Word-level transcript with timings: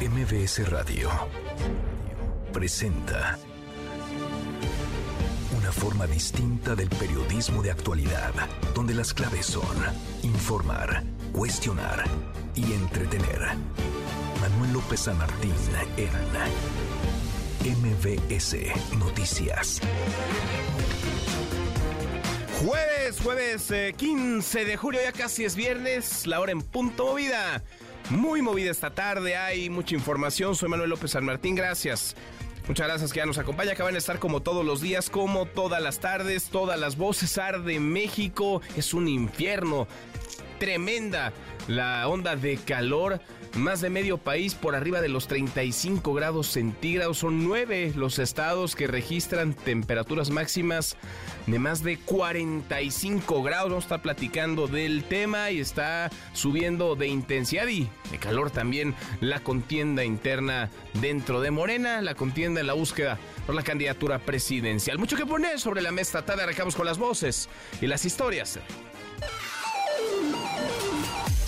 MBS 0.00 0.68
Radio 0.70 1.08
presenta 2.52 3.38
una 5.56 5.70
forma 5.70 6.06
distinta 6.06 6.74
del 6.74 6.88
periodismo 6.88 7.62
de 7.62 7.70
actualidad, 7.70 8.32
donde 8.74 8.92
las 8.92 9.14
claves 9.14 9.46
son 9.46 9.76
informar, 10.22 11.04
cuestionar 11.32 12.04
y 12.56 12.72
entretener. 12.72 13.40
Manuel 14.40 14.72
López 14.72 15.00
San 15.00 15.16
Martín 15.16 15.54
en 15.96 16.10
MBS 17.80 18.56
Noticias. 18.98 19.80
Jueves, 22.64 23.20
jueves 23.22 23.72
15 23.96 24.60
eh, 24.60 24.64
de 24.64 24.76
julio, 24.76 25.00
ya 25.02 25.12
casi 25.12 25.44
es 25.44 25.54
viernes, 25.54 26.26
la 26.26 26.40
hora 26.40 26.52
en 26.52 26.62
punto 26.62 27.06
movida. 27.06 27.62
Muy 28.10 28.42
movida 28.42 28.70
esta 28.70 28.90
tarde, 28.90 29.36
hay 29.36 29.70
mucha 29.70 29.94
información. 29.94 30.54
Soy 30.54 30.68
Manuel 30.68 30.90
López 30.90 31.12
San 31.12 31.24
Martín, 31.24 31.54
gracias. 31.54 32.14
Muchas 32.68 32.86
gracias 32.86 33.12
que 33.12 33.20
ya 33.20 33.26
nos 33.26 33.38
acompaña, 33.38 33.72
Acaban 33.72 33.92
de 33.92 33.98
estar 33.98 34.18
como 34.18 34.40
todos 34.40 34.64
los 34.64 34.80
días, 34.80 35.08
como 35.08 35.46
todas 35.46 35.82
las 35.82 36.00
tardes, 36.00 36.44
todas 36.44 36.78
las 36.78 36.96
voces. 36.96 37.38
Arde 37.38 37.80
México, 37.80 38.60
es 38.76 38.92
un 38.92 39.08
infierno. 39.08 39.86
Tremenda 40.58 41.32
la 41.66 42.06
onda 42.08 42.36
de 42.36 42.56
calor 42.58 43.20
más 43.56 43.80
de 43.80 43.90
medio 43.90 44.18
país 44.18 44.54
por 44.54 44.74
arriba 44.74 45.00
de 45.00 45.08
los 45.08 45.28
35 45.28 46.12
grados 46.14 46.48
centígrados. 46.48 47.18
Son 47.18 47.44
nueve 47.44 47.92
los 47.94 48.18
estados 48.18 48.74
que 48.74 48.86
registran 48.86 49.54
temperaturas 49.54 50.30
máximas 50.30 50.96
de 51.46 51.58
más 51.58 51.82
de 51.82 51.98
45 51.98 53.42
grados. 53.42 53.70
Vamos 53.70 53.84
a 53.84 53.86
estar 53.86 54.02
platicando 54.02 54.66
del 54.66 55.04
tema 55.04 55.50
y 55.50 55.60
está 55.60 56.10
subiendo 56.32 56.96
de 56.96 57.08
intensidad 57.08 57.68
y 57.68 57.88
de 58.10 58.18
calor 58.18 58.50
también 58.50 58.94
la 59.20 59.40
contienda 59.40 60.04
interna 60.04 60.70
dentro 60.94 61.40
de 61.40 61.50
Morena, 61.50 62.02
la 62.02 62.14
contienda 62.14 62.60
en 62.60 62.66
la 62.66 62.72
búsqueda 62.72 63.18
por 63.46 63.54
la 63.54 63.62
candidatura 63.62 64.18
presidencial. 64.18 64.98
Mucho 64.98 65.16
que 65.16 65.26
poner 65.26 65.60
sobre 65.60 65.82
la 65.82 65.92
mesa. 65.92 66.24
Tarde 66.24 66.42
arrancamos 66.42 66.74
con 66.74 66.86
las 66.86 66.98
voces 66.98 67.48
y 67.80 67.86
las 67.86 68.04
historias. 68.04 68.58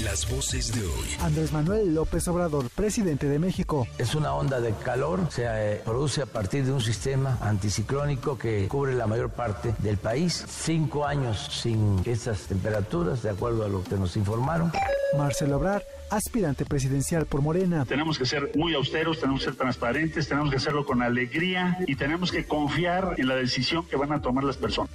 Las 0.04 0.30
voces 0.30 0.74
de 0.74 0.82
hoy. 0.82 1.16
Andrés 1.22 1.52
Manuel 1.52 1.94
López 1.94 2.28
Obrador, 2.28 2.68
presidente 2.68 3.28
de 3.28 3.38
México. 3.38 3.88
Es 3.96 4.14
una 4.14 4.34
onda 4.34 4.60
de 4.60 4.72
calor, 4.72 5.20
se 5.30 5.44
eh, 5.46 5.80
produce 5.82 6.20
a 6.20 6.26
partir 6.26 6.66
de 6.66 6.72
un 6.72 6.82
sistema 6.82 7.38
anticiclónico 7.40 8.36
que 8.36 8.68
cubre 8.68 8.94
la 8.94 9.06
mayor 9.06 9.30
parte 9.30 9.74
del 9.78 9.96
país. 9.96 10.44
Cinco 10.48 11.06
años 11.06 11.48
sin 11.62 12.02
estas 12.04 12.40
temperaturas, 12.42 13.22
de 13.22 13.30
acuerdo 13.30 13.64
a 13.64 13.68
lo 13.68 13.82
que 13.82 13.96
nos 13.96 14.18
informaron. 14.18 14.70
Marcelo 15.16 15.56
Obrar 15.56 15.82
aspirante 16.10 16.64
presidencial 16.64 17.26
por 17.26 17.42
Morena. 17.42 17.84
Tenemos 17.84 18.18
que 18.18 18.26
ser 18.26 18.50
muy 18.54 18.74
austeros, 18.74 19.20
tenemos 19.20 19.40
que 19.40 19.46
ser 19.46 19.56
transparentes, 19.56 20.28
tenemos 20.28 20.50
que 20.50 20.56
hacerlo 20.56 20.84
con 20.84 21.02
alegría 21.02 21.78
y 21.86 21.96
tenemos 21.96 22.32
que 22.32 22.44
confiar 22.44 23.14
en 23.16 23.28
la 23.28 23.36
decisión 23.36 23.86
que 23.86 23.96
van 23.96 24.12
a 24.12 24.20
tomar 24.20 24.44
las 24.44 24.56
personas. 24.56 24.90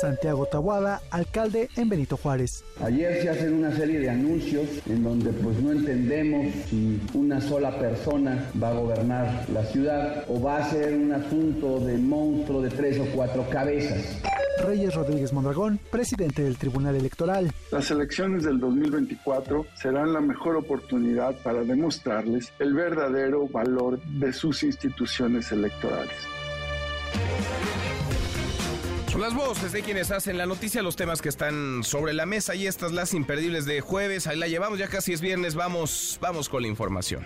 Santiago 0.00 0.46
Tabuada, 0.46 1.00
alcalde 1.10 1.68
en 1.76 1.88
Benito 1.88 2.16
Juárez. 2.16 2.64
Ayer 2.82 3.22
se 3.22 3.30
hacen 3.30 3.54
una 3.54 3.74
serie 3.74 3.98
de 4.00 4.10
anuncios 4.10 4.68
en 4.86 5.02
donde 5.02 5.32
pues 5.32 5.58
no 5.60 5.72
entendemos 5.72 6.52
si 6.68 7.00
una 7.14 7.40
sola 7.40 7.78
persona 7.78 8.50
va 8.62 8.68
a 8.68 8.74
gobernar 8.74 9.46
la 9.52 9.64
ciudad 9.64 10.24
o 10.28 10.40
va 10.40 10.58
a 10.58 10.70
ser 10.70 10.94
un 10.94 11.12
asunto 11.12 11.80
de 11.80 11.98
monstruo 11.98 12.62
de 12.62 12.70
tres 12.70 12.98
o 12.98 13.06
cuatro 13.14 13.48
cabezas. 13.48 14.20
Reyes 14.62 14.94
Rodríguez 14.94 15.32
Mondragón, 15.32 15.78
presidente 15.90 16.42
del 16.42 16.56
Tribunal 16.56 16.94
Electoral. 16.94 17.52
Las 17.70 17.90
elecciones 17.90 18.44
del 18.44 18.60
2024 18.60 19.66
serán 19.74 20.12
la 20.12 20.20
mejor 20.20 20.43
oportunidad 20.52 21.34
para 21.42 21.62
demostrarles 21.62 22.52
el 22.58 22.74
verdadero 22.74 23.48
valor 23.48 24.00
de 24.02 24.32
sus 24.32 24.62
instituciones 24.62 25.50
electorales. 25.50 26.14
Son 29.10 29.20
las 29.20 29.34
voces 29.34 29.72
de 29.72 29.82
quienes 29.82 30.10
hacen 30.10 30.36
la 30.36 30.44
noticia, 30.44 30.82
los 30.82 30.96
temas 30.96 31.22
que 31.22 31.28
están 31.28 31.84
sobre 31.84 32.12
la 32.12 32.26
mesa 32.26 32.56
y 32.56 32.66
estas 32.66 32.92
las 32.92 33.14
imperdibles 33.14 33.64
de 33.64 33.80
jueves. 33.80 34.26
Ahí 34.26 34.36
la 34.36 34.48
llevamos, 34.48 34.78
ya 34.78 34.88
casi 34.88 35.12
es 35.12 35.20
viernes, 35.20 35.54
vamos, 35.54 36.18
vamos 36.20 36.48
con 36.48 36.62
la 36.62 36.68
información. 36.68 37.24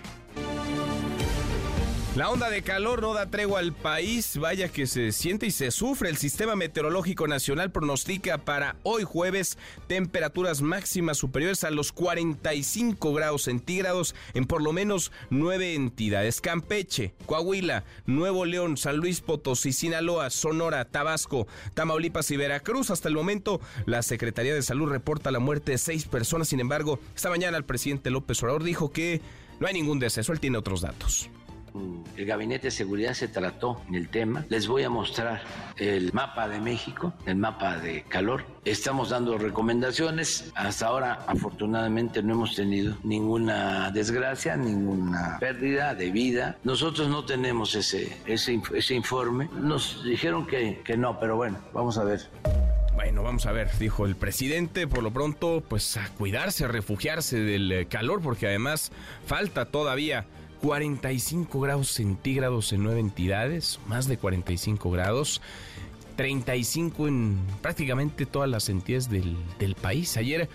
La 2.19 2.31
onda 2.31 2.51
de 2.51 2.63
calor 2.63 3.01
no 3.01 3.15
da 3.15 3.31
tregua 3.31 3.61
al 3.61 3.73
país, 3.73 4.39
vaya 4.39 4.69
que 4.71 4.89
se 4.89 5.13
siente 5.13 5.47
y 5.47 5.53
se 5.53 5.71
sufre. 5.71 6.09
El 6.09 6.17
Sistema 6.17 6.57
Meteorológico 6.57 7.29
Nacional 7.29 7.71
pronostica 7.71 8.39
para 8.39 8.75
hoy 8.83 9.05
jueves 9.05 9.57
temperaturas 9.87 10.61
máximas 10.61 11.17
superiores 11.17 11.63
a 11.63 11.71
los 11.71 11.93
45 11.93 13.13
grados 13.13 13.43
centígrados 13.43 14.17
en 14.35 14.47
por 14.47 14.63
lo 14.63 14.73
menos 14.73 15.13
nueve 15.31 15.77
entidades. 15.77 16.41
Campeche, 16.41 17.15
Coahuila, 17.25 17.85
Nuevo 18.07 18.47
León, 18.47 18.79
San 18.79 18.97
Luis 18.97 19.21
Potosí, 19.21 19.73
Sinaloa, 19.73 20.31
Sonora, 20.31 20.87
Tabasco, 20.87 21.47
Tamaulipas 21.75 22.33
y 22.33 22.37
Veracruz. 22.37 22.91
Hasta 22.91 23.09
el 23.09 23.15
momento, 23.15 23.61
la 23.87 24.03
Secretaría 24.03 24.55
de 24.55 24.63
Salud 24.63 24.91
reporta 24.91 25.31
la 25.31 25.39
muerte 25.39 25.71
de 25.71 25.79
seis 25.79 26.05
personas. 26.05 26.49
Sin 26.49 26.59
embargo, 26.59 26.99
esta 27.15 27.31
mañana 27.31 27.57
el 27.57 27.65
presidente 27.65 28.11
López 28.11 28.43
Obrador 28.43 28.65
dijo 28.65 28.91
que 28.91 29.21
no 29.61 29.69
hay 29.69 29.75
ningún 29.75 30.01
deceso. 30.01 30.33
Él 30.33 30.41
tiene 30.41 30.59
otros 30.59 30.81
datos 30.81 31.31
el 32.17 32.27
Gabinete 32.27 32.69
de 32.69 32.71
Seguridad 32.71 33.15
se 33.15 33.29
trató 33.29 33.81
el 33.93 34.09
tema. 34.09 34.45
Les 34.49 34.67
voy 34.67 34.83
a 34.83 34.91
mostrar 34.91 35.43
el 35.77 36.13
mapa 36.13 36.49
de 36.49 36.61
México, 36.61 37.13
el 37.27 37.37
mapa 37.37 37.79
de 37.79 38.03
calor. 38.03 38.45
Estamos 38.65 39.11
dando 39.11 39.39
recomendaciones. 39.39 40.51
Hasta 40.55 40.87
ahora, 40.87 41.25
afortunadamente, 41.27 42.23
no 42.23 42.35
hemos 42.35 42.55
tenido 42.55 42.97
ninguna 43.03 43.91
desgracia, 43.91 44.57
ninguna 44.57 45.39
pérdida 45.41 45.95
de 45.95 46.11
vida. 46.11 46.59
Nosotros 46.65 47.09
no 47.09 47.25
tenemos 47.25 47.75
ese, 47.75 48.17
ese, 48.27 48.95
informe. 48.95 49.49
Nos 49.53 50.05
dijeron 50.05 50.47
que, 50.47 50.81
que 50.85 50.97
no, 50.97 51.19
pero 51.19 51.37
bueno, 51.37 51.59
vamos 51.73 51.99
a 51.99 52.05
ver. 52.05 52.21
Bueno, 52.95 53.23
vamos 53.23 53.47
a 53.47 53.53
ver, 53.53 53.71
dijo 53.79 54.07
el 54.07 54.17
presidente, 54.17 54.89
por 54.89 55.05
lo 55.05 55.13
pronto, 55.13 55.63
pues 55.69 55.97
a 55.97 56.09
cuidarse, 56.19 56.65
a 56.65 56.69
refugiarse 56.69 57.39
del 57.39 57.87
calor, 57.89 58.21
porque 58.21 58.49
además 58.49 58.91
falta 59.25 59.67
todavía 59.67 60.27
45 60.61 61.61
grados 61.61 61.89
centígrados 61.89 62.73
en 62.73 62.83
nueve 62.83 63.01
entidades, 63.01 63.81
más 63.87 64.09
de 64.09 64.19
45 64.19 64.91
grados. 64.91 65.41
35 66.17 67.07
en 67.07 67.39
prácticamente 67.63 68.27
todas 68.27 68.51
las 68.51 68.69
entidades 68.69 69.09
del, 69.09 69.37
del 69.59 69.77
país. 69.77 70.17
Ayer 70.17 70.49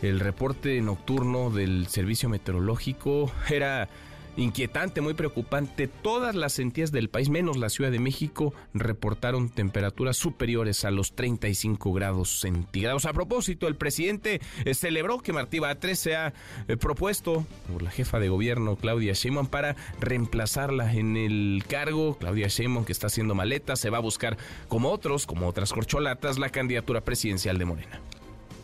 el 0.00 0.18
reporte 0.18 0.80
nocturno 0.80 1.50
del 1.50 1.88
servicio 1.88 2.28
meteorológico 2.30 3.30
era 3.50 3.88
inquietante, 4.36 5.00
muy 5.00 5.14
preocupante. 5.14 5.88
Todas 5.88 6.34
las 6.34 6.58
entidades 6.58 6.92
del 6.92 7.10
país, 7.10 7.28
menos 7.28 7.56
la 7.56 7.68
Ciudad 7.68 7.90
de 7.90 7.98
México, 7.98 8.54
reportaron 8.74 9.48
temperaturas 9.48 10.16
superiores 10.16 10.84
a 10.84 10.90
los 10.90 11.12
35 11.14 11.92
grados 11.92 12.40
centígrados. 12.40 13.06
A 13.06 13.12
propósito, 13.12 13.68
el 13.68 13.76
presidente 13.76 14.40
eh, 14.64 14.74
celebró 14.74 15.18
que 15.18 15.32
Martí 15.32 15.58
Batres 15.58 15.98
sea 15.98 16.32
eh, 16.68 16.76
propuesto 16.76 17.46
por 17.70 17.82
la 17.82 17.90
jefa 17.90 18.18
de 18.18 18.28
gobierno 18.28 18.76
Claudia 18.76 19.12
Sheinbaum 19.12 19.46
para 19.46 19.76
reemplazarla 20.00 20.92
en 20.92 21.16
el 21.16 21.62
cargo. 21.68 22.16
Claudia 22.18 22.48
Sheinbaum 22.48 22.84
que 22.84 22.92
está 22.92 23.08
haciendo 23.08 23.34
maletas, 23.34 23.80
se 23.80 23.90
va 23.90 23.98
a 23.98 24.00
buscar 24.00 24.36
como 24.68 24.90
otros, 24.90 25.26
como 25.26 25.46
otras 25.46 25.72
corcholatas, 25.72 26.38
la 26.38 26.50
candidatura 26.50 27.02
presidencial 27.02 27.58
de 27.58 27.64
Morena. 27.64 28.00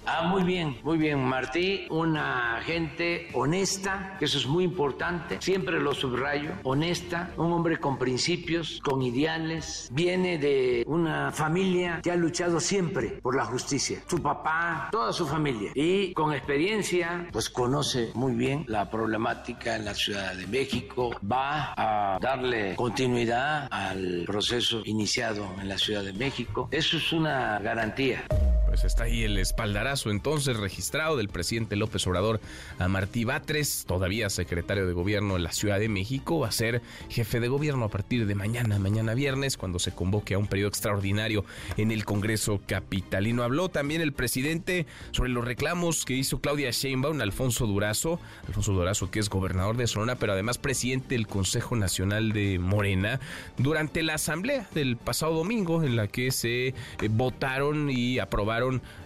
Ah, 0.09 0.23
muy 0.23 0.45
bien, 0.45 0.79
muy 0.85 0.99
bien, 0.99 1.25
Martí, 1.25 1.87
una 1.91 2.61
gente 2.65 3.29
honesta, 3.35 4.15
que 4.21 4.27
eso 4.27 4.39
es 4.39 4.47
muy 4.47 4.63
importante, 4.63 5.39
siempre 5.41 5.81
lo 5.81 5.95
subrayo, 5.95 6.53
honesta, 6.63 7.33
un 7.37 7.53
hombre 7.53 7.79
con 7.79 7.99
principios, 7.99 8.81
con 8.85 9.03
ideales, 9.03 9.89
viene 9.93 10.39
de 10.39 10.85
una 10.87 11.33
familia 11.33 12.01
que 12.05 12.13
ha 12.13 12.17
luchado 12.17 12.61
siempre 12.61 13.19
por 13.21 13.35
la 13.35 13.45
justicia, 13.47 14.01
su 14.07 14.23
papá, 14.23 14.89
toda 14.93 15.13
su 15.13 15.27
familia, 15.27 15.73
y 15.75 16.13
con 16.15 16.33
experiencia, 16.33 17.27
pues 17.33 17.51
conoce 17.51 18.13
muy 18.15 18.35
bien 18.35 18.65
la 18.69 18.89
problemática 18.89 19.75
en 19.75 19.85
la 19.85 19.95
Ciudad 19.95 20.35
de 20.35 20.47
México, 20.47 21.17
va 21.21 21.75
a 21.77 22.19
darle 22.21 22.77
continuidad 22.77 23.67
al 23.73 24.23
proceso 24.25 24.83
iniciado 24.85 25.49
en 25.61 25.69
la 25.69 25.79
Ciudad 25.79 26.05
de 26.05 26.13
México, 26.13 26.69
eso 26.71 26.97
es 26.97 27.13
una 27.13 27.59
garantía. 27.59 28.25
Pues 28.67 28.85
está 28.85 29.05
ahí 29.05 29.23
el 29.23 29.39
espaldarazo 29.39 30.11
entonces 30.11 30.57
registrado 30.57 31.17
del 31.17 31.29
presidente 31.29 31.77
López 31.77 32.05
Obrador 32.07 32.41
a 32.79 32.89
Martí 32.89 33.25
Batres, 33.25 33.85
todavía 33.87 34.29
secretario 34.29 34.87
de 34.87 34.93
gobierno 34.93 35.37
en 35.37 35.45
la 35.45 35.53
Ciudad 35.53 35.79
de 35.79 35.89
México, 35.89 36.41
va 36.41 36.49
a 36.49 36.53
ser 36.53 36.83
jefe 37.09 37.39
de 37.39 37.47
gobierno 37.47 37.85
a 37.85 37.89
partir 37.89 38.27
de 38.27 38.35
mañana, 38.35 38.79
mañana 38.81 39.15
viernes, 39.15 39.57
cuando 39.57 39.79
se 39.79 39.93
convoque 39.93 40.35
a 40.35 40.39
un 40.39 40.49
periodo 40.49 40.69
extraordinario 40.69 41.45
en 41.77 41.93
el 41.93 42.05
Congreso 42.05 42.61
Capitalino. 42.67 43.45
Habló 43.45 43.69
también 43.69 44.01
el 44.01 44.13
presidente 44.13 44.87
sobre 45.13 45.31
los 45.31 45.45
reclamos 45.45 46.05
que 46.05 46.15
hizo 46.15 46.41
Claudia 46.41 46.71
Sheinbaum, 46.71 47.21
Alfonso 47.21 47.67
Durazo, 47.67 48.19
Alfonso 48.49 48.73
Durazo 48.73 49.11
que 49.11 49.21
es 49.21 49.29
gobernador 49.29 49.77
de 49.77 49.87
Sonora, 49.87 50.17
pero 50.17 50.33
además 50.33 50.59
presidente 50.59 51.15
del 51.15 51.29
Consejo 51.29 51.77
Nacional 51.77 52.33
de 52.33 52.59
Morena, 52.59 53.21
durante 53.59 54.03
la 54.03 54.15
asamblea 54.15 54.69
del 54.75 54.97
pasado 54.97 55.35
domingo 55.35 55.85
en 55.85 55.95
la 55.95 56.09
que 56.09 56.33
se 56.33 56.69
eh, 56.69 56.75
votaron 57.09 57.91
y 57.91 58.19
aprobaron 58.19 58.56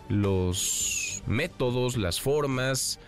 los 0.09 1.23
métodos, 1.27 1.97
las 1.97 2.21
formas, 2.21 2.99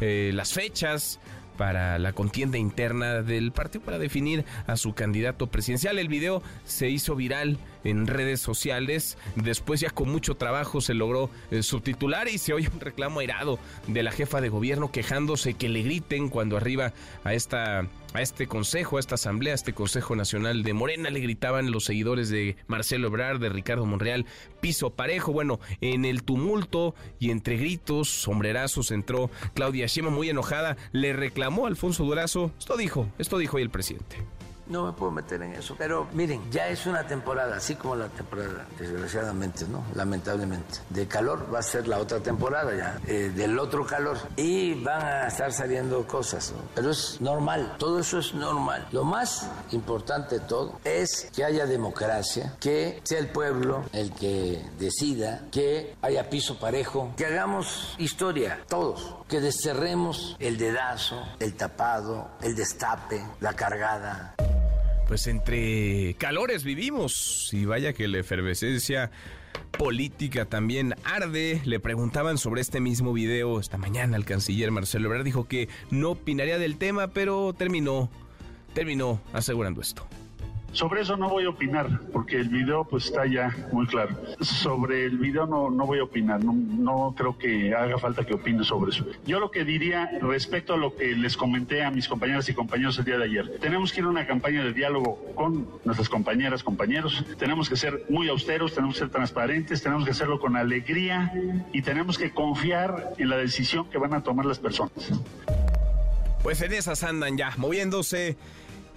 eh, 0.00 0.30
las 0.34 0.52
fechas 0.52 1.20
para 1.56 1.98
la 1.98 2.12
contienda 2.12 2.58
interna 2.58 3.22
del 3.22 3.50
partido 3.50 3.84
para 3.84 3.98
definir 3.98 4.44
a 4.66 4.76
su 4.76 4.94
candidato 4.94 5.48
presidencial. 5.48 5.98
El 5.98 6.08
video 6.08 6.42
se 6.64 6.90
hizo 6.90 7.16
viral 7.16 7.58
en 7.84 8.06
redes 8.06 8.40
sociales. 8.40 9.18
Después 9.36 9.80
ya 9.80 9.90
con 9.90 10.10
mucho 10.10 10.36
trabajo 10.36 10.80
se 10.80 10.94
logró 10.94 11.30
eh, 11.50 11.62
subtitular 11.62 12.28
y 12.28 12.38
se 12.38 12.52
oye 12.52 12.68
un 12.72 12.80
reclamo 12.80 13.20
airado 13.20 13.58
de 13.86 14.02
la 14.02 14.12
jefa 14.12 14.40
de 14.40 14.48
gobierno 14.48 14.92
quejándose 14.92 15.54
que 15.54 15.68
le 15.68 15.82
griten 15.82 16.28
cuando 16.28 16.56
arriba 16.56 16.92
a 17.24 17.34
esta 17.34 17.86
a 18.16 18.22
este 18.22 18.46
consejo, 18.46 18.96
a 18.96 19.00
esta 19.00 19.16
asamblea, 19.16 19.52
a 19.52 19.54
este 19.54 19.74
Consejo 19.74 20.16
Nacional 20.16 20.62
de 20.62 20.72
Morena, 20.72 21.10
le 21.10 21.20
gritaban 21.20 21.70
los 21.70 21.84
seguidores 21.84 22.30
de 22.30 22.56
Marcelo 22.66 23.08
Ebrard, 23.08 23.40
de 23.40 23.50
Ricardo 23.50 23.84
Monreal, 23.84 24.24
piso 24.60 24.90
parejo. 24.90 25.32
Bueno, 25.32 25.60
en 25.82 26.06
el 26.06 26.22
tumulto 26.22 26.94
y 27.18 27.30
entre 27.30 27.58
gritos, 27.58 28.08
sombrerazos, 28.08 28.90
entró 28.90 29.30
Claudia 29.54 29.86
Sheinbaum 29.86 30.14
muy 30.14 30.30
enojada, 30.30 30.78
le 30.92 31.12
reclamó 31.12 31.66
Alfonso 31.66 32.04
Durazo, 32.04 32.52
esto 32.58 32.76
dijo, 32.78 33.12
esto 33.18 33.36
dijo 33.36 33.58
hoy 33.58 33.62
el 33.62 33.70
presidente 33.70 34.16
no 34.68 34.86
me 34.86 34.92
puedo 34.92 35.12
meter 35.12 35.42
en 35.42 35.54
eso. 35.54 35.74
Pero 35.78 36.06
miren, 36.12 36.50
ya 36.50 36.68
es 36.68 36.86
una 36.86 37.06
temporada, 37.06 37.56
así 37.56 37.74
como 37.76 37.96
la 37.96 38.08
temporada, 38.08 38.66
desgraciadamente, 38.78 39.66
¿no? 39.68 39.84
Lamentablemente. 39.94 40.80
De 40.90 41.06
calor 41.06 41.52
va 41.52 41.60
a 41.60 41.62
ser 41.62 41.88
la 41.88 41.98
otra 41.98 42.20
temporada 42.20 42.74
ya, 42.74 43.00
eh, 43.06 43.32
del 43.34 43.58
otro 43.58 43.86
calor. 43.86 44.18
Y 44.36 44.74
van 44.82 45.02
a 45.02 45.26
estar 45.28 45.52
saliendo 45.52 46.06
cosas, 46.06 46.52
¿no? 46.52 46.62
Pero 46.74 46.90
es 46.90 47.20
normal, 47.20 47.76
todo 47.78 48.00
eso 48.00 48.18
es 48.18 48.34
normal. 48.34 48.86
Lo 48.92 49.04
más 49.04 49.48
importante 49.72 50.40
de 50.40 50.46
todo 50.46 50.80
es 50.84 51.30
que 51.34 51.44
haya 51.44 51.66
democracia, 51.66 52.54
que 52.60 53.00
sea 53.04 53.18
el 53.18 53.28
pueblo 53.28 53.84
el 53.92 54.12
que 54.12 54.64
decida, 54.78 55.42
que 55.50 55.96
haya 56.02 56.28
piso 56.28 56.58
parejo, 56.58 57.12
que 57.16 57.26
hagamos 57.26 57.94
historia, 57.98 58.60
todos, 58.68 59.16
que 59.28 59.40
desterremos 59.40 60.36
el 60.38 60.58
dedazo, 60.58 61.22
el 61.38 61.54
tapado, 61.54 62.28
el 62.42 62.54
destape, 62.56 63.24
la 63.40 63.52
cargada 63.54 64.34
pues 65.06 65.26
entre 65.26 66.14
calores 66.18 66.64
vivimos 66.64 67.50
y 67.52 67.64
vaya 67.64 67.92
que 67.92 68.08
la 68.08 68.18
efervescencia 68.18 69.10
política 69.78 70.46
también 70.46 70.94
arde. 71.04 71.60
Le 71.64 71.80
preguntaban 71.80 72.38
sobre 72.38 72.60
este 72.60 72.80
mismo 72.80 73.12
video 73.12 73.60
esta 73.60 73.78
mañana 73.78 74.16
al 74.16 74.24
canciller 74.24 74.70
Marcelo 74.70 75.06
Ebrard 75.06 75.24
dijo 75.24 75.46
que 75.46 75.68
no 75.90 76.12
opinaría 76.12 76.58
del 76.58 76.76
tema, 76.76 77.08
pero 77.08 77.52
terminó 77.52 78.10
terminó 78.74 79.22
asegurando 79.32 79.80
esto. 79.80 80.06
Sobre 80.76 81.00
eso 81.00 81.16
no 81.16 81.30
voy 81.30 81.44
a 81.46 81.48
opinar, 81.48 82.02
porque 82.12 82.36
el 82.36 82.50
video 82.50 82.84
pues 82.84 83.06
está 83.06 83.24
ya 83.24 83.50
muy 83.72 83.86
claro. 83.86 84.14
Sobre 84.42 85.06
el 85.06 85.16
video 85.16 85.46
no, 85.46 85.70
no 85.70 85.86
voy 85.86 86.00
a 86.00 86.04
opinar, 86.04 86.44
no, 86.44 87.14
creo 87.16 87.38
que 87.38 87.74
haga 87.74 87.96
falta 87.96 88.26
que 88.26 88.34
opine 88.34 88.62
sobre 88.62 88.90
eso. 88.90 89.06
Yo 89.24 89.40
lo 89.40 89.50
que 89.50 89.64
diría 89.64 90.10
respecto 90.20 90.74
a 90.74 90.76
lo 90.76 90.94
que 90.94 91.16
les 91.16 91.34
comenté 91.34 91.82
a 91.82 91.90
mis 91.90 92.06
compañeras 92.06 92.46
y 92.50 92.52
compañeros 92.52 92.98
el 92.98 93.06
día 93.06 93.16
de 93.16 93.24
ayer, 93.24 93.58
tenemos 93.58 93.90
que 93.90 94.00
ir 94.00 94.04
a 94.04 94.10
una 94.10 94.26
campaña 94.26 94.62
de 94.62 94.74
diálogo 94.74 95.18
con 95.34 95.66
nuestras 95.86 96.10
compañeras, 96.10 96.62
compañeros, 96.62 97.24
tenemos 97.38 97.70
que 97.70 97.76
ser 97.76 98.04
muy 98.10 98.28
austeros, 98.28 98.74
tenemos 98.74 98.96
que 98.96 98.98
ser 98.98 99.08
transparentes, 99.08 99.82
tenemos 99.82 100.04
que 100.04 100.10
hacerlo 100.10 100.38
con 100.38 100.56
alegría 100.56 101.32
y 101.72 101.80
tenemos 101.80 102.18
que 102.18 102.32
confiar 102.32 103.14
en 103.16 103.30
la 103.30 103.38
decisión 103.38 103.88
que 103.88 103.96
van 103.96 104.12
a 104.12 104.22
tomar 104.22 104.44
las 104.44 104.58
personas. 104.58 104.92
Pues 106.42 106.60
en 106.60 106.74
esas 106.74 107.02
andan 107.02 107.38
ya, 107.38 107.54
moviéndose 107.56 108.36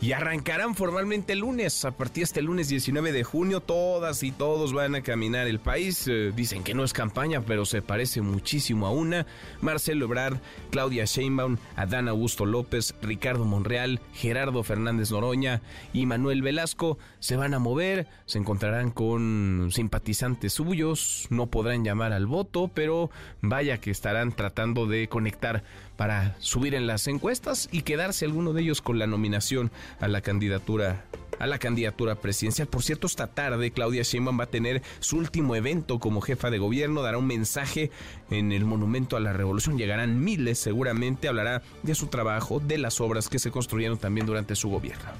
y 0.01 0.13
arrancarán 0.13 0.75
formalmente 0.75 1.33
el 1.33 1.39
lunes. 1.39 1.83
A 1.85 1.91
partir 1.91 2.21
de 2.21 2.25
este 2.25 2.41
lunes 2.41 2.69
19 2.69 3.11
de 3.11 3.23
junio, 3.23 3.59
todas 3.59 4.23
y 4.23 4.31
todos 4.31 4.73
van 4.73 4.95
a 4.95 5.01
caminar 5.01 5.47
el 5.47 5.59
país. 5.59 6.07
Eh, 6.07 6.31
dicen 6.35 6.63
que 6.63 6.73
no 6.73 6.83
es 6.83 6.93
campaña, 6.93 7.41
pero 7.41 7.65
se 7.65 7.81
parece 7.81 8.21
muchísimo 8.21 8.87
a 8.87 8.91
una. 8.91 9.25
Marcelo 9.61 10.05
Ebrard, 10.05 10.37
Claudia 10.71 11.05
Sheinbaum, 11.05 11.57
Adán 11.75 12.07
Augusto 12.07 12.45
López, 12.45 12.95
Ricardo 13.01 13.45
Monreal, 13.45 13.99
Gerardo 14.13 14.63
Fernández 14.63 15.11
Noroña 15.11 15.61
y 15.93 16.05
Manuel 16.05 16.41
Velasco 16.41 16.97
se 17.19 17.35
van 17.35 17.53
a 17.53 17.59
mover, 17.59 18.07
se 18.25 18.37
encontrarán 18.37 18.91
con 18.91 19.69
simpatizantes 19.71 20.53
suyos, 20.53 21.27
no 21.29 21.47
podrán 21.47 21.83
llamar 21.83 22.13
al 22.13 22.25
voto, 22.25 22.69
pero 22.73 23.09
vaya 23.41 23.79
que 23.79 23.91
estarán 23.91 24.31
tratando 24.31 24.85
de 24.85 25.09
conectar 25.09 25.63
para 25.99 26.37
subir 26.39 26.75
en 26.75 26.87
las 26.87 27.07
encuestas 27.07 27.67
y 27.73 27.81
quedarse 27.81 28.23
alguno 28.23 28.53
de 28.53 28.61
ellos 28.61 28.81
con 28.81 28.99
la 28.99 29.05
nominación 29.05 29.69
a 29.99 30.07
la 30.07 30.21
candidatura 30.21 31.03
a 31.39 31.45
la 31.45 31.59
candidatura 31.59 32.15
presidencial. 32.15 32.69
Por 32.69 32.83
cierto, 32.83 33.05
esta 33.05 33.27
tarde 33.27 33.71
Claudia 33.71 34.03
Sheinbaum 34.03 34.39
va 34.39 34.45
a 34.45 34.49
tener 34.49 34.81
su 35.01 35.17
último 35.17 35.57
evento 35.57 35.99
como 35.99 36.21
jefa 36.21 36.49
de 36.49 36.57
gobierno, 36.57 37.01
dará 37.01 37.17
un 37.17 37.27
mensaje 37.27 37.91
en 38.29 38.53
el 38.53 38.63
Monumento 38.63 39.17
a 39.17 39.19
la 39.19 39.33
Revolución. 39.33 39.77
Llegarán 39.77 40.23
miles 40.23 40.57
seguramente, 40.57 41.27
hablará 41.27 41.63
de 41.83 41.95
su 41.95 42.07
trabajo, 42.07 42.61
de 42.61 42.77
las 42.77 43.01
obras 43.01 43.27
que 43.27 43.39
se 43.39 43.51
construyeron 43.51 43.97
también 43.97 44.25
durante 44.25 44.55
su 44.55 44.69
gobierno. 44.69 45.11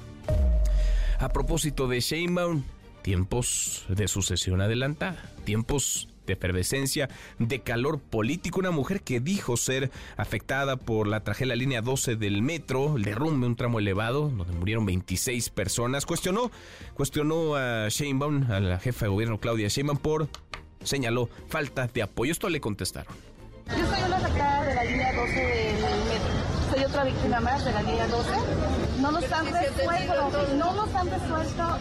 A 1.18 1.28
propósito 1.28 1.88
de 1.88 2.00
Sheinbaum, 2.00 2.62
tiempos 3.02 3.84
de 3.88 4.08
sucesión 4.08 4.62
adelantada, 4.62 5.30
tiempos 5.44 6.09
de 6.30 6.34
efervescencia, 6.34 7.08
de 7.38 7.60
calor 7.60 7.98
político. 7.98 8.60
Una 8.60 8.70
mujer 8.70 9.02
que 9.02 9.20
dijo 9.20 9.56
ser 9.56 9.90
afectada 10.16 10.76
por 10.76 11.06
la 11.06 11.20
tragedia 11.20 11.56
línea 11.56 11.82
12 11.82 12.16
del 12.16 12.42
metro, 12.42 12.96
el 12.96 13.02
derrumbe, 13.02 13.46
un 13.46 13.56
tramo 13.56 13.78
elevado, 13.78 14.28
donde 14.28 14.52
murieron 14.54 14.86
26 14.86 15.50
personas. 15.50 16.06
Cuestionó, 16.06 16.50
cuestionó 16.94 17.56
a 17.56 17.88
Sheinbaum, 17.88 18.50
a 18.50 18.60
la 18.60 18.78
jefa 18.78 19.06
de 19.06 19.10
gobierno 19.10 19.38
Claudia 19.38 19.68
Sheinbaum, 19.68 19.98
por, 19.98 20.28
señaló, 20.82 21.28
falta 21.48 21.86
de 21.88 22.02
apoyo. 22.02 22.32
Esto 22.32 22.48
le 22.48 22.60
contestaron. 22.60 23.12
Yo 23.66 23.86
soy 23.86 24.02
una 24.06 24.16
afectada 24.16 24.64
de 24.64 24.74
la 24.74 24.84
línea 24.84 25.12
12 25.12 25.34
del 25.34 26.04
metro. 26.08 26.39
Soy 26.80 26.88
otra 26.88 27.04
víctima 27.04 27.40
más 27.40 27.62
de 27.62 27.72
la 27.72 27.82
línea 27.82 28.06
12 28.06 28.30
no 29.00 29.10
nos 29.12 29.32
han 29.32 29.46
resuelto, 29.52 30.46
no 30.56 30.72
nos 30.72 30.94
han 30.94 31.10
resuelto. 31.10 31.78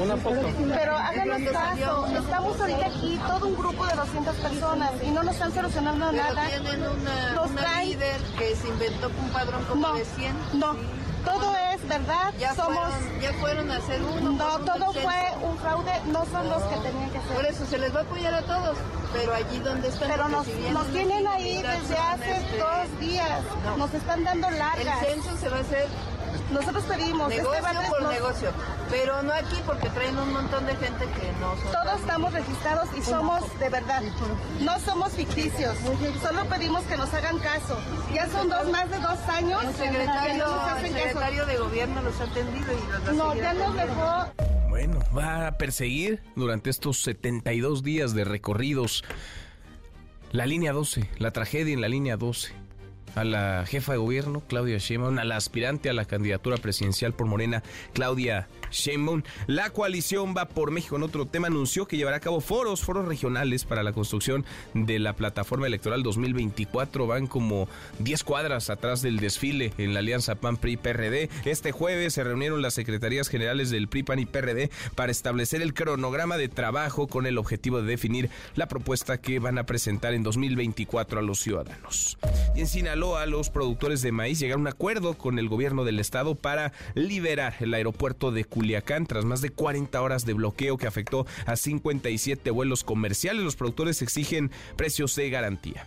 Una 0.00 0.16
foto. 0.16 0.48
Pero 0.68 0.96
háganos 0.96 1.52
caso, 1.52 2.06
estamos 2.06 2.60
ahorita 2.60 2.86
aquí 2.86 3.20
todo 3.26 3.48
un 3.48 3.56
grupo 3.56 3.84
de 3.84 3.96
200 3.96 4.36
personas 4.36 4.90
y 5.02 5.10
no 5.10 5.24
nos 5.24 5.34
están 5.34 5.52
solucionando 5.54 6.12
nada. 6.12 6.46
Tienen 6.46 6.82
una, 6.82 7.82
líder 7.82 8.20
que 8.38 8.54
se 8.54 8.68
inventó 8.68 9.08
un 9.08 9.30
padrón 9.30 9.64
como 9.64 9.92
de 9.94 10.04
100. 10.04 10.36
No 10.60 10.76
todo 11.24 11.54
es 11.74 11.88
verdad. 11.88 12.32
Ya 12.38 12.54
Somos. 12.54 12.94
Fueron, 12.94 13.20
ya 13.20 13.32
fueron 13.34 13.70
a 13.70 13.76
hacer 13.76 14.00
uno. 14.02 14.30
No, 14.32 14.58
todo 14.60 14.92
fue 14.92 15.32
un 15.42 15.58
fraude. 15.58 15.92
No 16.06 16.24
son 16.26 16.48
los 16.48 16.62
que 16.64 16.76
tenían 16.76 17.10
que 17.10 17.20
ser. 17.20 17.36
Por 17.36 17.46
eso 17.46 17.66
se 17.66 17.78
les 17.78 17.94
va 17.94 18.00
a 18.00 18.02
apoyar 18.02 18.34
a 18.34 18.42
todos. 18.42 18.76
Pero 19.12 19.34
allí 19.34 19.58
donde 19.60 19.88
están. 19.88 20.10
Pero 20.10 20.28
nos, 20.28 20.46
nos 20.46 20.86
tienen 20.88 21.26
ahí 21.26 21.62
desde 21.62 21.96
hace 21.96 22.36
este, 22.36 22.58
dos 22.58 23.00
días. 23.00 23.40
Nos 23.76 23.92
están 23.94 24.24
dando 24.24 24.50
largas. 24.50 25.02
El 25.02 25.22
censo 25.22 25.36
se 25.38 25.48
va 25.48 25.58
a 25.58 25.60
hacer 25.60 25.86
nosotros 26.50 26.84
pedimos 26.84 27.30
este 27.30 27.42
negocio 27.42 27.80
por 27.88 28.12
negocio, 28.12 28.50
pero 28.90 29.22
no 29.22 29.32
aquí 29.32 29.56
porque 29.66 29.88
traen 29.90 30.18
un 30.18 30.32
montón 30.32 30.66
de 30.66 30.74
gente 30.76 31.04
que 31.04 31.32
no 31.40 31.56
son. 31.56 31.72
Todos 31.72 32.00
estamos 32.00 32.32
registrados 32.32 32.88
y 32.96 33.02
somos 33.02 33.58
de 33.58 33.68
verdad. 33.68 34.02
No 34.60 34.78
somos 34.80 35.12
ficticios. 35.12 35.76
Solo 36.22 36.44
pedimos 36.46 36.84
que 36.84 36.96
nos 36.96 37.12
hagan 37.12 37.38
caso. 37.38 37.78
Ya 38.14 38.28
son 38.28 38.48
dos 38.48 38.70
más 38.70 38.90
de 38.90 38.98
dos 38.98 39.18
años. 39.28 39.62
El 39.64 39.74
secretario, 39.74 40.46
el 40.76 40.82
secretario 40.86 41.46
de 41.46 41.56
gobierno 41.58 42.02
los 42.02 42.20
ha 42.20 42.24
atendido 42.24 42.66
y 42.72 42.92
los 42.92 43.16
No, 43.16 43.34
ya 43.34 43.52
nos 43.52 43.74
dejó. 43.74 44.32
Bueno, 44.68 44.98
va 45.16 45.48
a 45.48 45.58
perseguir 45.58 46.22
durante 46.36 46.70
estos 46.70 47.02
72 47.02 47.82
días 47.82 48.14
de 48.14 48.24
recorridos 48.24 49.04
la 50.30 50.46
línea 50.46 50.72
12, 50.72 51.10
la 51.18 51.30
tragedia 51.30 51.72
en 51.72 51.80
la 51.80 51.88
línea 51.88 52.16
12 52.16 52.67
a 53.14 53.24
la 53.24 53.64
jefa 53.66 53.92
de 53.92 53.98
gobierno, 53.98 54.42
Claudia 54.48 54.78
Sheinbaum, 54.78 55.18
a 55.18 55.24
la 55.24 55.36
aspirante 55.36 55.90
a 55.90 55.92
la 55.92 56.04
candidatura 56.04 56.56
presidencial 56.56 57.12
por 57.12 57.26
Morena, 57.26 57.62
Claudia 57.92 58.48
Sheinbaum. 58.70 59.22
La 59.46 59.70
coalición 59.70 60.34
va 60.36 60.46
por 60.46 60.70
México 60.70 60.96
en 60.96 61.02
otro 61.02 61.26
tema 61.26 61.48
anunció 61.48 61.86
que 61.86 61.96
llevará 61.96 62.18
a 62.18 62.20
cabo 62.20 62.40
foros, 62.40 62.82
foros 62.82 63.06
regionales 63.06 63.64
para 63.64 63.82
la 63.82 63.92
construcción 63.92 64.44
de 64.74 64.98
la 64.98 65.14
plataforma 65.14 65.66
electoral 65.66 66.02
2024. 66.02 67.06
Van 67.06 67.26
como 67.26 67.68
10 67.98 68.24
cuadras 68.24 68.70
atrás 68.70 69.02
del 69.02 69.18
desfile 69.18 69.72
en 69.78 69.94
la 69.94 70.00
alianza 70.00 70.36
PAN-PRI-PRD. 70.36 71.30
Este 71.44 71.72
jueves 71.72 72.14
se 72.14 72.24
reunieron 72.24 72.62
las 72.62 72.74
secretarías 72.74 73.28
generales 73.28 73.70
del 73.70 73.88
PRI, 73.88 74.02
PAN 74.02 74.18
y 74.18 74.26
PRD 74.26 74.70
para 74.94 75.12
establecer 75.12 75.62
el 75.62 75.74
cronograma 75.74 76.36
de 76.36 76.48
trabajo 76.48 77.06
con 77.08 77.26
el 77.26 77.38
objetivo 77.38 77.80
de 77.80 77.88
definir 77.88 78.30
la 78.54 78.68
propuesta 78.68 79.18
que 79.18 79.38
van 79.38 79.58
a 79.58 79.66
presentar 79.66 80.14
en 80.14 80.22
2024 80.22 81.20
a 81.20 81.22
los 81.22 81.40
ciudadanos. 81.40 82.18
Y 82.54 82.60
en 82.60 82.66
Sinaloa, 82.66 83.26
los 83.26 83.50
productores 83.50 84.02
de 84.02 84.12
maíz 84.12 84.38
llegaron 84.38 84.60
a 84.60 84.62
un 84.62 84.68
acuerdo 84.68 85.14
con 85.14 85.38
el 85.38 85.48
gobierno 85.48 85.84
del 85.84 86.00
estado 86.00 86.34
para 86.34 86.72
liberar 86.94 87.54
el 87.60 87.74
aeropuerto 87.74 88.30
de 88.32 88.44
Culiacán 88.58 89.06
tras 89.06 89.24
más 89.24 89.40
de 89.40 89.50
40 89.50 90.02
horas 90.02 90.26
de 90.26 90.32
bloqueo 90.32 90.78
que 90.78 90.88
afectó 90.88 91.26
a 91.46 91.54
57 91.54 92.50
vuelos 92.50 92.82
comerciales. 92.82 93.44
Los 93.44 93.54
productores 93.54 94.02
exigen 94.02 94.50
precios 94.74 95.14
de 95.14 95.30
garantía. 95.30 95.86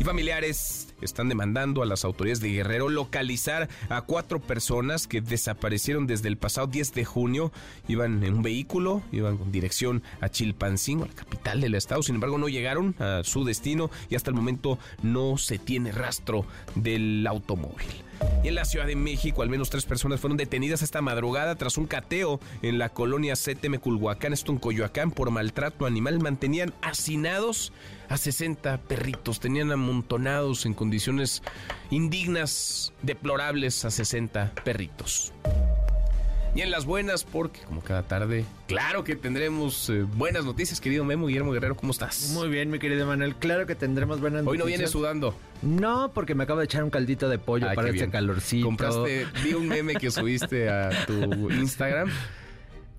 Y 0.00 0.04
familiares 0.04 0.88
están 1.00 1.28
demandando 1.28 1.82
a 1.82 1.86
las 1.86 2.04
autoridades 2.04 2.40
de 2.40 2.50
Guerrero 2.50 2.88
localizar 2.88 3.68
a 3.88 4.02
cuatro 4.02 4.40
personas 4.40 5.06
que 5.06 5.20
desaparecieron 5.20 6.06
desde 6.06 6.28
el 6.28 6.36
pasado 6.36 6.66
10 6.66 6.94
de 6.94 7.04
junio. 7.04 7.52
Iban 7.88 8.22
en 8.24 8.34
un 8.34 8.42
vehículo, 8.42 9.02
iban 9.12 9.36
con 9.36 9.52
dirección 9.52 10.02
a 10.20 10.28
Chilpancingo, 10.28 11.06
la 11.06 11.12
capital 11.12 11.60
del 11.60 11.74
estado. 11.74 12.02
Sin 12.02 12.16
embargo, 12.16 12.38
no 12.38 12.48
llegaron 12.48 12.94
a 12.98 13.22
su 13.24 13.44
destino 13.44 13.90
y 14.08 14.16
hasta 14.16 14.30
el 14.30 14.36
momento 14.36 14.78
no 15.02 15.38
se 15.38 15.58
tiene 15.58 15.92
rastro 15.92 16.46
del 16.74 17.26
automóvil. 17.26 17.86
Y 18.44 18.48
en 18.48 18.54
la 18.54 18.64
Ciudad 18.64 18.86
de 18.86 18.96
México, 18.96 19.42
al 19.42 19.48
menos 19.48 19.70
tres 19.70 19.84
personas 19.84 20.20
fueron 20.20 20.36
detenidas 20.36 20.82
esta 20.82 21.00
madrugada 21.00 21.56
tras 21.56 21.76
un 21.78 21.86
cateo 21.86 22.40
en 22.62 22.78
la 22.78 22.88
colonia 22.88 23.34
CTM 23.34 23.78
Culhuacán, 23.78 24.32
esto 24.32 24.52
en 24.52 24.58
Coyoacán, 24.58 25.10
por 25.10 25.30
maltrato 25.30 25.86
animal. 25.86 26.20
Mantenían 26.20 26.72
hacinados 26.82 27.72
a 28.12 28.18
60 28.18 28.76
perritos, 28.82 29.40
tenían 29.40 29.72
amontonados 29.72 30.66
en 30.66 30.74
condiciones 30.74 31.42
indignas, 31.90 32.92
deplorables 33.00 33.86
a 33.86 33.90
60 33.90 34.52
perritos. 34.64 35.32
Y 36.54 36.60
en 36.60 36.70
las 36.70 36.84
buenas, 36.84 37.24
porque 37.24 37.60
como 37.62 37.80
cada 37.80 38.02
tarde, 38.02 38.44
claro 38.68 39.02
que 39.04 39.16
tendremos 39.16 39.88
eh, 39.88 40.02
buenas 40.02 40.44
noticias, 40.44 40.78
querido 40.82 41.02
Memo 41.06 41.26
Guillermo 41.26 41.52
Guerrero, 41.52 41.74
¿cómo 41.74 41.92
estás? 41.92 42.28
Muy 42.34 42.48
bien, 42.50 42.70
mi 42.70 42.78
querido 42.78 43.06
Manuel, 43.06 43.34
claro 43.36 43.64
que 43.66 43.74
tendremos 43.74 44.20
buenas 44.20 44.40
Hoy 44.40 44.58
noticias. 44.58 44.60
no 44.60 44.66
vienes 44.66 44.90
sudando. 44.90 45.34
No, 45.62 46.12
porque 46.12 46.34
me 46.34 46.44
acabo 46.44 46.58
de 46.58 46.66
echar 46.66 46.84
un 46.84 46.90
caldito 46.90 47.30
de 47.30 47.38
pollo 47.38 47.66
Ay, 47.70 47.74
para 47.76 47.88
este 47.88 48.00
bien. 48.00 48.10
calorcito. 48.10 48.66
Compraste, 48.66 49.26
vi 49.42 49.54
un 49.54 49.66
meme 49.68 49.94
que 49.94 50.10
subiste 50.10 50.68
a 50.68 51.06
tu 51.06 51.50
Instagram, 51.50 52.10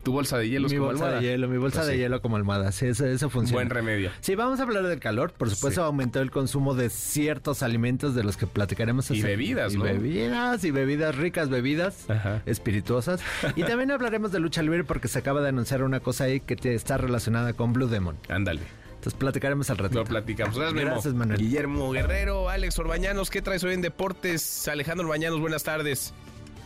tu 0.04 0.12
bolsa 0.12 0.38
de 0.38 0.50
hielos 0.50 0.72
mi 0.72 0.78
como 0.78 0.90
bolsa 0.90 1.06
almohada. 1.06 1.22
de 1.22 1.28
hielo, 1.28 1.48
mi 1.48 1.58
bolsa 1.58 1.78
Pues 1.80 1.88
de 1.88 1.94
sí, 1.94 2.00
hielo 2.00 2.22
como 2.22 2.36
almohada. 2.36 2.72
Sí, 2.72 2.88
eso, 2.88 3.06
eso 3.06 3.30
funciona. 3.30 3.56
Buen 3.58 3.70
remedio. 3.70 4.12
Sí, 4.22 4.36
vamos 4.36 4.60
a 4.60 4.64
hablar 4.64 4.84
del 4.88 5.00
calor. 5.00 5.32
Por 5.32 5.50
supuesto, 5.50 5.82
Sí. 5.82 5.86
aumentó 5.86 6.20
el 6.22 6.30
consumo 6.32 6.76
de 6.76 6.90
ciertos 6.90 7.64
alimentos 7.64 8.14
de 8.16 8.24
los 8.24 8.36
que 8.38 8.46
platicaremos. 8.48 9.10
Y 9.12 9.22
bebidas, 9.22 9.74
y 9.74 9.78
¿no? 9.78 9.84
bebidas, 9.86 10.64
y 10.64 10.72
bebidas 10.72 11.16
ricas, 11.16 11.50
bebidas 11.50 12.10
Ajá. 12.10 12.42
espirituosas. 12.46 13.22
y 13.56 13.64
también 13.64 13.92
hablaremos 13.92 14.32
de 14.32 14.40
lucha 14.40 14.62
libre 14.62 14.84
porque 14.84 15.08
se 15.08 15.20
acaba 15.20 15.42
de 15.42 15.50
anunciar 15.50 15.84
una 15.84 16.00
cosa 16.00 16.26
ahí 16.26 16.40
que 16.40 16.56
te- 16.56 16.76
está 16.76 16.98
relacionada 16.98 17.54
con 17.54 17.74
Blue 17.74 17.88
Demon. 17.88 18.18
Ándale. 18.30 18.62
Entonces 18.96 19.20
platicaremos 19.20 19.70
al 19.70 19.78
ratito. 19.78 20.00
Lo 20.00 20.06
platicamos. 20.06 20.58
Gracias. 20.58 20.82
Gracias, 20.86 21.14
Manuel. 21.14 21.38
Guillermo 21.40 21.92
Guerrero, 21.92 22.48
Alex 22.50 22.80
Orbañanos, 22.80 23.30
¿qué 23.30 23.42
traes 23.42 23.62
hoy 23.66 23.74
en 23.74 23.82
Deportes? 23.82 24.68
Alejandro 24.70 25.06
Orbañanos, 25.06 25.42
buenas 25.42 25.64
tardes. 25.64 26.14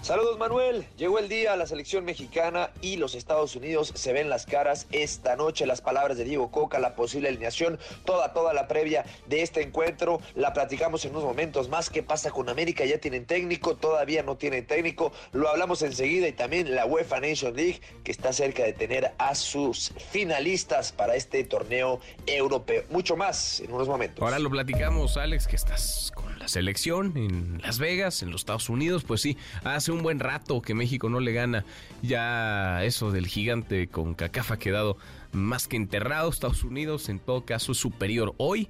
Saludos 0.07 0.37
Manuel, 0.37 0.85
llegó 0.95 1.19
el 1.19 1.27
día, 1.27 1.53
la 1.57 1.67
selección 1.67 2.05
mexicana 2.05 2.71
y 2.79 2.95
los 2.95 3.13
Estados 3.13 3.57
Unidos 3.57 3.91
se 3.93 4.13
ven 4.13 4.29
las 4.29 4.45
caras 4.45 4.87
esta 4.93 5.35
noche, 5.35 5.65
las 5.65 5.81
palabras 5.81 6.17
de 6.17 6.23
Diego 6.23 6.49
Coca, 6.49 6.79
la 6.79 6.95
posible 6.95 7.27
alineación, 7.27 7.77
toda, 8.05 8.31
toda 8.31 8.53
la 8.53 8.69
previa 8.69 9.03
de 9.25 9.41
este 9.41 9.61
encuentro, 9.63 10.21
la 10.33 10.53
platicamos 10.53 11.03
en 11.03 11.11
unos 11.11 11.25
momentos 11.25 11.67
más, 11.67 11.89
¿qué 11.89 12.03
pasa 12.03 12.31
con 12.31 12.47
América? 12.47 12.85
Ya 12.85 12.99
tienen 12.99 13.25
técnico, 13.25 13.75
todavía 13.75 14.23
no 14.23 14.37
tienen 14.37 14.65
técnico, 14.65 15.11
lo 15.33 15.49
hablamos 15.49 15.81
enseguida 15.81 16.29
y 16.29 16.31
también 16.31 16.73
la 16.73 16.85
UEFA 16.85 17.19
Nation 17.19 17.53
League 17.53 17.81
que 18.05 18.13
está 18.13 18.31
cerca 18.31 18.63
de 18.63 18.71
tener 18.71 19.11
a 19.17 19.35
sus 19.35 19.91
finalistas 20.09 20.93
para 20.93 21.17
este 21.17 21.43
torneo 21.43 21.99
europeo, 22.25 22.85
mucho 22.91 23.17
más 23.17 23.59
en 23.59 23.73
unos 23.73 23.89
momentos. 23.89 24.23
Ahora 24.23 24.39
lo 24.39 24.49
platicamos, 24.49 25.17
Alex, 25.17 25.47
que 25.47 25.57
estás 25.57 26.13
con 26.15 26.39
la 26.39 26.47
selección 26.47 27.11
en 27.17 27.61
Las 27.61 27.77
Vegas, 27.77 28.21
en 28.21 28.31
los 28.31 28.39
Estados 28.39 28.69
Unidos. 28.69 29.03
Pues 29.03 29.19
sí, 29.19 29.37
hace 29.65 29.91
un 29.91 29.96
buen 30.01 30.19
rato 30.19 30.61
que 30.61 30.73
México 30.73 31.09
no 31.09 31.19
le 31.19 31.33
gana. 31.33 31.65
Ya 32.01 32.83
eso 32.83 33.11
del 33.11 33.27
gigante 33.27 33.87
con 33.87 34.13
Cacafa 34.13 34.57
quedado 34.57 34.97
más 35.31 35.67
que 35.67 35.77
enterrado. 35.77 36.29
Estados 36.29 36.63
Unidos, 36.63 37.09
en 37.09 37.19
todo 37.19 37.45
caso, 37.45 37.71
es 37.71 37.77
superior 37.77 38.33
hoy 38.37 38.69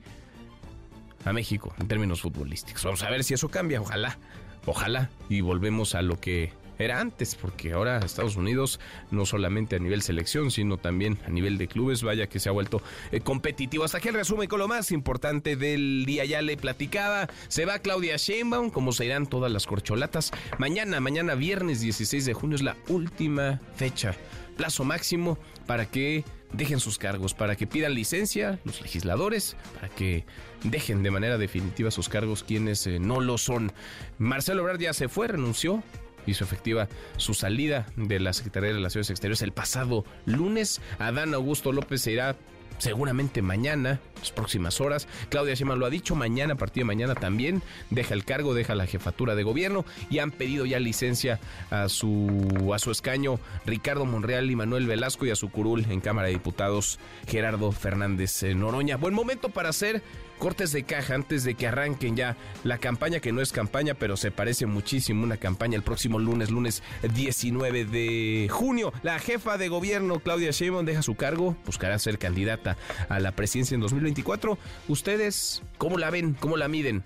a 1.26 1.34
México 1.34 1.74
en 1.80 1.88
términos 1.88 2.22
futbolísticos. 2.22 2.84
Vamos 2.84 3.04
a 3.04 3.10
ver 3.10 3.24
si 3.24 3.34
eso 3.34 3.50
cambia. 3.50 3.82
Ojalá, 3.82 4.18
ojalá. 4.66 5.10
Y 5.30 5.42
volvemos 5.42 5.96
a 5.96 6.02
lo 6.02 6.20
que 6.20 6.52
era 6.80 7.00
antes, 7.00 7.36
porque 7.36 7.74
ahora 7.74 8.00
Estados 8.00 8.36
Unidos, 8.36 8.80
no 9.12 9.26
solamente 9.26 9.76
a 9.76 9.80
nivel 9.80 10.02
selección, 10.02 10.52
sino 10.52 10.78
también 10.78 11.18
a 11.26 11.30
nivel 11.30 11.58
de 11.58 11.68
clubes, 11.68 12.04
vaya 12.04 12.28
que 12.28 12.40
se 12.40 12.50
ha 12.50 12.52
vuelto 12.52 12.82
eh, 13.12 13.22
competitivo. 13.22 13.84
Hasta 13.84 13.98
aquí 13.98 14.10
el 14.10 14.16
resumen 14.16 14.48
con 14.48 14.60
lo 14.60 14.68
más 14.68 14.92
importante 14.92 15.56
del 15.56 16.06
día. 16.06 16.26
Ya 16.26 16.42
le 16.42 16.58
platicaba, 16.58 17.28
se 17.48 17.66
va 17.66 17.80
Claudia 17.80 18.18
Sheinbaum, 18.18 18.70
como 18.70 18.92
se 18.92 19.06
irán 19.06 19.28
todas 19.28 19.52
las 19.52 19.66
corcholatas. 19.66 20.32
Mañana, 20.58 21.00
mañana 21.00 21.36
viernes 21.36 21.82
16 21.82 22.26
de 22.26 22.34
junio 22.34 22.56
es 22.56 22.62
la 22.62 22.78
última 22.88 23.60
fecha, 23.76 24.16
plazo 24.56 24.84
máximo 24.84 25.38
para 25.66 25.86
que 25.86 26.24
dejen 26.54 26.80
sus 26.80 26.98
cargos, 26.98 27.34
para 27.34 27.56
que 27.56 27.68
pidan 27.68 27.94
licencia 27.94 28.60
los 28.64 28.82
legisladores, 28.82 29.56
para 29.76 29.90
que 29.90 30.26
dejen 30.64 31.04
de 31.04 31.12
manera 31.12 31.38
definitiva 31.38 31.92
sus 31.92 32.10
cargos 32.10 32.44
quienes 32.44 32.88
eh, 32.88 33.00
no 33.00 33.20
lo 33.20 33.38
son. 33.38 33.72
Marcelo 34.18 34.62
Ebrard 34.62 34.80
ya 34.80 34.94
se 34.94 35.10
fue, 35.10 35.28
renunció, 35.28 35.84
hizo 36.28 36.44
efectiva 36.44 36.88
su 37.18 37.34
salida 37.34 37.88
de 37.96 38.20
la 38.20 38.34
Secretaría 38.34 38.70
de 38.70 38.76
Relaciones 38.76 39.10
Exteriores 39.10 39.42
el 39.42 39.52
pasado 39.52 40.06
lunes. 40.26 40.82
Adán 41.00 41.34
Augusto 41.34 41.72
López 41.72 42.02
se 42.02 42.12
irá 42.12 42.36
seguramente 42.78 43.42
mañana, 43.42 44.00
las 44.20 44.32
próximas 44.32 44.80
horas. 44.82 45.08
Claudia 45.30 45.56
Sheinbaum 45.56 45.80
lo 45.80 45.86
ha 45.86 45.90
dicho, 45.90 46.16
mañana, 46.16 46.54
a 46.54 46.58
partir 46.58 46.82
de 46.82 46.86
mañana 46.86 47.16
también, 47.16 47.62
deja 47.90 48.14
el 48.14 48.26
cargo, 48.26 48.54
deja 48.54 48.76
la 48.76 48.86
jefatura 48.86 49.36
de 49.36 49.44
gobierno 49.44 49.86
y 50.10 50.20
han 50.20 50.32
pedido 50.32 50.66
ya 50.66 50.80
licencia 50.80 51.40
a 51.70 51.90
su, 51.90 52.72
a 52.74 52.80
su 52.80 52.92
escaño 52.92 53.40
Ricardo 53.66 54.06
Monreal 54.06 54.50
y 54.52 54.56
Manuel 54.56 54.88
Velasco 54.88 55.26
y 55.26 55.32
a 55.32 55.36
su 55.36 55.50
curul 55.50 55.86
en 55.90 56.02
Cámara 56.02 56.28
de 56.28 56.34
Diputados 56.34 57.00
Gerardo 57.28 57.72
Fernández 57.72 58.44
eh, 58.44 58.56
Noroña. 58.56 58.98
Buen 58.98 59.14
momento 59.14 59.50
para 59.50 59.70
hacer 59.70 60.04
cortes 60.38 60.72
de 60.72 60.84
caja 60.84 61.15
antes 61.15 61.44
de 61.44 61.56
que 61.56 61.67
arranquen 61.67 62.15
ya 62.15 62.38
la 62.63 62.77
campaña, 62.77 63.20
que 63.20 63.32
no 63.32 63.41
es 63.41 63.51
campaña, 63.51 63.94
pero 63.94 64.17
se 64.17 64.32
parece 64.32 64.65
muchísimo 64.65 65.24
una 65.24 65.38
campaña 65.38 65.75
el 65.75 65.84
próximo 65.84 66.20
lunes, 66.20 66.50
lunes 66.50 66.84
19 67.13 67.86
de 67.86 68.48
junio. 68.50 68.94
La 69.03 69.20
jefa 69.20 69.58
de 69.58 69.70
gobierno, 69.70 70.20
Claudia 70.20 70.51
Sheinbaum, 70.51 70.86
deja 70.86 71.01
su 71.01 71.15
cargo, 71.15 71.56
buscará 71.65 71.98
ser 72.00 72.20
candidata 72.20 72.77
a 73.10 73.20
la 73.20 73.32
presidencia 73.32 73.75
en 73.75 73.82
2024. 73.82 74.58
¿Ustedes 74.88 75.63
cómo 75.77 75.98
la 75.98 76.10
ven? 76.10 76.34
¿Cómo 76.34 76.58
la 76.58 76.67
miden? 76.67 77.03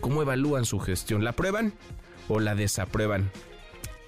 ¿Cómo 0.00 0.22
evalúan 0.22 0.64
su 0.64 0.78
gestión? 0.78 1.24
¿La 1.24 1.30
aprueban 1.30 1.72
o 2.28 2.40
la 2.40 2.54
desaprueban? 2.54 3.30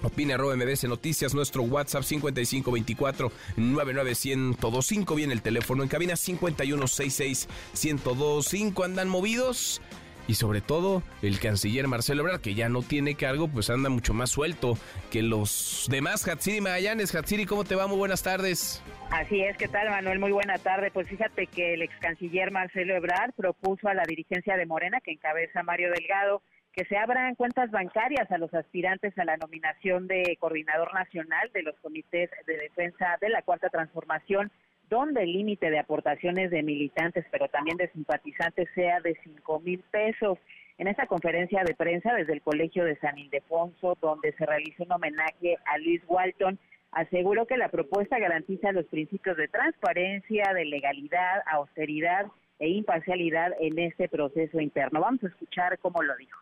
Opina 0.02 0.35
arroba 0.35 0.57
MBS 0.57 0.85
Noticias, 0.85 1.35
nuestro 1.35 1.62
WhatsApp 1.62 2.02
5524 2.02 3.30
99125. 3.57 5.14
Viene 5.14 5.35
el 5.35 5.42
teléfono 5.42 5.83
en 5.83 5.88
cabina 5.88 6.16
5166 6.16 7.49
1025. 7.75 8.85
Andan 8.85 9.09
movidos. 9.09 9.83
Y 10.26 10.35
sobre 10.35 10.61
todo, 10.61 11.02
el 11.23 11.40
canciller 11.40 11.88
Marcelo 11.88 12.23
Ebrard, 12.23 12.40
que 12.40 12.54
ya 12.54 12.69
no 12.69 12.83
tiene 12.83 13.16
cargo, 13.16 13.49
pues 13.49 13.69
anda 13.69 13.90
mucho 13.90 14.14
más 14.14 14.30
suelto 14.30 14.78
que 15.11 15.23
los 15.23 15.88
demás. 15.90 16.26
Hatsiri 16.26 16.61
Magallanes, 16.61 17.12
Hatsiri, 17.12 17.47
¿cómo 17.47 17.64
te 17.64 17.75
va? 17.75 17.88
Muy 17.88 17.97
buenas 17.97 18.23
tardes. 18.23 18.80
Así 19.11 19.40
es, 19.40 19.57
¿qué 19.57 19.66
tal 19.66 19.90
Manuel? 19.90 20.21
Muy 20.21 20.30
buena 20.30 20.57
tarde. 20.59 20.92
Pues 20.92 21.09
fíjate 21.09 21.49
que 21.49 21.75
el 21.75 21.83
ex 21.83 21.92
canciller 22.00 22.52
Marcelo 22.52 22.95
Ebrard 22.95 23.33
propuso 23.35 23.88
a 23.88 23.95
la 23.95 24.04
dirigencia 24.07 24.57
de 24.57 24.66
Morena, 24.66 25.00
que 25.00 25.11
encabeza 25.11 25.64
Mario 25.64 25.90
Delgado, 25.90 26.42
que 26.72 26.84
se 26.84 26.96
abran 26.96 27.34
cuentas 27.34 27.70
bancarias 27.70 28.30
a 28.30 28.38
los 28.38 28.52
aspirantes 28.54 29.16
a 29.18 29.24
la 29.24 29.36
nominación 29.36 30.06
de 30.06 30.36
coordinador 30.38 30.94
nacional 30.94 31.50
de 31.52 31.62
los 31.62 31.76
comités 31.80 32.30
de 32.46 32.56
defensa 32.56 33.18
de 33.20 33.28
la 33.28 33.42
Cuarta 33.42 33.68
Transformación, 33.70 34.50
donde 34.88 35.22
el 35.22 35.32
límite 35.32 35.70
de 35.70 35.78
aportaciones 35.78 36.50
de 36.50 36.62
militantes, 36.62 37.24
pero 37.30 37.48
también 37.48 37.76
de 37.76 37.90
simpatizantes, 37.90 38.68
sea 38.74 39.00
de 39.00 39.16
cinco 39.24 39.60
mil 39.60 39.80
pesos. 39.90 40.38
En 40.78 40.88
esta 40.88 41.06
conferencia 41.06 41.62
de 41.64 41.74
prensa 41.74 42.14
desde 42.14 42.32
el 42.32 42.42
Colegio 42.42 42.84
de 42.84 42.96
San 42.96 43.18
Ildefonso, 43.18 43.98
donde 44.00 44.32
se 44.32 44.46
realizó 44.46 44.84
un 44.84 44.92
homenaje 44.92 45.58
a 45.66 45.78
Luis 45.78 46.02
Walton, 46.08 46.58
aseguró 46.92 47.46
que 47.46 47.56
la 47.56 47.68
propuesta 47.68 48.18
garantiza 48.18 48.72
los 48.72 48.86
principios 48.86 49.36
de 49.36 49.48
transparencia, 49.48 50.52
de 50.54 50.64
legalidad, 50.64 51.42
austeridad 51.46 52.26
e 52.58 52.68
imparcialidad 52.68 53.52
en 53.60 53.78
este 53.78 54.08
proceso 54.08 54.60
interno. 54.60 55.00
Vamos 55.00 55.22
a 55.24 55.28
escuchar 55.28 55.78
cómo 55.78 56.02
lo 56.02 56.16
dijo. 56.16 56.40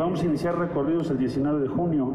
Vamos 0.00 0.22
a 0.22 0.24
iniciar 0.24 0.58
recorridos 0.58 1.10
el 1.10 1.18
19 1.18 1.60
de 1.60 1.68
junio, 1.68 2.14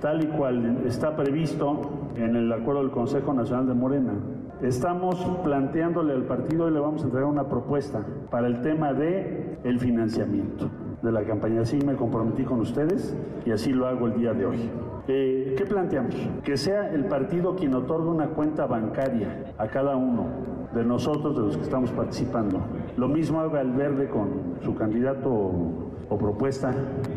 tal 0.00 0.24
y 0.24 0.26
cual 0.26 0.78
está 0.86 1.14
previsto 1.14 1.82
en 2.16 2.34
el 2.34 2.50
acuerdo 2.50 2.80
del 2.80 2.90
Consejo 2.90 3.34
Nacional 3.34 3.66
de 3.66 3.74
Morena. 3.74 4.14
Estamos 4.62 5.22
planteándole 5.44 6.14
al 6.14 6.22
partido 6.22 6.66
y 6.66 6.72
le 6.72 6.80
vamos 6.80 7.02
a 7.02 7.04
entregar 7.04 7.28
una 7.28 7.46
propuesta 7.46 8.02
para 8.30 8.46
el 8.46 8.62
tema 8.62 8.94
de 8.94 9.58
el 9.64 9.78
financiamiento 9.78 10.70
de 11.02 11.12
la 11.12 11.24
campaña. 11.24 11.62
Así 11.62 11.78
me 11.78 11.94
comprometí 11.94 12.44
con 12.44 12.60
ustedes 12.60 13.16
y 13.44 13.50
así 13.50 13.72
lo 13.72 13.86
hago 13.86 14.06
el 14.06 14.14
día 14.14 14.32
de 14.32 14.46
hoy. 14.46 14.70
Eh, 15.08 15.54
¿Qué 15.56 15.64
planteamos? 15.66 16.14
Que 16.42 16.56
sea 16.56 16.92
el 16.92 17.04
partido 17.04 17.54
quien 17.54 17.74
otorgue 17.74 18.08
una 18.08 18.28
cuenta 18.28 18.66
bancaria 18.66 19.54
a 19.56 19.68
cada 19.68 19.96
uno 19.96 20.26
de 20.74 20.84
nosotros, 20.84 21.36
de 21.36 21.42
los 21.42 21.56
que 21.56 21.62
estamos 21.62 21.92
participando. 21.92 22.60
Lo 22.96 23.08
mismo 23.08 23.40
haga 23.40 23.60
el 23.60 23.72
verde 23.72 24.08
con 24.08 24.56
su 24.62 24.74
candidato 24.74 25.30
o, 25.30 25.86
o 26.08 26.18
propuesta 26.18 26.74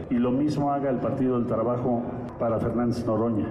y 0.10 0.16
lo 0.16 0.32
mismo 0.32 0.72
haga 0.72 0.90
el 0.90 0.98
Partido 0.98 1.38
del 1.38 1.48
Trabajo 1.48 2.04
para 2.38 2.60
Fernández 2.60 3.06
Noroña. 3.06 3.48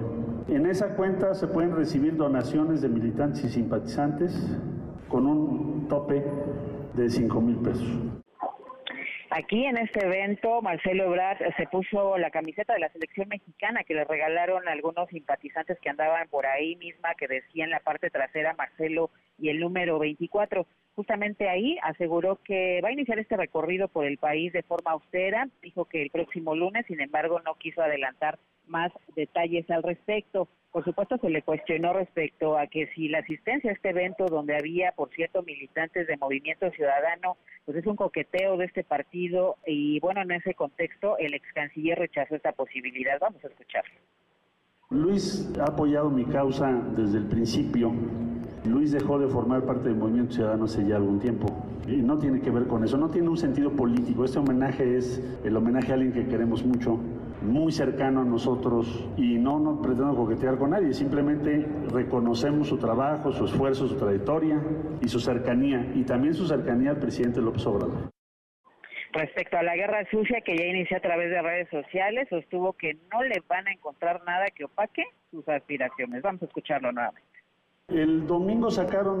En 0.47 0.65
esa 0.65 0.95
cuenta 0.95 1.33
se 1.35 1.47
pueden 1.47 1.75
recibir 1.75 2.15
donaciones 2.15 2.81
de 2.81 2.89
militantes 2.89 3.43
y 3.43 3.49
simpatizantes 3.49 4.57
con 5.07 5.27
un 5.27 5.87
tope 5.87 6.25
de 6.95 7.09
5 7.09 7.41
mil 7.41 7.57
pesos. 7.57 7.87
Aquí 9.31 9.63
en 9.65 9.77
este 9.77 10.03
evento, 10.03 10.59
Marcelo 10.63 11.03
Ebrard 11.03 11.37
se 11.55 11.67
puso 11.67 12.17
la 12.17 12.31
camiseta 12.31 12.73
de 12.73 12.79
la 12.79 12.89
selección 12.89 13.29
mexicana 13.29 13.83
que 13.83 13.93
le 13.93 14.03
regalaron 14.03 14.67
algunos 14.67 15.07
simpatizantes 15.09 15.77
que 15.79 15.89
andaban 15.89 16.27
por 16.29 16.47
ahí 16.47 16.75
misma, 16.77 17.13
que 17.13 17.27
decía 17.27 17.65
en 17.65 17.69
la 17.69 17.79
parte 17.79 18.09
trasera 18.09 18.55
Marcelo 18.55 19.11
y 19.37 19.49
el 19.49 19.59
número 19.59 19.99
24. 19.99 20.65
Justamente 20.95 21.47
ahí 21.47 21.77
aseguró 21.83 22.39
que 22.43 22.81
va 22.83 22.89
a 22.89 22.91
iniciar 22.91 23.19
este 23.19 23.37
recorrido 23.37 23.87
por 23.87 24.05
el 24.05 24.17
país 24.17 24.51
de 24.51 24.63
forma 24.63 24.91
austera. 24.91 25.47
Dijo 25.61 25.85
que 25.85 26.01
el 26.01 26.09
próximo 26.09 26.55
lunes, 26.55 26.87
sin 26.87 26.99
embargo, 26.99 27.39
no 27.41 27.53
quiso 27.53 27.83
adelantar 27.83 28.39
más 28.69 28.91
detalles 29.15 29.69
al 29.69 29.83
respecto. 29.83 30.47
Por 30.71 30.85
supuesto, 30.85 31.17
se 31.17 31.29
le 31.29 31.41
cuestionó 31.41 31.93
respecto 31.93 32.57
a 32.57 32.67
que 32.67 32.87
si 32.93 33.09
la 33.09 33.19
asistencia 33.19 33.71
a 33.71 33.73
este 33.73 33.89
evento, 33.89 34.27
donde 34.27 34.55
había, 34.55 34.91
por 34.91 35.09
cierto, 35.09 35.41
militantes 35.41 36.05
de 36.07 36.15
Movimiento 36.17 36.69
Ciudadano, 36.71 37.37
pues 37.65 37.77
es 37.77 37.85
un 37.87 37.95
coqueteo 37.95 38.55
de 38.57 38.65
este 38.65 38.83
partido 38.83 39.57
y 39.65 39.99
bueno, 39.99 40.21
en 40.21 40.31
ese 40.31 40.53
contexto 40.53 41.17
el 41.17 41.33
ex 41.33 41.51
canciller 41.53 41.97
rechazó 41.97 42.35
esta 42.35 42.51
posibilidad. 42.51 43.17
Vamos 43.19 43.43
a 43.43 43.47
escucharlo. 43.47 43.93
Luis 44.91 45.51
ha 45.59 45.65
apoyado 45.65 46.09
mi 46.09 46.25
causa 46.25 46.71
desde 46.95 47.19
el 47.19 47.27
principio. 47.27 47.91
Luis 48.65 48.91
dejó 48.91 49.17
de 49.19 49.27
formar 49.27 49.63
parte 49.63 49.89
del 49.89 49.95
Movimiento 49.95 50.33
Ciudadano 50.33 50.65
hace 50.65 50.85
ya 50.85 50.97
algún 50.97 51.19
tiempo. 51.19 51.47
Y 51.87 51.97
no 51.97 52.17
tiene 52.17 52.41
que 52.41 52.49
ver 52.51 52.67
con 52.67 52.83
eso, 52.83 52.97
no 52.97 53.09
tiene 53.09 53.29
un 53.29 53.37
sentido 53.37 53.71
político. 53.71 54.25
Este 54.25 54.39
homenaje 54.39 54.97
es 54.97 55.23
el 55.43 55.55
homenaje 55.55 55.91
a 55.91 55.95
alguien 55.95 56.11
que 56.11 56.27
queremos 56.27 56.63
mucho, 56.63 56.99
muy 57.41 57.71
cercano 57.71 58.21
a 58.21 58.25
nosotros 58.25 59.09
y 59.17 59.37
no, 59.37 59.59
no 59.59 59.81
pretendo 59.81 60.15
coquetear 60.15 60.57
con 60.57 60.71
nadie, 60.71 60.93
simplemente 60.93 61.65
reconocemos 61.91 62.67
su 62.67 62.77
trabajo, 62.77 63.31
su 63.31 63.45
esfuerzo, 63.45 63.87
su 63.87 63.95
trayectoria 63.95 64.61
y 65.01 65.07
su 65.07 65.19
cercanía, 65.19 65.91
y 65.95 66.03
también 66.03 66.33
su 66.33 66.47
cercanía 66.47 66.91
al 66.91 66.99
presidente 66.99 67.41
López 67.41 67.65
Obrador. 67.65 68.11
Respecto 69.11 69.57
a 69.57 69.63
la 69.63 69.75
guerra 69.75 70.05
sucia 70.11 70.41
que 70.41 70.55
ya 70.55 70.65
inició 70.65 70.97
a 70.97 71.01
través 71.01 71.31
de 71.31 71.41
redes 71.41 71.69
sociales, 71.69 72.27
sostuvo 72.29 72.73
que 72.73 72.95
no 73.11 73.23
le 73.23 73.41
van 73.47 73.67
a 73.67 73.71
encontrar 73.71 74.23
nada 74.23 74.45
que 74.55 74.65
opaque 74.65 75.03
sus 75.31 75.47
aspiraciones. 75.49 76.21
Vamos 76.21 76.43
a 76.43 76.45
escucharlo 76.45 76.91
nuevamente. 76.91 77.28
El 77.89 78.27
domingo 78.27 78.69
sacaron 78.69 79.19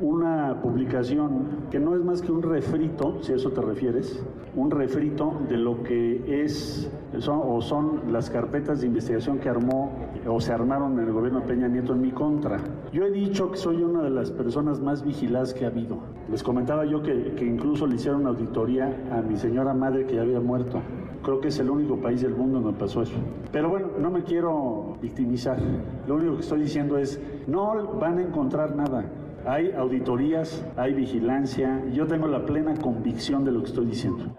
una 0.00 0.62
publicación 0.62 1.66
que 1.70 1.78
no 1.78 1.94
es 1.94 2.02
más 2.02 2.22
que 2.22 2.32
un 2.32 2.42
refrito, 2.42 3.18
si 3.20 3.32
a 3.32 3.36
eso 3.36 3.50
te 3.50 3.60
refieres, 3.60 4.24
un 4.54 4.70
refrito 4.70 5.34
de 5.46 5.58
lo 5.58 5.82
que 5.82 6.42
es 6.42 6.90
son, 7.18 7.42
o 7.44 7.60
son 7.60 8.10
las 8.10 8.30
carpetas 8.30 8.80
de 8.80 8.86
investigación 8.86 9.38
que 9.38 9.50
armó 9.50 9.92
o 10.26 10.40
se 10.40 10.54
armaron 10.54 10.98
en 10.98 11.06
el 11.06 11.12
gobierno 11.12 11.40
de 11.40 11.46
Peña 11.46 11.68
Nieto 11.68 11.92
en 11.92 12.00
mi 12.00 12.12
contra. 12.12 12.58
Yo 12.92 13.04
he 13.04 13.10
dicho 13.10 13.50
que 13.50 13.58
soy 13.58 13.82
una 13.82 14.02
de 14.02 14.10
las 14.10 14.30
personas 14.30 14.80
más 14.80 15.04
vigiladas 15.04 15.52
que 15.52 15.66
ha 15.66 15.68
habido. 15.68 15.98
Les 16.30 16.42
comentaba 16.42 16.86
yo 16.86 17.02
que, 17.02 17.34
que 17.34 17.44
incluso 17.44 17.86
le 17.86 17.96
hicieron 17.96 18.26
auditoría 18.26 19.06
a 19.12 19.20
mi 19.20 19.36
señora 19.36 19.74
madre 19.74 20.06
que 20.06 20.14
ya 20.16 20.22
había 20.22 20.40
muerto. 20.40 20.80
Creo 21.22 21.40
que 21.40 21.48
es 21.48 21.58
el 21.58 21.70
único 21.70 21.96
país 21.96 22.22
del 22.22 22.36
mundo 22.36 22.60
donde 22.60 22.78
pasó 22.78 23.02
eso. 23.02 23.16
Pero 23.50 23.68
bueno, 23.68 23.88
no 23.98 24.10
me 24.10 24.22
quiero 24.22 24.96
victimizar. 25.02 25.58
Lo 26.06 26.14
único 26.14 26.34
que 26.34 26.40
estoy 26.42 26.60
diciendo 26.60 26.98
es, 26.98 27.20
no 27.48 27.65
van 27.74 28.18
a 28.18 28.22
encontrar 28.22 28.74
nada. 28.74 29.04
Hay 29.46 29.72
auditorías, 29.72 30.64
hay 30.76 30.94
vigilancia. 30.94 31.82
Yo 31.92 32.06
tengo 32.06 32.26
la 32.26 32.44
plena 32.44 32.74
convicción 32.74 33.44
de 33.44 33.52
lo 33.52 33.60
que 33.60 33.66
estoy 33.66 33.86
diciendo. 33.86 34.36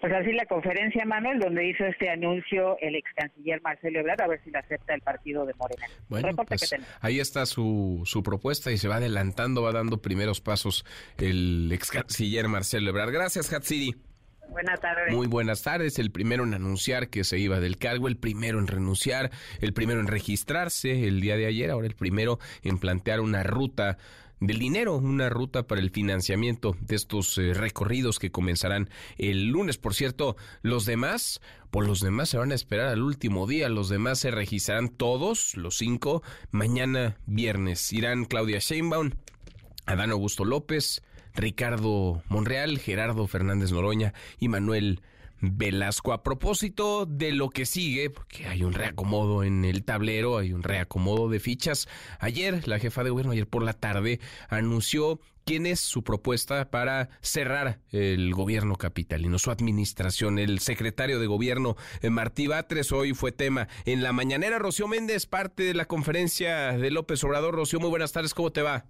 Pues 0.00 0.12
así 0.14 0.32
la 0.32 0.46
conferencia, 0.46 1.04
Manuel, 1.04 1.38
donde 1.38 1.68
hizo 1.68 1.84
este 1.84 2.10
anuncio 2.10 2.76
el 2.80 2.96
ex 2.96 3.08
canciller 3.14 3.62
Marcelo 3.62 4.00
Ebrard, 4.00 4.20
a 4.22 4.26
ver 4.26 4.40
si 4.42 4.50
la 4.50 4.58
acepta 4.58 4.94
el 4.94 5.00
partido 5.00 5.46
de 5.46 5.54
Morena. 5.54 5.86
Bueno, 6.08 6.30
pues 6.34 6.74
ahí 7.00 7.20
está 7.20 7.46
su, 7.46 8.02
su 8.04 8.22
propuesta 8.24 8.72
y 8.72 8.78
se 8.78 8.88
va 8.88 8.96
adelantando, 8.96 9.62
va 9.62 9.70
dando 9.70 10.02
primeros 10.02 10.40
pasos 10.40 10.84
el 11.18 11.70
ex 11.72 11.92
canciller 11.92 12.48
Marcelo 12.48 12.90
Ebrard. 12.90 13.12
Gracias, 13.12 13.52
Hatsiri. 13.52 13.94
Buenas 14.52 14.80
tardes. 14.80 15.14
Muy 15.14 15.26
buenas 15.26 15.62
tardes. 15.62 15.98
El 15.98 16.10
primero 16.10 16.44
en 16.44 16.52
anunciar 16.52 17.08
que 17.08 17.24
se 17.24 17.38
iba 17.38 17.58
del 17.58 17.78
cargo, 17.78 18.06
el 18.06 18.18
primero 18.18 18.58
en 18.58 18.66
renunciar, 18.66 19.30
el 19.60 19.72
primero 19.72 20.00
en 20.00 20.06
registrarse 20.06 21.08
el 21.08 21.22
día 21.22 21.36
de 21.36 21.46
ayer, 21.46 21.70
ahora 21.70 21.86
el 21.86 21.94
primero 21.94 22.38
en 22.62 22.78
plantear 22.78 23.20
una 23.20 23.42
ruta 23.42 23.96
del 24.40 24.58
dinero, 24.58 24.96
una 24.96 25.30
ruta 25.30 25.66
para 25.66 25.80
el 25.80 25.90
financiamiento 25.90 26.76
de 26.80 26.96
estos 26.96 27.38
eh, 27.38 27.54
recorridos 27.54 28.18
que 28.18 28.30
comenzarán 28.30 28.90
el 29.16 29.46
lunes. 29.46 29.78
Por 29.78 29.94
cierto, 29.94 30.36
los 30.60 30.84
demás, 30.84 31.40
por 31.70 31.86
los 31.86 32.00
demás 32.00 32.28
se 32.28 32.38
van 32.38 32.52
a 32.52 32.56
esperar 32.56 32.88
al 32.88 33.02
último 33.02 33.46
día, 33.46 33.68
los 33.68 33.88
demás 33.88 34.18
se 34.18 34.30
registrarán 34.30 34.88
todos, 34.90 35.56
los 35.56 35.78
cinco, 35.78 36.22
mañana 36.50 37.16
viernes. 37.24 37.92
Irán 37.92 38.26
Claudia 38.26 38.58
Sheinbaum, 38.58 39.12
Adán 39.86 40.10
Augusto 40.10 40.44
López, 40.44 41.02
Ricardo 41.34 42.22
Monreal, 42.28 42.78
Gerardo 42.78 43.26
Fernández 43.26 43.72
Noroña 43.72 44.14
y 44.38 44.48
Manuel 44.48 45.00
Velasco. 45.42 46.12
A 46.12 46.22
propósito 46.22 47.04
de 47.04 47.32
lo 47.32 47.50
que 47.50 47.66
sigue, 47.66 48.10
porque 48.10 48.46
hay 48.46 48.62
un 48.62 48.72
reacomodo 48.72 49.42
en 49.42 49.64
el 49.64 49.84
tablero, 49.84 50.38
hay 50.38 50.52
un 50.52 50.62
reacomodo 50.62 51.28
de 51.28 51.40
fichas. 51.40 51.88
Ayer, 52.20 52.66
la 52.68 52.78
jefa 52.78 53.02
de 53.02 53.10
gobierno, 53.10 53.32
ayer 53.32 53.48
por 53.48 53.64
la 53.64 53.72
tarde, 53.72 54.20
anunció 54.48 55.20
quién 55.44 55.66
es 55.66 55.80
su 55.80 56.04
propuesta 56.04 56.70
para 56.70 57.08
cerrar 57.20 57.80
el 57.90 58.32
gobierno 58.32 58.76
capitalino, 58.76 59.38
su 59.40 59.50
administración. 59.50 60.38
El 60.38 60.60
secretario 60.60 61.18
de 61.18 61.26
gobierno, 61.26 61.76
eh, 62.00 62.10
Martí 62.10 62.46
Batres, 62.46 62.92
hoy 62.92 63.12
fue 63.12 63.32
tema 63.32 63.66
en 63.84 64.04
la 64.04 64.12
mañanera. 64.12 64.60
Rocío 64.60 64.86
Méndez, 64.86 65.26
parte 65.26 65.64
de 65.64 65.74
la 65.74 65.86
conferencia 65.86 66.72
de 66.78 66.90
López 66.92 67.22
Obrador. 67.24 67.56
Rocío, 67.56 67.80
muy 67.80 67.90
buenas 67.90 68.12
tardes, 68.12 68.32
¿cómo 68.32 68.52
te 68.52 68.62
va? 68.62 68.86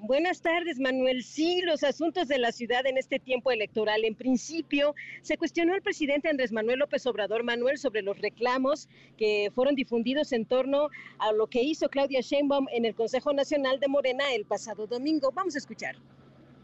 Buenas 0.00 0.42
tardes, 0.42 0.78
Manuel. 0.78 1.24
Sí, 1.24 1.60
los 1.66 1.82
asuntos 1.82 2.28
de 2.28 2.38
la 2.38 2.52
ciudad 2.52 2.86
en 2.86 2.96
este 2.98 3.18
tiempo 3.18 3.50
electoral. 3.50 4.04
En 4.04 4.14
principio, 4.14 4.94
se 5.22 5.36
cuestionó 5.36 5.74
al 5.74 5.82
presidente 5.82 6.28
Andrés 6.28 6.52
Manuel 6.52 6.78
López 6.78 7.04
Obrador 7.08 7.42
Manuel 7.42 7.78
sobre 7.78 8.02
los 8.02 8.16
reclamos 8.16 8.88
que 9.16 9.50
fueron 9.56 9.74
difundidos 9.74 10.32
en 10.32 10.46
torno 10.46 10.88
a 11.18 11.32
lo 11.32 11.48
que 11.48 11.64
hizo 11.64 11.88
Claudia 11.88 12.20
Sheinbaum 12.20 12.66
en 12.70 12.84
el 12.84 12.94
Consejo 12.94 13.32
Nacional 13.32 13.80
de 13.80 13.88
Morena 13.88 14.22
el 14.32 14.44
pasado 14.44 14.86
domingo. 14.86 15.32
Vamos 15.34 15.56
a 15.56 15.58
escuchar. 15.58 15.96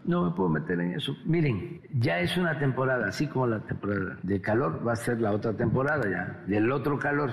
No 0.04 0.26
me 0.26 0.36
puedo 0.36 0.50
meter 0.50 0.78
en 0.78 0.92
eso. 0.92 1.16
Miren, 1.24 1.82
ya 1.98 2.20
es 2.20 2.36
una 2.36 2.56
temporada, 2.56 3.08
así 3.08 3.26
como 3.26 3.48
la 3.48 3.58
temporada 3.66 4.16
de 4.22 4.40
calor, 4.40 4.86
va 4.86 4.92
a 4.92 4.96
ser 4.96 5.20
la 5.20 5.32
otra 5.32 5.52
temporada 5.56 6.08
ya, 6.08 6.44
del 6.46 6.70
otro 6.70 7.00
calor. 7.00 7.32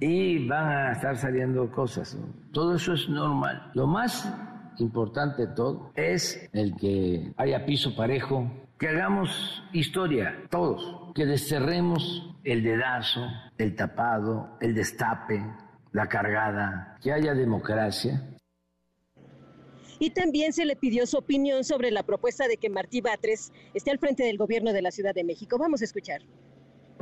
Y 0.00 0.48
van 0.48 0.68
a 0.68 0.92
estar 0.92 1.16
saliendo 1.16 1.70
cosas. 1.70 2.18
Todo 2.50 2.74
eso 2.74 2.94
es 2.94 3.08
normal. 3.08 3.70
Lo 3.74 3.86
más 3.86 4.28
importante 4.80 5.46
de 5.46 5.54
todo 5.54 5.92
es 5.94 6.48
el 6.52 6.76
que 6.76 7.32
haya 7.36 7.64
piso 7.64 7.94
parejo, 7.96 8.50
que 8.78 8.88
hagamos 8.88 9.62
historia, 9.72 10.44
todos, 10.50 11.12
que 11.14 11.26
desterremos 11.26 12.34
el 12.44 12.62
dedazo, 12.62 13.26
el 13.58 13.74
tapado, 13.74 14.56
el 14.60 14.74
destape, 14.74 15.44
la 15.92 16.08
cargada, 16.08 16.96
que 17.02 17.12
haya 17.12 17.34
democracia. 17.34 18.22
Y 19.98 20.10
también 20.10 20.52
se 20.52 20.64
le 20.64 20.76
pidió 20.76 21.06
su 21.06 21.18
opinión 21.18 21.64
sobre 21.64 21.90
la 21.90 22.04
propuesta 22.04 22.46
de 22.46 22.56
que 22.56 22.70
Martí 22.70 23.00
Batres 23.00 23.52
esté 23.74 23.90
al 23.90 23.98
frente 23.98 24.22
del 24.22 24.38
gobierno 24.38 24.72
de 24.72 24.82
la 24.82 24.92
Ciudad 24.92 25.14
de 25.14 25.24
México. 25.24 25.58
Vamos 25.58 25.80
a 25.82 25.84
escuchar. 25.84 26.22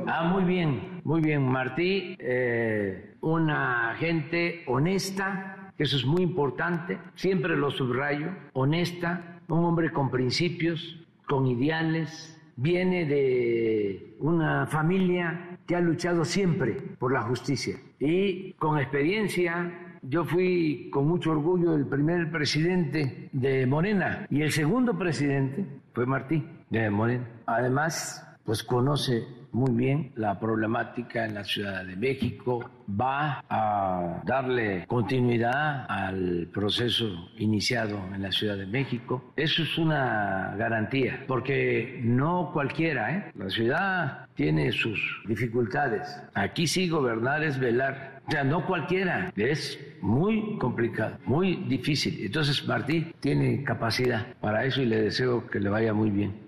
Ah, 0.05 0.23
muy 0.23 0.43
bien, 0.43 1.01
muy 1.03 1.21
bien. 1.21 1.43
Martí, 1.43 2.15
eh, 2.19 3.15
una 3.21 3.95
gente 3.99 4.63
honesta, 4.67 5.66
eso 5.77 5.97
es 5.97 6.05
muy 6.05 6.23
importante, 6.23 6.97
siempre 7.15 7.55
lo 7.55 7.71
subrayo, 7.71 8.29
honesta, 8.53 9.41
un 9.47 9.63
hombre 9.63 9.91
con 9.91 10.09
principios, 10.09 10.99
con 11.27 11.45
ideales, 11.45 12.37
viene 12.55 13.05
de 13.05 14.15
una 14.19 14.65
familia 14.65 15.59
que 15.67 15.75
ha 15.75 15.81
luchado 15.81 16.25
siempre 16.25 16.73
por 16.97 17.13
la 17.13 17.21
justicia 17.21 17.75
y 17.99 18.53
con 18.53 18.79
experiencia. 18.79 19.97
Yo 20.01 20.23
fui 20.23 20.89
con 20.91 21.07
mucho 21.07 21.31
orgullo 21.31 21.75
el 21.75 21.85
primer 21.85 22.31
presidente 22.31 23.29
de 23.31 23.65
Morena 23.65 24.25
y 24.29 24.41
el 24.41 24.51
segundo 24.51 24.97
presidente 24.97 25.65
fue 25.93 26.05
Martí 26.05 26.43
de 26.69 26.89
Morena. 26.89 27.27
Además, 27.45 28.25
pues 28.45 28.63
conoce 28.63 29.27
muy 29.51 29.71
bien 29.71 30.11
la 30.15 30.39
problemática 30.39 31.25
en 31.25 31.33
la 31.33 31.43
Ciudad 31.43 31.83
de 31.85 31.95
México, 31.95 32.69
va 32.89 33.43
a 33.49 34.21
darle 34.25 34.85
continuidad 34.87 35.85
al 35.89 36.47
proceso 36.53 37.29
iniciado 37.37 37.99
en 38.13 38.23
la 38.23 38.31
Ciudad 38.31 38.57
de 38.57 38.65
México. 38.65 39.33
Eso 39.35 39.63
es 39.63 39.77
una 39.77 40.55
garantía, 40.57 41.23
porque 41.27 41.99
no 42.03 42.51
cualquiera, 42.53 43.15
¿eh? 43.15 43.31
la 43.35 43.49
ciudad 43.49 44.27
tiene 44.35 44.71
sus 44.71 44.99
dificultades. 45.27 46.21
Aquí 46.33 46.67
sí 46.67 46.87
gobernar 46.87 47.43
es 47.43 47.59
velar. 47.59 48.21
O 48.27 48.31
sea, 48.31 48.43
no 48.43 48.65
cualquiera, 48.65 49.31
es 49.35 49.79
muy 50.01 50.57
complicado, 50.57 51.17
muy 51.25 51.55
difícil. 51.67 52.19
Entonces 52.25 52.65
Martí 52.67 53.13
tiene 53.19 53.63
capacidad 53.63 54.27
para 54.41 54.65
eso 54.65 54.81
y 54.81 54.85
le 54.85 55.01
deseo 55.01 55.47
que 55.47 55.59
le 55.59 55.69
vaya 55.69 55.93
muy 55.93 56.09
bien. 56.09 56.46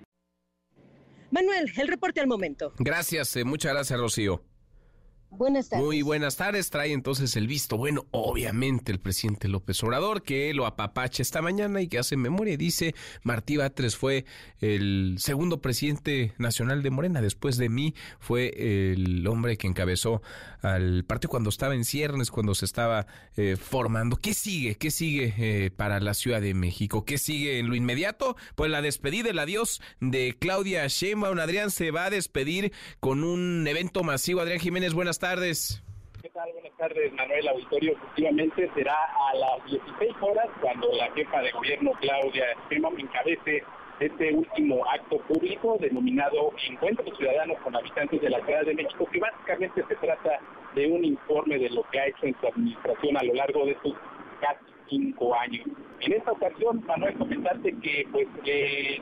Manuel, 1.32 1.72
el 1.78 1.88
reporte 1.88 2.20
al 2.22 2.28
momento. 2.28 2.74
Gracias, 2.80 3.36
eh, 3.36 3.44
muchas 3.44 3.74
gracias, 3.74 4.00
Rocío. 4.00 4.44
Buenas 5.32 5.70
tardes. 5.70 5.86
Muy 5.86 6.02
buenas 6.02 6.38
tardes. 6.38 6.72
Trae 6.72 6.92
entonces 6.92 7.36
el 7.36 7.46
visto 7.46 7.78
bueno, 7.78 8.08
obviamente, 8.12 8.92
el 8.92 9.00
presidente 9.00 9.48
López 9.48 9.82
Obrador, 9.84 10.24
que 10.24 10.54
lo 10.56 10.66
apapacha 10.66 11.22
esta 11.22 11.42
mañana 11.42 11.82
y 11.82 11.88
que 11.88 12.00
hace 12.00 12.18
memoria. 12.18 12.58
Dice, 12.58 12.96
Martí 13.22 13.56
Batres 13.56 13.96
fue 13.96 14.26
el 14.60 15.18
segundo 15.20 15.62
presidente 15.62 16.34
nacional 16.40 16.82
de 16.82 16.90
Morena. 16.90 17.22
Después 17.22 17.58
de 17.58 17.70
mí 17.70 17.94
fue 18.20 18.92
el 18.92 19.28
hombre 19.28 19.58
que 19.58 19.68
encabezó 19.68 20.24
al 20.62 21.06
partido 21.06 21.30
cuando 21.30 21.50
estaba 21.50 21.76
en 21.76 21.86
ciernes, 21.86 22.32
cuando 22.32 22.56
se 22.56 22.66
estaba 22.66 23.06
eh, 23.38 23.56
formando. 23.56 24.16
¿Qué 24.18 24.34
sigue? 24.34 24.76
¿Qué 24.76 24.90
sigue 24.90 25.36
eh, 25.38 25.70
para 25.70 26.00
la 26.00 26.16
Ciudad 26.16 26.42
de 26.42 26.56
México? 26.56 27.06
¿Qué 27.06 27.20
sigue 27.20 27.60
en 27.60 27.70
lo 27.70 27.76
inmediato? 27.76 28.36
Pues 28.56 28.72
la 28.72 28.82
despedida, 28.82 29.30
el 29.30 29.40
adiós 29.40 29.80
de 30.00 30.36
Claudia 30.40 30.88
Sheinbaum. 30.88 31.40
Adrián 31.40 31.70
se 31.70 31.92
va 31.92 32.06
a 32.06 32.10
despedir 32.10 32.74
con 33.00 33.24
un 33.24 33.68
evento 33.68 34.04
masivo. 34.04 34.42
Adrián 34.42 34.60
Jiménez, 34.60 34.94
buenas 34.94 35.19
tardes 35.20 35.80
tardes. 35.80 35.84
¿Qué 36.22 36.30
tal? 36.30 36.52
Buenas 36.54 36.78
tardes, 36.78 37.14
Manuel 37.14 37.48
Auditorio. 37.50 37.92
Efectivamente 37.94 38.70
será 38.74 38.96
a 38.96 39.36
las 39.36 39.66
16 39.66 40.16
horas 40.22 40.48
cuando 40.62 40.92
la 40.94 41.12
jefa 41.12 41.42
de 41.42 41.52
gobierno, 41.52 41.92
Claudia 42.02 42.46
Sheinbaum, 42.70 43.00
encabece 43.00 43.64
este 44.00 44.34
último 44.34 44.86
acto 44.90 45.18
público 45.28 45.78
denominado 45.80 46.52
Encuentro 46.70 47.06
Ciudadanos 47.16 47.58
con 47.60 47.76
Habitantes 47.76 48.22
de 48.22 48.30
la 48.30 48.44
Ciudad 48.46 48.66
de 48.66 48.76
México, 48.76 49.08
que 49.12 49.20
básicamente 49.20 49.84
se 49.88 49.96
trata 49.96 50.40
de 50.76 50.88
un 50.88 51.04
informe 51.04 51.58
de 51.58 51.70
lo 51.70 51.84
que 51.90 52.00
ha 52.00 52.08
hecho 52.08 52.26
en 52.26 52.36
su 52.40 52.48
administración 52.48 53.18
a 53.18 53.24
lo 53.24 53.34
largo 53.34 53.66
de 53.66 53.72
estos 53.72 53.94
casi 54.42 54.66
cinco 54.90 55.36
años. 55.36 55.68
En 56.00 56.14
esta 56.14 56.32
ocasión, 56.32 56.84
Manuel, 56.86 57.18
comentarte 57.18 57.76
que 57.82 58.08
pues 58.12 58.28
eh, 58.46 59.02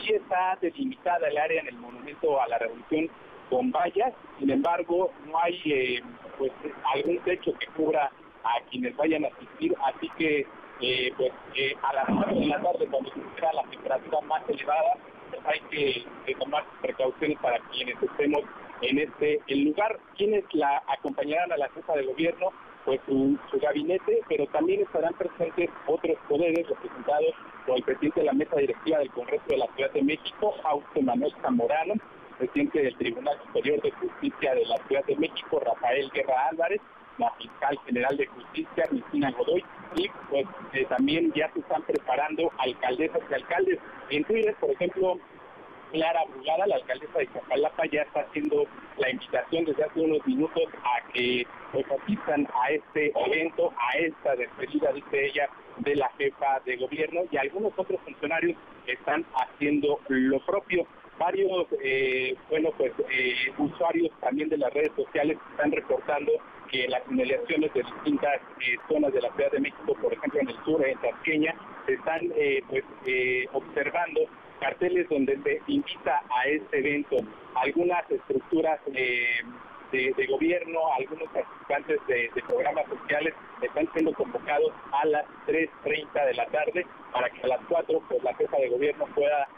sí 0.00 0.12
está 0.12 0.58
delimitada 0.60 1.28
el 1.28 1.38
área 1.38 1.60
en 1.60 1.68
el 1.68 1.76
Monumento 1.76 2.40
a 2.40 2.48
la 2.48 2.58
Revolución 2.58 3.10
con 3.48 3.70
vallas, 3.70 4.12
sin 4.38 4.50
embargo 4.50 5.10
no 5.26 5.38
hay 5.38 5.60
eh, 5.64 6.02
pues 6.38 6.52
algún 6.94 7.18
techo 7.20 7.52
que 7.58 7.66
cubra 7.68 8.10
a 8.44 8.60
quienes 8.70 8.96
vayan 8.96 9.24
a 9.24 9.28
asistir, 9.28 9.74
así 9.84 10.08
que 10.16 10.46
eh, 10.80 11.12
pues 11.16 11.32
eh, 11.56 11.74
a 11.82 11.92
las 11.92 12.08
9 12.08 12.40
de 12.40 12.46
la 12.46 12.62
tarde 12.62 12.86
cuando 12.86 13.10
se 13.12 13.20
espera 13.20 13.52
la 13.52 13.64
temperatura 13.64 14.20
más 14.22 14.48
elevada, 14.48 14.94
pues 15.30 15.42
hay 15.46 15.60
que, 15.70 16.34
tomar 16.36 16.64
precauciones 16.80 17.38
para 17.40 17.58
quienes 17.70 18.00
estemos 18.00 18.42
en 18.82 18.98
este 18.98 19.40
el 19.48 19.64
lugar. 19.64 19.98
Quienes 20.16 20.44
la 20.52 20.82
acompañarán 20.86 21.52
a 21.52 21.56
la 21.56 21.68
jefa 21.70 21.94
de 21.94 22.04
gobierno, 22.04 22.50
pues 22.84 23.00
su, 23.06 23.36
su, 23.50 23.58
gabinete, 23.58 24.20
pero 24.28 24.46
también 24.46 24.82
estarán 24.82 25.14
presentes 25.14 25.68
otros 25.86 26.16
poderes 26.28 26.68
representados 26.68 27.34
por 27.66 27.76
el 27.76 27.82
presidente 27.82 28.20
de 28.20 28.26
la 28.26 28.32
mesa 28.32 28.56
directiva 28.56 28.98
del 28.98 29.10
Congreso 29.10 29.44
de 29.48 29.58
la 29.58 29.66
Ciudad 29.74 29.90
de 29.92 30.02
México, 30.02 30.54
Augusto 30.62 31.02
Manuel 31.02 31.34
Zamorano, 31.42 31.94
presidente 32.38 32.82
del 32.82 32.96
Tribunal 32.96 33.38
Superior 33.46 33.82
de 33.82 33.90
Justicia 33.90 34.54
de 34.54 34.64
la 34.66 34.76
Ciudad 34.86 35.04
de 35.04 35.16
México, 35.16 35.60
Rafael 35.64 36.10
Guerra 36.12 36.48
Álvarez, 36.50 36.80
la 37.18 37.30
fiscal 37.32 37.78
general 37.84 38.16
de 38.16 38.26
justicia, 38.26 38.84
Cristina 38.88 39.30
Godoy, 39.32 39.64
y 39.96 40.08
pues 40.30 40.46
eh, 40.72 40.86
también 40.88 41.32
ya 41.34 41.50
se 41.52 41.60
están 41.60 41.82
preparando 41.82 42.50
alcaldesas 42.58 43.20
y 43.30 43.34
alcaldes. 43.34 43.78
En 44.10 44.24
Twitter, 44.24 44.54
por 44.60 44.70
ejemplo, 44.70 45.18
Clara 45.92 46.24
Brugada, 46.26 46.66
la 46.66 46.76
alcaldesa 46.76 47.18
de 47.18 47.26
Chapalapa, 47.32 47.86
ya 47.86 48.02
está 48.02 48.20
haciendo 48.20 48.66
la 48.98 49.10
invitación 49.10 49.64
desde 49.64 49.84
hace 49.84 50.00
unos 50.00 50.24
minutos 50.26 50.64
a 50.84 51.12
que 51.12 51.46
pues, 51.72 51.86
asistan 51.90 52.46
a 52.62 52.70
este 52.70 53.12
evento, 53.26 53.72
a 53.76 53.98
esta 53.98 54.36
despedida, 54.36 54.92
dice 54.92 55.26
ella, 55.26 55.48
de 55.78 55.96
la 55.96 56.08
jefa 56.18 56.60
de 56.64 56.76
gobierno 56.76 57.22
y 57.30 57.36
algunos 57.36 57.72
otros 57.76 58.00
funcionarios 58.02 58.56
están 58.86 59.24
haciendo 59.34 60.00
lo 60.08 60.40
propio 60.40 60.86
varios 61.18 61.66
eh, 61.82 62.34
bueno 62.48 62.70
pues 62.76 62.92
eh, 63.10 63.34
usuarios 63.58 64.10
también 64.20 64.48
de 64.48 64.58
las 64.58 64.72
redes 64.72 64.92
sociales 64.96 65.36
están 65.50 65.72
reportando 65.72 66.32
que 66.70 66.86
las 66.88 67.02
inmediaciones 67.10 67.72
de 67.74 67.82
distintas 67.82 68.40
eh, 68.60 68.76
zonas 68.88 69.12
de 69.12 69.22
la 69.22 69.32
Ciudad 69.34 69.50
de 69.50 69.60
México, 69.60 69.96
por 70.00 70.12
ejemplo 70.12 70.40
en 70.40 70.48
el 70.50 70.64
sur, 70.64 70.86
en 70.86 70.98
Tasqueña, 70.98 71.54
se 71.86 71.94
están 71.94 72.20
pues 72.68 72.84
observando 73.52 74.20
carteles 74.60 75.08
donde 75.08 75.40
se 75.42 75.62
invita 75.66 76.22
a 76.28 76.46
este 76.46 76.78
evento. 76.78 77.16
Algunas 77.54 78.10
estructuras 78.10 78.78
de, 78.84 80.26
gobierno, 80.28 80.80
algunos 80.98 81.30
participantes 81.32 82.00
de, 82.06 82.30
de, 82.34 82.42
programas 82.42 82.84
sociales 82.86 83.32
están 83.62 83.88
siendo 83.94 84.12
convocados 84.12 84.70
a 84.92 85.06
las 85.06 85.24
3.30 85.46 86.26
de 86.26 86.34
la 86.34 86.46
tarde 86.48 86.86
para 87.14 87.30
que 87.30 87.40
a 87.44 87.46
las 87.46 87.60
4 87.66 88.02
pues, 88.08 88.22
la 88.22 88.34
jefa 88.34 88.58
de 88.58 88.68
gobierno 88.68 89.06
pueda 89.14 89.48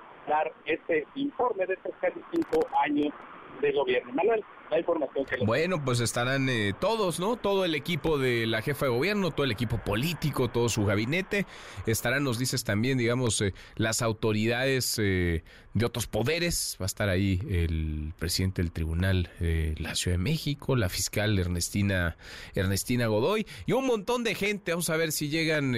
este 0.65 1.07
informe 1.15 1.67
de 1.67 1.75
estos 1.75 1.93
casi 2.01 2.21
cinco 2.33 2.67
años 2.85 3.13
de 3.61 3.73
gobierno. 3.73 4.13
Manuel, 4.13 4.43
la 4.71 4.79
información 4.79 5.25
que... 5.27 5.45
Bueno, 5.45 5.85
pues 5.85 6.01
estarán 6.01 6.49
eh, 6.49 6.73
todos, 6.79 7.21
¿no? 7.21 7.37
Todo 7.37 7.65
el 7.65 7.75
equipo 7.75 8.19
de 8.19 8.47
la 8.47 8.63
jefa 8.63 8.87
de 8.87 8.93
gobierno, 8.93 9.31
todo 9.31 9.45
el 9.45 9.53
equipo 9.53 9.79
político, 9.79 10.49
todo 10.49 10.69
su 10.69 10.85
gabinete. 10.85 11.47
Estarán, 11.87 12.25
nos 12.25 12.39
dices 12.39 12.65
también, 12.65 12.99
digamos, 12.99 13.41
eh, 13.43 13.53
las 13.77 14.03
autoridades 14.03 14.99
eh, 14.99 15.43
de 15.75 15.85
otros 15.85 16.07
poderes. 16.07 16.77
Va 16.81 16.85
a 16.85 16.87
estar 16.87 17.09
ahí 17.09 17.41
el 17.49 18.13
presidente 18.19 18.63
del 18.63 18.73
Tribunal 18.73 19.31
de 19.41 19.75
la 19.79 19.95
Ciudad 19.95 20.17
de 20.17 20.23
México, 20.23 20.77
la 20.77 20.89
fiscal 20.89 21.39
Ernestina, 21.39 22.17
Ernestina 22.55 23.07
Godoy 23.09 23.47
y 23.67 23.73
un 23.73 23.87
montón 23.87 24.25
de 24.25 24.35
gente. 24.35 24.73
Vamos 24.73 24.91
a 24.91 24.97
ver 24.97 25.13
si 25.13 25.29
llegan 25.29 25.75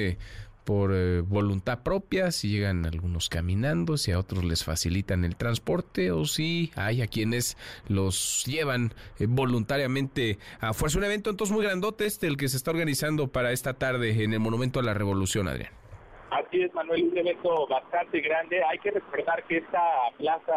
por 0.65 0.93
eh, 0.95 1.21
voluntad 1.21 1.83
propia, 1.83 2.31
si 2.31 2.51
llegan 2.51 2.87
algunos 2.87 3.29
caminando, 3.29 3.97
si 3.97 4.13
a 4.13 4.19
otros 4.19 4.45
les 4.45 4.65
facilitan 4.65 5.25
el 5.25 5.37
transporte 5.37 6.13
o 6.13 6.25
si 6.25 6.71
hay 6.77 7.03
a 7.03 7.07
quienes 7.07 7.57
los 7.89 8.45
llevan 8.47 8.93
eh, 9.19 9.27
voluntariamente 9.29 10.39
a 10.61 10.73
fuerza. 10.73 10.99
Un 10.99 11.05
evento 11.05 11.31
entonces 11.31 11.55
muy 11.55 11.65
grandote 11.65 12.07
este, 12.07 12.27
el 12.27 12.37
que 12.37 12.49
se 12.49 12.57
está 12.57 12.71
organizando 12.71 13.29
para 13.29 13.53
esta 13.53 13.75
tarde 13.75 14.23
en 14.23 14.33
el 14.33 14.41
Monumento 14.41 14.81
a 14.81 14.83
la 14.83 14.95
Revolución, 14.95 15.49
Adrián. 15.49 15.73
Así 16.31 16.63
es, 16.63 16.73
Manuel, 16.73 17.11
un 17.11 17.19
evento 17.19 17.67
bastante 17.67 18.21
grande. 18.21 18.63
Hay 18.65 18.79
que 18.79 18.91
recordar 18.91 19.45
que 19.47 19.59
esta 19.59 19.83
plaza 20.17 20.53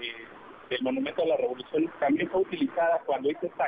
eh, 0.00 0.26
del 0.72 0.82
Monumento 0.82 1.22
a 1.22 1.26
la 1.26 1.36
Revolución 1.36 1.90
también 2.00 2.28
fue 2.30 2.40
utilizada 2.40 3.00
cuando 3.04 3.30
hizo 3.30 3.46
esta 3.46 3.66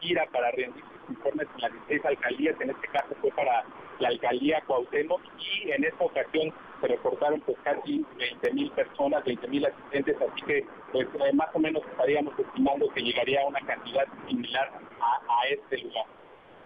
gira 0.00 0.26
para 0.32 0.50
rendir 0.50 0.84
sus 0.84 1.16
informes 1.16 1.48
en 1.54 1.60
las 1.62 1.72
16 1.72 2.04
alcaldías, 2.04 2.60
en 2.60 2.70
este 2.70 2.88
caso 2.88 3.14
fue 3.20 3.30
para 3.30 3.64
la 3.98 4.08
alcaldía 4.08 4.62
Cuauhtémoc 4.66 5.20
y 5.38 5.70
en 5.70 5.84
esta 5.84 6.04
ocasión 6.04 6.52
se 6.80 6.88
reportaron 6.88 7.40
pues 7.40 7.56
casi 7.64 8.04
20 8.18 8.52
mil 8.52 8.70
personas, 8.72 9.24
20 9.24 9.48
mil 9.48 9.64
asistentes, 9.64 10.16
así 10.16 10.42
que 10.46 10.66
pues 10.92 11.06
eh, 11.06 11.32
más 11.32 11.48
o 11.54 11.58
menos 11.58 11.82
estaríamos 11.90 12.38
estimando 12.38 12.88
que 12.90 13.00
llegaría 13.00 13.40
a 13.42 13.46
una 13.46 13.60
cantidad 13.60 14.04
similar 14.28 14.70
a, 15.00 15.48
este 15.48 15.78
lugar. 15.78 16.04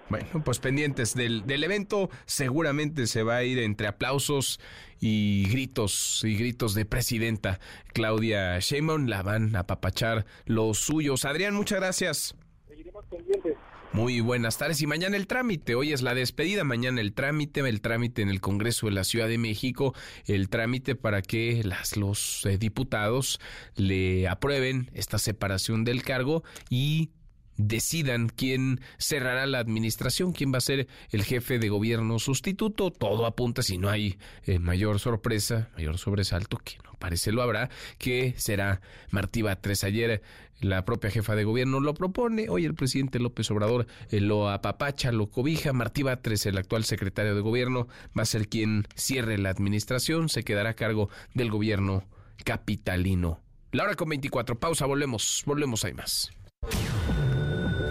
Bueno, 0.09 0.43
pues 0.45 0.59
pendientes 0.59 1.15
del, 1.15 1.47
del, 1.47 1.65
evento, 1.65 2.11
seguramente 2.27 3.07
se 3.07 3.23
va 3.23 3.37
a 3.37 3.45
ir 3.45 3.59
entre 3.59 3.89
aplausos 3.89 4.61
y 5.01 5.49
gritos 5.51 6.23
y 6.25 6.37
gritos 6.37 6.75
de 6.75 6.85
presidenta 6.85 7.61
Claudia 7.93 8.59
Sheinbaum, 8.59 9.07
la 9.07 9.23
van 9.23 9.57
a 9.57 9.61
apapachar 9.61 10.27
los 10.45 10.79
suyos. 10.79 11.25
Adrián, 11.25 11.55
muchas 11.55 11.81
gracias. 11.81 12.35
Seguiremos 12.69 13.05
pendientes. 13.07 13.57
Muy 13.97 14.21
buenas 14.21 14.59
tardes 14.59 14.83
y 14.83 14.87
mañana 14.87 15.17
el 15.17 15.27
trámite. 15.27 15.75
Hoy 15.75 15.95
es 15.95 16.03
la 16.03 16.15
despedida, 16.15 16.65
mañana 16.65 17.01
el 17.01 17.15
trámite, 17.15 17.61
el 17.61 17.81
trámite 17.81 18.21
en 18.21 18.29
el 18.29 18.43
Congreso 18.43 18.87
de 18.89 18.93
la 18.93 19.05
Ciudad 19.05 19.27
de 19.27 19.39
México, 19.39 19.95
el 20.27 20.51
trámite 20.51 20.97
para 20.97 21.23
que 21.23 21.63
las, 21.65 21.97
los 21.97 22.45
eh, 22.45 22.59
diputados 22.59 23.41
le 23.75 24.29
aprueben 24.29 24.91
esta 24.93 25.19
separación 25.19 25.85
del 25.85 26.03
cargo 26.03 26.45
y 26.69 27.09
decidan 27.57 28.29
quién 28.29 28.81
cerrará 28.99 29.47
la 29.47 29.59
administración, 29.59 30.33
quién 30.33 30.53
va 30.53 30.59
a 30.59 30.63
ser 30.63 30.89
el 31.11 31.25
jefe 31.25 31.59
de 31.59 31.69
gobierno 31.69 32.19
sustituto. 32.19 32.91
Todo 32.91 33.27
apunta, 33.27 33.63
si 33.63 33.79
no 33.79 33.89
hay 33.89 34.19
eh, 34.45 34.59
mayor 34.59 34.99
sorpresa, 34.99 35.71
mayor 35.77 35.99
sobresalto, 35.99 36.59
que 36.59 36.77
no 36.85 36.93
parece 36.99 37.33
lo 37.33 37.43
habrá, 37.43 37.71
que 37.99 38.35
será 38.37 38.81
Martí 39.11 39.43
Batres. 39.43 39.85
Ayer 39.85 40.23
la 40.61 40.85
propia 40.85 41.11
jefa 41.11 41.35
de 41.35 41.45
gobierno 41.45 41.81
lo 41.81 41.95
propone, 41.95 42.49
hoy 42.49 42.65
el 42.65 42.75
presidente 42.75 43.19
López 43.19 43.51
Obrador 43.51 43.87
eh, 44.11 44.21
lo 44.21 44.49
apapacha, 44.49 45.13
lo 45.13 45.29
cobija. 45.29 45.73
Martí 45.73 46.03
Batres, 46.03 46.47
el 46.47 46.57
actual 46.57 46.85
secretario 46.85 47.35
de 47.35 47.41
gobierno, 47.41 47.89
va 48.19 48.23
a 48.23 48.27
ser 48.27 48.49
quien 48.49 48.87
cierre 48.95 49.39
la 49.39 49.51
administración, 49.51 50.29
se 50.29 50.45
quedará 50.45 50.71
a 50.71 50.75
cargo 50.75 51.11
del 51.35 51.51
gobierno 51.51 52.05
capitalino. 52.45 53.41
La 53.73 53.85
hora 53.85 53.95
con 53.95 54.09
24, 54.09 54.59
pausa, 54.59 54.87
volvemos, 54.87 55.43
volvemos, 55.45 55.85
hay 55.85 55.93
más. 55.93 56.31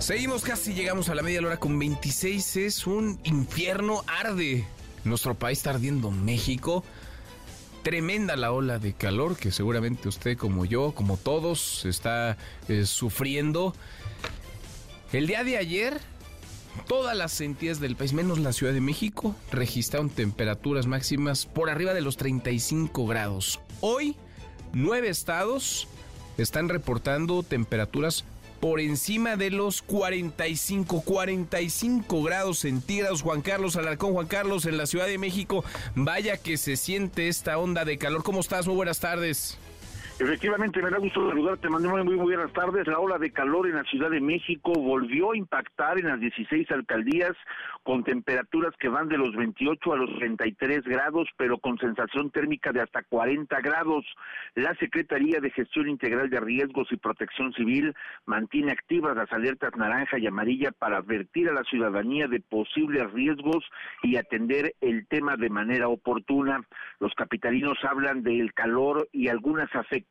Seguimos 0.00 0.42
casi, 0.42 0.72
llegamos 0.72 1.10
a 1.10 1.14
la 1.14 1.22
media 1.22 1.40
hora 1.40 1.58
con 1.58 1.78
26. 1.78 2.56
Es 2.56 2.86
un 2.86 3.20
infierno, 3.22 4.02
arde. 4.06 4.64
Nuestro 5.04 5.34
país 5.34 5.58
está 5.58 5.70
ardiendo 5.70 6.10
México. 6.10 6.82
Tremenda 7.82 8.34
la 8.36 8.50
ola 8.50 8.78
de 8.78 8.94
calor 8.94 9.36
que 9.36 9.52
seguramente 9.52 10.08
usted 10.08 10.38
como 10.38 10.64
yo, 10.64 10.92
como 10.92 11.18
todos, 11.18 11.84
está 11.84 12.38
eh, 12.68 12.86
sufriendo. 12.86 13.74
El 15.12 15.26
día 15.26 15.44
de 15.44 15.58
ayer, 15.58 16.00
todas 16.88 17.14
las 17.14 17.38
entidades 17.42 17.78
del 17.78 17.94
país, 17.94 18.14
menos 18.14 18.38
la 18.38 18.54
Ciudad 18.54 18.72
de 18.72 18.80
México, 18.80 19.36
registraron 19.52 20.08
temperaturas 20.08 20.86
máximas 20.86 21.44
por 21.44 21.68
arriba 21.68 21.92
de 21.92 22.00
los 22.00 22.16
35 22.16 23.06
grados. 23.06 23.60
Hoy, 23.82 24.16
nueve 24.72 25.10
estados 25.10 25.88
están 26.38 26.70
reportando 26.70 27.42
temperaturas 27.42 28.24
por 28.60 28.78
encima 28.78 29.36
de 29.36 29.50
los 29.50 29.82
45, 29.82 31.02
45 31.02 32.22
grados 32.22 32.60
centígrados. 32.60 33.22
Juan 33.22 33.40
Carlos 33.40 33.76
Alarcón, 33.76 34.12
Juan 34.12 34.26
Carlos, 34.26 34.66
en 34.66 34.76
la 34.76 34.86
Ciudad 34.86 35.06
de 35.06 35.18
México. 35.18 35.64
Vaya 35.94 36.36
que 36.36 36.58
se 36.58 36.76
siente 36.76 37.28
esta 37.28 37.58
onda 37.58 37.84
de 37.84 37.98
calor. 37.98 38.22
¿Cómo 38.22 38.40
estás? 38.40 38.66
Muy 38.66 38.76
buenas 38.76 39.00
tardes. 39.00 39.58
Efectivamente, 40.20 40.82
me 40.82 40.90
da 40.90 40.98
gusto 40.98 41.26
saludarte, 41.26 41.70
Manuel. 41.70 42.04
Muy, 42.04 42.16
muy 42.16 42.34
buenas 42.34 42.52
tardes. 42.52 42.86
La 42.86 42.98
ola 42.98 43.16
de 43.16 43.32
calor 43.32 43.66
en 43.66 43.76
la 43.76 43.84
Ciudad 43.84 44.10
de 44.10 44.20
México 44.20 44.70
volvió 44.74 45.32
a 45.32 45.36
impactar 45.36 45.98
en 45.98 46.08
las 46.08 46.20
16 46.20 46.70
alcaldías 46.72 47.32
con 47.84 48.04
temperaturas 48.04 48.74
que 48.78 48.90
van 48.90 49.08
de 49.08 49.16
los 49.16 49.34
28 49.34 49.92
a 49.94 49.96
los 49.96 50.10
33 50.18 50.82
grados, 50.82 51.26
pero 51.38 51.56
con 51.56 51.78
sensación 51.78 52.30
térmica 52.30 52.70
de 52.70 52.82
hasta 52.82 53.02
40 53.02 53.58
grados. 53.62 54.04
La 54.54 54.74
Secretaría 54.74 55.40
de 55.40 55.50
Gestión 55.52 55.88
Integral 55.88 56.28
de 56.28 56.38
Riesgos 56.38 56.92
y 56.92 56.98
Protección 56.98 57.54
Civil 57.54 57.94
mantiene 58.26 58.72
activas 58.72 59.16
las 59.16 59.32
alertas 59.32 59.74
naranja 59.74 60.18
y 60.18 60.26
amarilla 60.26 60.70
para 60.72 60.98
advertir 60.98 61.48
a 61.48 61.54
la 61.54 61.64
ciudadanía 61.64 62.28
de 62.28 62.40
posibles 62.40 63.10
riesgos 63.12 63.64
y 64.02 64.16
atender 64.16 64.74
el 64.82 65.06
tema 65.06 65.36
de 65.36 65.48
manera 65.48 65.88
oportuna. 65.88 66.60
Los 66.98 67.14
capitalinos 67.14 67.78
hablan 67.88 68.22
del 68.22 68.52
calor 68.52 69.08
y 69.12 69.28
algunas 69.28 69.74
afectaciones, 69.74 70.09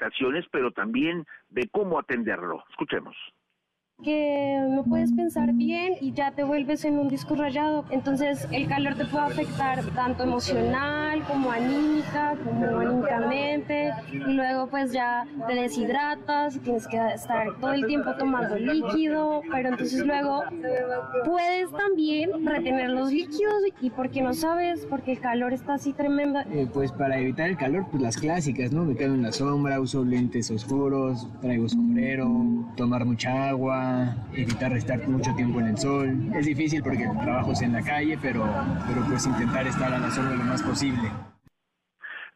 pero 0.51 0.71
también 0.71 1.25
de 1.49 1.69
cómo 1.69 1.99
atenderlo. 1.99 2.63
Escuchemos 2.71 3.15
que 4.03 4.65
no 4.69 4.83
puedes 4.83 5.12
pensar 5.12 5.53
bien 5.53 5.93
y 5.99 6.13
ya 6.13 6.31
te 6.31 6.43
vuelves 6.43 6.85
en 6.85 6.97
un 6.97 7.09
disco 7.09 7.35
rayado. 7.35 7.85
Entonces 7.89 8.47
el 8.51 8.67
calor 8.67 8.95
te 8.95 9.05
puede 9.05 9.25
afectar 9.25 9.83
tanto 9.95 10.23
emocional 10.23 11.23
como 11.23 11.51
anímica, 11.51 12.35
como 12.43 12.79
anímicamente 12.79 13.91
y 14.12 14.33
luego 14.33 14.67
pues 14.67 14.91
ya 14.91 15.25
te 15.47 15.55
deshidratas, 15.55 16.59
tienes 16.62 16.88
que 16.88 16.97
estar 17.13 17.55
todo 17.59 17.73
el 17.73 17.85
tiempo 17.85 18.12
tomando 18.17 18.57
líquido, 18.57 19.41
pero 19.51 19.69
entonces 19.69 20.05
luego 20.05 20.43
puedes 21.25 21.71
también 21.71 22.45
retener 22.45 22.89
los 22.91 23.12
líquidos 23.12 23.63
y 23.81 23.89
porque 23.89 24.21
no 24.21 24.33
sabes, 24.33 24.85
porque 24.89 25.13
el 25.13 25.19
calor 25.19 25.53
está 25.53 25.73
así 25.73 25.93
tremendo. 25.93 26.39
Eh, 26.51 26.67
pues 26.73 26.91
para 26.91 27.19
evitar 27.19 27.49
el 27.49 27.57
calor, 27.57 27.85
pues 27.91 28.01
las 28.01 28.17
clásicas, 28.17 28.71
¿no? 28.71 28.85
Me 28.85 28.95
quedo 28.95 29.13
en 29.13 29.23
la 29.23 29.31
sombra, 29.31 29.79
uso 29.79 30.03
lentes 30.03 30.49
oscuros, 30.51 31.27
traigo 31.41 31.67
sombrero, 31.67 32.29
tomar 32.75 33.05
mucha 33.05 33.49
agua 33.49 33.88
evitar 34.34 34.73
estar 34.73 35.08
mucho 35.08 35.34
tiempo 35.36 35.60
en 35.60 35.67
el 35.67 35.78
sol. 35.78 36.32
Es 36.36 36.45
difícil 36.45 36.82
porque 36.84 37.04
el 37.04 37.17
trabajo 37.19 37.54
en 37.62 37.73
la 37.73 37.82
calle, 37.82 38.17
pero, 38.21 38.45
pero 38.88 39.06
pues 39.08 39.25
intentar 39.25 39.67
estar 39.67 39.93
a 39.93 39.99
la 39.99 40.12
sombra 40.12 40.36
lo 40.36 40.43
más 40.43 40.62
posible. 40.62 41.10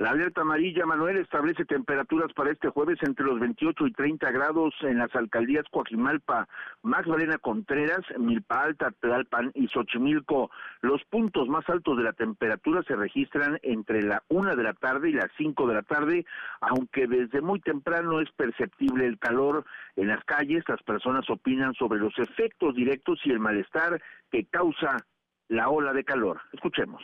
La 0.03 0.09
alerta 0.09 0.41
amarilla, 0.41 0.85
Manuel, 0.85 1.15
establece 1.15 1.63
temperaturas 1.63 2.33
para 2.33 2.51
este 2.51 2.67
jueves 2.67 2.99
entre 3.03 3.23
los 3.23 3.39
28 3.39 3.87
y 3.87 3.93
30 3.93 4.31
grados 4.31 4.73
en 4.81 4.97
las 4.97 5.15
alcaldías 5.15 5.63
Coajimalpa, 5.71 6.49
Magdalena 6.81 7.37
Contreras, 7.37 8.01
Milpa 8.19 8.63
Alta, 8.63 8.91
Tlalpan 8.99 9.53
y 9.55 9.69
Xochimilco. 9.69 10.51
Los 10.81 11.01
puntos 11.05 11.47
más 11.47 11.63
altos 11.69 11.95
de 11.95 12.03
la 12.03 12.11
temperatura 12.11 12.83
se 12.83 12.97
registran 12.97 13.59
entre 13.63 14.01
la 14.01 14.21
1 14.27 14.57
de 14.57 14.63
la 14.63 14.73
tarde 14.73 15.09
y 15.09 15.13
las 15.13 15.31
5 15.37 15.67
de 15.67 15.73
la 15.73 15.83
tarde, 15.83 16.25
aunque 16.59 17.07
desde 17.07 17.39
muy 17.39 17.61
temprano 17.61 18.19
es 18.19 18.29
perceptible 18.33 19.07
el 19.07 19.17
calor 19.17 19.63
en 19.95 20.09
las 20.09 20.21
calles. 20.25 20.65
Las 20.67 20.83
personas 20.83 21.29
opinan 21.29 21.75
sobre 21.75 21.99
los 21.99 22.19
efectos 22.19 22.75
directos 22.75 23.21
y 23.23 23.31
el 23.31 23.39
malestar 23.39 24.01
que 24.29 24.43
causa 24.47 24.97
la 25.47 25.69
ola 25.69 25.93
de 25.93 26.03
calor. 26.03 26.41
Escuchemos. 26.51 27.01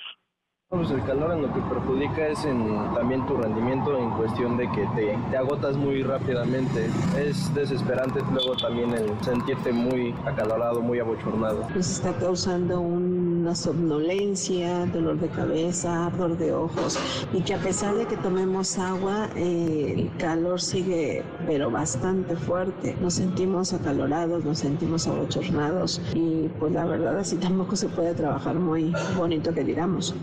Pues 0.71 0.91
el 0.91 1.03
calor 1.03 1.31
en 1.33 1.41
lo 1.41 1.51
que 1.51 1.61
perjudica 1.61 2.27
es 2.27 2.45
en 2.45 2.93
también 2.93 3.25
tu 3.25 3.35
rendimiento 3.35 3.97
en 3.97 4.11
cuestión 4.11 4.55
de 4.55 4.69
que 4.69 4.85
te, 4.95 5.17
te, 5.31 5.37
agotas 5.37 5.75
muy 5.75 6.03
rápidamente. 6.03 6.91
Es 7.17 7.51
desesperante 7.55 8.19
luego 8.31 8.55
también 8.55 8.93
el 8.93 9.09
sentirte 9.23 9.71
muy 9.71 10.13
acalorado, 10.27 10.79
muy 10.79 10.99
abochornado. 10.99 11.67
Pues 11.73 11.89
está 11.89 12.13
causando 12.19 12.81
una 12.81 13.55
somnolencia, 13.55 14.85
dolor 14.85 15.19
de 15.19 15.29
cabeza, 15.29 16.05
ardor 16.05 16.37
de 16.37 16.53
ojos 16.53 16.99
y 17.33 17.41
que 17.41 17.55
a 17.55 17.57
pesar 17.57 17.95
de 17.95 18.05
que 18.05 18.17
tomemos 18.17 18.77
agua, 18.77 19.27
eh, 19.35 19.95
el 19.97 20.17
calor 20.17 20.61
sigue 20.61 21.23
pero 21.47 21.71
bastante 21.71 22.35
fuerte. 22.35 22.95
Nos 23.01 23.15
sentimos 23.15 23.73
acalorados, 23.73 24.45
nos 24.45 24.59
sentimos 24.59 25.07
abochornados 25.07 25.99
y 26.13 26.47
pues 26.59 26.71
la 26.73 26.85
verdad 26.85 27.17
así 27.17 27.37
tampoco 27.37 27.75
se 27.75 27.89
puede 27.89 28.13
trabajar 28.13 28.53
muy 28.53 28.93
bonito 29.17 29.51
que 29.51 29.63
digamos. 29.63 30.13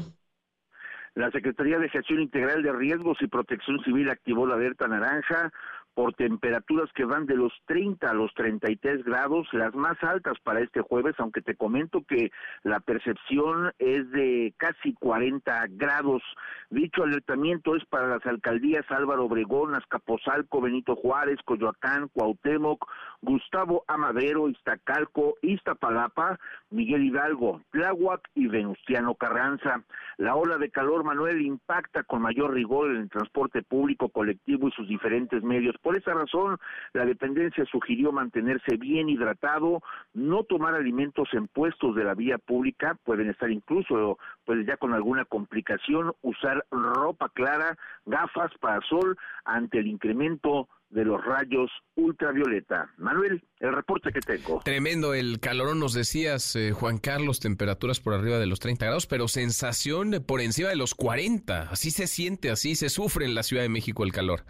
La 1.17 1.31
Secretaría 1.31 1.79
de 1.79 1.89
Gestión 1.89 2.21
Integral 2.21 2.63
de 2.63 2.75
Riesgos 2.75 3.17
y 3.23 3.27
Protección 3.27 3.83
Civil 3.83 4.11
activó 4.11 4.47
la 4.47 4.57
alerta 4.57 4.87
naranja 4.87 5.51
por 5.95 6.13
temperaturas 6.13 6.91
que 6.95 7.07
van 7.07 7.25
de 7.25 7.37
los 7.37 7.55
30 7.65 8.11
a 8.11 8.13
los 8.13 8.35
33 8.35 9.03
grados, 9.03 9.49
las 9.53 9.75
más 9.75 9.97
altas 10.03 10.39
para 10.45 10.61
este 10.61 10.83
jueves, 10.83 11.15
aunque 11.17 11.41
te 11.41 11.57
comento 11.57 12.05
que 12.07 12.31
la 12.65 12.81
percepción 12.81 13.73
es 13.79 14.11
de 14.11 14.53
casi 14.59 14.93
40 14.93 15.69
grados. 15.71 16.23
Dicho 16.71 17.05
alertamiento 17.05 17.77
es 17.77 17.85
para 17.87 18.09
las 18.09 18.27
alcaldías 18.27 18.85
Álvaro 18.91 19.27
Obregón, 19.27 19.75
Azcapotzalco, 19.75 20.61
Benito 20.61 20.97
Juárez, 20.97 21.39
Coyoacán, 21.45 22.09
Cuauhtémoc, 22.09 22.85
Gustavo 23.23 23.85
Amadero, 23.87 24.49
Iztacalco, 24.49 25.35
Iztapalapa, 25.43 26.39
Miguel 26.71 27.05
Hidalgo, 27.05 27.63
Tláhuac 27.71 28.29
y 28.35 28.49
Venustiano 28.49 29.15
Carranza. 29.15 29.83
La 30.19 30.35
ola 30.35 30.59
de 30.59 30.71
calor, 30.71 31.05
Manuel, 31.05 31.41
impacta 31.41 32.03
con 32.03 32.23
mayor 32.23 32.53
rigor 32.53 32.91
en 32.91 33.03
el 33.03 33.11
transporte 33.11 33.63
público, 33.63 34.09
colectivo 34.09 34.69
y 34.69 34.73
sus 34.73 34.89
diferentes 34.89 35.43
medios 35.43 35.77
por 35.83 35.97
esa 35.97 36.15
razón, 36.15 36.59
la 36.93 37.05
dependencia 37.05 37.65
sugirió 37.67 38.13
mantenerse 38.13 38.77
bien 38.77 39.09
hidratado, 39.09 39.83
no 40.15 40.43
tomar 40.45 40.75
alimentos 40.75 41.29
en 41.33 41.49
puestos 41.49 41.95
de 41.95 42.05
la 42.05 42.15
vía 42.15 42.39
pública, 42.39 42.97
pueden 43.05 43.31
estar 43.31 43.51
incluso 43.51 44.19
pues 44.45 44.67
ya 44.67 44.77
con 44.77 44.95
alguna 44.95 45.25
complicación, 45.25 46.13
usar 46.23 46.56
ropa 46.71 47.29
clara, 47.31 47.77
gafas 48.05 48.53
para 48.61 48.81
sol 48.89 49.17
ante 49.45 49.79
el 49.79 49.87
incremento 49.87 50.69
de 50.91 51.05
los 51.05 51.25
rayos 51.25 51.71
ultravioleta. 51.97 52.91
Manuel, 52.97 53.43
el 53.61 53.73
reporte 53.75 54.13
que 54.13 54.21
tengo. 54.21 54.61
Tremendo 54.65 55.15
el 55.15 55.41
calorón, 55.41 55.81
nos 55.81 55.95
decías, 55.95 56.55
eh, 56.57 56.73
Juan 56.73 56.99
Carlos, 56.99 57.41
temperaturas 57.41 58.01
por 58.01 58.15
arriba 58.15 58.39
de 58.39 58.47
los 58.47 58.61
30 58.61 58.87
grados, 58.87 59.07
pero 59.07 59.29
sensación 59.29 60.25
por 60.27 60.41
encima 60.41 60.69
de 60.69 60.77
los 60.77 60.95
40. 60.95 61.63
Así 61.63 61.91
se 61.91 62.07
siente, 62.07 62.51
así 62.51 62.77
se 62.77 62.89
sufre 62.89 63.25
en 63.25 63.35
la 63.35 63.43
Ciudad 63.43 63.63
de 63.63 63.69
México 63.69 64.05
el 64.05 64.13
calor. 64.13 64.45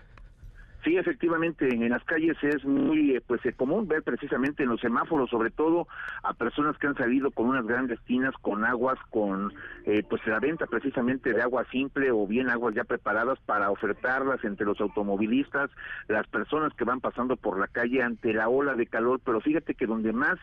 Sí, 0.86 0.96
efectivamente, 0.96 1.66
en 1.68 1.88
las 1.90 2.04
calles 2.04 2.36
es 2.44 2.64
muy 2.64 3.16
eh, 3.16 3.20
pues 3.20 3.44
eh, 3.44 3.52
común 3.52 3.88
ver 3.88 4.04
precisamente 4.04 4.62
en 4.62 4.68
los 4.68 4.80
semáforos, 4.80 5.28
sobre 5.28 5.50
todo 5.50 5.88
a 6.22 6.32
personas 6.32 6.78
que 6.78 6.86
han 6.86 6.94
salido 6.94 7.32
con 7.32 7.46
unas 7.46 7.66
grandes 7.66 8.00
tinas 8.02 8.32
con 8.40 8.64
aguas, 8.64 8.96
con 9.10 9.52
eh, 9.84 10.04
pues 10.08 10.24
la 10.28 10.38
venta 10.38 10.66
precisamente 10.66 11.32
de 11.32 11.42
agua 11.42 11.66
simple 11.72 12.12
o 12.12 12.24
bien 12.28 12.50
aguas 12.50 12.76
ya 12.76 12.84
preparadas 12.84 13.40
para 13.46 13.72
ofertarlas 13.72 14.44
entre 14.44 14.64
los 14.64 14.80
automovilistas, 14.80 15.70
las 16.06 16.28
personas 16.28 16.72
que 16.74 16.84
van 16.84 17.00
pasando 17.00 17.34
por 17.34 17.58
la 17.58 17.66
calle 17.66 18.04
ante 18.04 18.32
la 18.32 18.48
ola 18.48 18.74
de 18.74 18.86
calor, 18.86 19.20
pero 19.24 19.40
fíjate 19.40 19.74
que 19.74 19.86
donde 19.86 20.12
más 20.12 20.38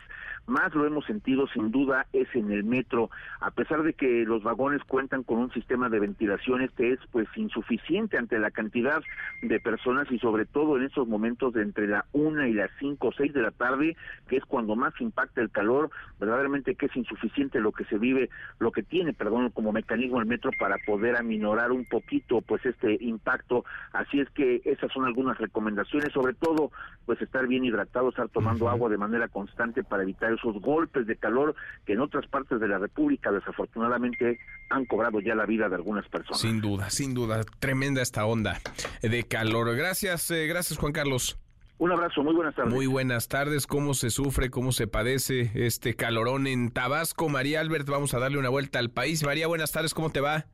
más 0.46 0.74
lo 0.74 0.86
hemos 0.86 1.06
sentido 1.06 1.46
sin 1.54 1.70
duda 1.70 2.06
es 2.12 2.28
en 2.34 2.52
el 2.52 2.64
metro, 2.64 3.08
a 3.40 3.50
pesar 3.50 3.82
de 3.82 3.94
que 3.94 4.24
los 4.26 4.42
vagones 4.42 4.82
cuentan 4.84 5.22
con 5.22 5.38
un 5.38 5.50
sistema 5.52 5.88
de 5.88 6.00
ventilación 6.00 6.60
este 6.60 6.92
es 6.92 6.98
pues 7.12 7.28
insuficiente 7.34 8.18
ante 8.18 8.38
la 8.38 8.50
cantidad 8.50 9.00
de 9.40 9.58
personas 9.60 10.06
y 10.12 10.18
sobre 10.18 10.33
sobre 10.34 10.46
todo 10.46 10.76
en 10.76 10.82
esos 10.82 11.06
momentos 11.06 11.54
de 11.54 11.62
entre 11.62 11.86
la 11.86 12.06
una 12.12 12.48
y 12.48 12.52
las 12.54 12.68
cinco 12.80 13.06
o 13.06 13.12
seis 13.12 13.32
de 13.32 13.40
la 13.40 13.52
tarde, 13.52 13.96
que 14.26 14.36
es 14.36 14.44
cuando 14.44 14.74
más 14.74 14.92
impacta 15.00 15.40
el 15.40 15.48
calor, 15.48 15.92
verdaderamente 16.18 16.74
que 16.74 16.86
es 16.86 16.96
insuficiente 16.96 17.60
lo 17.60 17.70
que 17.70 17.84
se 17.84 17.98
vive, 17.98 18.30
lo 18.58 18.72
que 18.72 18.82
tiene, 18.82 19.12
perdón, 19.12 19.50
como 19.50 19.70
mecanismo 19.70 20.18
el 20.18 20.26
metro 20.26 20.50
para 20.58 20.76
poder 20.84 21.16
aminorar 21.16 21.70
un 21.70 21.84
poquito 21.84 22.40
pues 22.40 22.66
este 22.66 22.98
impacto. 23.00 23.64
Así 23.92 24.18
es 24.18 24.28
que 24.30 24.60
esas 24.64 24.90
son 24.90 25.04
algunas 25.04 25.38
recomendaciones, 25.38 26.12
sobre 26.12 26.34
todo 26.34 26.72
pues 27.06 27.22
estar 27.22 27.46
bien 27.46 27.64
hidratado, 27.64 28.08
estar 28.08 28.28
tomando 28.28 28.68
agua 28.68 28.90
de 28.90 28.98
manera 28.98 29.28
constante 29.28 29.84
para 29.84 30.02
evitar 30.02 30.32
esos 30.32 30.60
golpes 30.60 31.06
de 31.06 31.14
calor 31.14 31.54
que 31.86 31.92
en 31.92 32.00
otras 32.00 32.26
partes 32.26 32.58
de 32.58 32.66
la 32.66 32.78
República 32.78 33.30
desafortunadamente 33.30 34.40
han 34.70 34.84
cobrado 34.86 35.20
ya 35.20 35.36
la 35.36 35.46
vida 35.46 35.68
de 35.68 35.76
algunas 35.76 36.08
personas. 36.08 36.40
Sin 36.40 36.60
duda, 36.60 36.90
sin 36.90 37.14
duda, 37.14 37.42
tremenda 37.60 38.02
esta 38.02 38.26
onda 38.26 38.60
de 39.00 39.22
calor. 39.22 39.76
Gracias 39.76 40.23
gracias, 40.30 40.78
Juan 40.78 40.92
Carlos. 40.92 41.38
Un 41.78 41.92
abrazo, 41.92 42.22
muy 42.22 42.34
buenas 42.34 42.54
tardes. 42.54 42.72
Muy 42.72 42.86
buenas 42.86 43.28
tardes. 43.28 43.66
¿Cómo 43.66 43.94
se 43.94 44.10
sufre, 44.10 44.48
cómo 44.48 44.72
se 44.72 44.86
padece 44.86 45.50
este 45.54 45.94
calorón 45.94 46.46
en 46.46 46.70
Tabasco? 46.70 47.28
María 47.28 47.60
Albert, 47.60 47.88
vamos 47.88 48.14
a 48.14 48.20
darle 48.20 48.38
una 48.38 48.48
vuelta 48.48 48.78
al 48.78 48.90
país. 48.90 49.24
María, 49.24 49.48
buenas 49.48 49.72
tardes, 49.72 49.92
¿cómo 49.92 50.10
te 50.10 50.20
va? 50.20 50.46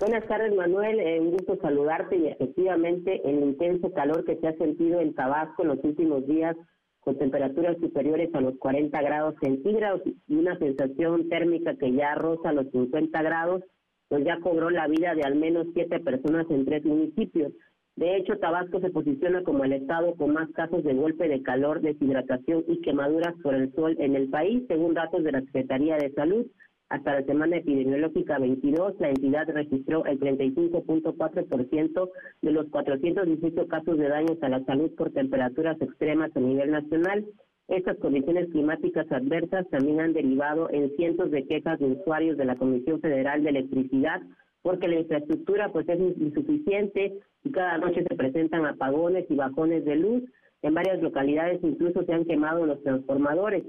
Buenas 0.00 0.26
tardes, 0.26 0.52
Manuel. 0.54 0.98
Eh, 0.98 1.20
un 1.20 1.30
gusto 1.30 1.56
saludarte 1.62 2.16
y 2.16 2.26
efectivamente 2.26 3.20
el 3.24 3.40
intenso 3.40 3.92
calor 3.92 4.24
que 4.24 4.36
se 4.36 4.48
ha 4.48 4.56
sentido 4.56 5.00
en 5.00 5.14
Tabasco 5.14 5.62
en 5.62 5.68
los 5.68 5.78
últimos 5.84 6.26
días 6.26 6.56
con 7.02 7.18
temperaturas 7.18 7.76
superiores 7.78 8.32
a 8.34 8.40
los 8.40 8.56
40 8.58 9.00
grados 9.02 9.34
centígrados 9.40 10.02
y 10.06 10.34
una 10.34 10.58
sensación 10.58 11.28
térmica 11.28 11.76
que 11.76 11.92
ya 11.92 12.14
roza 12.14 12.52
los 12.52 12.70
50 12.70 13.22
grados, 13.22 13.62
pues 14.08 14.24
ya 14.24 14.38
cobró 14.40 14.70
la 14.70 14.86
vida 14.86 15.14
de 15.14 15.22
al 15.22 15.34
menos 15.34 15.66
siete 15.74 15.98
personas 16.00 16.46
en 16.50 16.64
tres 16.64 16.84
municipios. 16.84 17.52
De 17.96 18.16
hecho, 18.16 18.38
Tabasco 18.38 18.80
se 18.80 18.90
posiciona 18.90 19.42
como 19.42 19.64
el 19.64 19.74
estado 19.74 20.14
con 20.14 20.32
más 20.32 20.50
casos 20.52 20.82
de 20.82 20.94
golpe 20.94 21.28
de 21.28 21.42
calor, 21.42 21.82
deshidratación 21.82 22.64
y 22.66 22.80
quemaduras 22.80 23.34
por 23.42 23.54
el 23.54 23.72
sol 23.74 23.96
en 23.98 24.16
el 24.16 24.30
país, 24.30 24.64
según 24.66 24.94
datos 24.94 25.22
de 25.22 25.32
la 25.32 25.42
Secretaría 25.42 25.96
de 25.96 26.10
Salud. 26.12 26.46
Hasta 26.88 27.20
la 27.20 27.24
semana 27.24 27.56
epidemiológica 27.56 28.38
22, 28.38 29.00
la 29.00 29.10
entidad 29.10 29.48
registró 29.48 30.04
el 30.06 30.20
35.4% 30.20 32.10
de 32.42 32.50
los 32.50 32.68
418 32.68 33.66
casos 33.66 33.98
de 33.98 34.08
daños 34.08 34.42
a 34.42 34.48
la 34.48 34.64
salud 34.64 34.90
por 34.96 35.10
temperaturas 35.10 35.80
extremas 35.80 36.30
a 36.34 36.40
nivel 36.40 36.70
nacional. 36.70 37.24
Estas 37.68 37.96
condiciones 37.98 38.50
climáticas 38.50 39.10
adversas 39.10 39.66
también 39.70 40.00
han 40.00 40.12
derivado 40.12 40.68
en 40.70 40.94
cientos 40.96 41.30
de 41.30 41.46
quejas 41.46 41.78
de 41.78 41.92
usuarios 41.92 42.36
de 42.36 42.44
la 42.44 42.56
Comisión 42.56 43.00
Federal 43.00 43.42
de 43.42 43.50
Electricidad 43.50 44.20
porque 44.62 44.88
la 44.88 45.00
infraestructura 45.00 45.70
pues 45.72 45.88
es 45.88 45.98
insuficiente 46.18 47.18
y 47.44 47.50
cada 47.50 47.78
noche 47.78 48.04
se 48.08 48.16
presentan 48.16 48.64
apagones 48.66 49.26
y 49.28 49.34
bajones 49.34 49.84
de 49.84 49.96
luz. 49.96 50.22
En 50.62 50.74
varias 50.74 51.02
localidades 51.02 51.60
incluso 51.62 52.04
se 52.04 52.12
han 52.12 52.24
quemado 52.24 52.64
los 52.66 52.82
transformadores. 52.82 53.64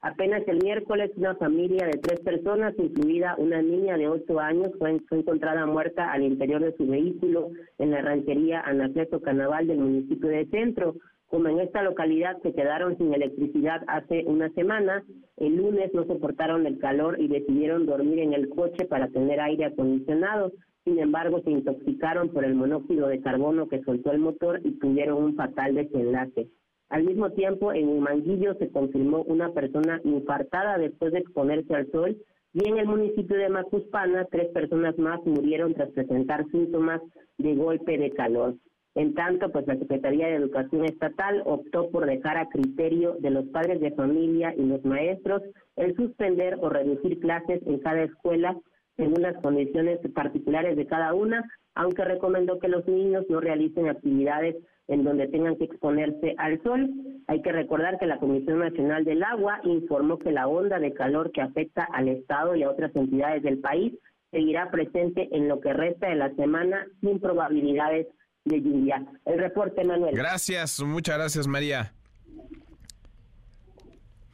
Apenas 0.00 0.46
el 0.46 0.62
miércoles 0.62 1.10
una 1.16 1.34
familia 1.34 1.86
de 1.86 1.98
tres 1.98 2.20
personas, 2.20 2.72
incluida 2.78 3.34
una 3.36 3.60
niña 3.60 3.96
de 3.96 4.08
ocho 4.08 4.38
años, 4.38 4.70
fue, 4.78 5.00
encontrada 5.10 5.66
muerta 5.66 6.12
al 6.12 6.22
interior 6.22 6.62
de 6.62 6.76
su 6.76 6.86
vehículo 6.86 7.50
en 7.78 7.90
la 7.90 8.00
ranchería 8.00 8.60
Anacleto 8.60 9.20
Canaval 9.20 9.66
del 9.66 9.78
municipio 9.78 10.28
de 10.28 10.46
Centro 10.46 10.94
como 11.28 11.48
en 11.48 11.60
esta 11.60 11.82
localidad 11.82 12.40
se 12.42 12.54
quedaron 12.54 12.96
sin 12.96 13.12
electricidad 13.12 13.82
hace 13.86 14.24
una 14.26 14.50
semana, 14.54 15.04
el 15.36 15.56
lunes 15.56 15.92
no 15.92 16.04
soportaron 16.06 16.66
el 16.66 16.78
calor 16.78 17.20
y 17.20 17.28
decidieron 17.28 17.86
dormir 17.86 18.20
en 18.20 18.32
el 18.32 18.48
coche 18.48 18.86
para 18.86 19.08
tener 19.08 19.38
aire 19.40 19.66
acondicionado. 19.66 20.52
Sin 20.84 20.98
embargo, 20.98 21.42
se 21.42 21.50
intoxicaron 21.50 22.30
por 22.30 22.46
el 22.46 22.54
monóxido 22.54 23.08
de 23.08 23.20
carbono 23.20 23.68
que 23.68 23.82
soltó 23.82 24.10
el 24.10 24.20
motor 24.20 24.60
y 24.64 24.78
tuvieron 24.78 25.22
un 25.22 25.36
fatal 25.36 25.74
desenlace. 25.74 26.48
Al 26.88 27.04
mismo 27.04 27.30
tiempo, 27.32 27.74
en 27.74 27.88
Humanguillo 27.88 28.54
se 28.54 28.70
confirmó 28.70 29.22
una 29.24 29.52
persona 29.52 30.00
infartada 30.04 30.78
después 30.78 31.12
de 31.12 31.18
exponerse 31.18 31.74
al 31.74 31.90
sol 31.90 32.16
y 32.54 32.66
en 32.66 32.78
el 32.78 32.86
municipio 32.86 33.36
de 33.36 33.50
Macuspana, 33.50 34.24
tres 34.30 34.48
personas 34.48 34.96
más 34.96 35.20
murieron 35.26 35.74
tras 35.74 35.90
presentar 35.90 36.46
síntomas 36.50 37.02
de 37.36 37.54
golpe 37.54 37.98
de 37.98 38.10
calor. 38.12 38.54
En 38.94 39.14
tanto, 39.14 39.50
pues 39.52 39.66
la 39.66 39.76
Secretaría 39.76 40.26
de 40.26 40.34
Educación 40.34 40.84
Estatal 40.84 41.42
optó 41.44 41.90
por 41.90 42.06
dejar 42.06 42.36
a 42.36 42.48
criterio 42.48 43.16
de 43.20 43.30
los 43.30 43.46
padres 43.46 43.80
de 43.80 43.92
familia 43.92 44.54
y 44.56 44.62
los 44.62 44.84
maestros 44.84 45.42
el 45.76 45.94
suspender 45.94 46.58
o 46.60 46.68
reducir 46.68 47.20
clases 47.20 47.60
en 47.66 47.78
cada 47.78 48.02
escuela 48.02 48.56
según 48.96 49.22
las 49.22 49.36
condiciones 49.40 50.00
particulares 50.12 50.76
de 50.76 50.86
cada 50.86 51.14
una, 51.14 51.44
aunque 51.76 52.04
recomendó 52.04 52.58
que 52.58 52.68
los 52.68 52.86
niños 52.88 53.24
no 53.28 53.40
realicen 53.40 53.88
actividades 53.88 54.56
en 54.88 55.04
donde 55.04 55.28
tengan 55.28 55.56
que 55.56 55.64
exponerse 55.64 56.34
al 56.38 56.60
sol. 56.62 56.90
Hay 57.28 57.40
que 57.42 57.52
recordar 57.52 57.98
que 57.98 58.06
la 58.06 58.18
Comisión 58.18 58.58
Nacional 58.58 59.04
del 59.04 59.22
Agua 59.22 59.60
informó 59.62 60.18
que 60.18 60.32
la 60.32 60.48
onda 60.48 60.80
de 60.80 60.92
calor 60.92 61.30
que 61.30 61.42
afecta 61.42 61.84
al 61.84 62.08
Estado 62.08 62.56
y 62.56 62.64
a 62.64 62.70
otras 62.70 62.94
entidades 62.96 63.42
del 63.42 63.58
país 63.58 63.94
seguirá 64.30 64.70
presente 64.70 65.28
en 65.30 65.48
lo 65.48 65.60
que 65.60 65.72
resta 65.72 66.08
de 66.08 66.16
la 66.16 66.34
semana 66.34 66.86
sin 67.00 67.20
probabilidades 67.20 68.08
de 68.44 68.60
lluvia. 68.60 69.04
El 69.24 69.38
reporte, 69.38 69.84
Manuel. 69.84 70.14
Gracias, 70.14 70.80
muchas 70.80 71.16
gracias, 71.16 71.46
María. 71.46 71.94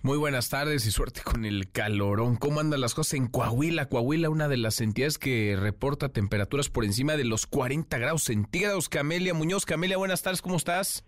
Muy 0.03 0.19
buenas 0.19 0.51
tardes 0.51 0.85
y 0.87 0.90
suerte 0.90 1.23
con 1.23 1.47
el 1.47 1.71
calorón. 1.73 2.37
¿Cómo 2.37 2.61
andan 2.61 2.83
las 2.83 2.93
cosas 2.93 3.14
en 3.14 3.27
Coahuila? 3.27 3.88
Coahuila, 3.88 4.29
una 4.29 4.49
de 4.49 4.59
las 4.59 4.83
entidades 4.83 5.17
que 5.17 5.57
reporta 5.59 6.11
temperaturas 6.11 6.69
por 6.69 6.85
encima 6.85 7.17
de 7.17 7.25
los 7.25 7.47
40 7.47 7.97
grados 7.97 8.25
centígrados. 8.25 8.90
Camelia 8.90 9.33
Muñoz. 9.33 9.64
Camelia, 9.64 9.97
buenas 9.97 10.21
tardes, 10.21 10.43
¿cómo 10.43 10.57
estás? 10.57 11.07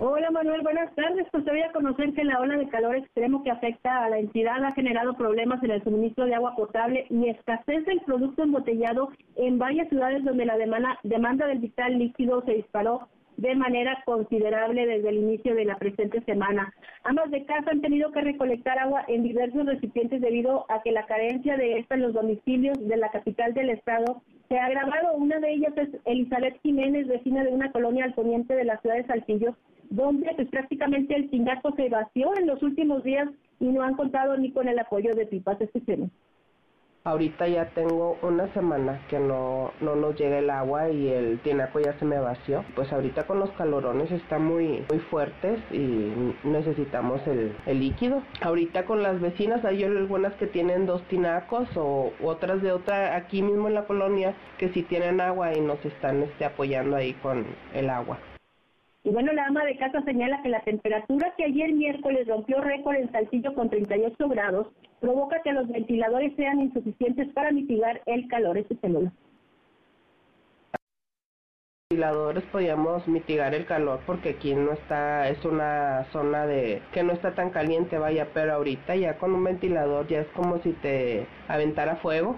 Hola 0.00 0.30
Manuel, 0.30 0.60
buenas 0.62 0.94
tardes. 0.94 1.26
Pues 1.32 1.44
te 1.44 1.50
voy 1.50 1.60
a 1.60 1.72
conocer 1.72 2.14
que 2.14 2.22
la 2.22 2.38
ola 2.38 2.56
de 2.56 2.68
calor 2.68 2.94
extremo 2.94 3.42
que 3.42 3.50
afecta 3.50 4.04
a 4.04 4.08
la 4.08 4.20
entidad 4.20 4.64
ha 4.64 4.70
generado 4.70 5.14
problemas 5.14 5.60
en 5.64 5.72
el 5.72 5.82
suministro 5.82 6.24
de 6.24 6.36
agua 6.36 6.54
potable 6.54 7.06
y 7.10 7.28
escasez 7.28 7.84
del 7.84 8.00
producto 8.02 8.44
embotellado 8.44 9.10
en 9.34 9.58
varias 9.58 9.88
ciudades 9.88 10.22
donde 10.22 10.46
la 10.46 10.56
demanda, 10.56 11.00
demanda 11.02 11.48
del 11.48 11.58
vital 11.58 11.98
líquido 11.98 12.42
se 12.42 12.52
disparó 12.52 13.08
de 13.38 13.56
manera 13.56 14.00
considerable 14.04 14.86
desde 14.86 15.08
el 15.08 15.16
inicio 15.16 15.56
de 15.56 15.64
la 15.64 15.78
presente 15.78 16.20
semana. 16.22 16.72
Ambas 17.02 17.32
de 17.32 17.44
casa 17.44 17.72
han 17.72 17.80
tenido 17.80 18.12
que 18.12 18.20
recolectar 18.20 18.78
agua 18.78 19.04
en 19.08 19.24
diversos 19.24 19.66
recipientes 19.66 20.20
debido 20.20 20.64
a 20.70 20.80
que 20.82 20.92
la 20.92 21.06
carencia 21.06 21.56
de 21.56 21.78
esta 21.78 21.96
en 21.96 22.02
los 22.02 22.14
domicilios 22.14 22.78
de 22.86 22.96
la 22.98 23.10
capital 23.10 23.52
del 23.52 23.70
estado 23.70 24.22
se 24.48 24.58
ha 24.58 24.66
agravado. 24.66 25.16
Una 25.16 25.38
de 25.38 25.52
ellas 25.52 25.72
es 25.76 25.88
Elizabeth 26.04 26.60
Jiménez, 26.62 27.06
vecina 27.06 27.44
de 27.44 27.50
una 27.50 27.70
colonia 27.70 28.04
al 28.04 28.14
poniente 28.14 28.54
de 28.54 28.64
la 28.64 28.80
ciudad 28.80 28.96
de 28.96 29.06
Saltillo, 29.06 29.56
donde 29.90 30.32
pues, 30.34 30.48
prácticamente 30.48 31.14
el 31.14 31.30
sindaco 31.30 31.72
se 31.76 31.88
vació 31.88 32.36
en 32.36 32.46
los 32.46 32.62
últimos 32.62 33.04
días 33.04 33.28
y 33.60 33.66
no 33.66 33.82
han 33.82 33.94
contado 33.94 34.36
ni 34.36 34.52
con 34.52 34.68
el 34.68 34.78
apoyo 34.78 35.14
de 35.14 35.26
pipas. 35.26 35.60
Escuchemos. 35.60 36.10
Ahorita 37.04 37.48
ya 37.48 37.70
tengo 37.70 38.18
una 38.20 38.52
semana 38.52 39.00
que 39.08 39.18
no, 39.18 39.72
no 39.80 39.96
nos 39.96 40.14
llega 40.16 40.38
el 40.38 40.50
agua 40.50 40.90
y 40.90 41.08
el 41.08 41.38
tinaco 41.38 41.80
ya 41.80 41.98
se 41.98 42.04
me 42.04 42.18
vació. 42.18 42.64
Pues 42.74 42.92
ahorita 42.92 43.26
con 43.26 43.38
los 43.38 43.50
calorones 43.52 44.10
está 44.10 44.38
muy, 44.38 44.84
muy 44.90 44.98
fuertes 44.98 45.58
y 45.70 46.12
necesitamos 46.44 47.26
el, 47.26 47.56
el 47.64 47.80
líquido. 47.80 48.22
Ahorita 48.42 48.84
con 48.84 49.02
las 49.02 49.20
vecinas 49.20 49.64
hay 49.64 49.84
algunas 49.84 50.34
que 50.34 50.46
tienen 50.46 50.84
dos 50.84 51.02
tinacos 51.04 51.68
o 51.76 52.12
otras 52.22 52.60
de 52.60 52.72
otra 52.72 53.16
aquí 53.16 53.40
mismo 53.40 53.68
en 53.68 53.74
la 53.74 53.86
colonia 53.86 54.34
que 54.58 54.68
sí 54.70 54.82
tienen 54.82 55.20
agua 55.22 55.54
y 55.54 55.60
nos 55.60 55.82
están 55.86 56.22
este, 56.22 56.44
apoyando 56.44 56.96
ahí 56.96 57.14
con 57.14 57.46
el 57.72 57.88
agua. 57.88 58.18
Y 59.08 59.10
bueno, 59.10 59.32
la 59.32 59.46
ama 59.46 59.64
de 59.64 59.78
casa 59.78 60.02
señala 60.02 60.42
que 60.42 60.50
la 60.50 60.60
temperatura 60.60 61.32
que 61.38 61.44
ayer 61.44 61.72
miércoles 61.72 62.28
rompió 62.28 62.60
récord 62.60 62.96
en 62.96 63.10
Saltillo 63.10 63.54
con 63.54 63.70
38 63.70 64.28
grados 64.28 64.66
provoca 65.00 65.40
que 65.42 65.52
los 65.52 65.66
ventiladores 65.66 66.36
sean 66.36 66.60
insuficientes 66.60 67.32
para 67.32 67.50
mitigar 67.50 68.02
el 68.04 68.28
calor. 68.28 68.58
Este 68.58 68.76
celular. 68.76 69.10
ventiladores 71.88 72.44
podíamos 72.52 73.08
mitigar 73.08 73.54
el 73.54 73.64
calor 73.64 74.00
porque 74.04 74.30
aquí 74.30 74.54
no 74.54 74.72
está, 74.72 75.30
es 75.30 75.42
una 75.42 76.04
zona 76.12 76.44
de 76.44 76.82
que 76.92 77.02
no 77.02 77.14
está 77.14 77.34
tan 77.34 77.48
caliente, 77.48 77.96
vaya, 77.96 78.28
pero 78.34 78.52
ahorita 78.52 78.94
ya 78.94 79.16
con 79.16 79.32
un 79.32 79.42
ventilador 79.42 80.06
ya 80.06 80.20
es 80.20 80.28
como 80.36 80.58
si 80.58 80.72
te 80.72 81.26
aventara 81.48 81.96
fuego. 81.96 82.36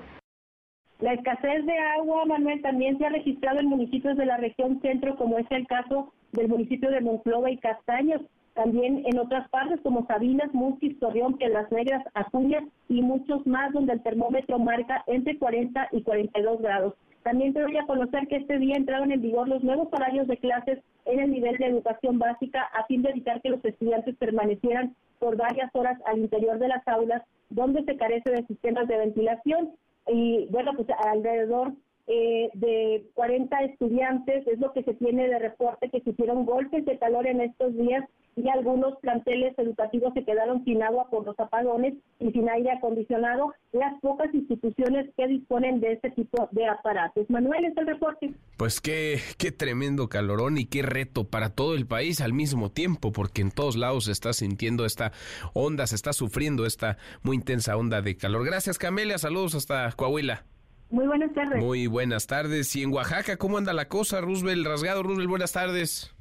La 1.00 1.14
escasez 1.14 1.66
de 1.66 1.76
agua, 1.98 2.26
Manuel, 2.26 2.62
también 2.62 2.96
se 2.98 3.06
ha 3.06 3.09
registrado 3.09 3.59
en 3.59 3.66
municipios 3.66 4.16
de 4.16 4.26
la 4.26 4.37
región 4.37 4.80
centro, 4.83 5.16
como 5.16 5.37
es 5.38 5.46
el 5.50 5.66
caso 5.66 6.12
del 6.33 6.49
municipio 6.49 6.90
de 6.90 7.01
Monclova 7.01 7.51
y 7.51 7.59
Castaños. 7.59 8.23
También 8.55 9.05
en 9.07 9.19
otras 9.19 9.49
partes 9.51 9.81
como 9.83 10.07
Sabinas, 10.07 10.53
Musquis, 10.53 10.99
Torreón, 10.99 11.38
Piedras 11.38 11.71
Negras, 11.71 12.05
Acuña 12.14 12.61
y 12.88 13.01
muchos 13.01 13.47
más, 13.47 13.73
donde 13.73 13.93
el 13.95 14.03
termómetro 14.03 14.59
marca 14.59 15.05
entre 15.07 15.38
40 15.38 15.88
y 15.93 16.03
42 16.03 16.61
grados. 16.61 16.95
También 17.23 17.53
te 17.53 17.61
doy 17.61 17.77
a 17.77 17.87
conocer 17.87 18.27
que 18.29 18.37
este 18.37 18.59
día 18.59 18.77
entraron 18.77 19.12
en 19.12 19.21
vigor 19.21 19.47
los 19.47 19.62
nuevos 19.62 19.88
horarios 19.93 20.27
de 20.27 20.38
clases 20.38 20.79
en 21.05 21.21
el 21.21 21.31
nivel 21.31 21.57
de 21.59 21.66
educación 21.66 22.19
básica 22.19 22.62
a 22.75 22.87
fin 22.87 23.03
de 23.03 23.11
evitar 23.11 23.40
que 23.43 23.51
los 23.51 23.64
estudiantes 23.64 24.16
permanecieran 24.16 24.97
por 25.19 25.37
varias 25.37 25.71
horas 25.75 25.99
al 26.07 26.19
interior 26.19 26.59
de 26.59 26.69
las 26.69 26.87
aulas 26.88 27.23
donde 27.51 27.85
se 27.85 27.97
carece 27.97 28.31
de 28.31 28.47
sistemas 28.47 28.88
de 28.88 28.97
ventilación 28.97 29.73
y 30.07 30.47
bueno, 30.51 30.73
pues 30.75 30.88
alrededor 31.05 31.75
eh, 32.12 32.51
de 32.55 33.05
40 33.14 33.57
estudiantes 33.66 34.44
es 34.49 34.59
lo 34.59 34.73
que 34.73 34.83
se 34.83 34.94
tiene 34.94 35.29
de 35.29 35.38
reporte 35.38 35.90
que 35.90 36.03
sufrieron 36.03 36.44
golpes 36.44 36.85
de 36.85 36.99
calor 36.99 37.25
en 37.29 37.40
estos 37.40 37.73
días 37.77 38.05
y 38.35 38.49
algunos 38.49 38.99
planteles 38.99 39.57
educativos 39.59 40.12
se 40.14 40.25
quedaron 40.25 40.64
sin 40.64 40.83
agua 40.83 41.09
por 41.09 41.25
los 41.25 41.38
apagones 41.38 41.94
y 42.18 42.33
sin 42.33 42.49
aire 42.49 42.73
acondicionado, 42.73 43.55
las 43.70 44.01
pocas 44.01 44.35
instituciones 44.35 45.09
que 45.16 45.29
disponen 45.29 45.81
de 45.81 45.92
este 45.92 46.11
tipo 46.11 46.49
de 46.51 46.66
aparatos. 46.66 47.31
Manuel, 47.31 47.66
es 47.66 47.77
el 47.77 47.87
reporte. 47.87 48.35
Pues 48.57 48.81
qué, 48.81 49.20
qué 49.38 49.53
tremendo 49.53 50.09
calorón 50.09 50.59
y 50.59 50.64
qué 50.64 50.83
reto 50.83 51.28
para 51.28 51.51
todo 51.51 51.76
el 51.76 51.87
país 51.87 52.20
al 52.20 52.32
mismo 52.32 52.72
tiempo, 52.72 53.12
porque 53.12 53.43
en 53.43 53.53
todos 53.53 53.76
lados 53.76 54.07
se 54.07 54.12
está 54.12 54.32
sintiendo 54.32 54.84
esta 54.84 55.12
onda, 55.55 55.87
se 55.87 55.95
está 55.95 56.12
sufriendo 56.12 56.66
esta 56.66 56.97
muy 57.22 57.37
intensa 57.37 57.76
onda 57.76 58.03
de 58.03 58.16
calor. 58.16 58.45
Gracias, 58.45 58.78
Camelia, 58.78 59.16
saludos 59.18 59.55
hasta 59.55 59.93
Coahuila. 59.93 60.45
Muy 60.91 61.07
buenas 61.07 61.32
tardes. 61.32 61.64
Muy 61.64 61.86
buenas 61.86 62.26
tardes. 62.26 62.74
Y 62.74 62.82
en 62.82 62.93
Oaxaca, 62.93 63.36
¿cómo 63.36 63.59
anda 63.59 63.72
la 63.72 63.86
cosa? 63.86 64.20
Roosevelt 64.20 64.66
Rasgado, 64.66 65.05
Roosevelt, 65.05 65.30
buenas 65.30 65.53
tardes. 65.53 66.12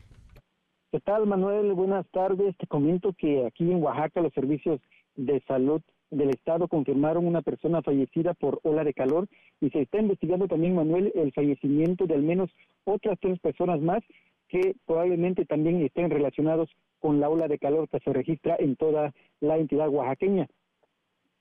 ¿Qué 0.91 0.99
tal, 0.99 1.26
Manuel? 1.26 1.74
Buenas 1.74 2.05
tardes. 2.11 2.55
Te 2.57 2.67
comento 2.67 3.13
que 3.17 3.47
aquí 3.47 3.63
en 3.72 3.82
Oaxaca 3.82 4.22
los 4.22 4.34
servicios 4.34 4.80
de 5.15 5.41
salud 5.47 5.82
del 6.11 6.30
Estado 6.30 6.67
confirmaron 6.67 7.26
una 7.26 7.41
persona 7.41 7.82
fallecida 7.82 8.36
por 8.36 8.59
ola 8.63 8.84
de 8.84 8.93
calor 8.93 9.28
y 9.59 9.70
se 9.72 9.82
está 9.82 9.99
investigando 9.99 10.47
también, 10.47 10.76
Manuel, 10.76 11.11
el 11.15 11.32
fallecimiento 11.34 12.05
de 12.05 12.15
al 12.15 12.24
menos 12.24 12.49
otras 12.84 13.17
tres 13.20 13.39
personas 13.39 13.82
más 13.82 14.03
que 14.49 14.76
probablemente 14.86 15.45
también 15.45 15.82
estén 15.84 16.09
relacionados 16.09 16.70
con 16.99 17.20
la 17.20 17.30
ola 17.30 17.47
de 17.47 17.59
calor 17.59 17.88
que 17.89 17.99
se 17.99 18.13
registra 18.13 18.55
en 18.59 18.76
toda 18.76 19.13
la 19.39 19.57
entidad 19.57 19.89
oaxaqueña. 19.89 20.47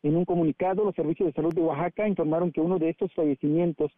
En 0.02 0.16
un 0.16 0.24
comunicado, 0.24 0.84
los 0.84 0.94
servicios 0.94 1.26
de 1.28 1.32
salud 1.32 1.52
de 1.52 1.60
Oaxaca 1.60 2.06
informaron 2.06 2.52
que 2.52 2.60
uno 2.60 2.78
de 2.78 2.90
estos 2.90 3.12
fallecimientos 3.14 3.90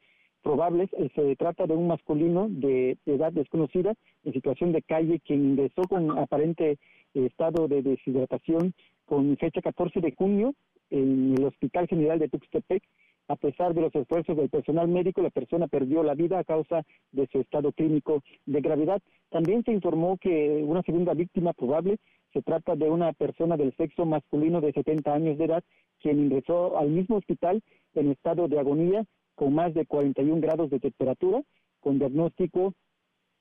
probables 0.42 0.88
eh, 0.94 1.10
se 1.14 1.36
trata 1.36 1.66
de 1.66 1.74
un 1.74 1.88
masculino 1.88 2.48
de 2.48 2.96
edad 3.04 3.32
desconocida 3.32 3.94
en 4.24 4.32
situación 4.32 4.72
de 4.72 4.82
calle 4.82 5.20
quien 5.20 5.50
ingresó 5.50 5.82
con 5.82 6.18
aparente 6.18 6.78
estado 7.12 7.68
de 7.68 7.82
deshidratación 7.82 8.72
con 9.04 9.36
fecha 9.36 9.60
14 9.60 10.00
de 10.00 10.12
junio 10.12 10.54
en 10.90 11.34
el 11.36 11.44
Hospital 11.44 11.86
General 11.88 12.18
de 12.18 12.28
Tuxtepec. 12.28 12.82
A 13.28 13.36
pesar 13.36 13.74
de 13.74 13.82
los 13.82 13.94
esfuerzos 13.94 14.36
del 14.36 14.48
personal 14.48 14.88
médico, 14.88 15.22
la 15.22 15.30
persona 15.30 15.68
perdió 15.68 16.02
la 16.02 16.14
vida 16.14 16.38
a 16.38 16.44
causa 16.44 16.84
de 17.12 17.28
su 17.28 17.40
estado 17.40 17.70
clínico 17.70 18.22
de 18.46 18.60
gravedad. 18.60 19.00
También 19.28 19.62
se 19.64 19.72
informó 19.72 20.16
que 20.18 20.64
una 20.64 20.82
segunda 20.82 21.14
víctima 21.14 21.52
probable 21.52 21.98
se 22.32 22.42
trata 22.42 22.76
de 22.76 22.88
una 22.88 23.12
persona 23.12 23.56
del 23.56 23.74
sexo 23.76 24.04
masculino 24.06 24.60
de 24.60 24.72
70 24.72 25.12
años 25.12 25.38
de 25.38 25.44
edad, 25.44 25.64
quien 26.00 26.20
ingresó 26.20 26.78
al 26.78 26.90
mismo 26.90 27.16
hospital 27.16 27.62
en 27.94 28.10
estado 28.10 28.48
de 28.48 28.58
agonía 28.58 29.04
con 29.34 29.54
más 29.54 29.74
de 29.74 29.86
41 29.86 30.40
grados 30.40 30.70
de 30.70 30.80
temperatura, 30.80 31.42
con 31.80 31.98
diagnóstico 31.98 32.74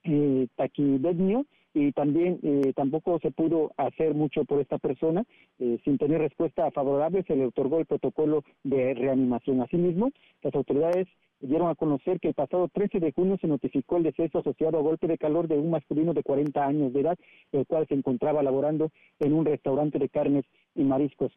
eh, 0.03 0.47
taquidemio 0.55 1.45
y 1.73 1.91
también 1.91 2.39
eh, 2.43 2.73
tampoco 2.75 3.19
se 3.19 3.31
pudo 3.31 3.71
hacer 3.77 4.13
mucho 4.13 4.45
por 4.45 4.59
esta 4.59 4.77
persona. 4.77 5.23
Eh, 5.59 5.79
sin 5.83 5.97
tener 5.97 6.19
respuesta 6.19 6.69
favorable, 6.71 7.23
se 7.23 7.35
le 7.35 7.45
otorgó 7.45 7.79
el 7.79 7.85
protocolo 7.85 8.43
de 8.63 8.93
reanimación. 8.93 9.61
Asimismo, 9.61 10.11
las 10.41 10.53
autoridades 10.55 11.07
dieron 11.39 11.69
a 11.69 11.75
conocer 11.75 12.19
que 12.19 12.29
el 12.29 12.33
pasado 12.33 12.67
13 12.67 12.99
de 12.99 13.11
junio 13.11 13.37
se 13.39 13.47
notificó 13.47 13.97
el 13.97 14.03
deceso 14.03 14.39
asociado 14.39 14.77
a 14.77 14.81
golpe 14.81 15.07
de 15.07 15.17
calor 15.17 15.47
de 15.47 15.57
un 15.57 15.69
masculino 15.69 16.13
de 16.13 16.23
40 16.23 16.65
años 16.65 16.93
de 16.93 17.01
edad, 17.01 17.17
el 17.51 17.65
cual 17.65 17.87
se 17.87 17.95
encontraba 17.95 18.43
laborando 18.43 18.91
en 19.19 19.33
un 19.33 19.45
restaurante 19.45 19.99
de 19.99 20.09
carnes 20.09 20.45
y 20.75 20.83
mariscos. 20.83 21.31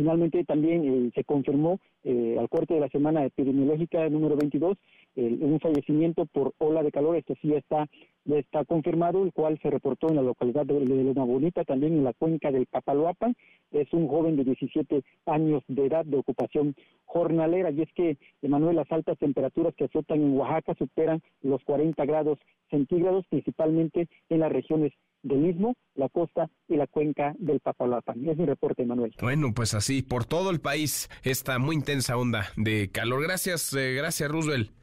Finalmente 0.00 0.42
también 0.44 0.82
eh, 0.82 1.10
se 1.14 1.24
confirmó 1.24 1.78
eh, 2.04 2.34
al 2.40 2.48
corte 2.48 2.72
de 2.72 2.80
la 2.80 2.88
semana 2.88 3.22
epidemiológica 3.26 4.08
número 4.08 4.34
22 4.34 4.78
un 5.14 5.60
fallecimiento 5.60 6.24
por 6.24 6.54
ola 6.56 6.82
de 6.82 6.90
calor. 6.90 7.16
Esto 7.16 7.34
sí 7.42 7.52
está, 7.52 7.86
está 8.24 8.64
confirmado, 8.64 9.22
el 9.24 9.32
cual 9.34 9.58
se 9.60 9.68
reportó 9.68 10.08
en 10.08 10.16
la 10.16 10.22
localidad 10.22 10.64
de, 10.64 10.80
Loma 10.80 11.24
Bonita, 11.24 11.64
también 11.64 11.92
en 11.92 12.04
la 12.04 12.14
cuenca 12.14 12.50
del 12.50 12.64
Papaloapan. 12.64 13.34
Es 13.72 13.92
un 13.92 14.08
joven 14.08 14.36
de 14.36 14.44
17 14.44 15.02
años 15.26 15.62
de 15.68 15.84
edad 15.84 16.06
de 16.06 16.16
ocupación 16.16 16.74
jornalera. 17.04 17.70
Y 17.70 17.82
es 17.82 17.92
que, 17.92 18.16
Emanuel, 18.40 18.76
las 18.76 18.90
altas 18.90 19.18
temperaturas 19.18 19.74
que 19.74 19.84
azotan 19.84 20.22
en 20.22 20.38
Oaxaca 20.38 20.74
superan 20.78 21.20
los 21.42 21.62
40 21.64 22.02
grados 22.06 22.38
centígrados, 22.70 23.26
principalmente 23.28 24.08
en 24.30 24.40
las 24.40 24.50
regiones 24.50 24.92
del 25.22 25.38
mismo, 25.38 25.74
la 25.94 26.08
costa 26.08 26.48
y 26.68 26.76
la 26.76 26.86
cuenca 26.86 27.34
del 27.38 27.60
Papaloapan. 27.60 28.28
Es 28.28 28.36
mi 28.36 28.46
reporte, 28.46 28.84
Manuel. 28.84 29.14
Bueno, 29.20 29.52
pues 29.54 29.74
así, 29.74 30.02
por 30.02 30.24
todo 30.24 30.50
el 30.50 30.60
país, 30.60 31.08
esta 31.22 31.58
muy 31.58 31.76
intensa 31.76 32.16
onda 32.16 32.48
de 32.56 32.90
calor. 32.90 33.22
Gracias, 33.22 33.72
eh, 33.74 33.94
gracias, 33.94 34.30
Roosevelt. 34.30 34.79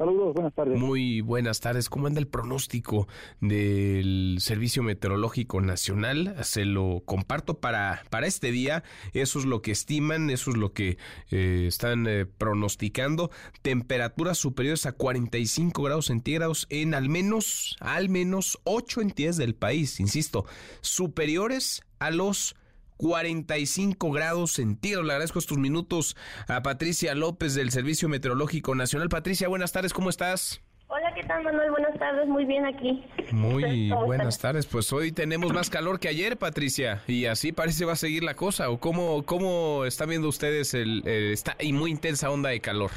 Saludos, 0.00 0.32
buenas 0.32 0.54
tardes. 0.54 0.80
Muy 0.80 1.20
buenas 1.20 1.60
tardes. 1.60 1.90
¿Cómo 1.90 2.06
anda 2.06 2.20
el 2.20 2.26
pronóstico 2.26 3.06
del 3.42 4.38
Servicio 4.40 4.82
Meteorológico 4.82 5.60
Nacional? 5.60 6.36
Se 6.42 6.64
lo 6.64 7.02
comparto 7.04 7.60
para, 7.60 8.02
para 8.08 8.26
este 8.26 8.50
día. 8.50 8.82
Eso 9.12 9.40
es 9.40 9.44
lo 9.44 9.60
que 9.60 9.72
estiman, 9.72 10.30
eso 10.30 10.52
es 10.52 10.56
lo 10.56 10.72
que 10.72 10.96
eh, 11.30 11.66
están 11.68 12.06
eh, 12.06 12.24
pronosticando. 12.24 13.30
Temperaturas 13.60 14.38
superiores 14.38 14.86
a 14.86 14.92
45 14.92 15.82
grados 15.82 16.06
centígrados 16.06 16.66
en 16.70 16.94
al 16.94 17.10
menos, 17.10 17.76
al 17.80 18.08
menos 18.08 18.58
8 18.64 19.02
entidades 19.02 19.36
del 19.36 19.54
país. 19.54 20.00
Insisto, 20.00 20.46
superiores 20.80 21.82
a 21.98 22.10
los 22.10 22.56
45 23.00 24.10
grados 24.10 24.52
centígrados. 24.52 25.06
Le 25.06 25.12
agradezco 25.14 25.38
estos 25.38 25.56
minutos 25.56 26.16
a 26.48 26.62
Patricia 26.62 27.14
López 27.14 27.54
del 27.54 27.70
Servicio 27.70 28.10
Meteorológico 28.10 28.74
Nacional. 28.74 29.08
Patricia, 29.08 29.48
buenas 29.48 29.72
tardes, 29.72 29.94
¿cómo 29.94 30.10
estás? 30.10 30.60
Hola, 30.88 31.14
¿qué 31.14 31.22
tal, 31.22 31.42
Manuel? 31.42 31.70
Buenas 31.70 31.98
tardes, 31.98 32.28
muy 32.28 32.44
bien 32.44 32.66
aquí. 32.66 33.02
Muy 33.32 33.90
buenas 34.06 34.38
tardes. 34.38 34.66
Pues 34.66 34.92
hoy 34.92 35.12
tenemos 35.12 35.50
más 35.54 35.70
calor 35.70 35.98
que 35.98 36.08
ayer, 36.08 36.36
Patricia, 36.36 37.02
y 37.06 37.24
así 37.24 37.52
parece 37.52 37.86
va 37.86 37.94
a 37.94 37.96
seguir 37.96 38.22
la 38.22 38.34
cosa. 38.34 38.68
¿O 38.68 38.80
cómo, 38.80 39.22
cómo 39.24 39.86
están 39.86 40.10
viendo 40.10 40.28
ustedes 40.28 40.74
el, 40.74 41.02
esta 41.06 41.56
y 41.58 41.72
muy 41.72 41.90
intensa 41.90 42.30
onda 42.30 42.50
de 42.50 42.60
calor? 42.60 42.90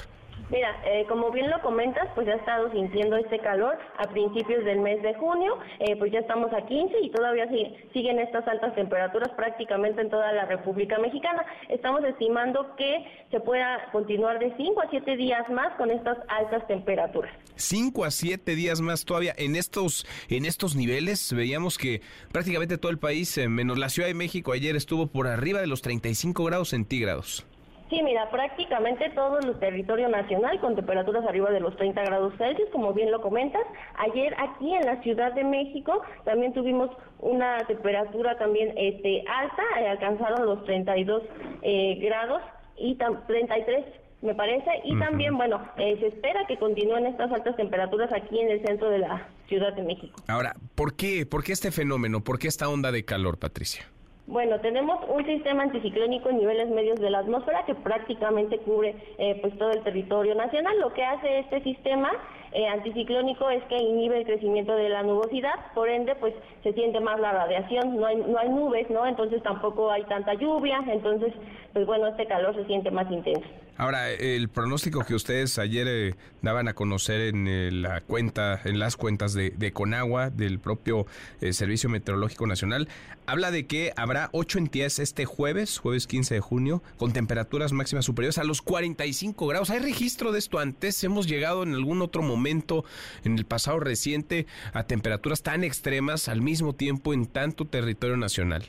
Mira, 0.49 0.69
eh, 0.85 1.05
como 1.07 1.31
bien 1.31 1.49
lo 1.49 1.61
comentas, 1.61 2.07
pues 2.15 2.27
ya 2.27 2.33
ha 2.33 2.37
estado 2.37 2.71
sintiendo 2.71 3.15
este 3.17 3.39
calor 3.39 3.77
a 3.97 4.09
principios 4.09 4.63
del 4.65 4.79
mes 4.79 5.01
de 5.01 5.13
junio, 5.15 5.57
eh, 5.79 5.95
pues 5.97 6.11
ya 6.11 6.19
estamos 6.19 6.51
a 6.53 6.65
15 6.65 6.99
y 7.01 7.09
todavía 7.11 7.47
siguen 7.93 8.19
estas 8.19 8.47
altas 8.47 8.75
temperaturas 8.75 9.29
prácticamente 9.35 10.01
en 10.01 10.09
toda 10.09 10.31
la 10.33 10.45
República 10.45 10.99
Mexicana. 10.99 11.45
Estamos 11.69 12.03
estimando 12.03 12.75
que 12.75 13.05
se 13.31 13.39
pueda 13.39 13.89
continuar 13.91 14.39
de 14.39 14.53
5 14.55 14.81
a 14.81 14.89
7 14.89 15.15
días 15.17 15.49
más 15.49 15.75
con 15.77 15.89
estas 15.89 16.17
altas 16.27 16.67
temperaturas. 16.67 17.33
5 17.55 18.05
a 18.05 18.11
7 18.11 18.55
días 18.55 18.81
más 18.81 19.05
todavía 19.05 19.33
en 19.37 19.55
estos 19.55 20.05
en 20.29 20.45
estos 20.45 20.75
niveles 20.75 21.33
veíamos 21.33 21.77
que 21.77 22.01
prácticamente 22.31 22.77
todo 22.77 22.91
el 22.91 22.99
país 22.99 23.37
eh, 23.37 23.47
menos 23.47 23.77
la 23.77 23.89
Ciudad 23.89 24.07
de 24.07 24.13
México 24.13 24.51
ayer 24.51 24.75
estuvo 24.75 25.07
por 25.07 25.27
arriba 25.27 25.61
de 25.61 25.67
los 25.67 25.81
35 25.81 26.43
grados 26.43 26.69
centígrados. 26.69 27.45
Sí, 27.93 28.01
mira, 28.01 28.27
prácticamente 28.31 29.11
todo 29.11 29.37
el 29.37 29.59
territorio 29.59 30.09
nacional 30.09 30.59
con 30.59 30.75
temperaturas 30.75 31.23
arriba 31.27 31.51
de 31.51 31.59
los 31.59 31.77
30 31.77 32.01
grados 32.01 32.33
Celsius, 32.39 32.67
como 32.71 32.91
bien 32.91 33.11
lo 33.11 33.21
comentas. 33.21 33.61
Ayer 33.99 34.33
aquí 34.39 34.73
en 34.73 34.83
la 34.83 34.99
Ciudad 35.03 35.31
de 35.33 35.43
México 35.43 36.01
también 36.25 36.53
tuvimos 36.53 36.89
una 37.19 37.59
temperatura 37.67 38.35
también 38.39 38.73
este, 38.77 39.23
alta, 39.27 39.61
eh, 39.79 39.89
alcanzaron 39.89 40.43
los 40.43 40.65
32 40.65 41.21
eh, 41.61 41.99
grados 42.01 42.41
y 42.77 42.95
33 42.95 43.85
me 44.23 44.33
parece, 44.33 44.71
y 44.85 44.97
también, 44.97 45.37
bueno, 45.37 45.61
eh, 45.77 45.97
se 45.99 46.07
espera 46.07 46.47
que 46.47 46.57
continúen 46.57 47.05
estas 47.05 47.31
altas 47.31 47.57
temperaturas 47.57 48.09
aquí 48.11 48.39
en 48.39 48.49
el 48.49 48.65
centro 48.65 48.89
de 48.89 48.99
la 48.99 49.27
Ciudad 49.49 49.73
de 49.73 49.83
México. 49.83 50.19
Ahora, 50.27 50.55
¿por 50.73 50.95
qué, 50.95 51.27
por 51.27 51.43
qué 51.43 51.51
este 51.51 51.71
fenómeno? 51.71 52.23
¿Por 52.23 52.39
qué 52.39 52.47
esta 52.47 52.69
onda 52.69 52.91
de 52.91 53.05
calor, 53.05 53.37
Patricia? 53.37 53.85
Bueno, 54.25 54.57
tenemos 54.61 54.99
un 55.09 55.25
sistema 55.25 55.63
anticiclónico 55.63 56.29
en 56.29 56.37
niveles 56.37 56.69
medios 56.69 56.97
de 56.99 57.09
la 57.09 57.19
atmósfera 57.19 57.65
que 57.65 57.75
prácticamente 57.75 58.57
cubre 58.59 58.95
eh, 59.17 59.37
pues 59.41 59.57
todo 59.57 59.71
el 59.71 59.83
territorio 59.83 60.33
nacional. 60.33 60.79
Lo 60.79 60.93
que 60.93 61.03
hace 61.03 61.39
este 61.39 61.61
sistema 61.61 62.09
eh, 62.53 62.67
anticiclónico 62.67 63.49
es 63.49 63.63
que 63.65 63.77
inhibe 63.77 64.19
el 64.19 64.25
crecimiento 64.25 64.75
de 64.75 64.89
la 64.89 65.03
nubosidad, 65.03 65.73
por 65.73 65.89
ende 65.89 66.15
pues 66.15 66.33
se 66.63 66.73
siente 66.73 66.99
más 66.99 67.19
la 67.19 67.31
radiación, 67.31 67.97
no 67.97 68.05
hay, 68.05 68.17
no 68.17 68.37
hay 68.37 68.49
nubes, 68.49 68.89
¿no? 68.89 69.05
Entonces 69.05 69.41
tampoco 69.43 69.91
hay 69.91 70.03
tanta 70.03 70.33
lluvia, 70.35 70.79
entonces 70.87 71.33
pues 71.73 71.85
bueno, 71.85 72.07
este 72.07 72.27
calor 72.27 72.55
se 72.55 72.65
siente 72.65 72.91
más 72.91 73.11
intenso. 73.11 73.47
Ahora, 73.75 74.11
el 74.11 74.49
pronóstico 74.49 75.03
que 75.03 75.15
ustedes 75.15 75.57
ayer 75.57 75.87
eh, 75.89 76.15
daban 76.43 76.67
a 76.67 76.75
conocer 76.75 77.21
en 77.21 77.47
eh, 77.47 77.71
la 77.71 78.01
cuenta, 78.01 78.61
en 78.65 78.77
las 78.77 78.95
cuentas 78.95 79.33
de, 79.33 79.73
Conagua, 79.73 80.29
del 80.29 80.59
propio 80.59 81.07
eh, 81.41 81.53
Servicio 81.53 81.89
Meteorológico 81.89 82.45
Nacional, 82.45 82.87
habla 83.25 83.49
de 83.49 83.65
que 83.65 83.91
habrá 83.95 84.29
ocho 84.31 84.59
entidades 84.59 84.99
este 84.99 85.25
jueves, 85.25 85.79
jueves 85.79 86.05
15 86.05 86.35
de 86.35 86.39
junio, 86.39 86.83
con 86.97 87.13
temperaturas 87.13 87.71
máximas 87.73 88.05
superiores 88.05 88.37
a 88.37 88.43
los 88.43 88.61
45 88.61 89.47
grados. 89.47 89.71
¿Hay 89.71 89.79
registro 89.79 90.31
de 90.31 90.37
esto 90.37 90.59
antes? 90.59 91.03
¿Hemos 91.03 91.25
llegado 91.27 91.63
en 91.63 91.73
algún 91.73 92.03
otro 92.03 92.21
momento, 92.21 92.42
en 92.47 93.37
el 93.37 93.45
pasado 93.45 93.79
reciente, 93.79 94.45
a 94.73 94.83
temperaturas 94.83 95.43
tan 95.43 95.63
extremas 95.63 96.29
al 96.29 96.41
mismo 96.41 96.73
tiempo 96.73 97.13
en 97.13 97.25
tanto 97.25 97.65
territorio 97.65 98.17
nacional? 98.17 98.63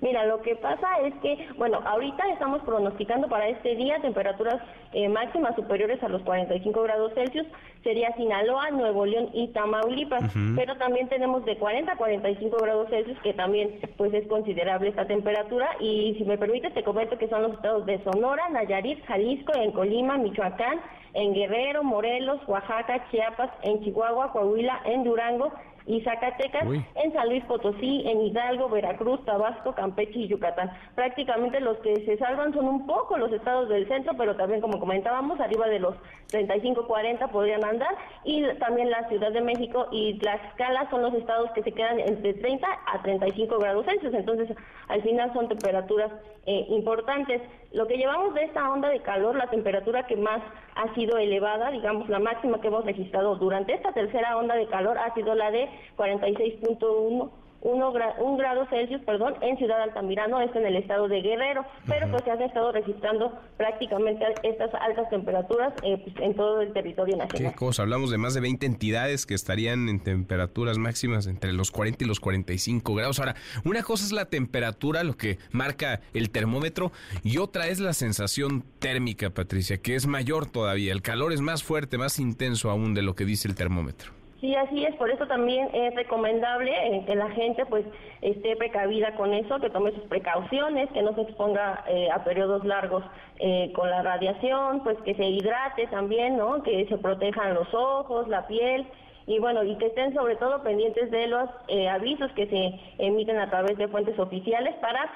Mira, 0.00 0.26
lo 0.26 0.42
que 0.42 0.56
pasa 0.56 0.86
es 1.04 1.14
que, 1.22 1.48
bueno, 1.56 1.80
ahorita 1.84 2.28
estamos 2.32 2.62
pronosticando 2.62 3.28
para 3.28 3.48
este 3.48 3.74
día 3.76 3.98
temperaturas 4.00 4.60
eh, 4.92 5.08
máximas 5.08 5.56
superiores 5.56 6.02
a 6.02 6.08
los 6.08 6.22
45 6.22 6.82
grados 6.82 7.12
Celsius, 7.14 7.46
sería 7.82 8.14
Sinaloa, 8.16 8.70
Nuevo 8.70 9.06
León 9.06 9.30
y 9.32 9.48
Tamaulipas, 9.48 10.32
pero 10.54 10.76
también 10.76 11.08
tenemos 11.08 11.44
de 11.44 11.56
40 11.56 11.92
a 11.92 11.96
45 11.96 12.56
grados 12.58 12.90
Celsius, 12.90 13.18
que 13.20 13.32
también 13.32 13.78
pues 13.96 14.12
es 14.12 14.26
considerable 14.26 14.90
esta 14.90 15.06
temperatura, 15.06 15.68
y 15.80 16.14
si 16.18 16.24
me 16.24 16.36
permite 16.36 16.70
te 16.70 16.82
comento 16.82 17.16
que 17.16 17.28
son 17.28 17.42
los 17.42 17.52
estados 17.52 17.86
de 17.86 18.02
Sonora, 18.04 18.48
Nayarit, 18.50 19.04
Jalisco, 19.06 19.54
en 19.54 19.72
Colima, 19.72 20.18
Michoacán, 20.18 20.80
en 21.16 21.34
Guerrero, 21.34 21.82
Morelos, 21.82 22.40
Oaxaca, 22.46 23.08
Chiapas, 23.10 23.50
en 23.62 23.82
Chihuahua, 23.82 24.32
Coahuila, 24.32 24.82
en 24.84 25.02
Durango, 25.02 25.50
y 25.86 26.00
Zacatecas, 26.00 26.64
en 26.64 27.12
San 27.12 27.28
Luis 27.28 27.44
Potosí, 27.44 28.02
en 28.06 28.20
Hidalgo, 28.20 28.68
Veracruz, 28.68 29.24
Tabasco, 29.24 29.72
Campeche 29.72 30.18
y 30.18 30.28
Yucatán. 30.28 30.70
Prácticamente 30.96 31.60
los 31.60 31.78
que 31.78 32.04
se 32.04 32.18
salvan 32.18 32.52
son 32.52 32.66
un 32.66 32.86
poco 32.86 33.16
los 33.16 33.32
estados 33.32 33.68
del 33.68 33.86
centro, 33.86 34.14
pero 34.18 34.34
también 34.34 34.60
como 34.60 34.80
comentábamos, 34.80 35.38
arriba 35.38 35.68
de 35.68 35.78
los 35.78 35.94
35, 36.28 36.88
40 36.88 37.28
podrían 37.28 37.64
andar 37.64 37.94
y 38.24 38.44
también 38.58 38.90
la 38.90 39.08
Ciudad 39.08 39.30
de 39.30 39.40
México 39.40 39.86
y 39.92 40.18
Tlaxcala 40.18 40.90
son 40.90 41.02
los 41.02 41.14
estados 41.14 41.52
que 41.52 41.62
se 41.62 41.70
quedan 41.70 42.00
entre 42.00 42.34
30 42.34 42.66
a 42.92 43.02
35 43.02 43.58
grados 43.58 43.86
Celsius. 43.86 44.14
Entonces, 44.14 44.56
al 44.88 45.02
final 45.02 45.32
son 45.34 45.48
temperaturas 45.48 46.10
eh, 46.46 46.66
importantes. 46.70 47.42
Lo 47.76 47.86
que 47.86 47.98
llevamos 47.98 48.32
de 48.32 48.44
esta 48.44 48.72
onda 48.72 48.88
de 48.88 49.00
calor, 49.00 49.36
la 49.36 49.50
temperatura 49.50 50.06
que 50.06 50.16
más 50.16 50.40
ha 50.76 50.94
sido 50.94 51.18
elevada, 51.18 51.70
digamos 51.70 52.08
la 52.08 52.18
máxima 52.18 52.58
que 52.58 52.68
hemos 52.68 52.86
registrado 52.86 53.36
durante 53.36 53.74
esta 53.74 53.92
tercera 53.92 54.38
onda 54.38 54.54
de 54.54 54.66
calor 54.66 54.96
ha 54.96 55.12
sido 55.12 55.34
la 55.34 55.50
de 55.50 55.68
46.1 55.94 57.30
un 57.72 58.38
grado 58.38 58.66
Celsius, 58.70 59.00
perdón, 59.02 59.34
en 59.40 59.56
Ciudad 59.58 59.82
Altamirano, 59.82 60.40
esto 60.40 60.58
en 60.58 60.66
el 60.66 60.76
estado 60.76 61.08
de 61.08 61.20
Guerrero, 61.20 61.64
pero 61.86 62.08
pues 62.10 62.22
se 62.24 62.30
han 62.30 62.42
estado 62.42 62.72
registrando 62.72 63.32
prácticamente 63.56 64.24
estas 64.42 64.70
altas 64.74 65.08
temperaturas 65.10 65.72
eh, 65.82 65.98
pues, 65.98 66.16
en 66.20 66.34
todo 66.34 66.60
el 66.60 66.72
territorio 66.72 67.16
nacional. 67.16 67.52
Qué 67.52 67.56
cosa, 67.56 67.82
hablamos 67.82 68.10
de 68.10 68.18
más 68.18 68.34
de 68.34 68.40
20 68.40 68.66
entidades 68.66 69.26
que 69.26 69.34
estarían 69.34 69.88
en 69.88 70.00
temperaturas 70.00 70.78
máximas 70.78 71.26
entre 71.26 71.52
los 71.52 71.70
40 71.70 72.04
y 72.04 72.06
los 72.06 72.20
45 72.20 72.94
grados. 72.94 73.18
Ahora, 73.18 73.34
una 73.64 73.82
cosa 73.82 74.04
es 74.04 74.12
la 74.12 74.26
temperatura, 74.26 75.02
lo 75.02 75.16
que 75.16 75.38
marca 75.50 76.00
el 76.14 76.30
termómetro, 76.30 76.92
y 77.24 77.38
otra 77.38 77.68
es 77.68 77.80
la 77.80 77.92
sensación 77.92 78.64
térmica, 78.78 79.30
Patricia, 79.30 79.78
que 79.78 79.96
es 79.96 80.06
mayor 80.06 80.46
todavía. 80.46 80.92
El 80.92 81.02
calor 81.02 81.32
es 81.32 81.40
más 81.40 81.62
fuerte, 81.62 81.98
más 81.98 82.18
intenso 82.18 82.70
aún 82.70 82.94
de 82.94 83.02
lo 83.02 83.14
que 83.14 83.24
dice 83.24 83.48
el 83.48 83.54
termómetro. 83.54 84.15
Sí, 84.40 84.54
así 84.54 84.84
es, 84.84 84.94
por 84.96 85.10
eso 85.10 85.26
también 85.26 85.70
es 85.72 85.94
recomendable 85.94 86.70
eh, 86.70 87.04
que 87.06 87.14
la 87.14 87.30
gente 87.30 87.64
pues 87.64 87.86
esté 88.20 88.54
precavida 88.56 89.14
con 89.16 89.32
eso, 89.32 89.58
que 89.60 89.70
tome 89.70 89.92
sus 89.92 90.04
precauciones, 90.04 90.90
que 90.90 91.02
no 91.02 91.14
se 91.14 91.22
exponga 91.22 91.82
eh, 91.88 92.10
a 92.10 92.22
periodos 92.22 92.62
largos 92.66 93.02
eh, 93.38 93.72
con 93.74 93.88
la 93.88 94.02
radiación, 94.02 94.82
pues 94.82 94.98
que 95.06 95.14
se 95.14 95.24
hidrate 95.24 95.86
también, 95.86 96.36
¿no? 96.36 96.62
Que 96.62 96.86
se 96.86 96.98
protejan 96.98 97.54
los 97.54 97.72
ojos, 97.72 98.28
la 98.28 98.46
piel 98.46 98.86
y 99.26 99.38
bueno, 99.38 99.64
y 99.64 99.74
que 99.78 99.86
estén 99.86 100.12
sobre 100.14 100.36
todo 100.36 100.62
pendientes 100.62 101.10
de 101.10 101.26
los 101.26 101.48
avisos 101.90 102.30
que 102.32 102.46
se 102.46 103.04
emiten 103.04 103.38
a 103.38 103.50
través 103.50 103.76
de 103.76 103.88
fuentes 103.88 104.16
oficiales 104.20 104.72
para 104.76 105.10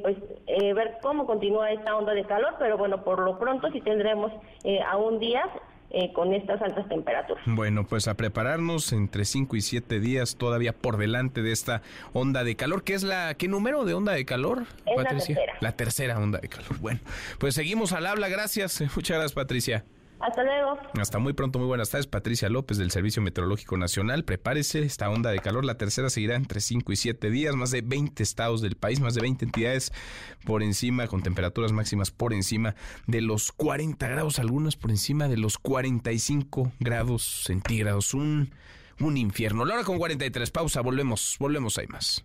pues 0.00 0.16
ver 0.74 0.96
cómo 1.02 1.26
continúa 1.26 1.70
esta 1.70 1.94
onda 1.94 2.14
de 2.14 2.24
calor, 2.24 2.54
pero 2.58 2.78
bueno, 2.78 3.04
por 3.04 3.18
lo 3.18 3.38
pronto 3.38 3.70
sí 3.70 3.82
tendremos 3.82 4.32
aún 4.88 5.18
días 5.18 5.46
eh, 5.90 6.12
con 6.12 6.32
estas 6.32 6.62
altas 6.62 6.88
temperaturas. 6.88 7.42
Bueno, 7.46 7.84
pues 7.84 8.08
a 8.08 8.14
prepararnos 8.14 8.92
entre 8.92 9.24
5 9.24 9.56
y 9.56 9.60
7 9.60 10.00
días 10.00 10.36
todavía 10.36 10.72
por 10.72 10.96
delante 10.96 11.42
de 11.42 11.52
esta 11.52 11.82
onda 12.12 12.44
de 12.44 12.56
calor. 12.56 12.84
¿Qué 12.84 12.94
es 12.94 13.02
la, 13.02 13.34
qué 13.34 13.48
número 13.48 13.84
de 13.84 13.94
onda 13.94 14.12
de 14.12 14.24
calor, 14.24 14.64
Patricia? 14.84 15.34
La 15.34 15.40
tercera. 15.40 15.58
La 15.60 15.72
tercera 15.72 16.18
onda 16.18 16.38
de 16.38 16.48
calor. 16.48 16.78
Bueno, 16.80 17.00
pues 17.38 17.54
seguimos 17.54 17.92
al 17.92 18.06
habla. 18.06 18.28
Gracias. 18.28 18.80
Muchas 18.96 19.16
gracias, 19.16 19.32
Patricia. 19.32 19.84
Hasta 20.20 20.42
luego. 20.42 20.78
Hasta 21.00 21.18
muy 21.18 21.32
pronto, 21.32 21.58
muy 21.58 21.66
buenas 21.66 21.90
tardes. 21.90 22.06
Patricia 22.06 22.48
López 22.48 22.76
del 22.76 22.90
Servicio 22.90 23.22
Meteorológico 23.22 23.76
Nacional. 23.78 24.24
Prepárese, 24.24 24.82
esta 24.82 25.08
onda 25.08 25.30
de 25.30 25.38
calor, 25.38 25.64
la 25.64 25.78
tercera 25.78 26.10
seguirá 26.10 26.36
entre 26.36 26.60
5 26.60 26.92
y 26.92 26.96
7 26.96 27.30
días, 27.30 27.56
más 27.56 27.70
de 27.70 27.80
20 27.80 28.22
estados 28.22 28.60
del 28.60 28.76
país, 28.76 29.00
más 29.00 29.14
de 29.14 29.22
20 29.22 29.46
entidades 29.46 29.92
por 30.44 30.62
encima, 30.62 31.06
con 31.06 31.22
temperaturas 31.22 31.72
máximas 31.72 32.10
por 32.10 32.34
encima 32.34 32.74
de 33.06 33.22
los 33.22 33.50
40 33.52 34.08
grados, 34.08 34.38
algunas 34.38 34.76
por 34.76 34.90
encima 34.90 35.28
de 35.28 35.38
los 35.38 35.56
45 35.56 36.72
grados 36.80 37.44
centígrados. 37.44 38.12
Un, 38.12 38.52
un 39.00 39.16
infierno. 39.16 39.64
La 39.64 39.74
hora 39.74 39.84
con 39.84 39.98
43, 39.98 40.50
pausa, 40.50 40.82
volvemos, 40.82 41.36
volvemos, 41.38 41.78
hay 41.78 41.86
más. 41.86 42.24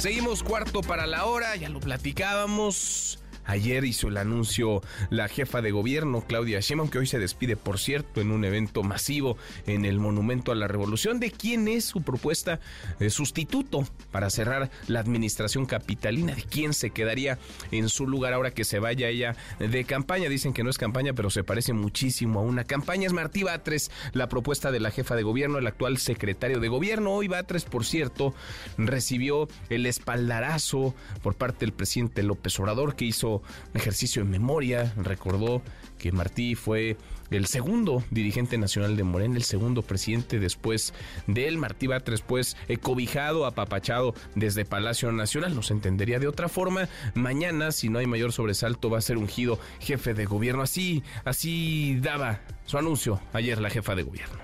Seguimos 0.00 0.42
cuarto 0.42 0.80
para 0.80 1.06
la 1.06 1.26
hora, 1.26 1.56
ya 1.56 1.68
lo 1.68 1.78
platicábamos. 1.78 3.18
Ayer 3.46 3.84
hizo 3.84 4.08
el 4.08 4.16
anuncio 4.16 4.82
la 5.10 5.28
jefa 5.28 5.62
de 5.62 5.70
gobierno, 5.70 6.24
Claudia 6.26 6.60
Sheinbaum, 6.60 6.88
que 6.88 6.98
hoy 6.98 7.06
se 7.06 7.18
despide, 7.18 7.56
por 7.56 7.78
cierto, 7.78 8.20
en 8.20 8.30
un 8.30 8.44
evento 8.44 8.82
masivo 8.82 9.36
en 9.66 9.84
el 9.84 9.98
Monumento 9.98 10.52
a 10.52 10.54
la 10.54 10.68
Revolución, 10.68 11.20
de 11.20 11.30
quién 11.30 11.68
es 11.68 11.84
su 11.84 12.02
propuesta 12.02 12.60
de 12.98 13.10
sustituto 13.10 13.86
para 14.10 14.30
cerrar 14.30 14.70
la 14.86 15.00
administración 15.00 15.66
capitalina, 15.66 16.34
de 16.34 16.42
quién 16.42 16.74
se 16.74 16.90
quedaría 16.90 17.38
en 17.70 17.88
su 17.88 18.06
lugar 18.06 18.32
ahora 18.32 18.52
que 18.52 18.64
se 18.64 18.78
vaya 18.78 19.08
ella 19.08 19.36
de 19.58 19.84
campaña. 19.84 20.28
Dicen 20.28 20.52
que 20.52 20.62
no 20.62 20.70
es 20.70 20.78
campaña, 20.78 21.12
pero 21.12 21.30
se 21.30 21.44
parece 21.44 21.72
muchísimo 21.72 22.40
a 22.40 22.42
una 22.42 22.64
campaña. 22.64 23.06
Es 23.06 23.12
Martí 23.12 23.42
Batres, 23.42 23.90
la 24.12 24.28
propuesta 24.28 24.70
de 24.70 24.80
la 24.80 24.90
jefa 24.90 25.16
de 25.16 25.22
gobierno, 25.22 25.58
el 25.58 25.66
actual 25.66 25.98
secretario 25.98 26.60
de 26.60 26.68
gobierno. 26.68 27.12
Hoy 27.12 27.28
Batres, 27.28 27.64
por 27.64 27.84
cierto, 27.84 28.34
recibió 28.76 29.48
el 29.68 29.86
espaldarazo 29.86 30.94
por 31.22 31.34
parte 31.34 31.60
del 31.60 31.72
presidente 31.72 32.22
López 32.22 32.58
Obrador, 32.60 32.94
que 32.94 33.04
hizo 33.04 33.39
un 33.72 33.80
ejercicio 33.80 34.22
en 34.22 34.30
memoria, 34.30 34.92
recordó 34.96 35.62
que 35.98 36.12
Martí 36.12 36.54
fue 36.54 36.96
el 37.30 37.46
segundo 37.46 38.02
dirigente 38.10 38.58
nacional 38.58 38.96
de 38.96 39.04
Morena, 39.04 39.36
el 39.36 39.44
segundo 39.44 39.82
presidente 39.82 40.40
después 40.40 40.92
de 41.26 41.46
él, 41.46 41.58
Martí 41.58 41.86
Batres, 41.86 42.22
pues 42.22 42.56
cobijado, 42.80 43.46
apapachado 43.46 44.14
desde 44.34 44.64
Palacio 44.64 45.12
Nacional, 45.12 45.54
no 45.54 45.62
se 45.62 45.74
entendería 45.74 46.18
de 46.18 46.26
otra 46.26 46.48
forma. 46.48 46.88
Mañana, 47.14 47.72
si 47.72 47.88
no 47.88 47.98
hay 47.98 48.06
mayor 48.06 48.32
sobresalto, 48.32 48.90
va 48.90 48.98
a 48.98 49.02
ser 49.02 49.16
ungido 49.16 49.60
jefe 49.80 50.14
de 50.14 50.24
gobierno. 50.24 50.62
Así, 50.62 51.02
así 51.24 51.98
daba 52.00 52.40
su 52.66 52.78
anuncio 52.78 53.20
ayer 53.32 53.60
la 53.60 53.70
jefa 53.70 53.94
de 53.94 54.02
gobierno. 54.02 54.38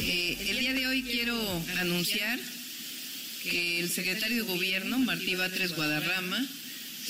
Eh, 0.00 0.50
el 0.50 0.58
día 0.58 0.74
de 0.74 0.86
hoy 0.86 1.02
quiero 1.02 1.36
anunciar 1.78 2.38
que 3.42 3.80
el 3.80 3.88
secretario 3.88 4.44
de 4.44 4.52
gobierno, 4.52 4.98
Martí 4.98 5.34
Batres 5.34 5.74
Guadarrama, 5.74 6.44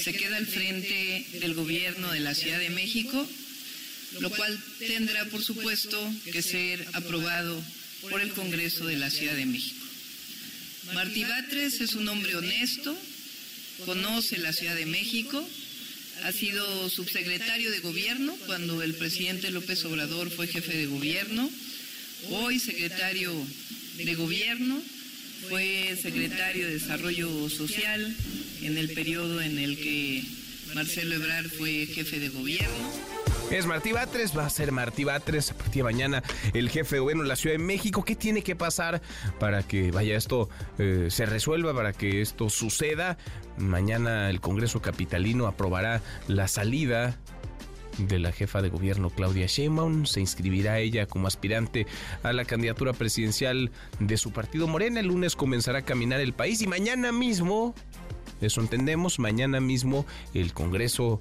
se 0.03 0.14
queda 0.14 0.36
al 0.38 0.46
frente 0.46 1.26
del 1.40 1.55
gobierno 1.55 2.11
de 2.12 2.20
la 2.20 2.34
Ciudad 2.34 2.59
de 2.59 2.70
México, 2.70 3.28
lo 4.20 4.30
cual 4.30 4.59
tendrá, 4.78 5.24
por 5.26 5.44
supuesto, 5.44 5.98
que 6.32 6.42
ser 6.42 6.86
aprobado 6.94 7.62
por 8.09 8.20
el 8.20 8.30
Congreso 8.30 8.86
de 8.86 8.96
la 8.96 9.11
Ciudad 9.11 9.34
de 9.34 9.46
México. 9.46 9.84
Martí 10.94 11.22
Batres 11.22 11.80
es 11.80 11.94
un 11.94 12.09
hombre 12.09 12.34
honesto, 12.34 12.96
conoce 13.84 14.38
la 14.38 14.53
Ciudad 14.53 14.74
de 14.74 14.86
México, 14.86 15.46
ha 16.24 16.32
sido 16.32 16.88
subsecretario 16.88 17.70
de 17.70 17.80
gobierno 17.80 18.34
cuando 18.46 18.82
el 18.82 18.94
presidente 18.94 19.51
López 19.51 19.84
Obrador 19.84 20.30
fue 20.30 20.46
jefe 20.46 20.76
de 20.76 20.86
gobierno, 20.86 21.51
hoy 22.30 22.59
secretario 22.59 23.32
de 23.96 24.14
gobierno, 24.14 24.82
fue 25.51 25.96
secretario 26.01 26.64
de 26.64 26.74
Desarrollo 26.74 27.48
Social 27.51 28.16
en 28.62 28.78
el 28.78 28.92
periodo 28.92 29.42
en 29.42 29.59
el 29.59 29.76
que 29.76 30.22
Marcelo 30.76 31.16
Ebrard 31.16 31.48
fue 31.48 31.86
jefe 31.86 32.20
de 32.20 32.28
gobierno. 32.28 32.70
Es 33.51 33.66
Martí 33.66 33.90
Batres, 33.90 34.36
va 34.36 34.46
a 34.46 34.51
ser 34.51 34.70
Martí 34.70 35.03
Batres 35.03 35.51
a 35.51 35.55
partir 35.55 35.82
de 35.82 35.82
mañana 35.82 36.22
el 36.55 36.70
jefe 36.70 37.01
de 37.01 37.03
de 37.05 37.24
la 37.24 37.34
Ciudad 37.34 37.57
de 37.57 37.64
México. 37.64 38.05
¿Qué 38.05 38.14
tiene 38.14 38.42
que 38.44 38.55
pasar 38.55 39.03
para 39.40 39.64
que 39.64 39.90
vaya 39.90 40.16
esto 40.16 40.48
eh, 40.78 41.09
se 41.11 41.26
resuelva, 41.26 41.74
para 41.74 41.92
que 41.92 42.20
esto 42.20 42.48
suceda? 42.48 43.18
Mañana 43.59 44.30
el 44.30 44.40
Congreso 44.40 44.80
Capitalino 44.80 45.48
aprobará 45.48 46.01
la 46.28 46.46
salida 46.46 47.18
de 48.09 48.18
la 48.18 48.32
jefa 48.32 48.62
de 48.62 48.68
gobierno 48.68 49.11
Claudia 49.11 49.46
Sheinbaum. 49.46 50.07
Se 50.07 50.20
inscribirá 50.20 50.78
ella 50.78 51.07
como 51.07 51.26
aspirante 51.26 51.86
a 52.22 52.32
la 52.32 52.44
candidatura 52.44 52.92
presidencial 52.92 53.70
de 53.98 54.16
su 54.16 54.32
partido 54.32 54.66
Morena. 54.66 55.01
El 55.01 55.07
lunes 55.07 55.36
comenzará 55.36 55.80
a 55.80 55.82
caminar 55.82 56.20
el 56.20 56.32
país 56.32 56.62
y 56.62 56.66
mañana 56.66 57.12
mismo, 57.12 57.74
eso 58.40 58.61
entendemos, 58.61 59.18
mañana 59.18 59.61
mismo 59.61 60.07
el 60.34 60.53
Congreso 60.53 61.20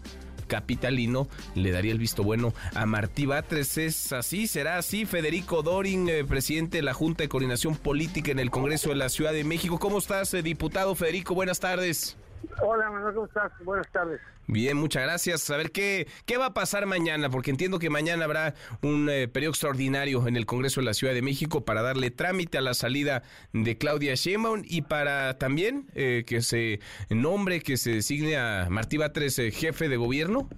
capitalino 0.50 1.30
le 1.56 1.72
daría 1.72 1.94
el 1.94 2.00
visto 2.00 2.24
bueno 2.24 2.54
a 2.74 2.86
Martí 2.86 3.26
Batres. 3.26 3.78
¿Es 3.78 4.12
así? 4.12 4.48
¿Será 4.48 4.78
así? 4.78 5.06
Federico 5.06 5.62
Dorin, 5.62 6.10
eh, 6.10 6.26
presidente 6.26 6.78
de 6.78 6.84
la 6.84 6.94
Junta 6.94 7.24
de 7.24 7.30
Coordinación 7.30 7.78
Política 7.78 8.32
en 8.32 8.40
el 8.40 8.50
Congreso 8.50 8.90
de 8.90 8.96
la 8.96 9.10
Ciudad 9.10 9.32
de 9.32 9.44
México. 9.46 9.80
¿Cómo 9.80 10.00
estás, 10.00 10.34
eh, 10.34 10.42
diputado 10.42 10.96
Federico? 10.96 11.36
Buenas 11.36 11.60
tardes. 11.60 12.18
Hola, 12.62 12.90
Manuel, 12.90 13.14
¿cómo 13.14 13.26
estás? 13.26 13.52
Buenas 13.64 13.88
tardes. 13.92 14.20
Bien, 14.48 14.76
muchas 14.78 15.04
gracias. 15.04 15.50
A 15.52 15.58
ver, 15.58 15.72
¿qué, 15.72 16.08
qué 16.26 16.38
va 16.38 16.48
a 16.48 16.54
pasar 16.54 16.86
mañana? 16.86 17.30
Porque 17.30 17.52
entiendo 17.52 17.78
que 17.78 17.90
mañana 17.90 18.26
habrá 18.26 18.56
un 18.82 19.08
eh, 19.10 19.28
periodo 19.28 19.52
extraordinario 19.52 20.28
en 20.28 20.36
el 20.36 20.46
Congreso 20.46 20.82
de 20.82 20.86
la 20.86 20.94
Ciudad 20.94 21.14
de 21.14 21.22
México 21.22 21.66
para 21.66 21.82
darle 21.82 22.10
trámite 22.10 22.58
a 22.58 22.62
la 22.62 22.74
salida 22.74 23.22
de 23.54 23.78
Claudia 23.78 24.16
Sheinbaum 24.16 24.64
y 24.66 24.82
para 24.82 25.38
también 25.38 25.86
eh, 25.94 26.24
que 26.26 26.42
se 26.42 26.80
nombre, 27.10 27.62
que 27.62 27.78
se 27.78 27.92
designe 27.92 28.38
a 28.38 28.68
Martí 28.70 28.98
Batres 28.98 29.38
eh, 29.38 29.52
jefe 29.52 29.88
de 29.88 29.98
gobierno. 29.98 30.50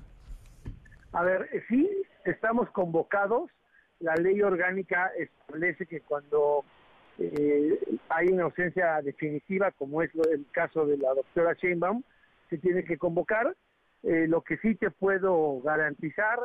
A 1.13 1.23
ver, 1.23 1.49
eh, 1.51 1.61
sí, 1.67 1.89
estamos 2.25 2.69
convocados. 2.71 3.49
La 3.99 4.15
ley 4.15 4.41
orgánica 4.41 5.11
establece 5.17 5.85
que 5.85 6.01
cuando 6.01 6.63
eh, 7.21 7.79
hay 8.09 8.27
una 8.27 8.43
ausencia 8.43 9.01
definitiva, 9.01 9.71
como 9.71 10.01
es 10.01 10.11
el 10.31 10.45
caso 10.51 10.85
de 10.85 10.97
la 10.97 11.13
doctora 11.13 11.53
Sheinbaum, 11.53 12.03
se 12.49 12.57
tiene 12.57 12.83
que 12.83 12.97
convocar. 12.97 13.55
Eh, 14.03 14.25
lo 14.27 14.41
que 14.41 14.57
sí 14.57 14.75
te 14.75 14.89
puedo 14.91 15.61
garantizar 15.61 16.39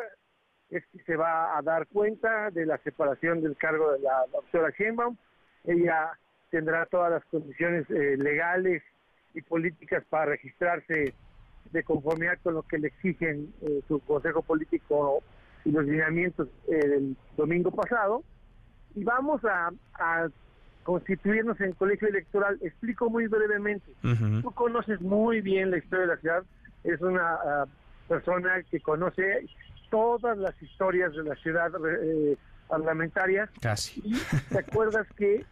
es 0.70 0.84
que 0.92 1.02
se 1.04 1.16
va 1.16 1.56
a 1.56 1.62
dar 1.62 1.86
cuenta 1.86 2.50
de 2.50 2.66
la 2.66 2.78
separación 2.78 3.42
del 3.42 3.56
cargo 3.56 3.92
de 3.92 4.00
la 4.00 4.24
doctora 4.32 4.70
Sheinbaum. 4.76 5.16
Ella 5.64 6.12
tendrá 6.50 6.86
todas 6.86 7.10
las 7.10 7.24
condiciones 7.26 7.88
eh, 7.90 8.16
legales 8.16 8.82
y 9.34 9.42
políticas 9.42 10.04
para 10.08 10.26
registrarse 10.26 11.14
de 11.72 11.82
conformidad 11.82 12.38
con 12.42 12.54
lo 12.54 12.62
que 12.62 12.78
le 12.78 12.88
exigen 12.88 13.52
su 13.88 13.98
consejo 14.00 14.40
político 14.42 15.22
y 15.66 15.72
los 15.72 15.84
lineamientos 15.84 16.48
eh, 16.68 16.88
del 16.88 17.16
domingo 17.36 17.70
pasado. 17.72 18.22
Y 18.94 19.04
vamos 19.04 19.42
a 19.44 20.30
constituirnos 20.86 21.60
en 21.60 21.72
colegio 21.72 22.06
electoral. 22.06 22.58
Explico 22.62 23.10
muy 23.10 23.26
brevemente. 23.26 23.92
Tú 24.40 24.52
conoces 24.52 25.00
muy 25.00 25.40
bien 25.40 25.72
la 25.72 25.78
historia 25.78 26.06
de 26.06 26.14
la 26.14 26.20
ciudad, 26.20 26.44
es 26.84 27.00
una 27.00 27.34
ah, 27.34 27.64
persona 28.06 28.62
que 28.70 28.78
conoce 28.78 29.46
todas 29.90 30.38
las 30.38 30.54
historias 30.62 31.12
de 31.12 31.24
la 31.24 31.34
ciudad 31.34 31.72
eh, 31.90 32.36
parlamentaria. 32.68 33.50
Casi. 33.60 34.00
Y 34.04 34.14
te 34.48 34.60
acuerdas 34.60 35.08
que 35.16 35.44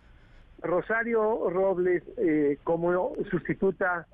Rosario 0.63 1.51
Robles, 1.51 2.05
eh, 2.17 2.59
como 2.63 3.13
sustituta 3.29 4.07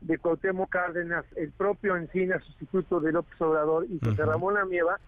de 0.00 0.16
Cuauhtémoc 0.18 0.70
Cárdenas, 0.70 1.24
el 1.34 1.50
propio 1.50 1.96
Encina, 1.96 2.38
sustituto 2.38 3.00
de 3.00 3.10
López 3.10 3.40
Obrador, 3.40 3.84
y 3.90 3.98
José 3.98 4.24
Ramón 4.24 4.56
Amieva, 4.56 5.00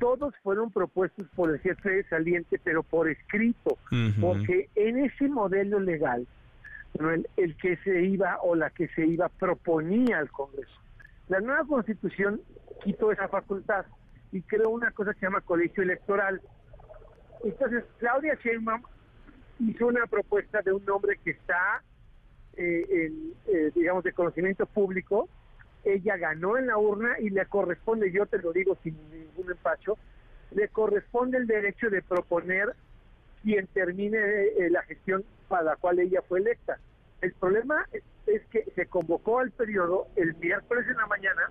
todos 0.00 0.34
fueron 0.42 0.72
propuestos 0.72 1.28
por 1.36 1.50
el 1.50 1.60
jefe 1.60 2.02
saliente, 2.04 2.58
pero 2.64 2.82
por 2.82 3.08
escrito, 3.08 3.76
porque 4.20 4.68
en 4.74 4.98
ese 4.98 5.28
modelo 5.28 5.78
legal, 5.78 6.26
el, 6.98 7.28
el 7.36 7.56
que 7.58 7.76
se 7.84 8.02
iba 8.02 8.38
o 8.42 8.56
la 8.56 8.70
que 8.70 8.88
se 8.88 9.06
iba 9.06 9.28
proponía 9.28 10.18
al 10.18 10.30
Congreso. 10.30 10.72
La 11.28 11.40
nueva 11.40 11.64
constitución 11.64 12.40
quitó 12.82 13.12
esa 13.12 13.28
facultad 13.28 13.84
y 14.32 14.40
creó 14.42 14.70
una 14.70 14.90
cosa 14.90 15.12
que 15.12 15.20
se 15.20 15.26
llama 15.26 15.42
colegio 15.42 15.82
electoral. 15.82 16.40
Entonces, 17.44 17.84
Claudia 17.98 18.38
Sheinbaum 18.42 18.82
hizo 19.60 19.86
una 19.86 20.06
propuesta 20.06 20.62
de 20.62 20.72
un 20.72 20.84
nombre 20.84 21.18
que 21.22 21.32
está, 21.32 21.82
eh, 22.56 22.86
en, 22.88 23.34
eh, 23.54 23.70
digamos, 23.74 24.02
de 24.02 24.12
conocimiento 24.12 24.64
público. 24.64 25.28
Ella 25.84 26.16
ganó 26.16 26.58
en 26.58 26.66
la 26.66 26.78
urna 26.78 27.18
y 27.18 27.30
le 27.30 27.44
corresponde, 27.46 28.12
yo 28.12 28.26
te 28.26 28.38
lo 28.38 28.52
digo 28.52 28.76
sin 28.82 28.96
ningún 29.10 29.50
empacho, 29.50 29.96
le 30.50 30.68
corresponde 30.68 31.38
el 31.38 31.46
derecho 31.46 31.88
de 31.90 32.02
proponer 32.02 32.74
quien 33.42 33.66
termine 33.68 34.18
eh, 34.18 34.70
la 34.70 34.82
gestión 34.82 35.24
para 35.48 35.62
la 35.62 35.76
cual 35.76 35.98
ella 35.98 36.20
fue 36.28 36.40
electa. 36.40 36.78
El 37.20 37.32
problema 37.32 37.86
es, 37.92 38.02
es 38.26 38.42
que 38.46 38.64
se 38.74 38.86
convocó 38.86 39.40
al 39.40 39.50
periodo 39.50 40.08
el 40.16 40.34
miércoles 40.36 40.86
en 40.88 40.96
la 40.96 41.06
mañana 41.06 41.42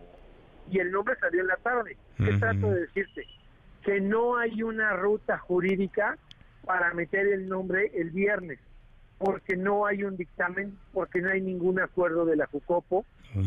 y 0.72 0.80
el 0.80 0.92
nombre 0.92 1.16
salió 1.20 1.42
en 1.42 1.48
la 1.48 1.58
tarde. 1.58 1.98
¿Qué 2.18 2.38
trato 2.38 2.72
de 2.72 2.82
decirte? 2.82 3.26
Que 3.84 4.00
no 4.02 4.38
hay 4.38 4.62
una 4.62 4.94
ruta 4.94 5.38
jurídica 5.38 6.18
para 6.66 6.94
meter 6.94 7.28
el 7.28 7.48
nombre 7.48 7.92
el 7.96 8.12
viernes, 8.12 8.60
porque 9.18 9.56
no 9.56 9.86
hay 9.86 10.04
un 10.04 10.18
dictamen, 10.18 10.78
porque 10.94 11.22
no 11.22 11.30
hay 11.30 11.42
ningún 11.42 11.80
acuerdo 11.80 12.26
de 12.26 12.36
la 12.36 12.46
Jucopo, 12.48 13.06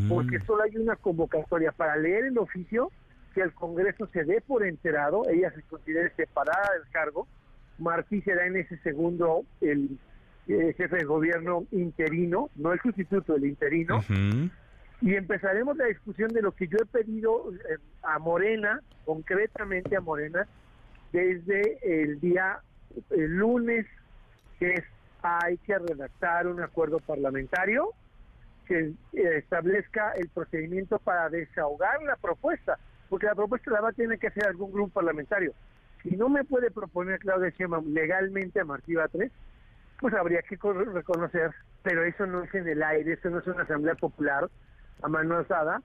porque 0.09 0.39
solo 0.41 0.63
hay 0.63 0.77
una 0.77 0.97
convocatoria 0.97 1.73
para 1.73 1.97
leer 1.97 2.27
el 2.27 2.39
oficio, 2.39 2.91
que 3.35 3.41
el 3.41 3.53
Congreso 3.53 4.07
se 4.13 4.25
dé 4.25 4.41
por 4.41 4.65
enterado, 4.65 5.23
ella 5.29 5.51
se 5.53 5.63
considere 5.63 6.11
separada 6.15 6.71
del 6.75 6.91
cargo, 6.91 7.27
Martí 7.79 8.21
será 8.23 8.47
en 8.47 8.57
ese 8.57 8.77
segundo 8.79 9.45
el 9.61 9.99
eh, 10.49 10.75
jefe 10.77 10.97
de 10.97 11.05
gobierno 11.05 11.65
interino, 11.73 12.51
no 12.57 12.73
el 12.73 12.81
sustituto, 12.81 13.37
el 13.37 13.45
interino, 13.45 14.03
y 15.01 15.15
empezaremos 15.15 15.77
la 15.77 15.87
discusión 15.87 16.29
de 16.29 16.43
lo 16.43 16.53
que 16.53 16.69
yo 16.69 16.79
he 16.81 16.87
pedido 16.87 17.53
eh, 17.53 17.79
a 18.03 18.19
Morena, 18.19 18.81
concretamente 19.05 19.97
a 19.97 20.01
Morena, 20.01 20.47
desde 21.13 21.79
el 21.83 22.21
día 22.21 22.61
el 23.11 23.37
lunes, 23.37 23.87
que 24.59 24.75
es 24.75 24.85
hay 25.23 25.57
que 25.59 25.79
redactar 25.79 26.47
un 26.47 26.61
acuerdo 26.61 26.99
parlamentario 26.99 27.95
que 28.73 28.79
eh, 29.13 29.37
establezca 29.37 30.13
el 30.13 30.29
procedimiento 30.31 30.99
para 30.99 31.29
desahogar 31.29 32.03
la 32.03 32.17
propuesta, 32.17 32.79
porque 33.11 33.27
la 33.27 33.35
propuesta 33.35 33.71
la 33.71 33.83
va 33.83 33.91
a 33.91 33.93
tener 33.93 34.19
que 34.19 34.29
hacer 34.29 34.47
algún 34.47 34.73
grupo 34.73 34.95
parlamentario. 34.95 35.53
Si 36.03 36.17
no 36.17 36.29
me 36.31 36.43
puede 36.45 36.71
proponer 36.71 37.19
Claudia 37.19 37.51
Sheinbaum 37.51 37.93
legalmente 37.93 38.61
a 38.61 38.65
Martí 38.65 38.95
Batres, 38.95 39.31
pues 40.01 40.15
habría 40.15 40.41
que 40.43 40.57
co- 40.57 40.73
reconocer, 40.73 41.51
pero 41.83 42.03
eso 42.03 42.27
no 42.27 42.43
es 42.45 42.55
en 42.55 42.67
el 42.67 42.83
aire, 42.83 43.13
eso 43.13 43.29
no 43.29 43.41
es 43.41 43.47
una 43.47 43.63
asamblea 43.63 43.95
popular 43.95 44.49
a 45.03 45.09
mano 45.09 45.37
alzada, 45.37 45.83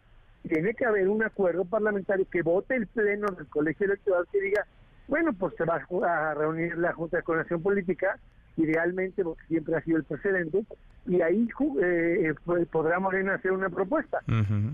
tiene 0.48 0.74
que 0.74 0.86
haber 0.86 1.10
un 1.10 1.24
acuerdo 1.24 1.66
parlamentario 1.66 2.26
que 2.32 2.42
vote 2.42 2.76
el 2.76 2.88
pleno 2.88 3.28
del 3.36 3.48
colegio 3.48 3.86
electoral 3.86 4.26
que 4.32 4.40
diga, 4.40 4.66
bueno, 5.08 5.34
pues 5.34 5.54
se 5.58 5.66
va 5.66 5.76
a 6.06 6.34
reunir 6.36 6.78
la 6.78 6.94
Junta 6.94 7.18
de 7.18 7.24
Coordinación 7.24 7.62
Política, 7.62 8.18
idealmente, 8.58 9.24
porque 9.24 9.44
siempre 9.48 9.76
ha 9.76 9.82
sido 9.82 9.98
el 9.98 10.04
precedente, 10.04 10.66
y 11.06 11.22
ahí 11.22 11.48
eh, 11.82 12.34
pues, 12.44 12.68
podrá 12.68 13.00
Morena 13.00 13.36
hacer 13.36 13.52
una 13.52 13.70
propuesta. 13.70 14.20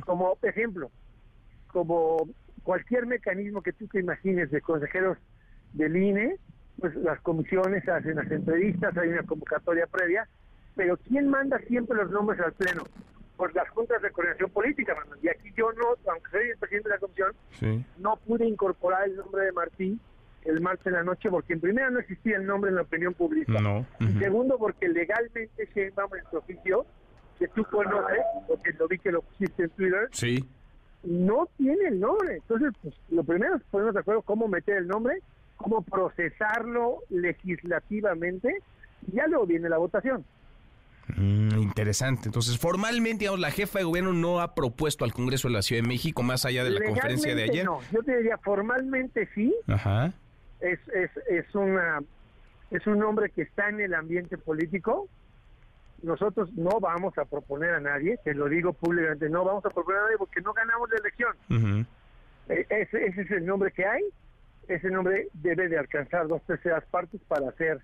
Como 0.06 0.38
ejemplo, 0.42 0.90
como 1.68 2.28
cualquier 2.64 3.06
mecanismo 3.06 3.62
que 3.62 3.74
tú 3.74 3.88
te 3.88 4.00
imagines 4.00 4.50
de 4.52 4.62
consejeros 4.62 5.18
del 5.74 5.96
INE, 5.96 6.38
pues 6.80 6.96
las 6.96 7.20
comisiones 7.22 7.88
hacen 7.88 8.16
las 8.16 8.32
entrevistas, 8.32 8.98
hay 8.98 9.10
una 9.10 9.24
convocatoria 9.24 9.86
previa, 9.88 10.28
pero 10.76 10.98
¿quién 10.98 11.30
manda 11.30 11.60
siempre 11.68 11.98
los 11.98 12.10
nombres 12.10 12.40
al 12.40 12.54
Pleno? 12.54 12.84
Pues 13.38 13.54
las 13.54 13.68
juntas 13.70 14.02
de 14.02 14.10
coordinación 14.12 14.50
política. 14.52 14.96
Y 15.22 15.28
aquí 15.28 15.52
yo 15.56 15.72
no, 15.74 16.12
aunque 16.12 16.32
soy 16.32 16.50
el 16.50 16.58
presidente 16.58 16.90
de 16.90 16.96
la 16.96 17.00
comisión, 17.00 17.32
Sí. 17.60 17.86
no 18.00 18.16
pude 18.26 18.46
incorporar 18.48 19.08
el 19.08 19.18
nombre 19.18 19.46
de 19.46 19.52
Martí 19.52 20.00
el 20.46 20.62
martes 20.62 20.88
en 20.88 20.94
la 20.94 21.04
noche 21.04 21.30
porque 21.30 21.54
en 21.54 21.62
primera 21.62 21.90
no 21.90 22.00
existía 22.00 22.38
el 22.38 22.46
nombre 22.46 22.70
en 22.70 22.76
la 22.76 22.82
opinión 22.84 23.14
pública. 23.14 23.54
No. 23.62 23.86
Y 24.00 24.08
segundo 24.20 24.58
porque 24.58 24.88
legalmente 24.90 25.70
Sheinbaum 25.76 26.16
en 26.16 26.24
su 26.32 26.38
oficio, 26.38 26.86
que 27.40 27.48
tú 27.50 27.64
conoces, 27.66 28.20
porque 28.48 28.72
lo 28.74 28.88
vi 28.88 29.00
que 29.00 29.12
lo 29.12 29.22
pusiste 29.22 29.64
en 29.64 29.70
Twitter, 29.72 30.10
Sí. 30.12 30.44
no 31.04 31.48
tiene 31.58 31.88
el 31.88 32.00
nombre. 32.00 32.36
Entonces, 32.36 32.72
pues, 32.82 32.96
lo 33.10 33.24
primero 33.24 33.56
es 33.56 33.64
ponernos 33.72 33.94
de 33.96 34.00
acuerdo 34.02 34.22
cómo 34.22 34.48
meter 34.48 34.78
el 34.78 34.88
nombre, 34.88 35.20
cómo 35.58 35.82
procesarlo 35.82 37.00
legislativamente, 37.10 38.50
y 39.08 39.16
ya 39.16 39.28
luego 39.28 39.46
viene 39.46 39.70
la 39.70 39.78
votación. 39.78 40.24
Mm, 41.18 41.58
interesante. 41.60 42.24
Entonces, 42.30 42.58
formalmente, 42.58 43.20
digamos, 43.20 43.40
la 43.42 43.52
jefa 43.52 43.80
de 43.80 43.86
gobierno 43.86 44.14
no 44.14 44.40
ha 44.40 44.56
propuesto 44.56 45.04
al 45.04 45.12
Congreso 45.14 45.48
de 45.50 45.54
la 45.56 45.62
Ciudad 45.62 45.82
de 45.82 45.88
México, 45.88 46.24
más 46.24 46.46
allá 46.46 46.64
de 46.64 46.70
la 46.72 46.82
conferencia 46.86 47.36
de 47.36 47.44
ayer. 47.44 47.66
No, 47.66 47.80
yo 47.92 48.02
te 48.04 48.16
diría 48.18 48.38
formalmente 48.38 49.28
sí, 49.36 49.54
Ajá. 49.68 50.14
Es, 50.64 50.80
es, 50.94 51.12
es 51.28 51.56
una 51.56 52.02
es 52.72 52.88
un 52.88 52.98
nombre 53.00 53.30
que 53.30 53.44
está 53.44 53.70
en 53.70 53.82
el 53.82 53.94
ambiente 53.94 54.38
político. 54.38 55.08
Nosotros 56.02 56.52
no 56.54 56.80
vamos 56.80 57.18
a 57.18 57.26
proponer 57.26 57.76
a 57.76 57.80
nadie, 57.80 58.18
te 58.24 58.34
lo 58.34 58.50
digo 58.50 58.74
públicamente, 58.74 59.30
no 59.30 59.46
vamos 59.46 59.64
a 59.66 59.70
proponer 59.70 60.02
a 60.02 60.04
nadie 60.06 60.18
porque 60.18 60.42
no 60.42 60.54
ganamos 60.54 60.90
la 60.90 60.98
elección. 60.98 61.88
Ese, 62.50 63.06
ese 63.06 63.22
es 63.22 63.32
el 63.32 63.46
nombre 63.46 63.72
que 63.72 63.86
hay. 63.86 64.02
Ese 64.68 64.90
nombre 64.90 65.28
debe 65.34 65.70
de 65.70 65.78
alcanzar 65.78 66.28
dos 66.28 66.42
terceras 66.44 66.84
partes 66.86 67.22
para 67.28 67.52
ser 67.54 67.80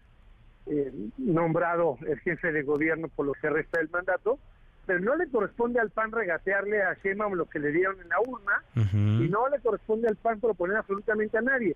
eh, 0.65 0.91
nombrado 1.17 1.97
el 2.07 2.19
jefe 2.19 2.51
de 2.51 2.63
gobierno 2.63 3.09
por 3.09 3.25
lo 3.25 3.34
que 3.34 3.49
resta 3.49 3.80
del 3.80 3.89
mandato. 3.89 4.39
Pero 4.86 4.99
no 5.01 5.15
le 5.15 5.30
corresponde 5.30 5.80
al 5.80 5.91
PAN 5.91 6.11
regatearle 6.11 6.82
a 6.82 6.95
Sheinbaum 6.95 7.34
lo 7.34 7.45
que 7.45 7.59
le 7.59 7.71
dieron 7.71 8.01
en 8.01 8.09
la 8.09 8.19
urna 8.21 8.63
y 8.75 9.30
no 9.30 9.47
le 9.47 9.59
corresponde 9.59 10.07
al 10.07 10.15
PAN 10.15 10.39
proponer 10.39 10.77
absolutamente 10.77 11.38
a 11.38 11.41
nadie. 11.41 11.75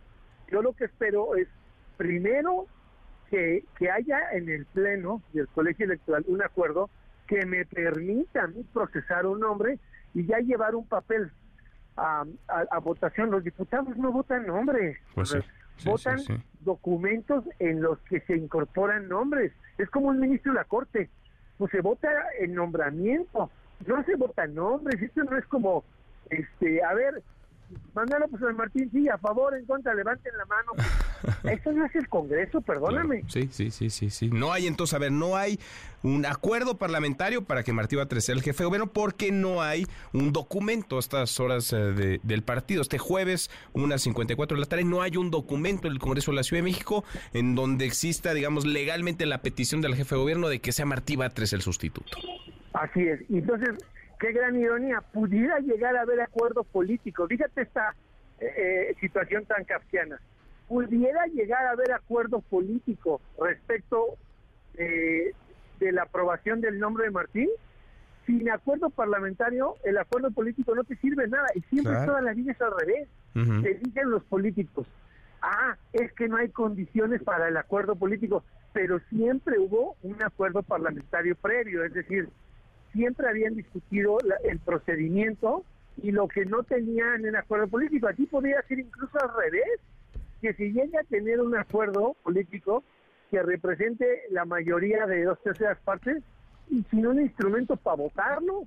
Yo 0.54 0.62
lo 0.62 0.74
que 0.74 0.86
espero 0.86 1.36
es, 1.36 1.48
primero, 1.98 2.68
que, 3.32 3.64
que 3.80 3.90
haya 3.90 4.20
en 4.34 4.48
el 4.50 4.66
Pleno 4.68 5.24
del 5.34 5.48
Colegio 5.48 5.86
Electoral 5.88 6.24
un 6.28 6.44
acuerdo 6.44 6.92
que 7.26 7.44
me 7.48 7.66
permita 7.66 8.44
a 8.44 8.48
mí 8.48 8.64
procesar 8.72 9.26
un 9.26 9.40
nombre 9.40 9.80
y 10.14 10.28
ya 10.28 10.38
llevar 10.38 10.76
un 10.76 10.86
papel 10.88 11.32
a, 11.98 12.24
a- 12.48 12.66
a 12.70 12.78
votación. 12.80 13.32
Los 13.32 13.44
diputados 13.44 13.98
no 13.98 14.12
votan 14.12 14.46
nombres, 14.46 15.00
Pues 15.16 15.30
sí. 15.30 15.40
Sí, 15.78 15.90
votan 15.90 16.20
sí, 16.20 16.36
documentos 16.60 17.44
en 17.58 17.82
los 17.82 17.98
que 18.02 18.20
se 18.22 18.38
incorporan 18.38 19.08
nombres. 19.10 19.54
Es 19.80 19.90
como 19.90 20.10
un 20.10 20.20
ministro 20.20 20.52
de 20.54 20.60
la 20.60 20.66
Corte. 20.66 21.10
Pues 21.58 21.72
se 21.72 21.82
vota 21.82 22.10
el 22.40 22.54
nombramiento, 22.54 23.50
no 23.88 24.04
se 24.04 24.16
votan 24.16 24.54
nombres, 24.54 25.02
esto 25.02 25.24
no 25.24 25.36
es 25.36 25.46
como, 25.48 25.84
este, 26.30 26.84
a 26.84 26.94
ver, 26.94 27.24
Manuel 27.94 28.22
López 28.22 28.56
Martín, 28.56 28.90
sí, 28.92 29.08
a 29.10 29.18
favor, 29.18 29.56
en 29.56 29.66
contra, 29.66 29.94
levanten 29.94 30.32
la 30.38 30.46
mano. 30.46 30.72
Eso 31.52 31.72
no 31.72 31.86
es 31.86 31.96
el 31.96 32.08
Congreso, 32.10 32.62
perdóname. 32.62 33.24
Sí, 33.28 33.48
sí, 33.52 33.72
sí, 33.72 33.90
sí, 33.90 34.10
sí. 34.10 34.30
No 34.30 34.52
hay 34.52 34.68
entonces, 34.68 34.94
a 34.94 35.00
ver, 35.00 35.12
no 35.12 35.36
hay 35.36 35.60
un 36.04 36.26
acuerdo 36.26 36.78
parlamentario 36.78 37.46
para 37.46 37.64
que 37.64 37.72
Martí 37.72 37.96
Batres 37.96 38.26
sea 38.26 38.36
el 38.36 38.42
jefe 38.42 38.64
de 38.64 38.66
gobierno 38.66 38.88
porque 38.92 39.32
no 39.32 39.62
hay 39.62 39.88
un 40.12 40.34
documento 40.34 40.98
a 40.98 41.00
estas 41.00 41.40
horas 41.40 41.72
eh, 41.74 42.20
del 42.22 42.44
partido. 42.44 42.82
Este 42.82 42.98
jueves, 42.98 43.50
unas 43.74 44.02
54 44.02 44.56
de 44.56 44.62
la 44.62 44.68
tarde, 44.68 44.84
no 44.84 45.02
hay 45.02 45.18
un 45.18 45.32
documento 45.32 45.88
en 45.88 45.94
el 45.94 46.00
Congreso 46.00 46.32
de 46.32 46.38
la 46.38 46.44
Ciudad 46.44 46.60
de 46.60 46.70
México 46.70 47.04
en 47.34 47.56
donde 47.56 47.86
exista, 47.86 48.34
digamos, 48.34 48.66
legalmente 48.66 49.26
la 49.26 49.42
petición 49.42 49.82
del 49.82 49.96
jefe 49.96 50.16
de 50.16 50.22
gobierno 50.22 50.50
de 50.50 50.60
que 50.60 50.72
sea 50.72 50.86
Martí 50.86 51.16
Batres 51.16 51.54
el 51.54 51.62
sustituto. 51.62 52.18
Así 52.74 53.02
es. 53.02 53.22
Entonces, 53.30 53.78
qué 54.24 54.32
gran 54.32 54.56
ironía, 54.56 55.02
pudiera 55.02 55.60
llegar 55.60 55.98
a 55.98 56.02
haber 56.02 56.22
acuerdo 56.22 56.64
político. 56.64 57.28
Fíjate 57.28 57.64
esta 57.64 57.94
eh, 58.40 58.54
eh, 58.56 58.96
situación 59.02 59.46
tan 59.46 59.66
kafkiana. 59.66 60.18
Pudiera 60.70 61.26
llegar 61.26 61.66
a 61.66 61.72
haber 61.72 61.92
acuerdo 61.92 62.40
político 62.40 63.20
respecto 63.38 64.16
eh, 64.76 65.34
de 65.82 65.92
la 65.92 66.04
aprobación 66.04 66.62
del 66.62 66.80
nombre 66.80 67.04
de 67.04 67.12
Martín. 67.12 67.50
Sin 68.26 68.50
acuerdo 68.50 68.90
parlamentario, 68.92 69.76
el 69.84 69.98
acuerdo 69.98 70.32
político 70.32 70.74
no 70.74 70.86
te 70.86 70.96
sirve 70.96 71.28
nada. 71.28 71.48
Y 71.56 71.60
siempre 71.64 71.94
toda 72.06 72.22
la 72.22 72.34
vida 72.34 72.54
es 72.54 72.62
al 72.62 72.72
revés. 72.80 73.10
Te 73.34 73.74
dicen 73.74 74.10
los 74.10 74.24
políticos, 74.24 74.88
ah, 75.42 75.76
es 75.92 76.14
que 76.14 76.30
no 76.30 76.38
hay 76.38 76.50
condiciones 76.50 77.22
para 77.24 77.50
el 77.50 77.58
acuerdo 77.58 77.96
político, 77.96 78.44
pero 78.72 79.00
siempre 79.10 79.60
hubo 79.60 79.98
un 80.04 80.22
acuerdo 80.24 80.62
parlamentario 80.62 81.36
previo, 81.36 81.84
es 81.84 81.94
decir, 81.94 82.30
siempre 82.94 83.28
habían 83.28 83.56
discutido 83.56 84.18
el 84.44 84.60
procedimiento 84.60 85.66
y 86.02 86.12
lo 86.12 86.28
que 86.28 86.46
no 86.46 86.64
tenían 86.64 87.26
en 87.26 87.36
acuerdo 87.36 87.68
político. 87.68 88.08
Aquí 88.08 88.26
podría 88.26 88.62
ser 88.64 88.80
incluso 88.80 89.18
al 89.22 89.30
revés, 89.44 89.80
que 90.42 90.54
si 90.54 90.72
llega 90.72 91.02
a 91.02 91.04
tener 91.04 91.42
un 91.42 91.56
acuerdo 91.56 92.16
político 92.24 92.84
que 93.30 93.42
represente 93.42 94.24
la 94.30 94.46
mayoría 94.46 95.06
de 95.08 95.24
dos 95.24 95.42
terceras 95.42 95.80
partes, 95.84 96.24
y 96.70 96.84
sin 96.90 97.06
un 97.06 97.22
instrumento 97.22 97.76
para 97.76 97.98
votarlo, 97.98 98.64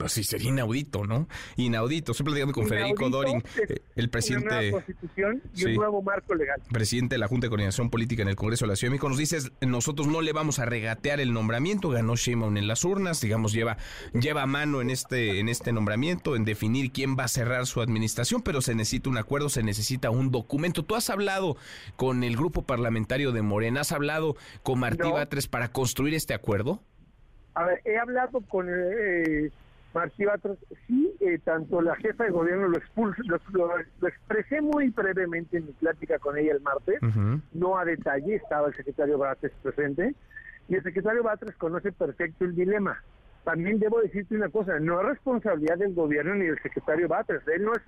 pues 0.00 0.12
sí, 0.12 0.24
sería 0.24 0.48
inaudito, 0.48 1.04
¿no? 1.04 1.28
Inaudito. 1.56 2.12
Estoy 2.12 2.24
platicando 2.24 2.54
con 2.54 2.66
Federico 2.66 3.10
Dorin, 3.10 3.44
eh, 3.68 3.82
el 3.96 4.08
presidente. 4.08 4.46
Una 4.46 4.60
nueva 4.62 4.72
constitución 4.72 5.42
y 5.54 5.64
un 5.66 5.74
nuevo 5.74 6.02
marco 6.02 6.34
legal. 6.34 6.58
Presidente 6.72 7.16
de 7.16 7.18
la 7.18 7.28
Junta 7.28 7.46
de 7.46 7.50
Coordinación 7.50 7.90
Política 7.90 8.22
en 8.22 8.28
el 8.28 8.36
Congreso 8.36 8.64
de 8.64 8.70
la 8.70 8.76
Ciudad 8.76 8.88
de 8.88 8.92
México. 8.92 9.10
Nos 9.10 9.18
dices, 9.18 9.52
nosotros 9.60 10.08
no 10.08 10.22
le 10.22 10.32
vamos 10.32 10.58
a 10.58 10.64
regatear 10.64 11.20
el 11.20 11.34
nombramiento. 11.34 11.90
Ganó 11.90 12.16
Sheinbaum 12.16 12.56
en 12.56 12.66
las 12.66 12.82
urnas, 12.82 13.20
digamos, 13.20 13.52
lleva, 13.52 13.76
lleva 14.14 14.46
mano 14.46 14.80
en 14.80 14.88
este, 14.88 15.38
en 15.38 15.50
este 15.50 15.70
nombramiento, 15.70 16.34
en 16.34 16.46
definir 16.46 16.92
quién 16.92 17.14
va 17.18 17.24
a 17.24 17.28
cerrar 17.28 17.66
su 17.66 17.82
administración, 17.82 18.40
pero 18.40 18.62
se 18.62 18.74
necesita 18.74 19.10
un 19.10 19.18
acuerdo, 19.18 19.50
se 19.50 19.62
necesita 19.62 20.08
un 20.08 20.30
documento. 20.30 20.82
¿Tú 20.82 20.96
has 20.96 21.10
hablado 21.10 21.58
con 21.96 22.24
el 22.24 22.36
grupo 22.36 22.62
parlamentario 22.62 23.32
de 23.32 23.42
Morena? 23.42 23.82
¿Has 23.82 23.92
hablado 23.92 24.34
con 24.62 24.80
Martí 24.80 25.10
Batres 25.10 25.46
para 25.46 25.72
construir 25.72 26.14
este 26.14 26.32
acuerdo? 26.32 26.80
A 27.52 27.64
ver, 27.64 27.82
he 27.84 27.98
hablado 27.98 28.40
con. 28.48 28.66
Eh, 28.70 29.50
Martí 29.92 30.24
sí, 30.86 31.16
eh, 31.20 31.38
tanto 31.42 31.82
la 31.82 31.96
jefa 31.96 32.24
de 32.24 32.30
gobierno 32.30 32.68
lo, 32.68 32.78
expulso, 32.78 33.22
lo, 33.24 34.08
expresé 34.08 34.60
muy 34.60 34.90
brevemente 34.90 35.58
en 35.58 35.66
mi 35.66 35.72
plática 35.72 36.18
con 36.18 36.38
ella 36.38 36.52
el 36.52 36.60
martes, 36.60 37.00
no 37.52 37.76
a 37.76 37.84
detalle, 37.84 38.36
estaba 38.36 38.68
el 38.68 38.74
secretario 38.74 39.18
Batres 39.18 39.52
presente, 39.62 40.14
y 40.68 40.76
el 40.76 40.82
secretario 40.82 41.24
Batres 41.24 41.56
conoce 41.56 41.90
perfecto 41.90 42.44
el 42.44 42.54
dilema. 42.54 43.02
También 43.42 43.80
debo 43.80 44.00
decirte 44.00 44.36
una 44.36 44.48
cosa, 44.48 44.78
no 44.78 45.00
es 45.00 45.08
responsabilidad 45.08 45.78
del 45.78 45.94
gobierno 45.94 46.36
ni 46.36 46.46
del 46.46 46.62
secretario 46.62 47.08
Batres, 47.08 47.42
él 47.48 47.64
no 47.64 47.74
es 47.74 47.82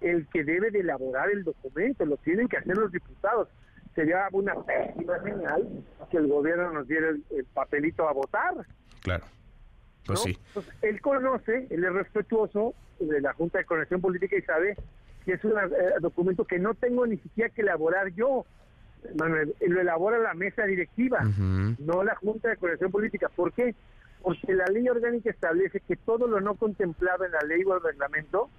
el 0.00 0.28
que 0.28 0.44
debe 0.44 0.70
de 0.70 0.80
elaborar 0.80 1.30
el 1.30 1.42
documento, 1.42 2.06
lo 2.06 2.16
tienen 2.18 2.48
que 2.48 2.58
hacer 2.58 2.76
los 2.76 2.92
diputados. 2.92 3.48
Sería 3.94 4.28
una 4.32 4.54
pésima 4.54 5.20
señal 5.20 5.68
que 6.10 6.16
el 6.16 6.28
gobierno 6.28 6.72
nos 6.72 6.86
diera 6.86 7.08
el 7.08 7.44
papelito 7.52 8.08
a 8.08 8.12
votar. 8.12 8.54
Claro. 9.02 9.24
Pues 10.06 10.20
sí. 10.20 10.38
él 10.82 11.00
conoce, 11.00 11.66
él 11.70 11.84
es 11.84 11.92
respetuoso 11.92 12.74
de 12.98 13.20
la 13.20 13.32
Junta 13.34 13.58
de 13.58 13.64
Conexión 13.64 14.00
Política 14.00 14.36
y 14.36 14.42
sabe 14.42 14.76
que 15.24 15.32
es 15.32 15.44
un 15.44 15.52
eh, 15.52 15.94
documento 16.00 16.44
que 16.44 16.58
no 16.58 16.74
tengo 16.74 17.06
ni 17.06 17.18
siquiera 17.18 17.50
que 17.50 17.62
elaborar 17.62 18.08
yo. 18.08 18.44
Manuel, 19.16 19.54
lo 19.60 19.80
elabora 19.80 20.18
la 20.18 20.34
mesa 20.34 20.64
directiva, 20.64 21.20
no 21.78 22.04
la 22.04 22.14
Junta 22.16 22.50
de 22.50 22.56
Conexión 22.58 22.90
Política. 22.90 23.30
¿Por 23.34 23.52
qué? 23.52 23.74
Porque 24.22 24.52
la 24.52 24.66
ley 24.66 24.86
orgánica 24.88 25.30
establece 25.30 25.80
que 25.80 25.96
todo 25.96 26.26
lo 26.26 26.40
no 26.40 26.54
contemplado 26.54 27.24
en 27.24 27.32
la 27.32 27.40
ley 27.40 27.62
o 27.64 27.76
el 27.76 27.82
reglamento, 27.82 28.50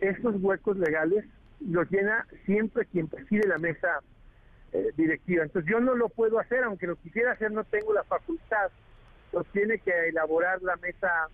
estos 0.00 0.36
huecos 0.40 0.76
legales 0.76 1.24
los 1.60 1.90
llena 1.90 2.26
siempre 2.46 2.86
quien 2.86 3.08
preside 3.08 3.48
la 3.48 3.58
mesa 3.58 4.00
eh, 4.72 4.92
directiva. 4.96 5.44
Entonces 5.44 5.70
yo 5.70 5.80
no 5.80 5.94
lo 5.94 6.08
puedo 6.08 6.38
hacer, 6.38 6.62
aunque 6.62 6.86
lo 6.86 6.96
quisiera 6.96 7.32
hacer, 7.32 7.50
no 7.50 7.64
tengo 7.64 7.92
la 7.92 8.04
facultad 8.04 8.70
los 9.34 9.46
tiene 9.48 9.78
que 9.78 10.08
elaborar 10.08 10.62
la 10.62 10.76
mesa 10.76 11.28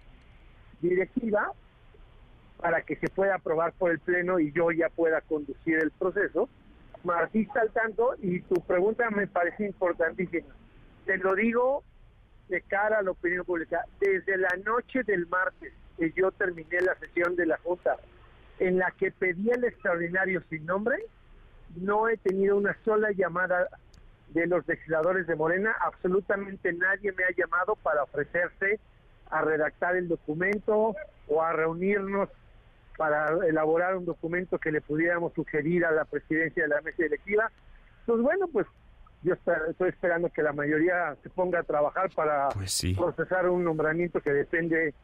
directiva 0.81 1.53
para 2.57 2.83
que 2.83 2.97
se 2.97 3.09
pueda 3.09 3.37
aprobar 3.37 3.73
por 3.73 3.91
el 3.91 3.99
Pleno 3.99 4.39
y 4.41 4.53
yo 4.53 4.71
ya 4.71 4.89
pueda 4.89 5.21
conducir 5.21 5.79
el 5.79 5.91
proceso. 5.91 6.49
Martí 7.05 7.43
está 7.43 7.61
al 7.61 7.71
tanto 7.71 8.15
y 8.19 8.41
tu 8.41 8.55
pregunta 8.63 9.09
me 9.11 9.27
parece 9.27 9.67
importantísima. 9.67 10.49
Te 11.05 11.19
lo 11.19 11.35
digo 11.35 11.85
de 12.49 12.63
cara 12.63 12.99
a 12.99 13.03
la 13.03 13.13
opinión 13.13 13.45
pública. 13.45 13.85
Desde 14.01 14.37
la 14.37 14.55
noche 14.65 15.03
del 15.05 15.27
martes 15.27 15.73
que 15.99 16.13
yo 16.13 16.31
terminé 16.33 16.81
la 16.81 16.95
sesión 16.97 17.37
de 17.37 17.47
la 17.47 17.59
Junta 17.59 17.97
en 18.59 18.79
la 18.79 18.91
que 18.93 19.11
pedí 19.11 19.51
el 19.51 19.65
extraordinario 19.65 20.43
sin 20.51 20.67
nombre, 20.67 20.97
no 21.77 22.09
he 22.09 22.17
tenido 22.19 22.57
una 22.57 22.77
sola 22.85 23.11
llamada 23.13 23.69
de 24.33 24.47
los 24.47 24.67
legisladores 24.67 25.27
de 25.27 25.37
Morena, 25.37 25.75
absolutamente 25.81 26.73
nadie 26.73 27.13
me 27.13 27.25
ha 27.25 27.35
llamado 27.37 27.77
para 27.77 28.03
ofrecerse 28.03 28.79
a 29.31 29.43
redactar 29.43 29.97
el 29.97 30.09
documento 30.09 30.95
o 31.29 31.43
a 31.43 31.53
reunirnos 31.53 32.29
para 32.97 33.29
elaborar 33.47 33.97
un 33.97 34.05
documento 34.05 34.59
que 34.59 34.71
le 34.71 34.81
pudiéramos 34.81 35.33
sugerir 35.33 35.85
a 35.85 35.91
la 35.91 36.05
presidencia 36.05 36.65
de 36.65 36.69
la 36.69 36.81
mesa 36.83 37.03
directiva. 37.03 37.51
Pues 38.05 38.21
bueno, 38.21 38.47
pues 38.49 38.67
yo 39.23 39.35
estoy 39.69 39.89
esperando 39.89 40.29
que 40.29 40.43
la 40.43 40.53
mayoría 40.53 41.17
se 41.23 41.31
ponga 41.31 41.61
a 41.61 41.63
trabajar 41.63 42.11
para 42.15 42.49
pues 42.51 42.83
procesar 42.97 43.49
un 43.49 43.65
nombramiento 43.65 44.21
que 44.21 44.33
depende 44.33 44.95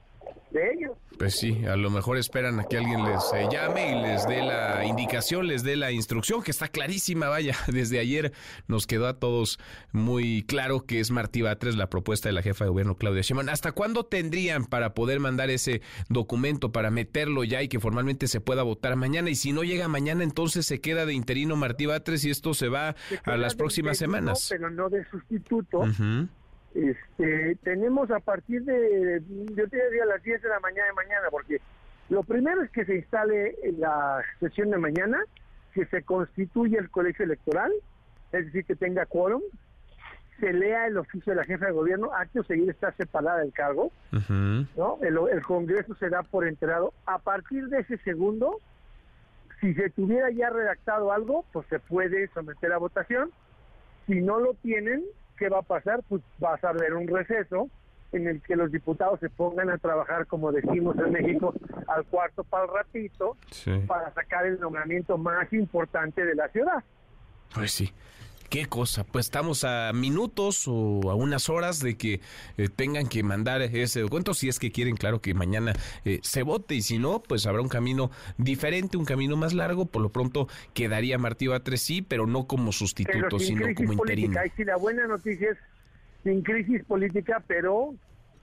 de 0.50 0.72
ellos. 0.72 0.92
Pues 1.18 1.38
sí, 1.38 1.64
a 1.64 1.76
lo 1.76 1.90
mejor 1.90 2.18
esperan 2.18 2.60
a 2.60 2.64
que 2.64 2.76
alguien 2.76 3.02
les 3.04 3.32
eh, 3.32 3.48
llame 3.50 3.92
y 3.92 4.02
les 4.02 4.26
dé 4.26 4.42
la 4.42 4.84
indicación, 4.84 5.46
les 5.46 5.62
dé 5.62 5.74
la 5.74 5.90
instrucción, 5.90 6.42
que 6.42 6.50
está 6.50 6.68
clarísima, 6.68 7.28
vaya, 7.28 7.56
desde 7.68 7.98
ayer 7.98 8.32
nos 8.68 8.86
quedó 8.86 9.06
a 9.06 9.18
todos 9.18 9.58
muy 9.92 10.42
claro 10.42 10.84
que 10.84 11.00
es 11.00 11.10
Martí 11.10 11.40
Batres 11.40 11.76
la 11.76 11.88
propuesta 11.88 12.28
de 12.28 12.34
la 12.34 12.42
jefa 12.42 12.64
de 12.64 12.70
gobierno 12.70 12.96
Claudia 12.96 13.22
Sheinbaum. 13.22 13.48
¿Hasta 13.48 13.72
cuándo 13.72 14.04
tendrían 14.04 14.66
para 14.66 14.92
poder 14.92 15.20
mandar 15.20 15.48
ese 15.48 15.80
documento, 16.08 16.70
para 16.70 16.90
meterlo 16.90 17.44
ya 17.44 17.62
y 17.62 17.68
que 17.68 17.80
formalmente 17.80 18.28
se 18.28 18.40
pueda 18.40 18.62
votar 18.62 18.96
mañana? 18.96 19.30
Y 19.30 19.36
si 19.36 19.52
no 19.52 19.64
llega 19.64 19.88
mañana, 19.88 20.22
entonces 20.22 20.66
se 20.66 20.80
queda 20.80 21.06
de 21.06 21.14
interino 21.14 21.56
Martí 21.56 21.86
Batres 21.86 22.24
y 22.24 22.30
esto 22.30 22.52
se 22.52 22.68
va 22.68 22.94
a 23.24 23.36
las 23.36 23.54
próximas 23.54 23.96
semanas. 23.96 24.48
Pero 24.50 24.70
no 24.70 24.90
de 24.90 25.04
sustituto. 25.08 25.84
Este, 26.76 27.56
tenemos 27.62 28.10
a 28.10 28.20
partir 28.20 28.62
de, 28.64 29.22
yo 29.54 29.68
te 29.68 29.82
diría 29.88 30.02
a 30.02 30.06
las 30.06 30.22
10 30.22 30.42
de 30.42 30.48
la 30.48 30.60
mañana 30.60 30.88
de 30.88 30.92
mañana, 30.92 31.28
porque 31.30 31.58
lo 32.10 32.22
primero 32.22 32.62
es 32.62 32.70
que 32.70 32.84
se 32.84 32.96
instale 32.96 33.56
la 33.78 34.22
sesión 34.40 34.70
de 34.70 34.76
mañana, 34.76 35.24
que 35.72 35.86
se 35.86 36.02
constituya 36.02 36.78
el 36.78 36.90
colegio 36.90 37.24
electoral, 37.24 37.72
es 38.32 38.44
decir, 38.44 38.66
que 38.66 38.76
tenga 38.76 39.06
quórum, 39.06 39.40
se 40.38 40.52
lea 40.52 40.86
el 40.86 40.98
oficio 40.98 41.32
de 41.32 41.36
la 41.36 41.44
jefa 41.44 41.64
de 41.64 41.72
gobierno, 41.72 42.12
acto 42.12 42.44
seguir 42.44 42.68
está 42.68 42.92
separada 42.92 43.38
del 43.38 43.54
cargo, 43.54 43.90
¿no? 44.76 44.98
El, 45.00 45.18
el, 45.32 45.42
Congreso 45.42 45.94
se 45.94 46.10
da 46.10 46.22
por 46.24 46.46
enterado. 46.46 46.92
A 47.06 47.18
partir 47.18 47.68
de 47.68 47.80
ese 47.80 47.96
segundo, 47.98 48.60
si 49.62 49.72
se 49.72 49.88
tuviera 49.88 50.30
ya 50.30 50.50
redactado 50.50 51.10
algo, 51.10 51.46
pues 51.54 51.66
se 51.68 51.78
puede 51.78 52.28
someter 52.34 52.70
a 52.74 52.78
votación. 52.78 53.30
Si 54.06 54.20
no 54.20 54.38
lo 54.38 54.52
tienen, 54.54 55.02
¿qué 55.36 55.48
va 55.48 55.58
a 55.58 55.62
pasar? 55.62 56.02
Pues 56.08 56.22
vas 56.38 56.62
a 56.64 56.72
ver 56.72 56.94
un 56.94 57.06
receso 57.06 57.68
en 58.12 58.26
el 58.26 58.42
que 58.42 58.56
los 58.56 58.70
diputados 58.70 59.20
se 59.20 59.28
pongan 59.28 59.70
a 59.70 59.78
trabajar, 59.78 60.26
como 60.26 60.52
decimos 60.52 60.96
en 60.98 61.12
México, 61.12 61.54
al 61.88 62.04
cuarto 62.06 62.44
para 62.44 62.64
el 62.64 62.70
ratito, 62.70 63.36
para 63.86 64.12
sacar 64.14 64.46
el 64.46 64.60
nombramiento 64.60 65.18
más 65.18 65.52
importante 65.52 66.24
de 66.24 66.34
la 66.34 66.48
ciudad. 66.48 66.82
Pues 67.54 67.72
sí. 67.72 67.92
Qué 68.56 68.64
cosa, 68.64 69.04
pues 69.04 69.26
estamos 69.26 69.64
a 69.64 69.92
minutos 69.92 70.64
o 70.66 71.10
a 71.10 71.14
unas 71.14 71.50
horas 71.50 71.78
de 71.80 71.98
que 71.98 72.22
eh, 72.56 72.70
tengan 72.74 73.06
que 73.06 73.22
mandar 73.22 73.60
ese 73.60 74.00
documento, 74.00 74.32
si 74.32 74.48
es 74.48 74.58
que 74.58 74.72
quieren, 74.72 74.96
claro, 74.96 75.20
que 75.20 75.34
mañana 75.34 75.74
eh, 76.06 76.20
se 76.22 76.42
vote 76.42 76.74
y 76.74 76.80
si 76.80 76.98
no, 76.98 77.22
pues 77.22 77.44
habrá 77.46 77.60
un 77.60 77.68
camino 77.68 78.10
diferente, 78.38 78.96
un 78.96 79.04
camino 79.04 79.36
más 79.36 79.52
largo, 79.52 79.84
por 79.84 80.00
lo 80.00 80.08
pronto 80.08 80.48
quedaría 80.72 81.18
Martí 81.18 81.48
Batres 81.48 81.82
sí, 81.82 82.00
pero 82.00 82.26
no 82.26 82.46
como 82.46 82.72
sustituto, 82.72 83.38
sino 83.38 83.66
como 83.74 83.92
interino. 83.92 84.40
Y 84.42 84.48
si 84.56 84.64
la 84.64 84.76
buena 84.78 85.06
noticia 85.06 85.50
es 85.50 85.58
sin 86.24 86.40
crisis 86.42 86.82
política, 86.84 87.44
pero 87.46 87.94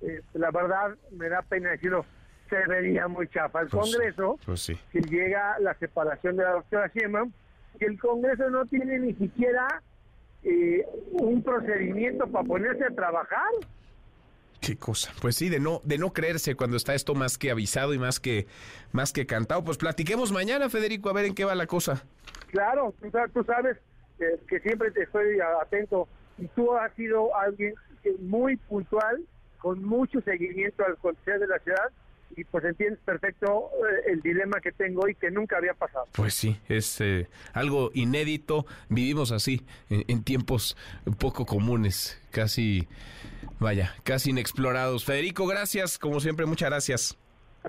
eh, 0.02 0.22
la 0.36 0.52
verdad 0.52 0.96
me 1.18 1.28
da 1.28 1.42
pena 1.42 1.72
decirlo, 1.72 2.06
se 2.52 2.58
vería 2.68 3.08
muy 3.08 3.28
chafa. 3.30 3.62
El 3.62 3.68
Pues- 3.68 3.90
Congreso, 3.92 4.40
pues 4.46 4.62
sí. 4.62 4.78
que 4.92 5.02
llega 5.02 5.58
la 5.60 5.74
separación 5.80 6.36
de 6.38 6.44
la 6.44 6.52
doctora 6.52 6.92
Sheinbaum, 6.94 7.32
que 7.80 7.86
el 7.88 7.98
Congreso 8.00 8.48
no 8.52 8.64
tiene 8.68 9.00
ni 9.00 9.14
siquiera 9.16 9.82
eh, 10.44 10.86
un 11.12 11.42
procedimiento 11.44 12.28
para 12.28 12.46
ponerse 12.46 12.84
a 12.86 12.90
trabajar. 12.90 13.50
Qué 14.62 14.78
cosa. 14.78 15.12
Pues 15.22 15.36
sí, 15.36 15.50
de 15.50 15.60
no, 15.60 15.82
de 15.84 15.98
no 15.98 16.14
creerse 16.14 16.56
cuando 16.56 16.78
está 16.78 16.96
esto 16.96 17.16
más 17.16 17.38
que 17.38 17.52
avisado 17.52 17.94
y 17.94 18.00
más 18.00 18.20
que, 18.20 18.48
más 18.94 19.12
que 19.12 19.26
cantado. 19.26 19.64
Pues 19.64 19.78
platiquemos 19.78 20.32
mañana, 20.32 20.70
Federico, 20.70 21.10
a 21.10 21.14
ver 21.14 21.26
en 21.26 21.36
qué 21.36 21.44
va 21.44 21.54
la 21.56 21.68
cosa. 21.68 22.06
Claro, 22.50 22.94
tú, 23.02 23.10
sa- 23.12 23.28
tú 23.28 23.44
sabes 23.44 23.78
eh, 24.20 24.40
que 24.48 24.60
siempre 24.62 24.92
te 24.92 25.04
estoy 25.04 25.38
atento 25.62 26.08
y 26.38 26.48
tú 26.48 26.74
has 26.78 26.94
sido 26.96 27.36
alguien 27.36 27.74
muy 28.22 28.56
puntual, 28.56 29.24
con 29.58 29.84
mucho 29.84 30.22
seguimiento 30.22 30.86
al 30.86 30.94
acontecer 30.94 31.40
de 31.40 31.48
la 31.48 31.60
ciudad 31.60 31.90
y 32.36 32.44
pues 32.44 32.64
entiendes 32.66 33.00
perfecto 33.04 33.70
eh, 33.78 34.12
el 34.12 34.22
dilema 34.22 34.60
que 34.62 34.72
tengo 34.72 35.08
y 35.08 35.16
que 35.16 35.32
nunca 35.32 35.58
había 35.58 35.74
pasado. 35.74 36.06
Pues 36.12 36.34
sí, 36.34 36.60
es 36.68 37.00
eh, 37.02 37.28
algo 37.54 37.92
inédito. 37.94 38.66
Vivimos 38.90 39.32
así, 39.32 39.66
en, 39.90 40.04
en 40.08 40.24
tiempos 40.24 40.78
poco 41.20 41.46
comunes, 41.46 42.22
casi, 42.32 42.88
vaya, 43.60 43.96
casi 44.04 44.32
inexplorados. 44.32 45.06
Federico, 45.06 45.48
gracias, 45.48 45.98
como 45.98 46.20
siempre, 46.20 46.46
muchas 46.46 46.70
gracias. 46.70 47.18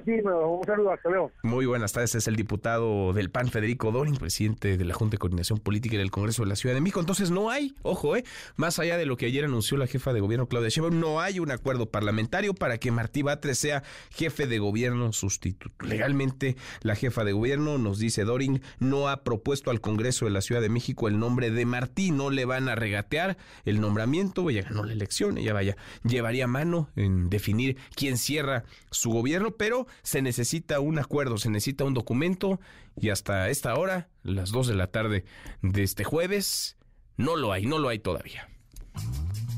Bueno, 0.04 0.48
un 0.48 0.66
saludo, 0.66 0.92
hasta 0.92 1.08
luego. 1.08 1.30
Muy 1.42 1.66
buenas 1.66 1.92
tardes, 1.92 2.14
es 2.14 2.26
el 2.26 2.36
diputado 2.36 3.12
del 3.12 3.30
PAN, 3.30 3.48
Federico 3.48 3.92
Dorin, 3.92 4.16
presidente 4.16 4.76
de 4.76 4.84
la 4.84 4.92
Junta 4.92 5.12
de 5.12 5.18
Coordinación 5.18 5.60
Política 5.60 5.96
del 5.96 6.10
Congreso 6.10 6.42
de 6.42 6.48
la 6.48 6.56
Ciudad 6.56 6.74
de 6.74 6.80
México. 6.80 7.00
Entonces 7.00 7.30
no 7.30 7.50
hay, 7.50 7.74
ojo, 7.82 8.16
eh, 8.16 8.24
más 8.56 8.78
allá 8.78 8.96
de 8.96 9.06
lo 9.06 9.16
que 9.16 9.26
ayer 9.26 9.44
anunció 9.44 9.76
la 9.76 9.86
jefa 9.86 10.12
de 10.12 10.20
gobierno 10.20 10.48
Claudia 10.48 10.68
Sheinbaum, 10.68 10.98
no 10.98 11.20
hay 11.20 11.38
un 11.38 11.50
acuerdo 11.50 11.86
parlamentario 11.86 12.54
para 12.54 12.78
que 12.78 12.90
Martí 12.90 13.22
Batres 13.22 13.58
sea 13.58 13.82
jefe 14.10 14.46
de 14.46 14.58
gobierno 14.58 15.12
sustituto. 15.12 15.84
Legalmente, 15.84 16.56
la 16.82 16.96
jefa 16.96 17.24
de 17.24 17.32
gobierno, 17.32 17.78
nos 17.78 17.98
dice 17.98 18.24
Dorin, 18.24 18.62
no 18.80 19.08
ha 19.08 19.22
propuesto 19.22 19.70
al 19.70 19.80
Congreso 19.80 20.24
de 20.24 20.32
la 20.32 20.40
Ciudad 20.40 20.60
de 20.60 20.68
México 20.68 21.08
el 21.08 21.18
nombre 21.18 21.50
de 21.50 21.66
Martí, 21.66 22.10
no 22.10 22.30
le 22.30 22.44
van 22.44 22.68
a 22.68 22.74
regatear 22.74 23.36
el 23.64 23.80
nombramiento, 23.80 24.50
ella 24.50 24.62
ganó 24.62 24.84
la 24.84 24.92
elección, 24.92 25.38
ella 25.38 25.52
vaya, 25.52 25.76
llevaría 26.02 26.46
mano 26.46 26.90
en 26.96 27.30
definir 27.30 27.76
quién 27.94 28.18
cierra 28.18 28.64
su 28.90 29.10
gobierno, 29.10 29.52
pero 29.52 29.83
se 30.02 30.22
necesita 30.22 30.80
un 30.80 30.98
acuerdo, 30.98 31.38
se 31.38 31.50
necesita 31.50 31.84
un 31.84 31.94
documento 31.94 32.60
y 33.00 33.10
hasta 33.10 33.48
esta 33.48 33.74
hora, 33.74 34.08
las 34.22 34.50
2 34.50 34.68
de 34.68 34.74
la 34.74 34.88
tarde 34.88 35.24
de 35.62 35.82
este 35.82 36.04
jueves, 36.04 36.76
no 37.16 37.36
lo 37.36 37.52
hay, 37.52 37.66
no 37.66 37.78
lo 37.78 37.88
hay 37.88 37.98
todavía. 37.98 38.48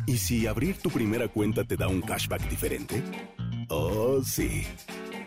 ¿Y 0.07 0.19
si 0.19 0.47
abrir 0.47 0.77
tu 0.79 0.91
primera 0.91 1.29
cuenta 1.29 1.65
te 1.65 1.77
da 1.77 1.89
un 1.89 2.01
cashback 2.01 2.49
diferente? 2.49 3.03
Oh, 3.69 4.23
sí. 4.23 4.65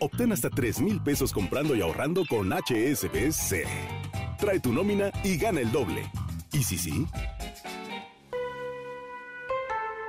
Obtén 0.00 0.32
hasta 0.32 0.48
3 0.48 0.80
mil 0.80 1.02
pesos 1.02 1.32
comprando 1.32 1.76
y 1.76 1.82
ahorrando 1.82 2.24
con 2.26 2.50
HSBC. 2.50 3.66
Trae 4.38 4.60
tu 4.60 4.72
nómina 4.72 5.10
y 5.22 5.36
gana 5.36 5.60
el 5.60 5.70
doble. 5.70 6.10
¿Y 6.52 6.62
si 6.62 6.78
sí? 6.78 7.06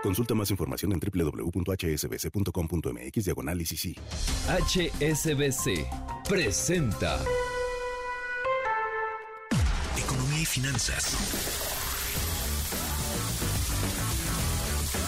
Consulta 0.02 0.34
más 0.34 0.50
información 0.50 0.94
en 0.94 1.00
www.hsbc.com.mx 1.00 3.26
diagonal 3.26 3.62
ICC. 3.62 4.00
HSBC 4.48 5.86
presenta 6.28 7.20
Economía 9.98 10.42
y 10.42 10.46
finanzas. 10.46 11.16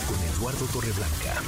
Con 0.07 0.21
Eduardo 0.35 0.65
Torreblanca. 0.67 1.41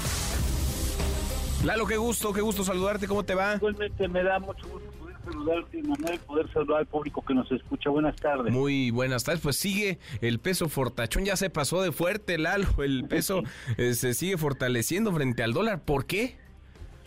Lalo, 1.64 1.86
qué 1.86 1.98
gusto, 1.98 2.34
qué 2.34 2.42
gusto 2.42 2.64
saludarte, 2.64 3.08
¿cómo 3.08 3.24
te 3.24 3.36
va? 3.36 3.54
Igualmente 3.56 4.08
me 4.08 4.24
da 4.24 4.40
mucho 4.40 4.68
gusto 4.68 4.95
saludarte, 5.26 5.82
Manuel, 5.84 6.20
poder 6.20 6.52
saludar 6.52 6.80
al 6.80 6.86
público 6.86 7.24
que 7.24 7.34
nos 7.34 7.52
escucha. 7.52 7.90
Buenas 7.90 8.16
tardes. 8.16 8.54
Muy 8.54 8.92
buenas 8.92 9.24
tardes. 9.24 9.42
Pues 9.42 9.58
sigue 9.58 10.00
el 10.22 10.40
peso 10.40 10.70
fortachón, 10.70 11.26
ya 11.26 11.36
se 11.36 11.50
pasó 11.50 11.82
de 11.82 11.92
fuerte, 11.92 12.38
Lalo. 12.38 12.68
El 12.80 13.06
peso 13.08 13.44
eh, 13.78 13.94
se 13.94 14.14
sigue 14.14 14.38
fortaleciendo 14.38 15.12
frente 15.12 15.44
al 15.44 15.54
dólar. 15.54 15.82
¿Por 15.84 16.06
qué? 16.06 16.38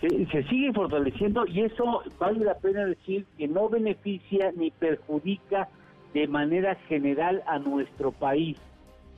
Se, 0.01 0.09
se 0.27 0.43
sigue 0.45 0.73
fortaleciendo 0.73 1.47
y 1.47 1.63
eso 1.63 2.03
vale 2.19 2.45
la 2.45 2.55
pena 2.59 2.85
decir 2.85 3.27
que 3.37 3.49
no 3.49 3.69
beneficia 3.69 4.53
ni 4.57 4.71
perjudica 4.71 5.69
de 6.15 6.29
manera 6.29 6.77
general 6.89 7.43
a 7.47 7.59
nuestro 7.59 8.13
país. 8.13 8.57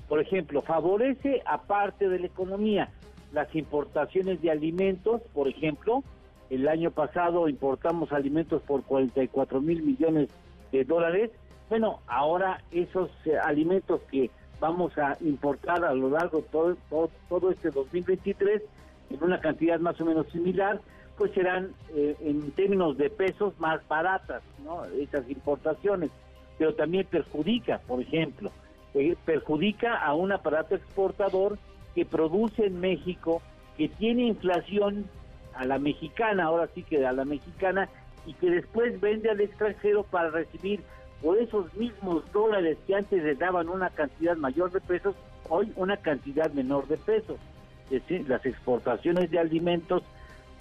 Por 0.09 0.20
ejemplo, 0.20 0.62
favorece 0.62 1.42
aparte 1.46 2.09
de 2.09 2.18
la 2.18 2.26
economía 2.26 2.90
las 3.32 3.55
importaciones 3.55 4.40
de 4.42 4.51
alimentos, 4.51 5.22
por 5.32 5.48
ejemplo, 5.48 6.03
el 6.51 6.68
año 6.68 6.90
pasado 6.90 7.48
importamos 7.48 8.12
alimentos 8.12 8.61
por 8.62 8.82
44 8.82 9.61
mil 9.61 9.82
millones 9.82 10.28
de 10.72 10.84
dólares. 10.84 11.30
Bueno, 11.68 12.01
ahora 12.09 12.62
esos 12.72 13.09
eh, 13.24 13.36
alimentos 13.38 14.01
que 14.11 14.30
vamos 14.59 14.96
a 14.98 15.16
importar 15.20 15.84
a 15.84 15.94
lo 15.94 16.11
largo 16.11 16.38
de 16.38 16.44
todo, 16.44 16.76
todo, 16.90 17.11
todo 17.28 17.51
este 17.51 17.70
2023 17.70 18.62
en 19.11 19.24
una 19.24 19.40
cantidad 19.40 19.78
más 19.80 20.01
o 20.01 20.05
menos 20.05 20.26
similar, 20.28 20.80
pues 21.16 21.32
serán 21.32 21.72
eh, 21.94 22.16
en 22.20 22.51
términos 22.53 22.96
de 22.96 23.11
pesos 23.11 23.59
más 23.59 23.86
baratas, 23.88 24.42
¿no? 24.64 24.84
Esas 24.86 25.28
importaciones, 25.28 26.11
pero 26.59 26.74
también 26.74 27.07
perjudica, 27.07 27.80
por 27.86 28.01
ejemplo, 28.01 28.51
eh, 28.94 29.16
perjudica 29.24 29.96
a 29.96 30.14
un 30.14 30.32
aparato 30.32 30.74
exportador 30.74 31.59
que 31.94 32.05
produce 32.05 32.66
en 32.66 32.80
México, 32.80 33.42
que 33.76 33.88
tiene 33.88 34.26
inflación 34.26 35.07
a 35.55 35.64
la 35.64 35.78
mexicana, 35.78 36.44
ahora 36.44 36.68
sí 36.74 36.82
que 36.82 37.07
a 37.07 37.12
la 37.12 37.24
mexicana, 37.24 37.88
y 38.26 38.34
que 38.34 38.51
después 38.51 39.01
vende 39.01 39.30
al 39.30 39.40
extranjero 39.40 40.03
para 40.05 40.30
recibir 40.30 40.80
por 41.22 41.38
esos 41.38 41.72
mismos 41.74 42.22
dólares 42.32 42.78
que 42.86 42.94
antes 42.94 43.22
le 43.22 43.34
daban 43.34 43.68
una 43.68 43.90
cantidad 43.90 44.36
mayor 44.36 44.70
de 44.72 44.80
pesos, 44.80 45.14
hoy 45.48 45.72
una 45.76 45.96
cantidad 45.96 46.51
menor 46.53 46.86
de 46.88 46.96
pesos. 46.96 47.38
Es 47.84 48.03
decir, 48.03 48.28
las 48.28 48.44
exportaciones 48.46 49.30
de 49.30 49.38
alimentos, 49.38 50.03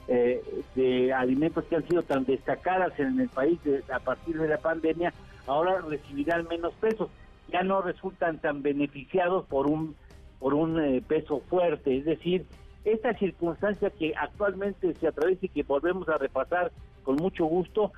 eh, 0.08 0.42
de 0.76 1.14
alimentos 1.14 1.64
que 1.66 1.76
han 1.76 1.88
sido 1.88 2.02
tan 2.04 2.26
destacadas 2.26 2.98
en 3.00 3.20
el 3.20 3.30
país 3.30 3.64
de- 3.64 3.84
a 3.94 4.00
partir 4.00 4.40
de 4.40 4.48
la 4.48 4.58
pandemia, 4.58 5.14
ahora 5.48 5.82
recibirán 5.82 6.48
menos 6.48 6.74
pesos. 6.76 7.10
Ya 7.50 7.62
no 7.64 7.82
resultan 7.82 8.40
tan 8.40 8.62
beneficiados 8.62 9.46
por 9.46 9.68
un 9.68 9.96
por 10.40 10.54
un 10.54 10.80
eh, 10.82 11.04
peso 11.06 11.42
fuerte, 11.50 11.98
es 11.98 12.06
decir, 12.06 12.46
esta 12.92 13.14
circunstancia 13.14 13.90
que 13.90 14.14
actualmente 14.16 14.94
se 14.96 15.08
atraviesa 15.08 15.46
y 15.46 15.50
que 15.50 15.64
volvemos 15.64 16.08
a 16.10 16.18
repasar 16.18 16.72
con 17.04 17.16
mucho 17.16 17.46
gusto, 17.46 17.92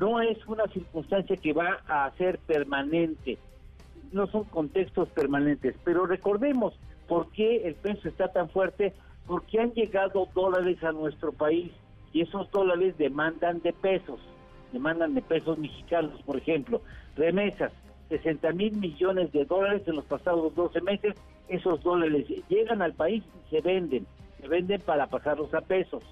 no 0.00 0.20
es 0.20 0.44
una 0.46 0.66
circunstancia 0.68 1.36
que 1.36 1.52
va 1.52 1.80
a 1.86 2.10
ser 2.12 2.38
permanente, 2.38 3.38
no 4.12 4.26
son 4.26 4.44
contextos 4.44 5.08
permanentes, 5.10 5.74
pero 5.84 6.06
recordemos 6.06 6.74
por 7.06 7.30
qué 7.32 7.66
el 7.66 7.74
peso 7.74 8.08
está 8.08 8.32
tan 8.32 8.48
fuerte, 8.50 8.92
porque 9.26 9.60
han 9.60 9.72
llegado 9.72 10.28
dólares 10.34 10.82
a 10.84 10.92
nuestro 10.92 11.32
país 11.32 11.72
y 12.12 12.22
esos 12.22 12.50
dólares 12.50 12.96
demandan 12.98 13.60
de 13.60 13.72
pesos, 13.72 14.20
demandan 14.72 15.14
de 15.14 15.22
pesos 15.22 15.58
mexicanos, 15.58 16.20
por 16.22 16.36
ejemplo, 16.36 16.80
remesas, 17.16 17.72
60 18.08 18.52
mil 18.52 18.76
millones 18.76 19.32
de 19.32 19.44
dólares 19.44 19.82
en 19.86 19.96
los 19.96 20.04
pasados 20.04 20.54
12 20.54 20.80
meses, 20.82 21.14
esos 21.48 21.82
dólares 21.82 22.26
llegan 22.48 22.82
al 22.82 22.92
país 22.92 23.22
y 23.24 23.50
se 23.50 23.60
venden, 23.60 24.06
se 24.40 24.48
venden 24.48 24.80
para 24.80 25.06
pasarlos 25.06 25.52
a 25.54 25.60
pesos. 25.60 26.02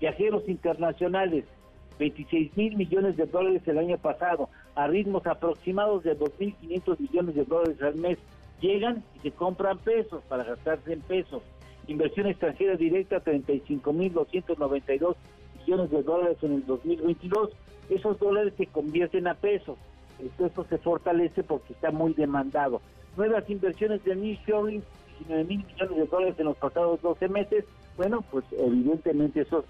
Viajeros 0.00 0.48
internacionales, 0.48 1.44
26 1.98 2.56
mil 2.56 2.76
millones 2.76 3.16
de 3.16 3.26
dólares 3.26 3.62
el 3.66 3.78
año 3.78 3.98
pasado, 3.98 4.48
a 4.74 4.86
ritmos 4.86 5.26
aproximados 5.26 6.02
de 6.02 6.18
2.500 6.18 6.98
millones 6.98 7.34
de 7.34 7.44
dólares 7.44 7.82
al 7.82 7.96
mes, 7.96 8.18
llegan 8.60 9.04
y 9.16 9.20
se 9.20 9.30
compran 9.30 9.78
pesos 9.78 10.22
para 10.28 10.44
gastarse 10.44 10.92
en 10.92 11.00
pesos. 11.00 11.42
Inversión 11.86 12.26
extranjera 12.26 12.76
directa, 12.76 13.22
35.292 13.22 15.16
millones 15.60 15.90
de 15.90 16.02
dólares 16.02 16.38
en 16.42 16.52
el 16.54 16.66
2022. 16.66 17.50
Esos 17.90 18.18
dólares 18.18 18.54
se 18.56 18.66
convierten 18.66 19.26
a 19.26 19.34
pesos. 19.34 19.76
El 20.18 20.28
peso 20.30 20.64
se 20.68 20.78
fortalece 20.78 21.42
porque 21.42 21.74
está 21.74 21.90
muy 21.90 22.14
demandado. 22.14 22.80
Nuevas 23.16 23.48
inversiones 23.50 24.02
de 24.04 24.16
nearshoring, 24.16 24.82
19 25.18 25.44
mil 25.44 25.64
millones 25.64 25.96
de 25.96 26.06
dólares 26.06 26.34
en 26.38 26.46
los 26.46 26.56
pasados 26.56 27.00
12 27.02 27.28
meses. 27.28 27.64
Bueno, 27.96 28.24
pues 28.30 28.44
evidentemente 28.52 29.42
esos, 29.42 29.64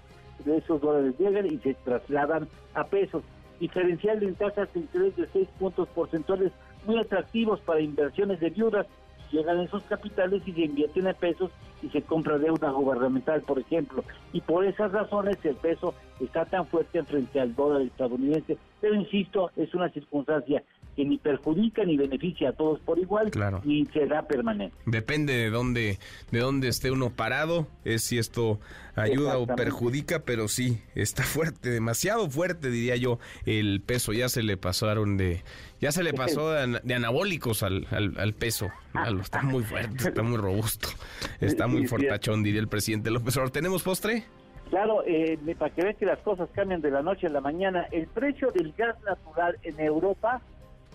esos 0.45 0.81
dólares 0.81 1.15
llegan 1.19 1.45
y 1.45 1.57
se 1.59 1.73
trasladan 1.75 2.47
a 2.73 2.83
pesos. 2.85 3.23
Diferencial 3.59 4.21
en 4.21 4.35
tasas 4.35 4.71
de 4.73 4.81
interés 4.81 5.15
de 5.15 5.27
6 5.27 5.47
puntos 5.59 5.87
porcentuales 5.89 6.51
muy 6.85 6.99
atractivos 6.99 7.59
para 7.61 7.81
inversiones 7.81 8.39
de 8.39 8.49
viudas. 8.49 8.87
Llegan 9.31 9.59
esos 9.59 9.83
capitales 9.83 10.41
y 10.45 10.53
se 10.53 10.61
invierten 10.61 11.07
en 11.07 11.15
pesos 11.15 11.51
y 11.81 11.89
se 11.89 12.01
compra 12.01 12.37
deuda 12.37 12.69
gubernamental, 12.71 13.41
por 13.41 13.59
ejemplo. 13.59 14.03
Y 14.33 14.41
por 14.41 14.65
esas 14.65 14.91
razones 14.91 15.37
el 15.43 15.55
peso 15.55 15.93
está 16.19 16.45
tan 16.45 16.65
fuerte 16.67 17.03
frente 17.03 17.39
al 17.39 17.55
dólar 17.55 17.81
estadounidense. 17.81 18.57
Pero 18.85 19.01
insisto, 19.01 19.49
es 19.55 19.73
una 19.73 19.89
circunstancia 19.89 20.61
que 20.95 21.03
ni 21.03 21.17
perjudica 21.17 21.83
ni 21.83 21.97
beneficia 21.97 22.49
a 22.49 22.53
todos 22.53 22.79
por 22.81 22.99
igual, 22.99 23.31
Claro. 23.31 23.61
ni 23.65 23.83
será 23.87 24.27
permanente. 24.27 24.75
Depende 24.85 25.33
de 25.33 25.49
dónde, 25.49 25.97
de 26.31 26.39
dónde 26.39 26.67
esté 26.67 26.91
uno 26.91 27.09
parado, 27.09 27.67
es 27.83 28.03
si 28.03 28.19
esto 28.19 28.59
ayuda 28.95 29.39
o 29.39 29.47
perjudica, 29.47 30.19
pero 30.19 30.47
sí, 30.47 30.83
está 30.93 31.23
fuerte, 31.23 31.71
demasiado 31.71 32.29
fuerte, 32.29 32.69
diría 32.69 32.95
yo, 32.95 33.17
el 33.47 33.81
peso. 33.81 34.13
Ya 34.13 34.29
se 34.29 34.43
le 34.43 34.55
pasaron 34.55 35.17
de, 35.17 35.41
ya 35.81 35.91
se 35.91 36.03
le 36.03 36.13
pasó 36.13 36.51
de, 36.51 36.61
ana- 36.61 36.81
de 36.83 36.93
anabólicos 36.93 37.63
al, 37.63 37.87
al, 37.89 38.13
al 38.19 38.33
peso. 38.35 38.69
Lalo, 38.93 39.21
está 39.21 39.41
muy 39.41 39.63
fuerte, 39.63 40.09
está 40.09 40.21
muy 40.21 40.37
robusto, 40.37 40.89
está 41.41 41.65
muy 41.65 41.87
fortachón, 41.87 42.43
diría 42.43 42.61
el 42.61 42.67
presidente 42.67 43.09
López 43.09 43.35
Obrador. 43.35 43.51
¿Tenemos 43.51 43.81
postre? 43.81 44.25
Claro, 44.69 45.03
eh, 45.05 45.37
para 45.57 45.73
que 45.73 45.83
veas 45.83 45.95
que 45.97 46.05
las 46.05 46.19
cosas 46.19 46.49
cambian 46.53 46.81
de 46.81 46.91
la 46.91 47.01
noche 47.01 47.27
a 47.27 47.29
la 47.29 47.39
mañana, 47.41 47.85
el 47.91 48.07
precio 48.07 48.51
del 48.51 48.73
gas 48.77 48.95
natural 49.03 49.57
en 49.63 49.79
Europa 49.79 50.41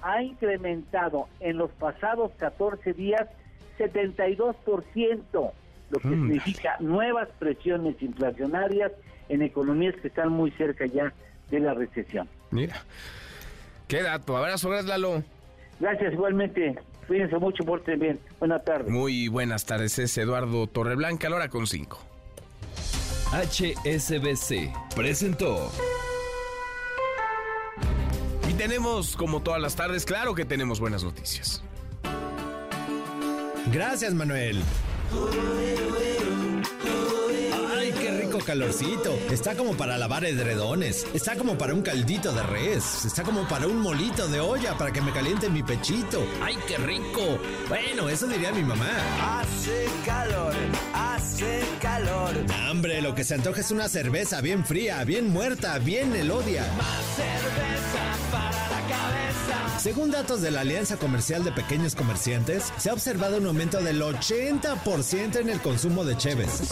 ha 0.03 0.23
incrementado 0.23 1.29
en 1.41 1.57
los 1.59 1.71
pasados 1.73 2.33
14 2.39 2.93
días 2.95 3.27
72%, 3.79 5.53
lo 5.91 5.99
que 5.99 6.09
Mm. 6.09 6.13
significa 6.29 6.77
nuevas 6.81 7.29
presiones 7.39 8.01
inflacionarias 8.03 8.93
en 9.29 9.43
economías 9.43 9.95
que 10.01 10.09
están 10.09 10.31
muy 10.31 10.51
cerca 10.53 10.87
ya 10.87 11.13
de 11.51 11.61
la 11.61 11.75
recesión. 11.75 12.29
Mira, 12.51 12.77
qué 13.89 14.03
dato. 14.03 14.37
Abrazo, 14.37 14.69
gracias, 14.69 14.89
Lalo. 14.89 15.23
Gracias 15.79 16.13
igualmente. 16.13 16.77
Cuídense 17.07 17.39
mucho, 17.39 17.65
porten 17.65 17.99
bien. 17.99 18.21
Buenas 18.39 18.65
tardes. 18.65 18.89
Muy 18.91 19.29
buenas 19.29 19.65
tardes, 19.65 19.99
es 19.99 20.17
Eduardo 20.19 20.67
Torreblanca, 20.67 21.27
a 21.27 21.31
la 21.31 21.37
hora 21.37 21.49
con 21.49 21.67
cinco. 21.67 21.99
HSBC 23.33 24.73
presentó 24.97 25.71
Y 28.49 28.55
tenemos, 28.55 29.15
como 29.17 29.41
todas 29.41 29.61
las 29.61 29.77
tardes, 29.77 30.05
claro 30.05 30.35
que 30.35 30.45
tenemos 30.45 30.81
buenas 30.81 31.05
noticias. 31.05 31.63
Gracias, 33.73 34.15
Manuel. 34.15 34.61
Calorcito. 38.43 39.13
Está 39.31 39.57
como 39.57 39.77
para 39.77 39.99
lavar 39.99 40.25
edredones. 40.25 41.07
Está 41.15 41.37
como 41.37 41.57
para 41.57 41.75
un 41.75 41.83
caldito 41.83 42.33
de 42.33 42.43
res. 42.43 43.05
Está 43.05 43.23
como 43.23 43.47
para 43.49 43.67
un 43.67 43.81
molito 43.81 44.29
de 44.29 44.41
olla 44.41 44.77
para 44.77 44.93
que 44.93 45.01
me 45.01 45.13
caliente 45.13 45.49
mi 45.49 45.63
pechito. 45.63 46.25
Ay, 46.43 46.57
qué 46.67 46.77
rico. 46.79 47.39
Bueno, 47.69 48.09
eso 48.09 48.27
diría 48.27 48.53
mi 48.53 48.63
mamá. 48.63 49.41
Hace 49.41 49.87
calor, 50.05 50.55
hace 50.93 51.63
calor. 51.81 52.35
Hombre, 52.71 53.03
lo 53.03 53.15
que 53.15 53.25
se 53.25 53.35
antoja 53.35 53.61
es 53.61 53.71
una 53.71 53.89
cerveza 53.89 54.41
bien 54.41 54.65
fría, 54.65 55.05
bien 55.05 55.31
muerta, 55.31 55.79
bien 55.79 56.15
elodia. 56.15 56.63
Más 56.77 57.05
cerveza 57.17 58.31
para 58.31 58.51
la 58.51 58.89
cabeza. 58.89 59.20
Según 59.81 60.11
datos 60.11 60.43
de 60.43 60.51
la 60.51 60.61
Alianza 60.61 60.99
Comercial 60.99 61.43
de 61.43 61.53
Pequeños 61.53 61.95
Comerciantes, 61.95 62.71
se 62.77 62.91
ha 62.91 62.93
observado 62.93 63.39
un 63.39 63.47
aumento 63.47 63.81
del 63.81 64.03
80% 64.03 65.37
en 65.37 65.49
el 65.49 65.59
consumo 65.63 66.05
de 66.05 66.19
cheves. 66.19 66.69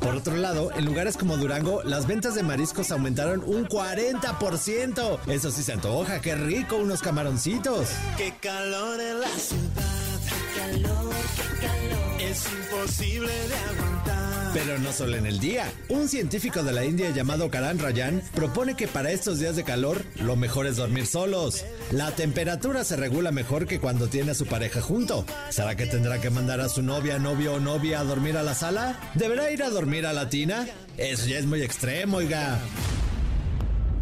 Por 0.00 0.16
otro 0.16 0.34
lado, 0.34 0.72
en 0.74 0.84
lugares 0.84 1.16
como 1.16 1.36
Durango, 1.36 1.84
las 1.84 2.08
ventas 2.08 2.34
de 2.34 2.42
mariscos 2.42 2.90
aumentaron 2.90 3.44
un 3.46 3.68
40%. 3.68 5.20
Eso 5.28 5.52
sí 5.52 5.62
se 5.62 5.74
antoja, 5.74 6.20
qué 6.20 6.34
rico, 6.34 6.74
unos 6.74 7.02
camaroncitos. 7.02 7.88
Qué 8.16 8.34
calor 8.40 9.00
en 9.00 9.20
la 9.20 9.28
ciudad. 9.28 10.18
Qué 10.26 10.60
calor, 10.60 11.14
qué 11.36 11.66
calor. 11.66 12.20
Es 12.20 12.46
imposible 12.52 13.28
de 13.28 13.54
aguantar. 13.54 14.15
Pero 14.56 14.78
no 14.78 14.90
solo 14.90 15.18
en 15.18 15.26
el 15.26 15.38
día. 15.38 15.70
Un 15.90 16.08
científico 16.08 16.62
de 16.62 16.72
la 16.72 16.82
India 16.82 17.10
llamado 17.10 17.50
Karan 17.50 17.78
Rayan 17.78 18.22
propone 18.34 18.74
que 18.74 18.88
para 18.88 19.10
estos 19.10 19.38
días 19.38 19.54
de 19.54 19.64
calor, 19.64 20.02
lo 20.14 20.34
mejor 20.34 20.64
es 20.64 20.76
dormir 20.76 21.06
solos. 21.06 21.62
La 21.90 22.12
temperatura 22.12 22.82
se 22.82 22.96
regula 22.96 23.32
mejor 23.32 23.66
que 23.66 23.80
cuando 23.80 24.08
tiene 24.08 24.30
a 24.30 24.34
su 24.34 24.46
pareja 24.46 24.80
junto. 24.80 25.26
¿Será 25.50 25.76
que 25.76 25.84
tendrá 25.84 26.22
que 26.22 26.30
mandar 26.30 26.62
a 26.62 26.70
su 26.70 26.82
novia, 26.82 27.18
novio 27.18 27.56
o 27.56 27.60
novia 27.60 28.00
a 28.00 28.04
dormir 28.04 28.38
a 28.38 28.42
la 28.42 28.54
sala? 28.54 28.98
¿Deberá 29.12 29.50
ir 29.50 29.62
a 29.62 29.68
dormir 29.68 30.06
a 30.06 30.14
la 30.14 30.30
tina? 30.30 30.66
Eso 30.96 31.26
ya 31.26 31.38
es 31.38 31.44
muy 31.44 31.60
extremo, 31.60 32.16
oiga. 32.16 32.58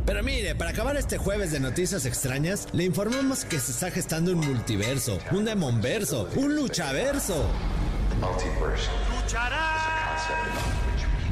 Pero 0.06 0.22
mire, 0.22 0.54
para 0.54 0.70
acabar 0.70 0.96
este 0.96 1.18
jueves 1.18 1.50
de 1.50 1.58
noticias 1.58 2.06
extrañas, 2.06 2.68
le 2.72 2.84
informamos 2.84 3.44
que 3.44 3.58
se 3.58 3.72
está 3.72 3.90
gestando 3.90 4.30
un 4.30 4.38
multiverso, 4.38 5.18
un 5.32 5.46
demonverso, 5.46 6.28
un 6.36 6.54
luchaverso. 6.54 7.44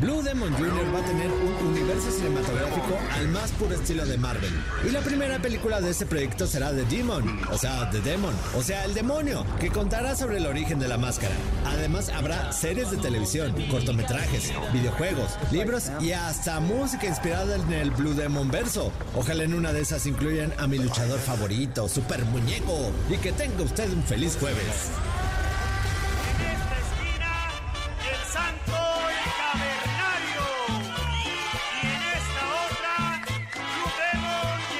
Blue 0.02 0.20
Demon 0.20 0.52
Jr. 0.54 0.92
va 0.92 0.98
a 0.98 1.04
tener 1.04 1.30
un 1.30 1.68
universo 1.68 2.10
cinematográfico 2.10 2.98
al 3.14 3.28
más 3.28 3.52
puro 3.52 3.76
estilo 3.76 4.04
de 4.04 4.18
Marvel. 4.18 4.50
Y 4.84 4.90
la 4.90 4.98
primera 4.98 5.38
película 5.38 5.80
de 5.80 5.90
este 5.90 6.06
proyecto 6.06 6.48
será 6.48 6.72
The 6.72 6.84
Demon, 6.86 7.40
o 7.52 7.56
sea, 7.56 7.88
The 7.88 8.00
Demon, 8.00 8.34
o 8.56 8.62
sea, 8.64 8.84
el 8.84 8.94
demonio, 8.94 9.46
que 9.60 9.70
contará 9.70 10.16
sobre 10.16 10.38
el 10.38 10.46
origen 10.46 10.80
de 10.80 10.88
la 10.88 10.98
máscara. 10.98 11.36
Además, 11.66 12.08
habrá 12.08 12.52
series 12.52 12.90
de 12.90 12.96
televisión, 12.96 13.54
cortometrajes, 13.70 14.52
videojuegos, 14.72 15.38
libros 15.52 15.92
y 16.00 16.10
hasta 16.10 16.58
música 16.58 17.06
inspirada 17.06 17.54
en 17.54 17.72
el 17.72 17.92
Blue 17.92 18.14
Demon 18.14 18.50
verso. 18.50 18.90
Ojalá 19.14 19.44
en 19.44 19.54
una 19.54 19.72
de 19.72 19.82
esas 19.82 20.04
incluyan 20.06 20.52
a 20.58 20.66
mi 20.66 20.78
luchador 20.78 21.20
favorito, 21.20 21.88
Super 21.88 22.24
Muñeco. 22.24 22.90
Y 23.08 23.18
que 23.18 23.30
tenga 23.30 23.62
usted 23.62 23.88
un 23.92 24.02
feliz 24.02 24.36
jueves. 24.40 24.90
Santo 28.42 28.78
y 29.10 29.22
cavernario. 29.38 30.44
Y 31.82 31.86
en 31.86 32.02
esta 32.18 32.42
otra, 32.66 32.94
Demon 33.98 34.60
y 34.70 34.78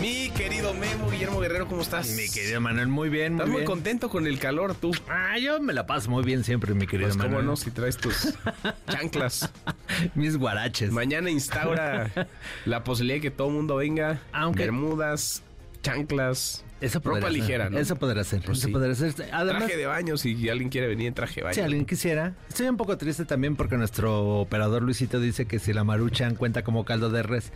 Mi 0.00 0.30
querido 0.30 0.74
Memo 0.74 1.10
Guillermo 1.10 1.40
Guerrero, 1.40 1.66
¿cómo 1.68 1.82
estás? 1.82 2.08
Mi 2.10 2.28
querido 2.28 2.60
Manuel, 2.60 2.88
muy 2.88 3.08
bien, 3.08 3.34
muy 3.34 3.40
Estás 3.40 3.48
muy 3.50 3.56
bien. 3.60 3.66
contento 3.66 4.08
con 4.10 4.26
el 4.26 4.38
calor, 4.38 4.74
tú. 4.74 4.90
Ah, 5.08 5.38
yo 5.38 5.60
me 5.60 5.72
la 5.72 5.86
paso 5.86 6.10
muy 6.10 6.24
bien 6.24 6.42
siempre, 6.44 6.74
mi 6.74 6.86
querido 6.86 7.08
Pues 7.08 7.16
cómo 7.16 7.28
Manuel. 7.28 7.46
no, 7.46 7.56
si 7.56 7.70
traes 7.70 7.96
tus 7.96 8.34
chanclas. 8.90 9.50
Mis 10.14 10.36
guaraches. 10.36 10.90
Mañana 10.90 11.30
instaura 11.30 12.10
la 12.64 12.82
posibilidad 12.84 13.16
de 13.16 13.20
que 13.22 13.30
todo 13.30 13.48
el 13.48 13.54
mundo 13.54 13.76
venga. 13.76 14.20
Aunque- 14.32 14.62
Bermudas, 14.64 15.42
chanclas, 15.82 16.64
Eso 16.82 17.00
ropa 17.02 17.22
ser, 17.22 17.32
ligera, 17.32 17.70
¿no? 17.70 17.78
Eso 17.78 17.96
podrá 17.96 18.24
ser, 18.24 18.42
Pues 18.44 18.58
eso 18.58 18.66
sí. 18.66 18.72
podrá 18.72 18.94
ser. 18.94 19.14
Además, 19.32 19.62
traje 19.64 19.76
de 19.76 19.86
baño, 19.86 20.16
si 20.16 20.48
alguien 20.48 20.68
quiere 20.68 20.88
venir 20.88 21.06
en 21.06 21.14
traje 21.14 21.36
de 21.36 21.44
baño. 21.44 21.54
si 21.54 21.60
alguien 21.60 21.84
quisiera. 21.86 22.34
Estoy 22.48 22.66
un 22.68 22.76
poco 22.76 22.98
triste 22.98 23.24
también 23.24 23.56
porque 23.56 23.76
nuestro 23.76 24.40
operador 24.40 24.82
Luisito 24.82 25.20
dice 25.20 25.46
que 25.46 25.58
si 25.58 25.72
la 25.72 25.84
maruchan 25.84 26.34
cuenta 26.34 26.62
como 26.64 26.84
caldo 26.84 27.08
de 27.10 27.22
res. 27.22 27.52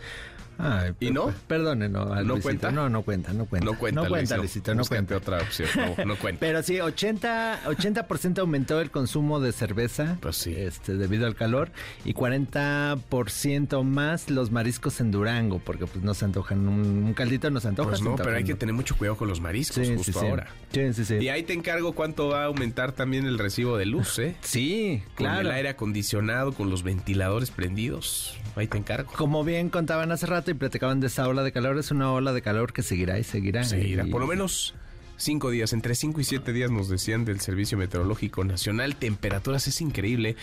Ay, 0.57 0.93
¿Y 0.99 1.11
no? 1.11 1.31
Perdone, 1.47 1.87
no. 1.89 2.01
al 2.13 2.25
¿No 2.25 2.33
Luisito. 2.33 2.43
cuenta? 2.43 2.71
No, 2.71 2.89
no 2.89 3.01
cuenta, 3.03 3.33
no 3.33 3.45
cuenta. 3.45 3.65
No 3.71 3.77
cuenta, 3.77 4.01
no 4.01 4.07
cuenta, 4.07 4.37
Luis, 4.37 4.55
Luisito, 4.55 4.75
no 4.75 4.83
cuenta. 4.85 5.17
otra 5.17 5.37
opción, 5.37 5.69
no, 5.97 6.05
no 6.05 6.15
cuenta. 6.19 6.39
Pero 6.39 6.63
sí, 6.63 6.79
80, 6.79 7.61
80% 7.65 8.39
aumentó 8.39 8.81
el 8.81 8.89
consumo 8.91 9.39
de 9.39 9.51
cerveza 9.51 10.17
Pues 10.21 10.45
este, 10.47 10.95
debido 10.95 11.25
al 11.27 11.35
calor 11.35 11.69
y 12.05 12.13
40% 12.13 13.83
más 13.83 14.29
los 14.29 14.51
mariscos 14.51 14.99
en 15.01 15.11
Durango, 15.11 15.59
porque 15.59 15.85
pues 15.85 16.03
no 16.03 16.13
se 16.13 16.25
antojan, 16.25 16.67
un, 16.67 17.03
un 17.03 17.13
caldito 17.13 17.49
no 17.49 17.59
se 17.59 17.67
antoja. 17.69 17.89
Pues 17.89 18.01
no, 18.01 18.15
pero 18.15 18.35
hay 18.35 18.43
que 18.43 18.53
¿no? 18.53 18.57
tener 18.57 18.73
mucho 18.75 18.95
cuidado 18.97 19.17
con 19.17 19.27
los 19.27 19.41
mariscos 19.41 19.85
Sí, 19.87 19.95
justo 19.95 20.13
sí, 20.13 20.19
sí. 20.19 20.25
ahora. 20.25 20.47
Sí, 20.71 20.93
sí, 20.93 21.05
sí. 21.05 21.15
Y 21.15 21.29
ahí 21.29 21.43
te 21.43 21.53
encargo 21.53 21.93
cuánto 21.93 22.29
va 22.29 22.43
a 22.43 22.45
aumentar 22.45 22.91
también 22.91 23.25
el 23.25 23.37
recibo 23.39 23.77
de 23.77 23.85
luz, 23.85 24.19
¿eh? 24.19 24.35
Sí, 24.41 25.03
Con 25.15 25.27
el 25.27 25.33
claro. 25.33 25.51
aire 25.51 25.69
acondicionado, 25.69 26.53
con 26.53 26.69
los 26.69 26.83
ventiladores 26.83 27.51
prendidos. 27.51 28.37
Ahí 28.55 28.67
te 28.67 28.77
encargo. 28.77 29.11
Como 29.13 29.43
bien 29.43 29.69
contaban 29.69 30.11
hace 30.11 30.25
rato 30.25 30.46
y 30.51 30.53
platicaban 30.55 30.99
de 30.99 31.07
esa 31.07 31.27
ola 31.27 31.43
de 31.43 31.51
calor, 31.51 31.77
es 31.77 31.91
una 31.91 32.11
ola 32.11 32.33
de 32.33 32.41
calor 32.41 32.73
que 32.73 32.83
seguirá 32.83 33.19
y 33.19 33.23
seguirá. 33.23 33.63
Seguirá. 33.63 34.05
Y- 34.05 34.09
Por 34.11 34.21
lo 34.21 34.27
menos 34.27 34.75
cinco 35.17 35.49
días, 35.49 35.73
entre 35.73 35.95
cinco 35.95 36.21
y 36.21 36.23
siete 36.23 36.53
días 36.53 36.69
nos 36.71 36.89
decían 36.89 37.25
del 37.25 37.39
Servicio 37.39 37.77
Meteorológico 37.77 38.43
Nacional. 38.43 38.95
Temperaturas 38.95 39.67
es 39.67 39.81
increíble. 39.81 40.35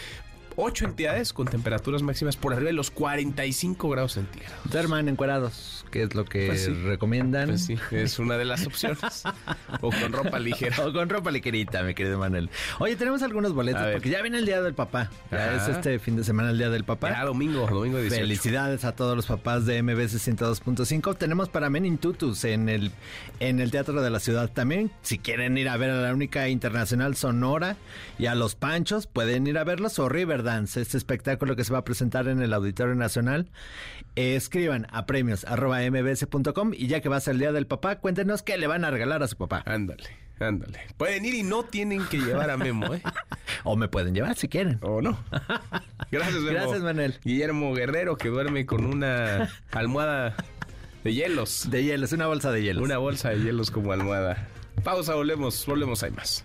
Ocho 0.57 0.85
entidades 0.85 1.33
con 1.33 1.49
temperaturas 1.49 2.03
máximas 2.03 2.37
por 2.37 2.53
arriba 2.53 2.69
de 2.69 2.75
los 2.75 2.91
45 2.93 3.89
grados 3.89 4.13
centígrados. 4.13 4.57
Duerman 4.71 5.09
encuerados, 5.09 5.85
que 5.91 6.05
es 6.05 6.15
lo 6.15 6.25
que 6.25 6.47
Pues 6.47 6.65
sí. 6.67 6.71
recomiendan. 6.73 7.49
Pues 7.49 7.65
sí, 7.65 7.77
es 7.91 8.21
una 8.21 8.37
de 8.37 8.45
las 8.45 8.65
opciones. 8.67 9.25
o 9.81 9.91
con 9.91 10.13
ropa 10.13 10.39
ligera. 10.39 10.77
O 10.87 10.93
con 10.93 11.09
ropa 11.09 11.33
ligerita, 11.33 11.83
mi 11.83 11.95
querido 11.95 12.19
Manuel. 12.19 12.51
Oye, 12.79 12.95
tenemos 12.95 13.23
algunos 13.23 13.53
boletos 13.53 13.83
porque 13.93 14.11
ya 14.11 14.23
viene 14.23 14.39
el 14.39 14.47
Día 14.47 14.63
del 14.63 14.75
Papá. 14.75 15.11
Ya 15.33 15.57
es 15.57 15.67
este 15.69 15.99
fin 15.99 16.15
de 16.15 16.23
semana 16.23 16.51
el 16.51 16.59
Día 16.59 16.71
del 16.71 16.85
Papá. 16.85 17.11
Ya 17.11 17.25
domingo, 17.25 17.67
domingo 17.67 17.99
18. 17.99 18.21
Felicidades 18.23 18.85
a 18.85 18.95
todos 18.95 19.17
los 19.17 19.27
papás 19.27 19.67
de 19.67 19.83
MBC 19.83 20.15
102.5. 20.21 21.17
Tenemos 21.17 21.49
para 21.49 21.69
Men 21.69 21.85
in 21.85 21.99
Tutus 21.99 22.45
en 22.45 22.69
el, 22.69 22.93
en 23.41 23.59
el 23.59 23.73
Teatro 23.73 24.01
de 24.03 24.11
la 24.11 24.21
Ciudad 24.21 24.53
también. 24.53 24.93
Si 25.03 25.19
quieren 25.19 25.59
ir 25.59 25.69
a 25.69 25.77
ver 25.77 25.91
a 25.91 26.01
la 26.01 26.13
única 26.15 26.49
internacional 26.49 27.17
Sonora 27.17 27.77
y 28.21 28.27
a 28.27 28.37
Los 28.37 28.55
Panchos, 28.55 29.09
pueden 29.09 29.49
ir 29.49 29.59
a 29.59 29.65
verlos. 29.65 29.99
O 29.99 30.09
Riverdance 30.09 30.44
Dance, 30.45 30.81
este 30.81 30.97
espectáculo 30.97 31.57
que 31.57 31.65
se 31.65 31.73
va 31.73 31.81
a 31.81 31.85
presentar 31.85 32.29
en 32.29 32.41
el 32.41 32.53
Auditorio 32.53 32.95
Nacional. 32.95 33.51
escriban 34.15 34.87
a 34.91 35.07
premios 35.07 35.45
arroba 35.45 35.81
mbs.com 35.81 36.73
y 36.75 36.87
ya 36.87 37.01
que 37.01 37.09
va 37.09 37.17
a 37.17 37.21
ser 37.21 37.33
el 37.33 37.41
Día 37.41 37.53
del 37.53 37.67
Papá, 37.67 37.97
cuéntenos 37.99 38.43
qué 38.43 38.57
le 38.57 38.69
van 38.69 38.85
a 38.85 38.91
regalar 38.91 39.23
a 39.23 39.27
su 39.27 39.37
papá. 39.37 39.65
Ándale, 39.67 40.05
ándale. 40.39 40.81
Pueden 40.97 41.25
ir 41.25 41.35
y 41.35 41.43
no 41.43 41.65
tienen 41.65 42.07
que 42.07 42.19
llevar 42.19 42.51
a 42.51 42.57
Memo, 42.57 42.95
¿eh? 42.95 43.03
o 43.65 43.77
me 43.77 43.89
pueden 43.89 44.15
llevar 44.15 44.37
si 44.37 44.49
quieren. 44.49 44.79
O 44.83 45.03
no. 45.03 45.19
Gracias, 46.13 46.41
Memo. 46.41 46.51
Gracias, 46.51 46.83
Manuel. 46.83 47.19
Guillermo 47.25 47.75
Guerrero 47.75 48.17
que 48.17 48.29
duerme 48.29 48.67
con 48.67 48.85
una 48.85 49.51
almohada 49.73 50.37
de 51.03 51.13
hielos. 51.13 51.69
De 51.71 51.83
hielos, 51.83 52.13
una 52.13 52.27
bolsa 52.29 52.53
de 52.53 52.63
hielos. 52.63 52.83
Una 52.85 52.99
bolsa 52.99 53.31
de 53.31 53.41
hielos 53.41 53.71
como 53.71 53.93
almohada. 53.93 54.49
Pausa, 54.83 55.15
volvemos, 55.15 55.65
volvemos, 55.67 56.03
hay 56.03 56.11
más. 56.11 56.45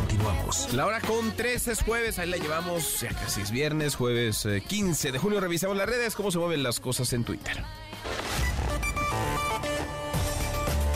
Continuamos. 0.00 0.72
La 0.72 0.86
hora 0.86 1.00
con 1.00 1.30
tres 1.36 1.68
es 1.68 1.82
jueves, 1.82 2.18
ahí 2.18 2.28
la 2.28 2.38
llevamos, 2.38 3.00
ya 3.00 3.10
casi 3.10 3.42
es 3.42 3.50
viernes, 3.50 3.96
jueves 3.96 4.46
eh, 4.46 4.62
15 4.66 5.12
de 5.12 5.18
junio. 5.18 5.40
Revisamos 5.40 5.76
las 5.76 5.88
redes, 5.88 6.14
cómo 6.14 6.30
se 6.30 6.38
mueven 6.38 6.62
las 6.62 6.80
cosas 6.80 7.12
en 7.12 7.24
Twitter. 7.24 7.62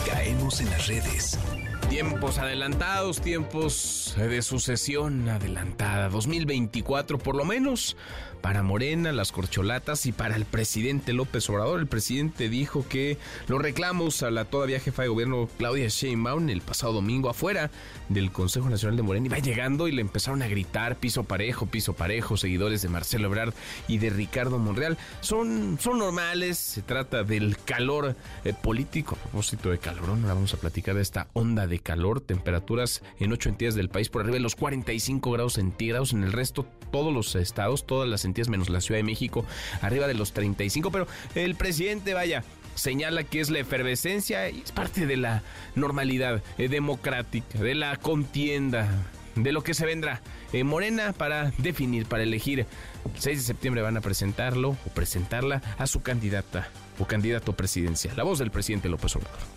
Caemos 0.07 0.59
en 0.59 0.69
las 0.71 0.87
redes. 0.87 1.37
Tiempos 1.89 2.39
adelantados, 2.39 3.21
tiempos 3.21 4.15
de 4.17 4.41
sucesión 4.41 5.29
adelantada. 5.29 6.09
2024 6.09 7.19
por 7.19 7.35
lo 7.35 7.45
menos 7.45 7.95
para 8.45 8.61
Morena, 8.61 9.11
las 9.11 9.31
corcholatas 9.31 10.05
y 10.05 10.11
para 10.11 10.35
el 10.35 10.45
presidente 10.45 11.13
López 11.13 11.49
Obrador. 11.49 11.79
El 11.79 11.87
presidente 11.87 12.47
dijo 12.47 12.85
que 12.87 13.17
los 13.47 13.59
reclamos 13.59 14.21
a 14.21 14.29
la 14.29 14.45
todavía 14.45 14.79
jefa 14.79 15.01
de 15.01 15.07
gobierno 15.07 15.49
Claudia 15.57 15.87
Sheinbaum 15.87 16.49
el 16.49 16.61
pasado 16.61 16.93
domingo 16.93 17.31
afuera 17.31 17.71
del 18.07 18.31
Consejo 18.31 18.69
Nacional 18.69 18.97
de 18.97 19.01
Morena 19.01 19.25
iba 19.25 19.39
llegando 19.39 19.87
y 19.87 19.93
le 19.93 20.01
empezaron 20.01 20.43
a 20.43 20.47
gritar 20.47 20.97
piso 20.97 21.23
parejo, 21.23 21.65
piso 21.65 21.93
parejo, 21.93 22.37
seguidores 22.37 22.83
de 22.83 22.89
Marcelo 22.89 23.29
Ebrard 23.29 23.55
y 23.87 23.97
de 23.97 24.11
Ricardo 24.11 24.59
Monreal. 24.59 24.99
Son, 25.21 25.79
son 25.81 25.97
normales, 25.97 26.59
se 26.59 26.83
trata 26.83 27.23
del 27.23 27.57
calor 27.57 28.15
eh, 28.43 28.53
político. 28.53 29.15
A 29.15 29.23
propósito 29.23 29.71
de 29.71 29.79
calor, 29.79 30.07
ahora 30.07 30.35
vamos 30.35 30.53
a 30.53 30.57
platicar 30.57 30.93
de 30.93 31.01
esta 31.01 31.29
onda 31.33 31.65
de 31.65 31.79
calor, 31.79 32.21
temperaturas 32.21 33.01
en 33.19 33.33
ocho 33.33 33.49
entidades 33.49 33.73
del 33.73 33.89
país 33.89 34.09
por 34.09 34.21
arriba 34.21 34.35
de 34.35 34.41
los 34.41 34.55
45 34.55 35.31
grados 35.31 35.53
centígrados, 35.53 36.13
en 36.13 36.23
el 36.23 36.31
resto 36.31 36.67
todos 36.91 37.11
los 37.11 37.33
estados, 37.33 37.87
todas 37.87 38.07
las 38.07 38.23
entidades 38.23 38.34
menos 38.49 38.69
la 38.69 38.81
Ciudad 38.81 38.99
de 38.99 39.03
México, 39.03 39.45
arriba 39.81 40.07
de 40.07 40.13
los 40.13 40.33
35, 40.33 40.91
pero 40.91 41.07
el 41.35 41.55
presidente, 41.55 42.13
vaya, 42.13 42.43
señala 42.75 43.23
que 43.23 43.39
es 43.39 43.49
la 43.49 43.59
efervescencia 43.59 44.49
y 44.49 44.59
es 44.59 44.71
parte 44.71 45.05
de 45.05 45.17
la 45.17 45.41
normalidad 45.75 46.43
eh, 46.57 46.67
democrática, 46.67 47.59
de 47.59 47.75
la 47.75 47.95
contienda, 47.97 48.87
de 49.35 49.51
lo 49.51 49.63
que 49.63 49.73
se 49.73 49.85
vendrá. 49.85 50.21
en 50.53 50.67
Morena 50.67 51.13
para 51.13 51.51
definir, 51.57 52.05
para 52.05 52.23
elegir. 52.23 52.59
El 52.59 53.21
6 53.21 53.39
de 53.39 53.43
septiembre 53.43 53.81
van 53.81 53.97
a 53.97 54.01
presentarlo 54.01 54.69
o 54.69 54.89
presentarla 54.93 55.61
a 55.77 55.87
su 55.87 56.01
candidata 56.01 56.67
o 56.99 57.05
candidato 57.05 57.53
presidencial. 57.53 58.15
La 58.15 58.23
voz 58.23 58.39
del 58.39 58.51
presidente 58.51 58.89
López 58.89 59.15
Obrador. 59.15 59.54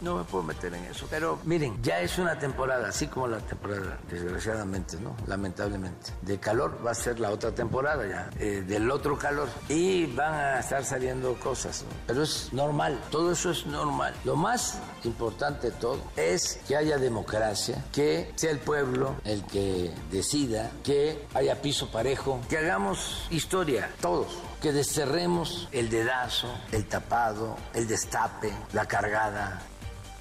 No 0.00 0.16
me 0.16 0.24
puedo 0.24 0.44
meter 0.44 0.72
en 0.74 0.84
eso. 0.84 1.06
Pero 1.10 1.38
miren, 1.44 1.82
ya 1.82 2.00
es 2.00 2.18
una 2.18 2.38
temporada, 2.38 2.88
así 2.88 3.06
como 3.06 3.28
la 3.28 3.38
temporada, 3.38 3.98
desgraciadamente, 4.08 4.96
¿no? 4.98 5.16
Lamentablemente. 5.26 6.12
De 6.22 6.38
calor 6.38 6.78
va 6.84 6.92
a 6.92 6.94
ser 6.94 7.20
la 7.20 7.30
otra 7.30 7.52
temporada 7.52 8.06
ya, 8.06 8.30
eh, 8.38 8.62
del 8.66 8.90
otro 8.90 9.18
calor. 9.18 9.48
Y 9.68 10.06
van 10.06 10.34
a 10.34 10.60
estar 10.60 10.84
saliendo 10.84 11.34
cosas, 11.34 11.82
¿no? 11.82 11.94
Pero 12.06 12.22
es 12.22 12.52
normal, 12.52 13.00
todo 13.10 13.32
eso 13.32 13.50
es 13.50 13.66
normal. 13.66 14.14
Lo 14.24 14.36
más 14.36 14.78
importante 15.04 15.70
de 15.70 15.76
todo 15.76 16.00
es 16.16 16.60
que 16.66 16.76
haya 16.76 16.98
democracia, 16.98 17.84
que 17.92 18.32
sea 18.36 18.50
el 18.50 18.58
pueblo 18.58 19.16
el 19.24 19.44
que 19.44 19.92
decida, 20.10 20.70
que 20.82 21.26
haya 21.34 21.60
piso 21.60 21.90
parejo, 21.90 22.40
que 22.48 22.58
hagamos 22.58 23.26
historia, 23.30 23.90
todos 24.00 24.38
que 24.60 24.72
desterremos 24.72 25.68
el 25.72 25.88
dedazo, 25.88 26.48
el 26.70 26.86
tapado, 26.86 27.56
el 27.72 27.88
destape, 27.88 28.52
la 28.72 28.86
cargada, 28.86 29.62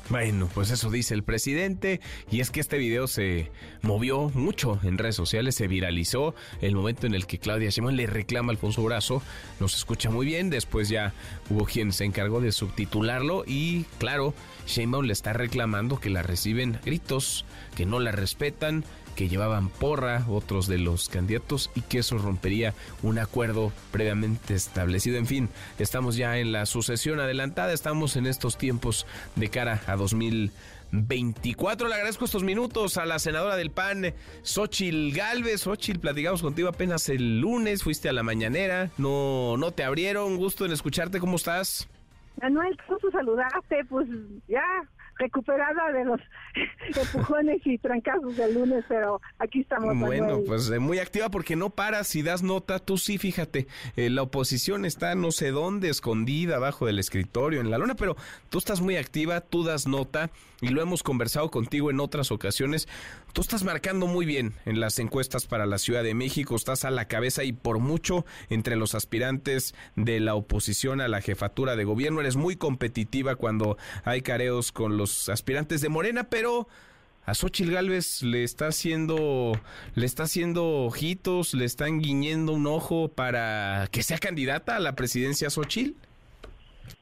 bueno, 0.09 0.49
pues 0.53 0.71
eso 0.71 0.89
dice 0.89 1.13
el 1.13 1.23
presidente 1.23 2.01
y 2.31 2.39
es 2.39 2.49
que 2.49 2.59
este 2.59 2.77
video 2.77 3.07
se 3.07 3.51
movió 3.81 4.29
mucho 4.33 4.79
en 4.83 4.97
redes 4.97 5.15
sociales, 5.15 5.55
se 5.55 5.67
viralizó 5.67 6.33
el 6.61 6.75
momento 6.75 7.05
en 7.05 7.13
el 7.13 7.27
que 7.27 7.37
Claudia 7.37 7.69
Sheinbaum 7.69 7.95
le 7.95 8.07
reclama 8.07 8.51
a 8.51 8.53
Alfonso 8.53 8.83
Brazo, 8.83 9.21
nos 9.59 9.75
escucha 9.75 10.09
muy 10.09 10.25
bien, 10.25 10.49
después 10.49 10.89
ya 10.89 11.13
hubo 11.49 11.65
quien 11.65 11.93
se 11.93 12.05
encargó 12.05 12.41
de 12.41 12.51
subtitularlo 12.51 13.43
y 13.45 13.85
claro, 13.99 14.33
Sheinbaum 14.65 15.05
le 15.05 15.13
está 15.13 15.33
reclamando 15.33 15.99
que 15.99 16.09
la 16.09 16.23
reciben 16.23 16.79
gritos, 16.83 17.45
que 17.75 17.85
no 17.85 17.99
la 17.99 18.11
respetan, 18.11 18.83
que 19.19 19.27
llevaban 19.27 19.67
porra 19.67 20.23
otros 20.29 20.67
de 20.67 20.77
los 20.77 21.09
candidatos 21.09 21.71
y 21.75 21.81
que 21.81 21.99
eso 21.99 22.17
rompería 22.17 22.73
un 23.03 23.19
acuerdo 23.19 23.73
previamente 23.91 24.53
establecido. 24.53 25.17
En 25.17 25.25
fin, 25.25 25.49
estamos 25.77 26.15
ya 26.15 26.37
en 26.37 26.53
la 26.53 26.65
sucesión 26.65 27.19
adelantada, 27.19 27.73
estamos 27.73 28.15
en 28.15 28.27
estos 28.27 28.57
tiempos 28.57 29.05
de 29.35 29.49
cara 29.49 29.81
a 29.87 29.97
2024. 29.97 31.89
Le 31.89 31.95
agradezco 31.95 32.23
estos 32.23 32.43
minutos 32.43 32.95
a 32.95 33.05
la 33.05 33.19
senadora 33.19 33.57
del 33.57 33.71
PAN, 33.71 34.13
Xochil 34.41 35.13
Galvez. 35.13 35.63
Xochil, 35.63 35.99
platicamos 35.99 36.41
contigo 36.41 36.69
apenas 36.69 37.09
el 37.09 37.41
lunes, 37.41 37.83
fuiste 37.83 38.07
a 38.07 38.13
la 38.13 38.23
mañanera, 38.23 38.89
no, 38.97 39.57
no 39.57 39.71
te 39.71 39.83
abrieron, 39.83 40.37
gusto 40.37 40.65
en 40.65 40.71
escucharte, 40.71 41.19
¿cómo 41.19 41.35
estás? 41.35 41.89
Manuel, 42.41 42.77
gusto 42.87 43.11
saludarte, 43.11 43.83
pues 43.89 44.07
ya 44.47 44.63
recuperada 45.19 45.91
de 45.91 46.05
los 46.05 46.21
empujones 46.95 47.61
y 47.65 47.77
trancazos 47.77 48.35
del 48.35 48.53
lunes, 48.53 48.83
pero 48.87 49.21
aquí 49.37 49.61
estamos. 49.61 49.97
Bueno, 49.97 50.41
pues 50.45 50.69
eh, 50.69 50.79
muy 50.79 50.99
activa 50.99 51.29
porque 51.29 51.55
no 51.55 51.69
paras 51.69 52.15
y 52.15 52.21
das 52.21 52.43
nota. 52.43 52.79
Tú 52.79 52.97
sí, 52.97 53.17
fíjate, 53.17 53.67
eh, 53.95 54.09
la 54.09 54.23
oposición 54.23 54.85
está 54.85 55.15
no 55.15 55.31
sé 55.31 55.51
dónde, 55.51 55.89
escondida 55.89 56.57
abajo 56.57 56.85
del 56.85 56.99
escritorio, 56.99 57.61
en 57.61 57.71
la 57.71 57.77
luna, 57.77 57.95
pero 57.95 58.15
tú 58.49 58.57
estás 58.57 58.81
muy 58.81 58.97
activa, 58.97 59.41
tú 59.41 59.63
das 59.63 59.87
nota 59.87 60.29
y 60.61 60.69
lo 60.69 60.81
hemos 60.81 61.03
conversado 61.03 61.49
contigo 61.51 61.89
en 61.89 61.99
otras 61.99 62.31
ocasiones. 62.31 62.87
Tú 63.33 63.41
estás 63.41 63.63
marcando 63.63 64.07
muy 64.07 64.25
bien 64.25 64.53
en 64.65 64.79
las 64.79 64.99
encuestas 64.99 65.45
para 65.45 65.65
la 65.65 65.77
Ciudad 65.77 66.03
de 66.03 66.13
México, 66.13 66.55
estás 66.55 66.83
a 66.83 66.91
la 66.91 67.05
cabeza 67.05 67.43
y 67.43 67.53
por 67.53 67.79
mucho 67.79 68.25
entre 68.49 68.75
los 68.75 68.95
aspirantes 68.95 69.75
de 69.95 70.19
la 70.19 70.35
oposición 70.35 70.99
a 71.01 71.07
la 71.07 71.21
jefatura 71.21 71.75
de 71.75 71.83
gobierno. 71.83 72.21
Eres 72.21 72.35
muy 72.35 72.55
competitiva 72.55 73.35
cuando 73.35 73.77
hay 74.03 74.21
careos 74.21 74.71
con 74.71 74.97
los 74.97 75.29
aspirantes 75.29 75.81
de 75.81 75.89
Morena, 75.89 76.25
pero 76.25 76.48
a 77.25 77.33
Xochil 77.33 77.71
Gálvez 77.71 78.23
le 78.23 78.43
está 78.43 78.67
haciendo 78.67 79.53
le 79.95 80.05
está 80.05 80.23
haciendo 80.23 80.85
ojitos, 80.85 81.53
le 81.53 81.65
están 81.65 81.99
guiñendo 81.99 82.53
un 82.53 82.65
ojo 82.65 83.09
para 83.09 83.87
que 83.91 84.01
sea 84.01 84.17
candidata 84.17 84.75
a 84.75 84.79
la 84.79 84.93
presidencia 84.93 85.49
Xochil. 85.49 85.95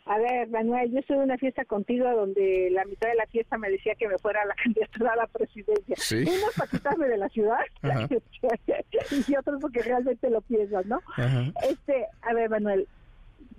A 0.05 0.17
ver, 0.19 0.47
Manuel, 0.49 0.91
yo 0.91 0.99
estuve 0.99 1.17
en 1.17 1.23
una 1.23 1.37
fiesta 1.37 1.65
contigo 1.65 2.09
donde 2.09 2.69
la 2.71 2.85
mitad 2.85 3.09
de 3.09 3.15
la 3.15 3.25
fiesta 3.27 3.57
me 3.57 3.69
decía 3.69 3.93
que 3.95 4.07
me 4.07 4.17
fuera 4.17 4.41
a 4.41 4.45
la 4.45 4.55
candidatura 4.63 5.13
a 5.13 5.15
la 5.17 5.27
presidencia. 5.27 5.95
¿Sí? 5.97 6.21
Unos 6.21 6.53
para 6.55 6.71
quitarme 6.71 7.07
de 7.07 7.17
la 7.17 7.29
ciudad 7.29 7.59
Ajá. 7.81 8.07
y 9.27 9.35
otros 9.35 9.61
porque 9.61 9.81
realmente 9.81 10.29
lo 10.29 10.41
piensas, 10.41 10.85
¿no? 10.85 11.01
Ajá. 11.15 11.51
Este, 11.69 12.05
a 12.21 12.33
ver, 12.33 12.49
Manuel, 12.49 12.87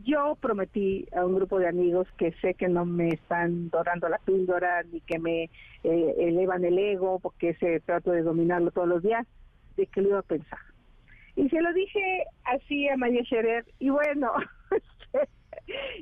yo 0.09 0.38
prometí 0.40 1.06
a 1.14 1.24
un 1.26 1.34
grupo 1.34 1.59
de 1.59 1.68
amigos 1.68 2.09
que 2.16 2.32
sé 2.40 2.54
que 2.54 2.66
no 2.66 2.86
me 2.86 3.11
están 3.11 3.68
dorando 3.68 4.09
la 4.09 4.16
píldora 4.18 4.82
ni 4.90 5.02
que 5.02 5.18
me 5.18 5.50
eh, 5.84 6.14
elevan 6.18 6.64
el 6.64 6.78
ego 6.78 7.18
porque 7.18 7.52
se 7.54 7.80
trato 7.80 8.12
de 8.12 8.22
dominarlo 8.22 8.70
todos 8.70 8.88
los 8.88 9.02
días, 9.02 9.26
de 9.76 9.86
que 9.86 10.00
lo 10.00 10.09
iba 10.09 10.18
a 10.20 10.22
pensar. 10.22 10.61
Y 11.36 11.50
se 11.50 11.61
lo 11.61 11.72
dije 11.74 12.24
así 12.44 12.88
a 12.88 12.96
María 12.96 13.22
Scherer 13.22 13.66
y 13.78 13.90
bueno, 13.90 14.32
este, 14.70 15.28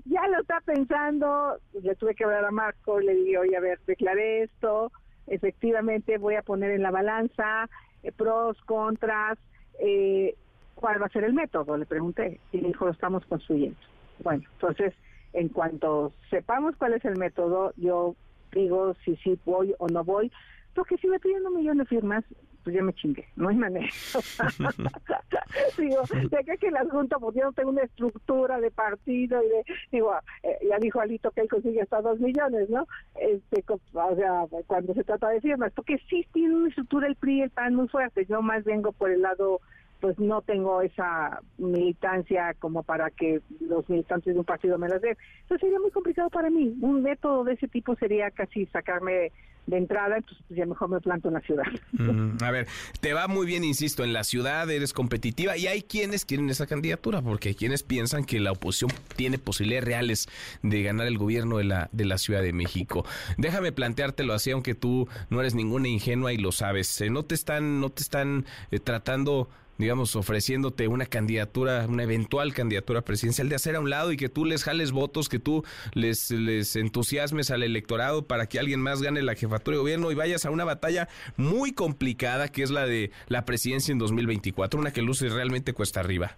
ya 0.04 0.28
lo 0.28 0.40
está 0.40 0.60
pensando, 0.60 1.58
le 1.82 1.96
tuve 1.96 2.14
que 2.14 2.24
hablar 2.24 2.44
a 2.44 2.52
Marco, 2.52 3.00
le 3.00 3.12
dije, 3.12 3.38
oye, 3.38 3.56
a 3.56 3.60
ver, 3.60 3.80
declaré 3.88 4.44
esto, 4.44 4.92
efectivamente 5.26 6.18
voy 6.18 6.36
a 6.36 6.42
poner 6.42 6.70
en 6.70 6.82
la 6.82 6.92
balanza 6.92 7.68
eh, 8.04 8.12
pros, 8.12 8.56
contras, 8.66 9.36
eh, 9.80 10.36
¿cuál 10.76 11.02
va 11.02 11.06
a 11.06 11.10
ser 11.10 11.24
el 11.24 11.34
método? 11.34 11.76
Le 11.76 11.86
pregunté 11.86 12.38
y 12.52 12.58
me 12.58 12.68
dijo, 12.68 12.84
lo 12.84 12.92
estamos 12.92 13.26
construyendo. 13.26 13.76
Bueno, 14.22 14.42
entonces, 14.52 14.94
en 15.32 15.48
cuanto 15.48 16.12
sepamos 16.30 16.76
cuál 16.76 16.94
es 16.94 17.04
el 17.04 17.16
método, 17.16 17.72
yo 17.76 18.16
digo 18.52 18.94
si 19.04 19.16
sí 19.16 19.38
voy 19.44 19.74
o 19.78 19.88
no 19.88 20.04
voy, 20.04 20.32
porque 20.74 20.96
si 20.98 21.08
me 21.08 21.18
piden 21.18 21.46
un 21.46 21.56
millón 21.56 21.78
de 21.78 21.84
firmas, 21.84 22.24
pues 22.66 22.74
ya 22.74 22.82
me 22.82 22.92
chingué, 22.94 23.24
no 23.36 23.48
hay 23.48 23.54
manera. 23.54 23.86
digo, 25.78 26.02
de 26.30 26.36
acá 26.36 26.56
que 26.56 26.70
las 26.72 26.90
juntas, 26.90 27.20
porque 27.20 27.38
yo 27.38 27.46
no 27.46 27.52
tengo 27.52 27.70
una 27.70 27.84
estructura 27.84 28.58
de 28.58 28.72
partido 28.72 29.40
y 29.40 29.48
de, 29.48 29.64
digo, 29.92 30.12
eh, 30.42 30.58
ya 30.68 30.76
dijo 30.78 31.00
Alito 31.00 31.30
que 31.30 31.42
él 31.42 31.48
consigue 31.48 31.82
hasta 31.82 32.02
dos 32.02 32.18
millones, 32.18 32.68
¿no? 32.68 32.88
Este, 33.20 33.64
o 33.68 34.16
sea, 34.16 34.46
cuando 34.66 34.94
se 34.94 35.04
trata 35.04 35.28
de 35.28 35.40
firmas, 35.40 35.72
porque 35.74 35.98
sí 36.10 36.26
tiene 36.32 36.56
una 36.56 36.68
estructura 36.68 37.06
el 37.06 37.14
PRI 37.14 37.38
y 37.38 37.42
el 37.42 37.50
PAN 37.50 37.76
muy 37.76 37.86
fuerte, 37.86 38.26
yo 38.26 38.42
más 38.42 38.64
vengo 38.64 38.90
por 38.90 39.12
el 39.12 39.22
lado 39.22 39.60
pues 40.00 40.18
no 40.18 40.42
tengo 40.42 40.82
esa 40.82 41.40
militancia 41.58 42.54
como 42.58 42.82
para 42.82 43.10
que 43.10 43.40
los 43.60 43.88
militantes 43.88 44.34
de 44.34 44.38
un 44.38 44.44
partido 44.44 44.78
me 44.78 44.88
las 44.88 45.00
den. 45.00 45.16
Entonces 45.42 45.60
sería 45.60 45.80
muy 45.80 45.90
complicado 45.90 46.30
para 46.30 46.50
mí. 46.50 46.76
Un 46.80 47.02
método 47.02 47.44
de 47.44 47.54
ese 47.54 47.68
tipo 47.68 47.94
sería 47.96 48.30
casi 48.30 48.66
sacarme 48.66 49.32
de 49.66 49.78
entrada, 49.78 50.16
entonces 50.16 50.44
pues 50.46 50.58
ya 50.58 50.66
mejor 50.66 50.88
me 50.88 51.00
planto 51.00 51.28
en 51.28 51.34
la 51.34 51.40
ciudad. 51.40 51.64
Mm, 51.92 52.42
a 52.42 52.50
ver, 52.50 52.68
te 53.00 53.12
va 53.12 53.26
muy 53.26 53.46
bien, 53.46 53.64
insisto, 53.64 54.04
en 54.04 54.12
la 54.12 54.22
ciudad 54.22 54.70
eres 54.70 54.92
competitiva 54.92 55.56
y 55.56 55.66
hay 55.66 55.82
quienes 55.82 56.24
quieren 56.24 56.48
esa 56.50 56.66
candidatura 56.66 57.20
porque 57.20 57.50
hay 57.50 57.54
quienes 57.54 57.82
piensan 57.82 58.24
que 58.24 58.38
la 58.38 58.52
oposición 58.52 58.92
tiene 59.16 59.38
posibilidades 59.38 59.84
reales 59.84 60.28
de 60.62 60.82
ganar 60.82 61.06
el 61.06 61.18
gobierno 61.18 61.58
de 61.58 61.64
la, 61.64 61.88
de 61.92 62.04
la 62.04 62.18
Ciudad 62.18 62.42
de 62.42 62.52
México. 62.52 63.04
Déjame 63.38 63.72
planteártelo 63.72 64.34
así, 64.34 64.52
aunque 64.52 64.74
tú 64.74 65.08
no 65.30 65.40
eres 65.40 65.54
ninguna 65.54 65.88
ingenua 65.88 66.32
y 66.32 66.36
lo 66.36 66.52
sabes. 66.52 67.00
Eh, 67.00 67.10
no 67.10 67.24
te 67.24 67.34
están, 67.34 67.80
no 67.80 67.90
te 67.90 68.02
están 68.02 68.44
eh, 68.70 68.78
tratando 68.78 69.48
digamos, 69.78 70.16
ofreciéndote 70.16 70.88
una 70.88 71.06
candidatura, 71.06 71.86
una 71.88 72.02
eventual 72.02 72.54
candidatura 72.54 73.02
presidencial, 73.02 73.48
de 73.48 73.56
hacer 73.56 73.76
a 73.76 73.80
un 73.80 73.90
lado 73.90 74.12
y 74.12 74.16
que 74.16 74.28
tú 74.28 74.44
les 74.44 74.64
jales 74.64 74.92
votos, 74.92 75.28
que 75.28 75.38
tú 75.38 75.64
les, 75.94 76.30
les 76.30 76.76
entusiasmes 76.76 77.50
al 77.50 77.62
electorado 77.62 78.26
para 78.26 78.46
que 78.46 78.58
alguien 78.58 78.80
más 78.80 79.02
gane 79.02 79.22
la 79.22 79.34
jefatura 79.34 79.76
de 79.76 79.80
gobierno 79.80 80.10
y 80.10 80.14
vayas 80.14 80.46
a 80.46 80.50
una 80.50 80.64
batalla 80.64 81.08
muy 81.36 81.72
complicada 81.72 82.48
que 82.48 82.62
es 82.62 82.70
la 82.70 82.86
de 82.86 83.10
la 83.28 83.44
presidencia 83.44 83.92
en 83.92 83.98
2024, 83.98 84.78
una 84.80 84.92
que 84.92 85.02
luce 85.02 85.28
realmente 85.28 85.72
cuesta 85.72 86.00
arriba. 86.00 86.36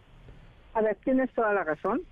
A 0.75 0.83
ver, 0.83 0.97
tienes 1.05 1.31
toda 1.33 1.53
la 1.53 1.65
razón. 1.65 2.03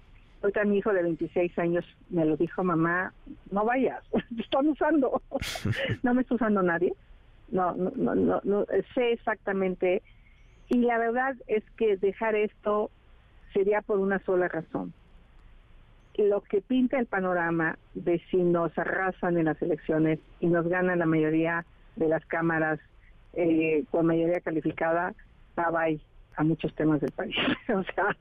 Ahorita 0.43 0.65
mi 0.65 0.78
hijo 0.78 0.93
de 0.93 1.03
26 1.03 1.59
años 1.59 1.85
me 2.11 2.24
lo 2.24 2.36
dijo, 2.36 2.62
mamá, 2.62 3.12
no 3.51 3.65
vayas, 3.65 4.03
te 4.36 4.43
están 4.43 4.69
usando. 4.69 5.23
no 6.03 6.15
me 6.15 6.23
está 6.23 6.35
usando 6.35 6.62
nadie. 6.62 6.93
No, 7.48 7.73
no, 7.74 7.93
no, 7.94 8.15
no, 8.15 8.40
no, 8.43 8.66
sé 8.94 9.12
exactamente. 9.12 10.03
Y 10.69 10.79
la 10.79 10.99
verdad 10.99 11.37
es 11.47 11.63
que 11.77 11.97
dejar 11.97 12.35
esto 12.35 12.91
sería 13.53 13.83
por 13.83 13.99
una 13.99 14.19
sola 14.21 14.49
razón. 14.49 14.93
Lo 16.17 16.41
que 16.41 16.61
pinta 16.61 16.99
el 16.99 17.07
panorama 17.07 17.79
de 17.95 18.21
si 18.31 18.39
nos 18.39 18.77
arrasan 18.79 19.37
en 19.37 19.45
las 19.47 19.61
elecciones 19.61 20.19
y 20.41 20.47
nos 20.47 20.67
ganan 20.67 20.99
la 20.99 21.07
mayoría 21.07 21.65
de 21.97 22.09
las 22.09 22.25
cámaras 22.27 22.81
eh, 23.35 23.85
con 23.91 24.07
mayoría 24.07 24.41
calificada, 24.41 25.15
bye 25.57 25.67
bye 25.71 26.01
a 26.37 26.45
muchos 26.45 26.75
temas 26.75 27.01
del 27.01 27.13
país. 27.13 27.35
o 27.69 27.83
sea, 27.83 28.17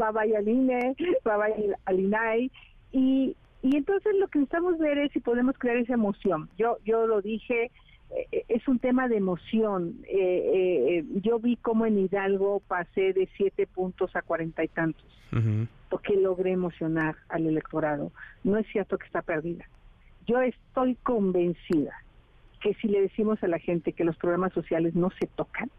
va 0.00 0.10
bye 0.10 0.36
al 0.36 0.48
INE, 0.48 0.94
va 1.26 1.36
bye 1.36 1.74
al 1.84 2.00
INAI 2.00 2.50
y, 2.92 3.36
y 3.62 3.76
entonces 3.76 4.14
lo 4.18 4.28
que 4.28 4.38
necesitamos 4.38 4.78
ver 4.78 4.98
es 4.98 5.12
si 5.12 5.20
podemos 5.20 5.58
crear 5.58 5.78
esa 5.78 5.94
emoción. 5.94 6.48
Yo 6.58 6.78
yo 6.84 7.06
lo 7.06 7.22
dije, 7.22 7.70
es 8.48 8.68
un 8.68 8.78
tema 8.78 9.08
de 9.08 9.16
emoción. 9.16 9.96
Eh, 10.08 10.98
eh, 10.98 11.04
yo 11.22 11.38
vi 11.38 11.56
cómo 11.56 11.86
en 11.86 11.98
Hidalgo 11.98 12.60
pasé 12.60 13.12
de 13.12 13.28
siete 13.36 13.66
puntos 13.66 14.14
a 14.16 14.22
cuarenta 14.22 14.64
y 14.64 14.68
tantos, 14.68 15.04
porque 15.90 16.16
logré 16.16 16.52
emocionar 16.52 17.16
al 17.28 17.46
electorado. 17.46 18.12
No 18.44 18.56
es 18.56 18.66
cierto 18.68 18.98
que 18.98 19.06
está 19.06 19.22
perdida. 19.22 19.64
Yo 20.26 20.40
estoy 20.40 20.96
convencida 20.96 21.92
que 22.60 22.74
si 22.74 22.88
le 22.88 23.00
decimos 23.00 23.42
a 23.42 23.48
la 23.48 23.58
gente 23.58 23.92
que 23.92 24.04
los 24.04 24.16
problemas 24.16 24.52
sociales 24.52 24.94
no 24.94 25.10
se 25.20 25.26
tocan, 25.26 25.70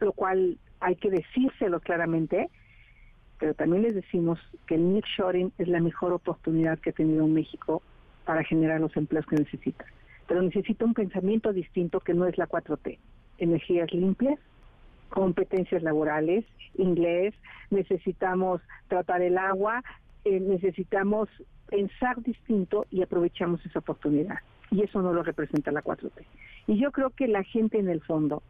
lo 0.00 0.12
cual 0.12 0.58
hay 0.80 0.96
que 0.96 1.10
decírselo 1.10 1.80
claramente, 1.80 2.50
pero 3.38 3.54
también 3.54 3.82
les 3.82 3.94
decimos 3.94 4.38
que 4.66 4.74
el 4.74 4.92
nearshoring 4.92 5.52
es 5.58 5.68
la 5.68 5.80
mejor 5.80 6.12
oportunidad 6.12 6.78
que 6.78 6.90
ha 6.90 6.92
tenido 6.92 7.26
México 7.26 7.82
para 8.24 8.44
generar 8.44 8.80
los 8.80 8.94
empleos 8.96 9.24
que 9.26 9.36
necesita. 9.36 9.86
Pero 10.28 10.42
necesita 10.42 10.84
un 10.84 10.94
pensamiento 10.94 11.52
distinto 11.52 11.98
que 11.98 12.14
no 12.14 12.26
es 12.26 12.38
la 12.38 12.46
4T. 12.46 12.98
Energías 13.38 13.92
limpias, 13.92 14.38
competencias 15.08 15.82
laborales, 15.82 16.44
inglés, 16.76 17.34
necesitamos 17.70 18.60
tratar 18.86 19.22
el 19.22 19.38
agua, 19.38 19.82
eh, 20.24 20.38
necesitamos 20.38 21.28
pensar 21.68 22.22
distinto 22.22 22.86
y 22.90 23.02
aprovechamos 23.02 23.64
esa 23.66 23.80
oportunidad. 23.80 24.38
Y 24.70 24.82
eso 24.82 25.02
no 25.02 25.12
lo 25.12 25.22
representa 25.22 25.72
la 25.72 25.82
4T. 25.82 26.24
Y 26.66 26.78
yo 26.78 26.92
creo 26.92 27.10
que 27.10 27.26
la 27.26 27.42
gente 27.42 27.78
en 27.78 27.88
el 27.88 28.02
fondo 28.02 28.42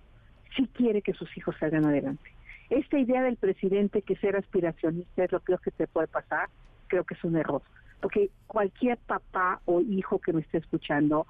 sí 0.56 0.68
quiere 0.72 1.00
que 1.00 1.14
sus 1.14 1.34
hijos 1.36 1.54
salgan 1.60 1.84
adelante. 1.84 2.30
Esta 2.70 2.98
idea 2.98 3.22
del 3.22 3.36
presidente 3.36 4.02
que 4.02 4.16
ser 4.16 4.36
aspiracionista 4.36 5.24
es 5.24 5.32
lo 5.32 5.40
peor 5.40 5.60
que 5.60 5.70
te 5.70 5.86
puede 5.86 6.08
pasar, 6.08 6.48
creo 6.88 7.04
que 7.04 7.14
es 7.14 7.24
un 7.24 7.36
error. 7.36 7.62
Porque 8.00 8.30
cualquier 8.46 8.98
papá 8.98 9.60
o 9.64 9.80
hijo 9.80 10.18
que 10.18 10.32
me 10.32 10.42
esté 10.42 10.58
escuchando 10.58 11.26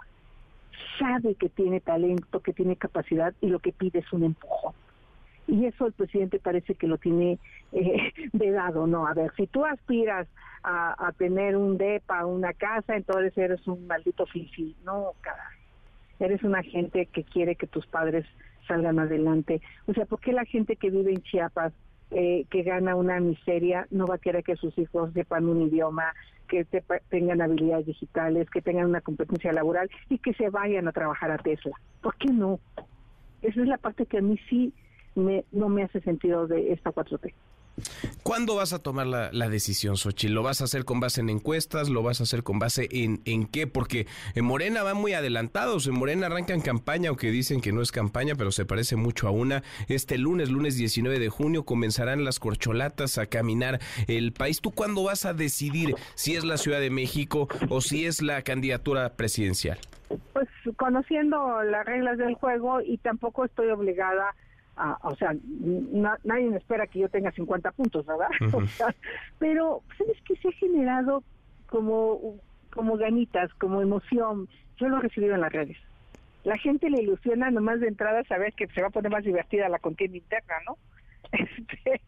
sabe 0.98 1.34
que 1.34 1.48
tiene 1.48 1.80
talento, 1.80 2.40
que 2.40 2.52
tiene 2.52 2.76
capacidad 2.76 3.34
y 3.40 3.48
lo 3.48 3.58
que 3.58 3.72
pide 3.72 4.00
es 4.00 4.12
un 4.12 4.24
empujón. 4.24 4.74
Y 5.46 5.64
eso 5.64 5.86
el 5.86 5.92
presidente 5.92 6.38
parece 6.38 6.74
que 6.74 6.86
lo 6.86 6.98
tiene 6.98 7.38
eh, 7.72 8.12
vedado, 8.32 8.86
¿no? 8.86 9.06
A 9.06 9.14
ver, 9.14 9.32
si 9.36 9.46
tú 9.46 9.64
aspiras 9.64 10.28
a, 10.62 11.12
tener 11.16 11.56
un 11.56 11.78
DEPA, 11.78 12.26
una 12.26 12.52
casa, 12.52 12.96
entonces 12.96 13.36
eres 13.38 13.66
un 13.66 13.86
maldito 13.86 14.26
fifi. 14.26 14.76
No, 14.84 15.12
caray. 15.22 15.56
Eres 16.20 16.42
una 16.42 16.62
gente 16.62 17.06
que 17.06 17.24
quiere 17.24 17.54
que 17.54 17.66
tus 17.66 17.86
padres 17.86 18.26
salgan 18.66 18.98
adelante. 18.98 19.62
O 19.86 19.94
sea, 19.94 20.04
¿por 20.04 20.20
qué 20.20 20.32
la 20.32 20.44
gente 20.44 20.76
que 20.76 20.90
vive 20.90 21.12
en 21.12 21.22
Chiapas, 21.22 21.72
eh, 22.10 22.46
que 22.50 22.62
gana 22.62 22.96
una 22.96 23.20
miseria, 23.20 23.86
no 23.90 24.06
va 24.06 24.16
a 24.16 24.18
querer 24.18 24.42
que 24.42 24.56
sus 24.56 24.76
hijos 24.78 25.12
sepan 25.12 25.48
un 25.48 25.62
idioma, 25.62 26.14
que 26.48 26.64
sepa- 26.66 27.02
tengan 27.10 27.42
habilidades 27.42 27.86
digitales, 27.86 28.48
que 28.50 28.62
tengan 28.62 28.86
una 28.86 29.00
competencia 29.00 29.52
laboral 29.52 29.90
y 30.08 30.18
que 30.18 30.32
se 30.34 30.48
vayan 30.50 30.88
a 30.88 30.92
trabajar 30.92 31.30
a 31.30 31.38
Tesla? 31.38 31.72
¿Por 32.00 32.16
qué 32.16 32.32
no? 32.32 32.60
Esa 33.42 33.60
es 33.60 33.68
la 33.68 33.78
parte 33.78 34.06
que 34.06 34.18
a 34.18 34.22
mí 34.22 34.38
sí 34.48 34.72
me, 35.14 35.44
no 35.52 35.68
me 35.68 35.82
hace 35.82 36.00
sentido 36.00 36.46
de 36.46 36.72
esta 36.72 36.90
4T. 36.92 37.32
¿Cuándo 38.22 38.56
vas 38.56 38.72
a 38.72 38.80
tomar 38.80 39.06
la, 39.06 39.30
la 39.32 39.48
decisión, 39.48 39.96
Xochitl? 39.96 40.34
¿Lo 40.34 40.42
vas 40.42 40.60
a 40.60 40.64
hacer 40.64 40.84
con 40.84 41.00
base 41.00 41.20
en 41.20 41.30
encuestas? 41.30 41.88
¿Lo 41.88 42.02
vas 42.02 42.20
a 42.20 42.24
hacer 42.24 42.42
con 42.42 42.58
base 42.58 42.88
en, 42.90 43.20
en 43.24 43.46
qué? 43.46 43.66
Porque 43.66 44.06
en 44.34 44.44
Morena 44.44 44.82
van 44.82 44.96
muy 44.96 45.12
adelantados. 45.12 45.86
En 45.86 45.94
Morena 45.94 46.26
arrancan 46.26 46.60
campaña, 46.60 47.08
aunque 47.08 47.30
dicen 47.30 47.60
que 47.60 47.72
no 47.72 47.82
es 47.82 47.92
campaña, 47.92 48.34
pero 48.34 48.52
se 48.52 48.64
parece 48.64 48.96
mucho 48.96 49.28
a 49.28 49.30
una. 49.30 49.62
Este 49.88 50.18
lunes, 50.18 50.50
lunes 50.50 50.76
19 50.76 51.18
de 51.18 51.28
junio, 51.28 51.64
comenzarán 51.64 52.24
las 52.24 52.38
corcholatas 52.38 53.18
a 53.18 53.26
caminar 53.26 53.80
el 54.06 54.32
país. 54.32 54.60
¿Tú 54.60 54.70
cuándo 54.72 55.04
vas 55.04 55.24
a 55.24 55.34
decidir 55.34 55.94
si 56.14 56.34
es 56.36 56.44
la 56.44 56.56
Ciudad 56.56 56.80
de 56.80 56.90
México 56.90 57.48
o 57.68 57.80
si 57.80 58.06
es 58.06 58.22
la 58.22 58.42
candidatura 58.42 59.14
presidencial? 59.14 59.78
Pues 60.32 60.48
conociendo 60.76 61.62
las 61.62 61.84
reglas 61.84 62.18
del 62.18 62.34
juego 62.34 62.80
y 62.80 62.98
tampoco 62.98 63.44
estoy 63.44 63.68
obligada 63.68 64.34
a, 64.34 64.34
o 65.02 65.14
sea, 65.16 65.34
na- 65.42 66.18
nadie 66.24 66.48
me 66.50 66.56
espera 66.58 66.86
que 66.86 67.00
yo 67.00 67.08
tenga 67.08 67.32
50 67.32 67.72
puntos, 67.72 68.06
¿verdad? 68.06 68.28
Ujú. 68.40 68.58
O 68.58 68.66
sea, 68.68 68.94
pero, 69.38 69.82
¿sabes 69.96 70.16
qué? 70.24 70.36
Se 70.36 70.48
ha 70.48 70.52
generado 70.52 71.24
como, 71.66 72.40
como 72.70 72.96
ganitas, 72.96 73.52
como 73.54 73.82
emoción. 73.82 74.48
Yo 74.76 74.88
lo 74.88 74.98
he 74.98 75.02
recibido 75.02 75.34
en 75.34 75.40
las 75.40 75.52
redes. 75.52 75.76
La 76.44 76.56
gente 76.56 76.88
le 76.88 77.02
ilusiona 77.02 77.50
nomás 77.50 77.80
de 77.80 77.88
entrada 77.88 78.22
saber 78.24 78.54
que 78.54 78.68
se 78.68 78.80
va 78.80 78.88
a 78.88 78.90
poner 78.90 79.10
más 79.10 79.24
divertida 79.24 79.68
la 79.68 79.78
contienda 79.80 80.16
interna, 80.16 80.54
¿no? 80.66 80.78
Este, 81.32 82.00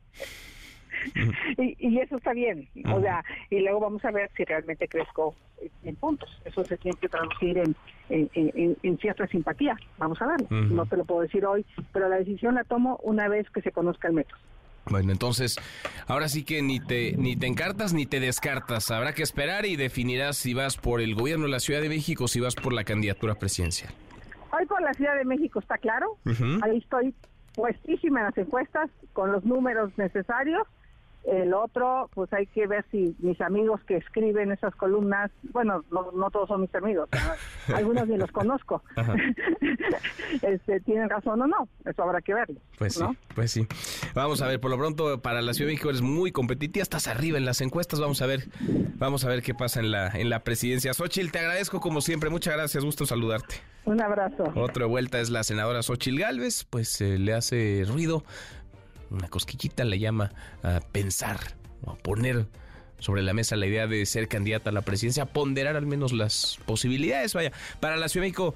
y, 1.59 1.77
y 1.89 1.99
eso 2.01 2.17
está 2.17 2.33
bien, 2.33 2.69
o 2.93 3.01
sea, 3.01 3.25
y 3.51 3.61
luego 3.61 3.81
vamos 3.81 4.05
a 4.05 4.11
ver 4.11 4.31
si 4.37 4.45
realmente 4.45 4.89
crezco 4.89 5.35
en 5.83 5.97
puntos. 5.97 6.29
Eso 6.45 6.65
se 6.65 6.77
tiene 6.79 6.97
que 6.99 7.09
traducir 7.09 7.59
en, 7.59 7.77
en, 8.09 8.31
en- 8.35 8.77
en 8.83 8.99
cierta 8.99 9.27
simpatía. 9.27 9.77
Vamos 9.99 10.21
a 10.23 10.27
verlo. 10.27 10.47
No 10.51 10.87
te 10.87 10.97
lo 10.97 11.05
puedo 11.05 11.23
decir 11.23 11.45
hoy, 11.47 11.65
pero 11.93 12.09
la 12.09 12.17
decisión 12.17 12.55
la 12.55 12.65
tomo 12.65 12.99
una 13.03 13.29
vez 13.29 13.49
que 13.51 13.61
se 13.63 13.71
conozca 13.73 14.09
el 14.09 14.15
método. 14.15 14.39
Bueno, 14.87 15.13
entonces, 15.13 15.57
ahora 16.07 16.29
sí 16.29 16.43
que 16.43 16.63
ni 16.63 16.81
te, 16.81 17.15
ni 17.17 17.37
te 17.37 17.47
encartas 17.47 17.93
ni 17.93 18.07
te 18.07 18.19
descartas. 18.19 18.91
Habrá 18.91 19.13
que 19.13 19.23
esperar 19.23 19.67
y 19.67 19.77
definirás 19.77 20.39
si 20.39 20.55
vas 20.55 20.77
por 20.79 21.01
el 21.03 21.15
gobierno 21.15 21.45
de 21.45 21.51
la 21.51 21.61
Ciudad 21.61 21.83
de 21.83 21.89
México 21.91 22.25
o 22.25 22.29
si 22.29 22.41
vas 22.41 22.55
por 22.57 22.73
la 22.73 22.85
candidatura 22.85 23.35
presidencial. 23.35 23.93
Hoy 24.53 24.67
por 24.67 24.81
la 24.83 24.93
Ciudad 24.95 25.17
de 25.17 25.25
México 25.27 25.61
está 25.61 25.77
claro. 25.79 26.17
Ahí 26.63 26.79
estoy 26.79 27.15
puestísima 27.55 28.21
en 28.21 28.27
las 28.27 28.39
encuestas 28.39 28.91
con 29.13 29.31
los 29.31 29.45
números 29.45 29.93
necesarios. 29.99 30.63
El 31.25 31.53
otro, 31.53 32.09
pues 32.15 32.33
hay 32.33 32.47
que 32.47 32.67
ver 32.67 32.85
si 32.91 33.15
mis 33.19 33.41
amigos 33.43 33.81
que 33.85 33.97
escriben 33.97 34.53
esas 34.53 34.75
columnas, 34.75 35.31
bueno, 35.53 35.85
no, 35.91 36.11
no 36.13 36.31
todos 36.31 36.49
son 36.49 36.63
mis 36.63 36.75
amigos, 36.75 37.09
¿no? 37.13 37.77
algunos 37.77 38.09
ni 38.09 38.17
los 38.17 38.33
conozco, 38.33 38.83
este, 40.43 40.81
tienen 40.81 41.11
razón 41.11 41.43
o 41.43 41.47
no, 41.47 41.69
eso 41.85 42.03
habrá 42.03 42.23
que 42.23 42.33
verlo. 42.33 42.59
Pues 42.79 42.95
sí, 42.95 43.03
¿no? 43.03 43.15
pues 43.35 43.51
sí. 43.51 43.67
Vamos 44.15 44.41
a 44.41 44.47
ver, 44.47 44.61
por 44.61 44.71
lo 44.71 44.79
pronto 44.79 45.21
para 45.21 45.43
la 45.43 45.53
Ciudad 45.53 45.69
de 45.69 45.75
México 45.75 45.91
eres 45.91 46.03
muy 46.03 46.33
competitiva, 46.33 46.83
estás 46.83 47.07
arriba 47.07 47.37
en 47.37 47.45
las 47.45 47.61
encuestas, 47.61 48.01
vamos 48.01 48.23
a 48.23 48.27
ver, 48.27 48.45
vamos 48.97 49.25
a 49.25 49.29
ver 49.29 49.43
qué 49.43 49.55
pasa 49.55 49.81
en 49.81 49.91
la, 49.91 50.09
en 50.09 50.31
la 50.31 50.43
presidencia. 50.43 50.95
Xochitl, 50.95 51.31
te 51.31 51.39
agradezco 51.39 51.81
como 51.81 52.01
siempre, 52.01 52.31
muchas 52.31 52.55
gracias, 52.55 52.83
gusto 52.83 53.05
saludarte. 53.05 53.57
Un 53.85 54.01
abrazo. 54.01 54.45
Otra 54.57 54.87
vuelta 54.87 55.21
es 55.21 55.31
la 55.31 55.43
senadora 55.43 55.83
Xochil 55.83 56.19
Gálvez, 56.19 56.65
pues 56.69 57.01
eh, 57.01 57.19
le 57.19 57.33
hace 57.33 57.85
ruido, 57.89 58.25
una 59.11 59.29
cosquillita 59.29 59.85
le 59.85 59.99
llama 59.99 60.33
a 60.63 60.81
pensar 60.81 61.39
o 61.85 61.93
a 61.93 61.97
poner 61.97 62.47
sobre 62.99 63.23
la 63.23 63.33
mesa 63.33 63.57
la 63.57 63.67
idea 63.67 63.87
de 63.87 64.05
ser 64.07 64.29
candidata 64.29 64.71
a 64.71 64.73
la 64.73 64.83
presidencia, 64.83 65.27
ponderar 65.27 65.77
al 65.77 65.87
menos 65.87 66.13
las 66.13 66.59
posibilidades. 66.67 67.35
Vaya, 67.35 67.53
para 67.81 67.97
la 67.97 68.09
Ciudad 68.09 68.25
de 68.25 68.29
México, 68.29 68.55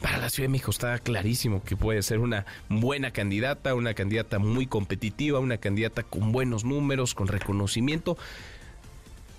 para 0.00 0.18
la 0.18 0.30
Ciudad 0.30 0.48
de 0.48 0.52
México 0.52 0.72
está 0.72 0.98
clarísimo 0.98 1.62
que 1.62 1.76
puede 1.76 2.02
ser 2.02 2.18
una 2.18 2.44
buena 2.68 3.12
candidata, 3.12 3.74
una 3.74 3.94
candidata 3.94 4.38
muy 4.38 4.66
competitiva, 4.66 5.38
una 5.38 5.58
candidata 5.58 6.02
con 6.02 6.32
buenos 6.32 6.64
números, 6.64 7.14
con 7.14 7.28
reconocimiento. 7.28 8.18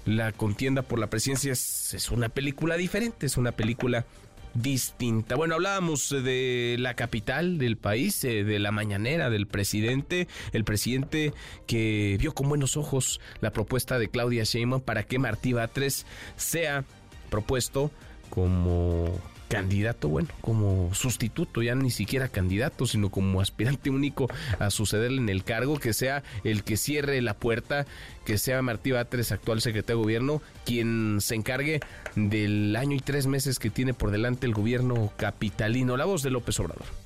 La 0.05 0.31
contienda 0.31 0.81
por 0.81 0.99
la 0.99 1.07
presidencia 1.07 1.51
es, 1.51 1.93
es 1.93 2.09
una 2.09 2.29
película 2.29 2.75
diferente, 2.75 3.25
es 3.25 3.37
una 3.37 3.51
película 3.51 4.05
distinta. 4.53 5.35
Bueno, 5.35 5.55
hablábamos 5.55 6.09
de 6.09 6.75
la 6.79 6.95
capital 6.95 7.57
del 7.57 7.77
país, 7.77 8.23
eh, 8.23 8.43
de 8.43 8.59
la 8.59 8.71
mañanera 8.71 9.29
del 9.29 9.47
presidente, 9.47 10.27
el 10.51 10.63
presidente 10.63 11.33
que 11.65 12.17
vio 12.19 12.33
con 12.33 12.49
buenos 12.49 12.77
ojos 12.77 13.19
la 13.41 13.51
propuesta 13.51 13.97
de 13.97 14.09
Claudia 14.09 14.43
Sheinbaum 14.43 14.81
para 14.81 15.03
que 15.03 15.19
Martí 15.19 15.53
Batres 15.53 16.05
sea 16.35 16.85
propuesto 17.29 17.91
como 18.29 19.19
candidato, 19.53 20.09
bueno, 20.09 20.29
como 20.41 20.91
sustituto, 20.95 21.61
ya 21.61 21.75
ni 21.75 21.91
siquiera 21.91 22.27
candidato, 22.27 22.87
sino 22.87 23.11
como 23.11 23.39
aspirante 23.39 23.91
único 23.91 24.27
a 24.57 24.71
sucederle 24.71 25.19
en 25.19 25.29
el 25.29 25.43
cargo, 25.43 25.77
que 25.77 25.93
sea 25.93 26.23
el 26.43 26.63
que 26.63 26.75
cierre 26.75 27.21
la 27.21 27.35
puerta, 27.35 27.85
que 28.25 28.39
sea 28.39 28.63
Martí 28.63 28.89
Batres, 28.89 29.31
actual 29.31 29.61
secretario 29.61 29.99
de 29.99 30.03
gobierno, 30.03 30.41
quien 30.65 31.19
se 31.21 31.35
encargue 31.35 31.81
del 32.15 32.75
año 32.75 32.95
y 32.95 32.99
tres 32.99 33.27
meses 33.27 33.59
que 33.59 33.69
tiene 33.69 33.93
por 33.93 34.09
delante 34.09 34.47
el 34.47 34.55
gobierno 34.55 35.13
capitalino. 35.17 35.97
La 35.97 36.05
voz 36.05 36.23
de 36.23 36.31
López 36.31 36.59
Obrador. 36.59 37.02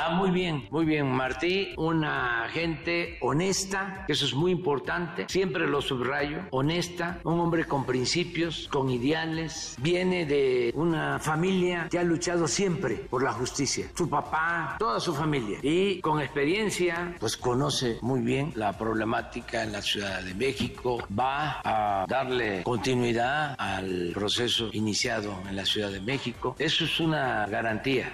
Ah, 0.00 0.10
muy 0.10 0.30
bien, 0.30 0.64
muy 0.70 0.84
bien, 0.84 1.10
Martí, 1.10 1.74
una 1.76 2.46
gente 2.52 3.18
honesta, 3.20 4.04
eso 4.06 4.26
es 4.26 4.32
muy 4.32 4.52
importante, 4.52 5.26
siempre 5.28 5.66
lo 5.66 5.82
subrayo, 5.82 6.38
honesta, 6.52 7.18
un 7.24 7.40
hombre 7.40 7.64
con 7.64 7.84
principios, 7.84 8.68
con 8.70 8.90
ideales, 8.90 9.74
viene 9.78 10.24
de 10.24 10.70
una 10.76 11.18
familia 11.18 11.88
que 11.90 11.98
ha 11.98 12.04
luchado 12.04 12.46
siempre 12.46 12.94
por 12.94 13.24
la 13.24 13.32
justicia, 13.32 13.90
su 13.96 14.08
papá, 14.08 14.76
toda 14.78 15.00
su 15.00 15.12
familia, 15.12 15.58
y 15.62 16.00
con 16.00 16.20
experiencia, 16.20 17.16
pues 17.18 17.36
conoce 17.36 17.98
muy 18.00 18.20
bien 18.20 18.52
la 18.54 18.78
problemática 18.78 19.64
en 19.64 19.72
la 19.72 19.82
Ciudad 19.82 20.22
de 20.22 20.32
México, 20.32 21.02
va 21.18 21.60
a 21.64 22.06
darle 22.06 22.62
continuidad 22.62 23.56
al 23.58 24.12
proceso 24.14 24.70
iniciado 24.72 25.42
en 25.48 25.56
la 25.56 25.66
Ciudad 25.66 25.90
de 25.90 26.00
México, 26.00 26.54
eso 26.56 26.84
es 26.84 27.00
una 27.00 27.46
garantía. 27.46 28.12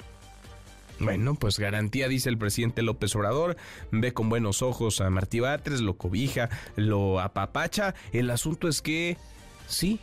Bueno, 1.01 1.35
pues 1.35 1.59
garantía, 1.59 2.09
dice 2.09 2.29
el 2.29 2.39
presidente 2.39 2.83
López 2.83 3.15
Obrador, 3.17 3.57
ve 3.91 4.13
con 4.13 4.29
buenos 4.29 4.63
ojos 4.63 5.01
a 5.01 5.11
Martí 5.11 5.41
Batres, 5.41 5.81
lo 5.81 5.97
cobija, 5.97 6.51
lo 6.77 7.21
apapacha. 7.21 7.95
El 8.13 8.31
asunto 8.31 8.69
es 8.69 8.81
que, 8.81 9.17
sí, 9.67 9.99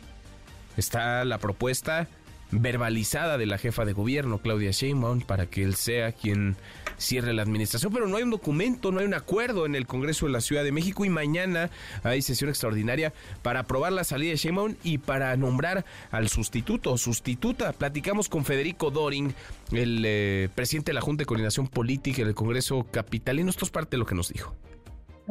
está 0.76 1.24
la 1.24 1.38
propuesta 1.38 2.08
verbalizada 2.50 3.38
de 3.38 3.46
la 3.46 3.58
jefa 3.58 3.84
de 3.84 3.94
gobierno, 3.94 4.38
Claudia 4.38 4.70
Sheinbaum, 4.70 5.22
para 5.22 5.46
que 5.46 5.64
él 5.64 5.74
sea 5.74 6.12
quien 6.12 6.56
cierre 7.02 7.32
la 7.32 7.42
administración, 7.42 7.92
pero 7.92 8.08
no 8.08 8.16
hay 8.16 8.22
un 8.22 8.30
documento, 8.30 8.90
no 8.90 9.00
hay 9.00 9.06
un 9.06 9.14
acuerdo 9.14 9.66
en 9.66 9.74
el 9.74 9.86
Congreso 9.86 10.26
de 10.26 10.32
la 10.32 10.40
Ciudad 10.40 10.64
de 10.64 10.72
México 10.72 11.04
y 11.04 11.10
mañana 11.10 11.70
hay 12.02 12.22
sesión 12.22 12.48
extraordinaria 12.48 13.12
para 13.42 13.60
aprobar 13.60 13.92
la 13.92 14.04
salida 14.04 14.30
de 14.30 14.36
Sheinbaum 14.36 14.76
y 14.82 14.98
para 14.98 15.36
nombrar 15.36 15.84
al 16.10 16.28
sustituto 16.28 16.92
o 16.92 16.98
sustituta. 16.98 17.72
Platicamos 17.72 18.28
con 18.28 18.44
Federico 18.44 18.90
Doring, 18.90 19.34
el 19.72 20.02
eh, 20.06 20.48
presidente 20.54 20.90
de 20.90 20.94
la 20.94 21.00
Junta 21.00 21.22
de 21.22 21.26
Coordinación 21.26 21.68
Política 21.68 22.24
del 22.24 22.34
Congreso 22.34 22.86
Capitalino. 22.90 23.50
Esto 23.50 23.64
es 23.64 23.70
parte 23.70 23.92
de 23.92 23.98
lo 23.98 24.06
que 24.06 24.14
nos 24.14 24.32
dijo 24.32 24.54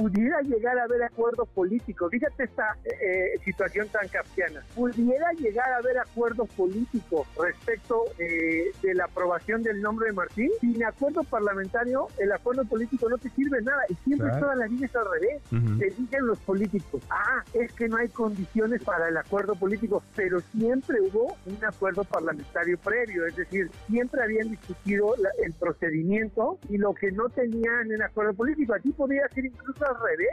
pudiera 0.02 0.42
llegar 0.42 0.78
a 0.80 0.84
haber 0.84 1.04
acuerdos 1.04 1.48
políticos. 1.50 2.10
Fíjate 2.12 2.44
esta 2.46 2.76
eh, 2.86 3.38
situación 3.46 3.88
tan 3.90 4.08
kafkiana. 4.08 4.64
Pudiera 4.76 5.32
llegar 5.34 5.72
a 5.74 5.78
haber 5.78 6.00
acuerdos 6.00 6.50
políticos 6.50 7.28
respecto 7.40 8.06
eh, 8.18 8.72
de 8.82 8.94
la 8.96 9.06
aprobación 9.06 9.62
del 9.62 9.82
nombre 9.82 10.08
de 10.08 10.14
Martín. 10.14 10.50
Sin 10.60 10.84
acuerdo 10.84 11.24
parlamentario, 11.24 12.08
el 12.18 12.32
acuerdo 12.32 12.66
político 12.66 13.10
no 13.10 13.18
te 13.18 13.30
sirve 13.30 13.62
nada. 13.62 13.84
Y 13.90 13.96
siempre 14.04 14.22
Claro. 14.28 14.40
toda 14.46 14.56
la 14.56 14.68
vida 14.68 14.86
es 14.86 14.96
al 14.96 15.06
revés. 15.12 15.42
Te 15.80 15.90
dicen 16.02 16.28
los 16.28 16.40
políticos, 16.40 17.02
ah, 17.10 17.44
es 17.54 17.72
que 17.74 17.88
no 17.88 17.98
hay 17.98 18.08
condiciones 18.10 18.84
para 18.84 19.10
el 19.10 19.18
acuerdo 19.18 19.56
político, 19.56 20.04
pero 20.16 20.40
siempre 20.56 21.00
hubo 21.02 21.36
un 21.46 21.64
acuerdo 21.66 22.04
parlamentario 22.04 22.78
previo. 22.80 23.26
Es 23.26 23.36
decir, 23.36 23.70
siempre 23.88 24.22
habían 24.24 24.50
discutido 24.50 25.16
la- 25.18 25.30
el 25.44 25.54
procedimiento 25.54 26.60
y 26.70 26.78
lo 26.78 26.94
que 26.94 27.12
no 27.12 27.30
tenían 27.30 27.92
en 27.92 28.02
acuerdo 28.02 28.34
político. 28.34 28.74
Aquí 28.74 28.92
podría 28.92 29.28
ser 29.30 29.46
incluso 29.46 29.86
al 29.92 29.98
revés, 30.02 30.30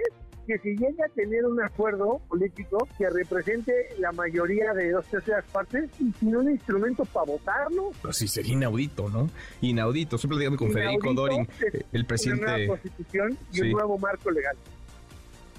que 0.47 0.59
si 0.61 0.71
llega 0.77 1.05
a 1.05 1.09
tener 1.11 1.45
un 1.45 1.61
acuerdo 1.63 2.21
político 2.29 2.89
que 2.97 3.09
represente 3.11 3.73
la 3.99 4.13
mayoría 4.13 4.73
de 4.73 4.93
dos 4.93 5.05
terceras 5.07 5.45
partes 5.53 5.91
y 6.01 6.11
sin 6.19 6.35
un 6.37 6.51
instrumento 6.51 7.05
para 7.05 7.27
votarlo. 7.27 7.91
Pues 8.01 8.17
sí, 8.17 8.27
sería 8.29 8.55
inaudito, 8.55 9.11
¿no? 9.11 9.29
Inaudito. 9.61 10.17
Estoy 10.17 10.29
platicando 10.31 10.57
con 10.59 10.73
Federico 10.73 11.11
Inaudito 11.11 11.21
Doring, 11.23 11.49
es 11.67 11.75
eh, 11.75 11.87
el 11.93 12.01
Una 12.01 12.09
presidente. 12.09 12.45
nueva 12.47 12.67
constitución 12.69 13.39
y 13.53 13.55
Sí. 13.57 13.61
un 13.63 13.71
nuevo 13.73 13.99
marco 13.99 14.31
legal. 14.31 14.57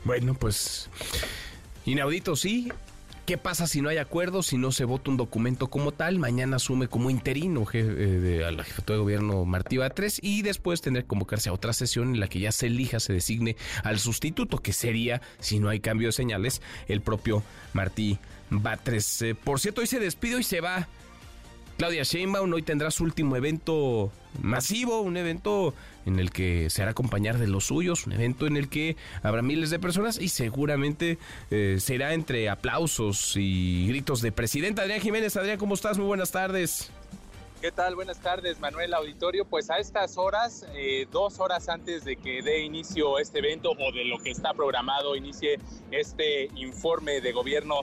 Bueno, 0.05 0.33
pues 0.33 0.89
inaudito 1.85 2.35
sí. 2.35 2.71
¿Qué 3.29 3.37
pasa 3.37 3.67
si 3.67 3.79
no 3.83 3.89
hay 3.89 3.97
acuerdo, 3.97 4.41
si 4.41 4.57
no 4.57 4.71
se 4.71 4.85
vota 4.85 5.11
un 5.11 5.17
documento 5.17 5.67
como 5.67 5.91
tal? 5.91 6.17
Mañana 6.17 6.55
asume 6.55 6.87
como 6.87 7.11
interino 7.11 7.63
je- 7.63 7.77
eh, 7.81 7.83
de, 8.19 8.43
a 8.43 8.49
la 8.49 8.63
de 8.63 8.97
gobierno 8.97 9.45
Martí 9.45 9.77
Batres 9.77 10.19
y 10.23 10.41
después 10.41 10.81
tener 10.81 11.03
que 11.03 11.09
convocarse 11.09 11.49
a 11.49 11.53
otra 11.53 11.71
sesión 11.73 12.15
en 12.15 12.19
la 12.19 12.27
que 12.27 12.39
ya 12.39 12.51
se 12.51 12.65
elija, 12.65 12.99
se 12.99 13.13
designe 13.13 13.55
al 13.83 13.99
sustituto, 13.99 14.57
que 14.57 14.73
sería, 14.73 15.21
si 15.37 15.59
no 15.59 15.69
hay 15.69 15.79
cambio 15.79 16.07
de 16.07 16.13
señales, 16.13 16.63
el 16.87 17.01
propio 17.01 17.43
Martí 17.73 18.17
Batres. 18.49 19.21
Eh, 19.21 19.35
por 19.35 19.59
cierto, 19.59 19.81
hoy 19.81 19.85
se 19.87 19.99
despide 19.99 20.39
y 20.39 20.43
se 20.43 20.59
va 20.59 20.87
Claudia 21.77 22.01
Sheinbaum 22.01 22.51
hoy 22.51 22.63
tendrá 22.63 22.89
su 22.89 23.03
último 23.03 23.35
evento 23.35 24.11
masivo, 24.41 25.01
un 25.01 25.17
evento 25.17 25.75
en 26.09 26.19
el 26.19 26.31
que 26.31 26.69
se 26.69 26.81
hará 26.81 26.91
acompañar 26.91 27.37
de 27.37 27.47
los 27.47 27.65
suyos, 27.65 28.05
un 28.05 28.13
evento 28.13 28.45
en 28.47 28.57
el 28.57 28.67
que 28.67 28.97
habrá 29.23 29.41
miles 29.41 29.69
de 29.69 29.79
personas 29.79 30.19
y 30.19 30.27
seguramente 30.27 31.17
eh, 31.51 31.77
será 31.79 32.13
entre 32.13 32.49
aplausos 32.49 33.33
y 33.37 33.87
gritos 33.87 34.21
de 34.21 34.31
presidenta 34.31 34.81
Adrián 34.81 34.99
Jiménez. 34.99 35.37
Adrián, 35.37 35.57
¿cómo 35.57 35.75
estás? 35.75 35.97
Muy 35.97 36.07
buenas 36.07 36.31
tardes. 36.31 36.91
¿Qué 37.61 37.73
tal? 37.73 37.95
Buenas 37.95 38.19
tardes, 38.19 38.57
Manuel 38.59 38.93
Auditorio. 38.93 39.43
Pues 39.43 39.69
a 39.69 39.79
estas 39.79 40.17
horas, 40.17 40.65
eh, 40.75 41.07
dos 41.11 41.41
horas 41.41 41.67
antes 41.67 42.05
de 42.05 42.15
que 42.15 42.41
dé 42.41 42.61
inicio 42.61 43.19
este 43.19 43.39
evento 43.39 43.71
o 43.71 43.91
de 43.91 44.05
lo 44.05 44.17
que 44.17 44.31
está 44.31 44.53
programado 44.53 45.15
inicie 45.15 45.59
este 45.91 46.49
informe 46.55 47.19
de 47.19 47.33
gobierno 47.33 47.81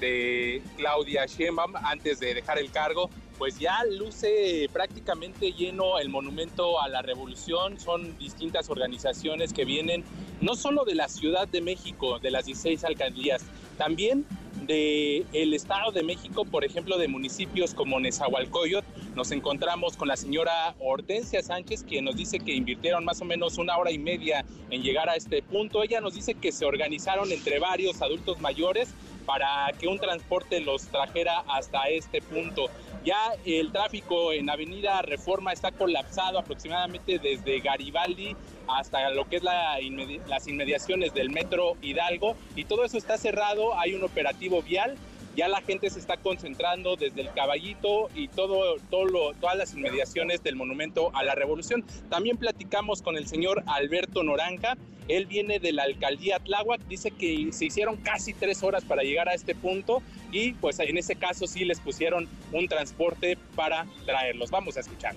de 0.00 0.62
Claudia 0.76 1.26
Sheinbaum 1.26 1.74
antes 1.76 2.20
de 2.20 2.34
dejar 2.34 2.58
el 2.58 2.70
cargo, 2.70 3.10
pues 3.38 3.58
ya 3.58 3.84
luce 3.84 4.68
prácticamente 4.72 5.52
lleno 5.52 5.98
el 5.98 6.08
monumento 6.08 6.80
a 6.82 6.88
la 6.88 7.02
revolución. 7.02 7.78
Son 7.78 8.18
distintas 8.18 8.68
organizaciones 8.68 9.52
que 9.52 9.64
vienen 9.64 10.04
no 10.40 10.56
solo 10.56 10.84
de 10.84 10.96
la 10.96 11.08
Ciudad 11.08 11.46
de 11.46 11.60
México, 11.60 12.18
de 12.18 12.32
las 12.32 12.46
16 12.46 12.84
alcaldías, 12.84 13.44
también 13.78 14.26
de 14.66 15.24
el 15.32 15.54
Estado 15.54 15.92
de 15.92 16.02
México, 16.02 16.44
por 16.44 16.64
ejemplo, 16.64 16.98
de 16.98 17.08
municipios 17.08 17.74
como 17.74 18.00
Nezahualcóyotl. 18.00 18.86
Nos 19.14 19.30
encontramos 19.30 19.96
con 19.96 20.08
la 20.08 20.16
señora 20.16 20.74
Hortensia 20.80 21.42
Sánchez, 21.42 21.84
quien 21.84 22.04
nos 22.04 22.16
dice 22.16 22.40
que 22.40 22.54
invirtieron 22.54 23.04
más 23.04 23.20
o 23.20 23.24
menos 23.24 23.56
una 23.58 23.76
hora 23.76 23.90
y 23.90 23.98
media 23.98 24.44
en 24.70 24.82
llegar 24.82 25.08
a 25.08 25.14
este 25.14 25.42
punto. 25.42 25.82
Ella 25.82 26.00
nos 26.00 26.14
dice 26.14 26.34
que 26.34 26.52
se 26.52 26.64
organizaron 26.64 27.30
entre 27.32 27.58
varios 27.60 28.02
adultos 28.02 28.40
mayores 28.40 28.90
para 29.28 29.70
que 29.78 29.86
un 29.86 29.98
transporte 29.98 30.60
los 30.60 30.86
trajera 30.86 31.40
hasta 31.48 31.88
este 31.88 32.22
punto. 32.22 32.66
Ya 33.08 33.32
el 33.46 33.72
tráfico 33.72 34.34
en 34.34 34.50
Avenida 34.50 35.00
Reforma 35.00 35.54
está 35.54 35.72
colapsado 35.72 36.38
aproximadamente 36.38 37.18
desde 37.18 37.58
Garibaldi 37.60 38.36
hasta 38.66 39.08
lo 39.08 39.26
que 39.26 39.36
es 39.36 39.42
las 39.42 40.46
inmediaciones 40.46 41.14
del 41.14 41.30
metro 41.30 41.78
Hidalgo. 41.80 42.36
Y 42.54 42.64
todo 42.64 42.84
eso 42.84 42.98
está 42.98 43.16
cerrado, 43.16 43.78
hay 43.78 43.94
un 43.94 44.04
operativo 44.04 44.60
vial, 44.60 44.94
ya 45.38 45.46
la 45.46 45.60
gente 45.62 45.88
se 45.88 46.00
está 46.00 46.16
concentrando 46.16 46.96
desde 46.96 47.20
el 47.20 47.30
caballito 47.32 48.08
y 48.12 48.26
todo, 48.26 48.74
todo 48.90 49.04
lo- 49.04 49.32
todas 49.34 49.56
las 49.56 49.72
inmediaciones 49.72 50.42
del 50.42 50.56
monumento 50.56 51.14
a 51.14 51.22
la 51.22 51.36
revolución. 51.36 51.84
También 52.10 52.36
platicamos 52.36 53.02
con 53.02 53.16
el 53.16 53.28
señor 53.28 53.62
Alberto 53.66 54.24
Noranca, 54.24 54.76
él 55.06 55.26
viene 55.26 55.60
de 55.60 55.70
la 55.72 55.84
alcaldía 55.84 56.40
Tláhuac, 56.40 56.80
dice 56.88 57.12
que 57.12 57.50
se 57.52 57.66
hicieron 57.66 57.96
casi 57.98 58.34
tres 58.34 58.64
horas 58.64 58.82
para 58.84 59.02
llegar 59.04 59.28
a 59.28 59.34
este 59.34 59.54
punto 59.54 60.02
y 60.32 60.52
pues 60.54 60.80
en 60.80 60.98
ese 60.98 61.14
caso 61.14 61.46
sí 61.46 61.64
les 61.64 61.78
pusieron 61.78 62.28
un 62.52 62.66
transporte 62.66 63.38
para 63.54 63.86
traerlos. 64.06 64.50
Vamos 64.50 64.76
a 64.76 64.80
escuchar. 64.80 65.14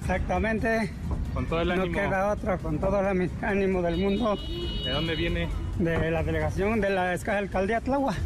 Exactamente. 0.00 0.90
Con 1.34 1.46
todo 1.46 1.60
el 1.60 1.68
no 1.68 1.74
ánimo. 1.74 1.94
queda 1.94 2.32
otra, 2.32 2.58
con 2.58 2.78
todo 2.80 2.98
el 3.00 3.30
ánimo 3.42 3.82
del 3.82 3.98
mundo. 3.98 4.36
¿De 4.84 4.90
dónde 4.90 5.14
viene? 5.14 5.48
De 5.78 6.10
la 6.10 6.22
delegación 6.22 6.80
de 6.80 6.90
la 6.90 7.12
alcaldía 7.12 7.80
Tláhuac. 7.80 8.16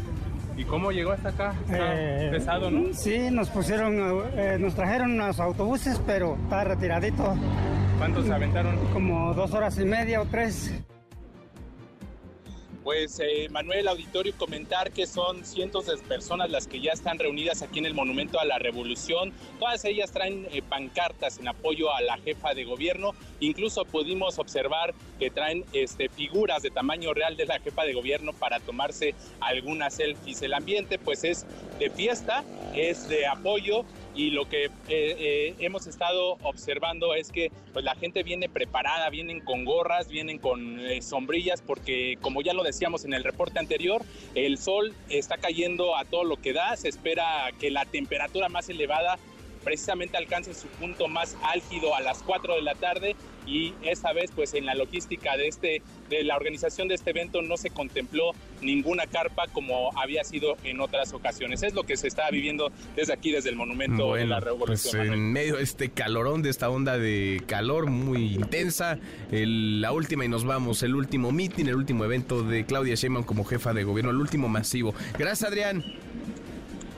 ¿Y 0.57 0.63
cómo 0.65 0.91
llegó 0.91 1.11
hasta 1.11 1.29
acá? 1.29 1.53
Está 1.65 1.77
Eh, 1.93 2.29
pesado, 2.31 2.71
¿no? 2.71 2.91
Sí, 2.93 3.29
nos 3.31 3.49
pusieron, 3.49 3.93
eh, 4.35 4.57
nos 4.59 4.73
trajeron 4.75 5.11
unos 5.11 5.39
autobuses, 5.39 6.01
pero 6.05 6.35
está 6.43 6.63
retiradito. 6.63 7.35
¿Cuántos 7.99 8.25
se 8.25 8.33
aventaron? 8.33 8.75
Como 8.91 9.33
dos 9.33 9.53
horas 9.53 9.77
y 9.79 9.85
media 9.85 10.21
o 10.21 10.25
tres. 10.25 10.73
Pues 12.87 13.19
eh, 13.19 13.49
Manuel 13.51 13.89
Auditorio, 13.89 14.33
comentar 14.37 14.93
que 14.93 15.07
son 15.07 15.43
cientos 15.43 15.87
de 15.87 15.97
personas 15.97 16.49
las 16.49 16.67
que 16.67 16.79
ya 16.79 16.93
están 16.93 17.19
reunidas 17.19 17.61
aquí 17.61 17.79
en 17.79 17.85
el 17.85 17.93
Monumento 17.93 18.39
a 18.39 18.45
la 18.45 18.59
Revolución. 18.59 19.33
Todas 19.59 19.83
ellas 19.83 20.09
traen 20.13 20.47
eh, 20.53 20.61
pancartas 20.61 21.37
en 21.37 21.49
apoyo 21.49 21.93
a 21.93 21.99
la 21.99 22.17
jefa 22.19 22.53
de 22.53 22.63
gobierno. 22.63 23.11
Incluso 23.41 23.83
pudimos 23.83 24.39
observar 24.39 24.93
que 25.19 25.29
traen 25.29 25.65
este, 25.73 26.07
figuras 26.07 26.63
de 26.63 26.71
tamaño 26.71 27.13
real 27.13 27.35
de 27.35 27.45
la 27.45 27.59
jefa 27.59 27.83
de 27.83 27.93
gobierno 27.93 28.31
para 28.31 28.61
tomarse 28.61 29.15
algunas 29.41 29.95
selfies. 29.95 30.41
El 30.41 30.53
ambiente 30.53 30.97
pues 30.97 31.25
es 31.25 31.45
de 31.79 31.89
fiesta, 31.89 32.45
es 32.73 33.09
de 33.09 33.27
apoyo 33.27 33.83
y 34.17 34.31
lo 34.31 34.49
que 34.49 34.65
eh, 34.65 34.71
eh, 34.89 35.55
hemos 35.59 35.85
estado 35.85 36.37
observando 36.41 37.13
es 37.13 37.31
que 37.31 37.51
pues, 37.71 37.85
la 37.85 37.95
gente 37.95 38.23
viene 38.23 38.49
preparada, 38.49 39.09
vienen 39.11 39.41
con 39.41 39.63
gorras, 39.63 40.09
vienen 40.09 40.39
con 40.39 40.79
eh, 40.79 41.03
sombrillas, 41.03 41.61
porque 41.61 42.17
como 42.19 42.41
ya 42.41 42.53
lo 42.53 42.63
decíamos 42.63 43.05
en 43.05 43.13
el 43.13 43.23
reporte 43.23 43.59
anterior, 43.59 44.01
el 44.33 44.57
sol 44.57 44.95
está 45.09 45.37
cayendo 45.37 45.95
a 45.95 46.03
todo 46.03 46.23
lo 46.23 46.37
que 46.37 46.51
da, 46.51 46.75
se 46.75 46.89
espera 46.89 47.51
que 47.59 47.69
la 47.69 47.85
temperatura 47.85 48.49
más 48.49 48.69
elevada 48.69 49.19
precisamente 49.71 50.15
alcance 50.15 50.53
su 50.53 50.67
punto 50.67 51.09
más 51.09 51.35
álgido 51.43 51.93
a 51.93 51.99
las 51.99 52.23
4 52.23 52.55
de 52.55 52.61
la 52.61 52.73
tarde 52.75 53.17
y 53.45 53.73
esta 53.83 54.13
vez 54.13 54.31
pues 54.33 54.53
en 54.53 54.65
la 54.65 54.75
logística 54.75 55.35
de 55.35 55.47
este 55.49 55.81
de 56.09 56.23
la 56.23 56.37
organización 56.37 56.87
de 56.87 56.95
este 56.95 57.09
evento 57.09 57.41
no 57.41 57.57
se 57.57 57.69
contempló 57.69 58.31
ninguna 58.61 59.07
carpa 59.07 59.45
como 59.51 59.91
había 59.99 60.23
sido 60.23 60.55
en 60.63 60.79
otras 60.79 61.11
ocasiones. 61.13 61.63
Es 61.63 61.73
lo 61.73 61.83
que 61.83 61.97
se 61.97 62.07
está 62.07 62.29
viviendo 62.31 62.71
desde 62.95 63.11
aquí 63.11 63.31
desde 63.33 63.49
el 63.49 63.57
monumento 63.57 64.13
de 64.13 64.25
la 64.25 64.35
pues 64.37 64.45
Revolución. 64.45 64.97
Manuel. 64.99 65.19
en 65.19 65.31
medio 65.33 65.55
de 65.57 65.63
este 65.63 65.89
calorón, 65.89 66.43
de 66.43 66.49
esta 66.49 66.69
onda 66.69 66.97
de 66.97 67.43
calor 67.45 67.89
muy 67.89 68.35
intensa, 68.35 68.97
el- 69.33 69.81
la 69.81 69.91
última 69.91 70.23
y 70.23 70.29
nos 70.29 70.45
vamos, 70.45 70.81
el 70.83 70.95
último 70.95 71.33
meeting, 71.33 71.65
el 71.65 71.75
último 71.75 72.05
evento 72.05 72.41
de 72.43 72.65
Claudia 72.65 72.95
Sheinbaum 72.95 73.25
como 73.25 73.43
jefa 73.43 73.73
de 73.73 73.83
gobierno, 73.83 74.11
el 74.11 74.17
último 74.17 74.47
masivo. 74.47 74.93
Gracias, 75.19 75.49
Adrián. 75.49 75.83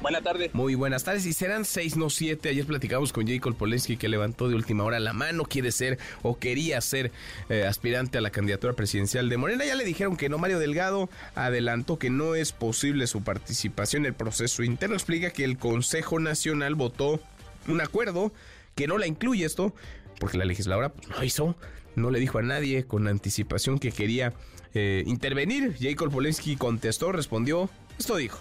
Buenas 0.02 0.24
tardes. 0.24 0.54
Muy 0.54 0.76
buenas 0.76 1.04
tardes. 1.04 1.26
Y 1.26 1.34
serán 1.34 1.66
seis, 1.66 1.98
no 1.98 2.10
siete. 2.10 2.50
Ayer 2.50 2.66
platicamos 2.66 3.12
con 3.12 3.28
Jacob 3.28 3.56
Polensky 3.56 3.98
que 3.98 4.08
levantó 4.08 4.48
de 4.48 4.56
última 4.56 4.86
hora 4.86 4.98
la 5.00 5.12
mano. 5.12 5.44
Quiere 5.44 5.74
ser 5.74 6.00
o 6.22 6.40
quería 6.40 6.80
ser 6.80 7.12
eh, 7.50 7.66
aspirante 7.66 8.18
a 8.18 8.22
la 8.22 8.30
candidatura 8.30 8.74
presidencial 8.74 9.28
de 9.28 9.36
Morena. 9.36 9.66
Ya 9.66 9.76
le 9.76 9.84
dijeron 9.84 10.16
que 10.16 10.30
no. 10.30 10.38
Mario 10.38 10.58
Delgado 10.58 11.10
adelantó 11.36 12.00
que 12.00 12.10
no 12.10 12.36
es 12.36 12.54
posible 12.54 13.08
su 13.08 13.24
participación 13.24 14.04
en 14.04 14.08
el 14.08 14.14
proceso 14.14 14.64
interno. 14.64 14.96
Explica 14.96 15.32
que 15.32 15.44
el 15.44 15.58
Consejo 15.58 16.20
Nacional 16.20 16.76
votó 16.76 17.20
un 17.68 17.82
acuerdo 17.82 18.32
que 18.76 18.88
no 18.88 18.98
la 18.98 19.06
incluye 19.06 19.46
esto 19.46 19.74
porque 20.18 20.38
la 20.38 20.46
legisladora 20.46 20.90
pues, 20.90 21.10
no 21.10 21.24
hizo. 21.24 21.56
No 21.96 22.10
le 22.10 22.20
dijo 22.20 22.38
a 22.38 22.42
nadie 22.42 22.86
con 22.86 23.08
anticipación 23.10 23.80
que 23.80 23.92
quería 23.92 24.34
eh, 24.74 25.04
intervenir. 25.08 25.76
Jacob 25.78 26.10
Polensky 26.10 26.56
contestó, 26.56 27.12
respondió. 27.12 27.70
Esto 27.98 28.16
dijo. 28.16 28.40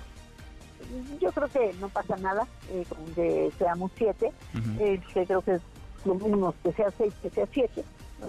Yo 1.20 1.32
creo 1.32 1.48
que 1.48 1.72
no 1.80 1.88
pasa 1.88 2.16
nada 2.16 2.46
eh, 2.70 2.84
con 2.88 3.04
que 3.14 3.50
seamos 3.58 3.90
siete. 3.96 4.32
Este, 4.78 5.26
creo 5.26 5.42
que 5.42 5.54
es 5.54 5.62
lo 6.04 6.14
mínimo 6.14 6.54
que 6.62 6.72
sea 6.72 6.90
seis, 6.96 7.12
que 7.22 7.30
sea 7.30 7.46
siete. 7.52 7.84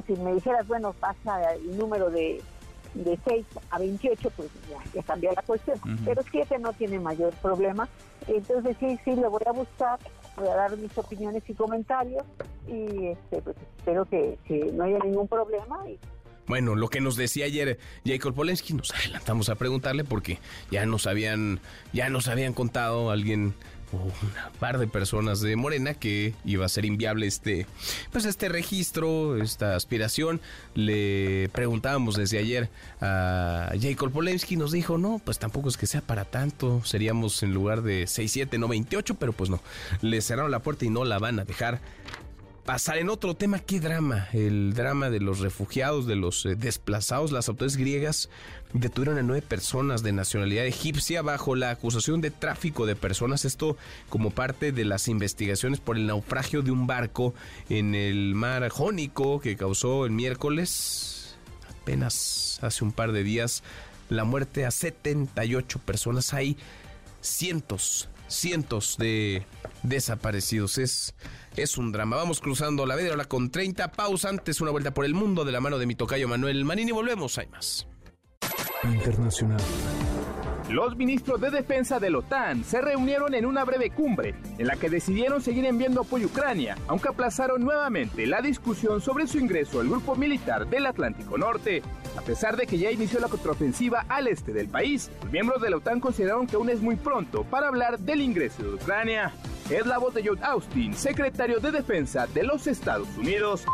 Si 0.06 0.14
me 0.14 0.34
dijeras, 0.34 0.68
bueno, 0.68 0.94
pasa 0.94 1.53
el 1.53 1.77
número 1.77 2.10
de, 2.10 2.41
de 2.94 3.19
seis 3.26 3.45
a 3.72 3.80
28, 3.80 4.30
pues 4.36 4.49
ya, 4.69 4.77
ya 4.94 5.03
cambia 5.03 5.31
la 5.34 5.41
cuestión. 5.41 5.80
Pero 6.06 6.22
siete 6.30 6.60
no 6.60 6.73
tiene 6.73 6.99
mayor 6.99 7.34
problema. 7.36 7.88
Entonces 8.27 8.76
sí, 8.80 8.99
sí, 9.03 9.15
le 9.15 9.27
voy 9.27 9.41
a 9.45 9.52
buscar, 9.52 9.99
voy 10.38 10.48
a 10.48 10.56
dar 10.56 10.77
mis 10.77 10.95
opiniones 10.98 11.44
y 11.48 11.53
comentarios 11.53 12.23
y 12.68 13.07
este, 13.07 13.41
pues, 13.41 13.56
espero 13.77 14.06
que, 14.06 14.38
que 14.45 14.72
no 14.73 14.84
haya 14.84 14.99
ningún 14.99 15.27
problema 15.27 15.90
y 15.90 15.98
Bueno, 16.49 16.73
lo 16.76 16.89
que 16.89 16.99
nos 16.99 17.15
decía 17.15 17.45
ayer 17.45 17.77
Jacob 18.03 18.34
Polensky, 18.34 18.73
nos 18.73 18.89
adelantamos 18.89 19.49
a 19.49 19.55
preguntarle 19.55 20.03
porque 20.03 20.39
ya 20.71 20.84
nos 20.88 21.05
habían, 21.05 21.59
ya 21.93 22.09
nos 22.09 22.27
habían 22.27 22.53
contado 22.53 23.11
alguien 23.11 23.53
o 23.91 23.97
un 23.97 24.13
par 24.59 24.80
de 24.80 24.88
personas 24.88 25.41
de 25.41 25.55
Morena 25.55 25.93
que 25.93 26.34
iba 26.45 26.65
a 26.65 26.69
ser 26.69 26.85
inviable 26.85 27.27
este, 27.27 27.67
pues 28.11 28.26
este 28.26 28.49
registro, 28.49 29.39
esta 29.39 29.76
aspiración. 29.76 30.41
Le 30.73 31.49
preguntábamos 31.49 32.15
desde 32.15 32.39
ayer 32.39 32.71
a 32.99 33.71
Jacob 33.80 34.11
Polensky, 34.11 34.55
nos 34.55 34.71
dijo, 34.71 34.97
no, 34.97 35.21
pues 35.23 35.38
tampoco 35.38 35.69
es 35.69 35.77
que 35.77 35.85
sea 35.85 36.01
para 36.01 36.26
tanto, 36.26 36.81
seríamos 36.84 37.43
en 37.43 37.53
lugar 37.53 37.84
de 37.84 38.07
6, 38.07 38.31
7, 38.31 38.57
no 38.57 38.67
28, 38.67 39.15
pero 39.15 39.34
pues 39.34 39.51
no, 39.51 39.61
le 40.01 40.19
cerraron 40.19 40.49
la 40.49 40.63
puerta 40.63 40.84
y 40.84 40.89
no 40.89 41.05
la 41.05 41.19
van 41.19 41.39
a 41.39 41.45
dejar 41.45 41.80
pasar 42.70 43.00
en 43.00 43.10
otro 43.10 43.34
tema, 43.34 43.58
qué 43.58 43.80
drama, 43.80 44.28
el 44.32 44.76
drama 44.76 45.10
de 45.10 45.20
los 45.20 45.40
refugiados, 45.40 46.06
de 46.06 46.16
los 46.16 46.46
eh, 46.46 46.54
desplazados. 46.56 47.32
Las 47.32 47.50
autoridades 47.50 47.78
griegas 47.78 48.30
detuvieron 48.74 49.18
a 49.18 49.24
nueve 49.24 49.41
personas 49.41 50.04
de 50.04 50.12
nacionalidad 50.12 50.68
egipcia 50.68 51.24
bajo 51.24 51.56
la 51.56 51.72
acusación 51.72 52.22
de 52.22 52.30
tráfico 52.30 52.86
de 52.86 52.96
personas. 52.96 53.44
Esto 53.44 53.76
como 54.08 54.30
parte 54.30 54.72
de 54.72 54.86
las 54.86 55.08
investigaciones 55.08 55.80
por 55.80 55.98
el 55.98 56.06
naufragio 56.06 56.62
de 56.62 56.70
un 56.70 56.86
barco 56.86 57.34
en 57.70 57.96
el 57.96 58.36
mar 58.36 58.70
Jónico 58.70 59.40
que 59.40 59.58
causó 59.58 60.06
el 60.06 60.12
miércoles, 60.12 61.38
apenas 61.82 62.60
hace 62.62 62.84
un 62.84 62.91
par 62.91 63.14
de 63.14 63.24
días, 63.24 63.64
la 64.10 64.26
muerte 64.26 64.68
a 64.68 64.70
78 64.70 65.80
personas. 65.80 66.36
Hay 66.36 66.56
cientos, 67.20 68.10
cientos 68.30 68.95
de 68.97 69.45
desaparecidos. 69.84 70.77
Es, 70.77 71.15
es 71.56 71.77
un 71.77 71.91
drama. 71.91 72.15
Vamos 72.15 72.39
cruzando 72.39 72.85
la 72.85 72.95
Vedra 72.95 73.26
con 73.26 73.51
30. 73.51 73.91
Pausa 73.91 74.30
antes, 74.30 74.61
una 74.61 74.72
vuelta 74.72 74.93
por 74.93 75.06
el 75.06 75.14
mundo 75.14 75.45
de 75.45 75.51
la 75.51 75.60
mano 75.60 75.77
de 75.77 75.85
mi 75.85 75.95
tocayo 75.95 76.27
Manuel 76.27 76.64
Manini. 76.65 76.91
Volvemos, 76.91 77.38
hay 77.38 77.47
más. 77.47 77.88
Internacional. 78.84 79.60
Los 80.70 80.96
ministros 80.96 81.41
de 81.41 81.50
defensa 81.50 82.00
de 82.00 82.12
la 82.12 82.20
OTAN 82.20 82.64
se 82.64 82.80
reunieron 82.80 83.34
en 83.34 83.48
una 83.48 83.66
breve 83.66 83.90
cumbre 83.90 84.36
en 84.60 84.68
la 84.68 84.76
que 84.76 84.88
decidieron 84.88 85.41
seguir 85.41 85.66
enviando 85.66 86.02
apoyo 86.02 86.28
a 86.28 86.30
Ucrania, 86.30 86.78
aunque 86.88 87.10
aplazaron 87.10 87.64
nuevamente 87.64 88.28
la 88.28 88.40
discusión 88.40 89.02
sobre 89.02 89.26
su 89.26 89.40
ingreso 89.40 89.80
al 89.80 89.90
grupo 89.90 90.16
militar 90.16 90.68
del 90.68 90.86
Atlántico 90.86 91.40
Norte. 91.40 91.82
A 92.16 92.22
pesar 92.22 92.56
de 92.56 92.68
que 92.68 92.78
ya 92.78 92.91
inició 92.91 93.20
la 93.20 93.30
contraofensiva 93.30 94.06
al 94.10 94.28
este 94.28 94.54
del 94.54 94.70
país, 94.70 95.10
los 95.24 95.32
miembros 95.32 95.60
de 95.60 95.72
la 95.72 95.78
OTAN 95.78 96.00
consideraron 96.00 96.46
que 96.46 96.56
aún 96.56 96.70
es 96.70 96.82
muy 96.82 96.98
pronto 96.98 97.44
para 97.46 97.68
hablar 97.68 97.98
del 97.98 98.22
ingreso 98.22 98.62
de 98.62 98.76
Ucrania. 98.76 99.34
Es 99.70 99.86
la 99.86 100.00
voz 100.00 100.16
de 100.16 100.24
John 100.26 100.40
Austin, 100.41 100.96
secretario 100.96 101.60
de 101.60 101.72
Defensa 101.72 102.26
de 102.34 102.44
los 102.44 102.66
Estados 102.66 103.08
Unidos. 103.16 103.66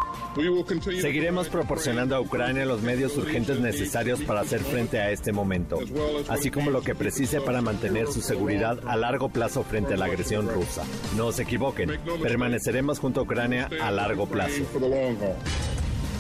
Seguiremos 0.99 1.47
proporcionando 1.47 2.17
a 2.17 2.19
Ucrania 2.19 2.65
los 2.65 2.81
medios 2.81 3.15
urgentes 3.15 3.61
necesarios 3.61 4.21
para 4.21 4.41
hacer 4.41 4.59
frente 4.59 4.99
a 4.99 5.11
este 5.11 5.31
momento, 5.31 5.79
así 6.27 6.51
como 6.51 6.69
lo 6.69 6.81
que 6.85 6.95
precise 6.95 7.41
para 7.41 7.61
mantener 7.61 8.07
su 8.07 8.21
seguridad 8.21 8.79
a 8.87 8.95
largo 8.95 9.27
plazo 9.29 9.63
frente 9.63 9.95
a 9.95 9.97
la 9.97 10.05
agresión 10.05 10.47
rusa. 10.47 10.83
No 11.17 11.31
se 11.31 11.43
equivoquen, 11.43 11.99
permaneceremos 12.21 12.99
junto 12.99 13.19
a 13.19 13.23
Ucrania 13.23 13.69
a 13.81 13.91
largo 13.91 14.27
plazo. 14.27 14.63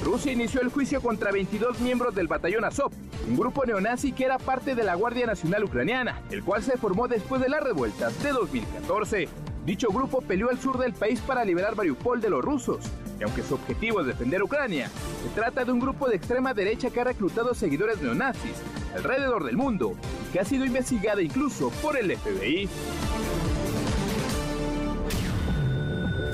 Rusia 0.03 0.31
inició 0.33 0.61
el 0.61 0.69
juicio 0.69 1.01
contra 1.01 1.31
22 1.31 1.79
miembros 1.79 2.13
del 2.13 2.27
batallón 2.27 2.65
Azov, 2.65 2.91
un 3.27 3.37
grupo 3.37 3.65
neonazi 3.65 4.11
que 4.11 4.25
era 4.25 4.37
parte 4.37 4.75
de 4.75 4.83
la 4.83 4.95
Guardia 4.95 5.25
Nacional 5.25 5.63
Ucraniana, 5.63 6.21
el 6.29 6.43
cual 6.43 6.63
se 6.63 6.77
formó 6.77 7.07
después 7.07 7.41
de 7.41 7.49
las 7.49 7.63
revueltas 7.63 8.21
de 8.21 8.31
2014. 8.31 9.29
Dicho 9.65 9.89
grupo 9.89 10.21
peleó 10.21 10.51
al 10.51 10.59
sur 10.59 10.77
del 10.77 10.93
país 10.93 11.19
para 11.21 11.43
liberar 11.43 11.75
Mariupol 11.75 12.21
de 12.21 12.29
los 12.29 12.43
rusos, 12.43 12.85
y 13.19 13.23
aunque 13.23 13.41
su 13.41 13.55
objetivo 13.55 14.01
es 14.01 14.07
defender 14.07 14.43
Ucrania, 14.43 14.89
se 15.23 15.29
trata 15.33 15.65
de 15.65 15.71
un 15.71 15.79
grupo 15.79 16.07
de 16.07 16.17
extrema 16.17 16.53
derecha 16.53 16.91
que 16.91 17.01
ha 17.01 17.05
reclutado 17.05 17.55
seguidores 17.55 17.99
neonazis 17.99 18.61
alrededor 18.95 19.43
del 19.43 19.57
mundo 19.57 19.95
y 20.29 20.33
que 20.33 20.39
ha 20.39 20.45
sido 20.45 20.65
investigada 20.65 21.21
incluso 21.21 21.71
por 21.81 21.97
el 21.97 22.15
FBI. 22.15 22.69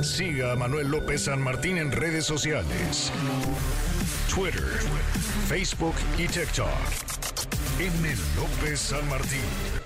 Siga 0.04 0.52
a 0.52 0.56
Manuel 0.56 0.90
López 0.90 1.24
San 1.26 1.42
Martín 1.42 1.78
en 1.78 1.92
redes 1.92 2.26
sociales. 2.26 3.14
Twitter, 4.34 4.68
Facebook 5.48 5.96
y 6.18 6.28
TikTok. 6.28 6.68
M. 7.80 8.16
López 8.36 8.80
San 8.80 9.08
Martín. 9.10 9.81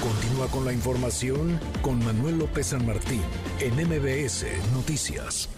Continúa 0.00 0.48
con 0.48 0.64
la 0.64 0.72
información 0.72 1.60
con 1.82 2.02
Manuel 2.02 2.38
López 2.38 2.68
San 2.68 2.86
Martín 2.86 3.20
en 3.60 3.74
MBS 3.74 4.46
Noticias. 4.72 5.50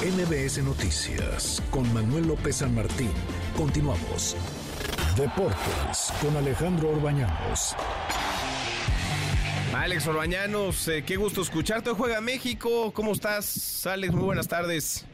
MBS 0.00 0.62
Noticias 0.62 1.60
con 1.72 1.92
Manuel 1.92 2.28
López 2.28 2.56
San 2.56 2.72
Martín. 2.72 3.10
Continuamos. 3.56 4.36
Deportes 5.16 6.12
con 6.22 6.36
Alejandro 6.36 6.90
Orbañanos. 6.90 7.74
Alex 9.74 10.06
Orbañanos, 10.06 10.86
eh, 10.86 11.02
qué 11.04 11.16
gusto 11.16 11.42
escucharte. 11.42 11.90
Hoy 11.90 11.96
Juega 11.96 12.20
México. 12.20 12.92
¿Cómo 12.92 13.10
estás, 13.10 13.84
Alex? 13.86 14.14
Muy 14.14 14.24
buenas 14.24 14.46
tardes. 14.46 15.04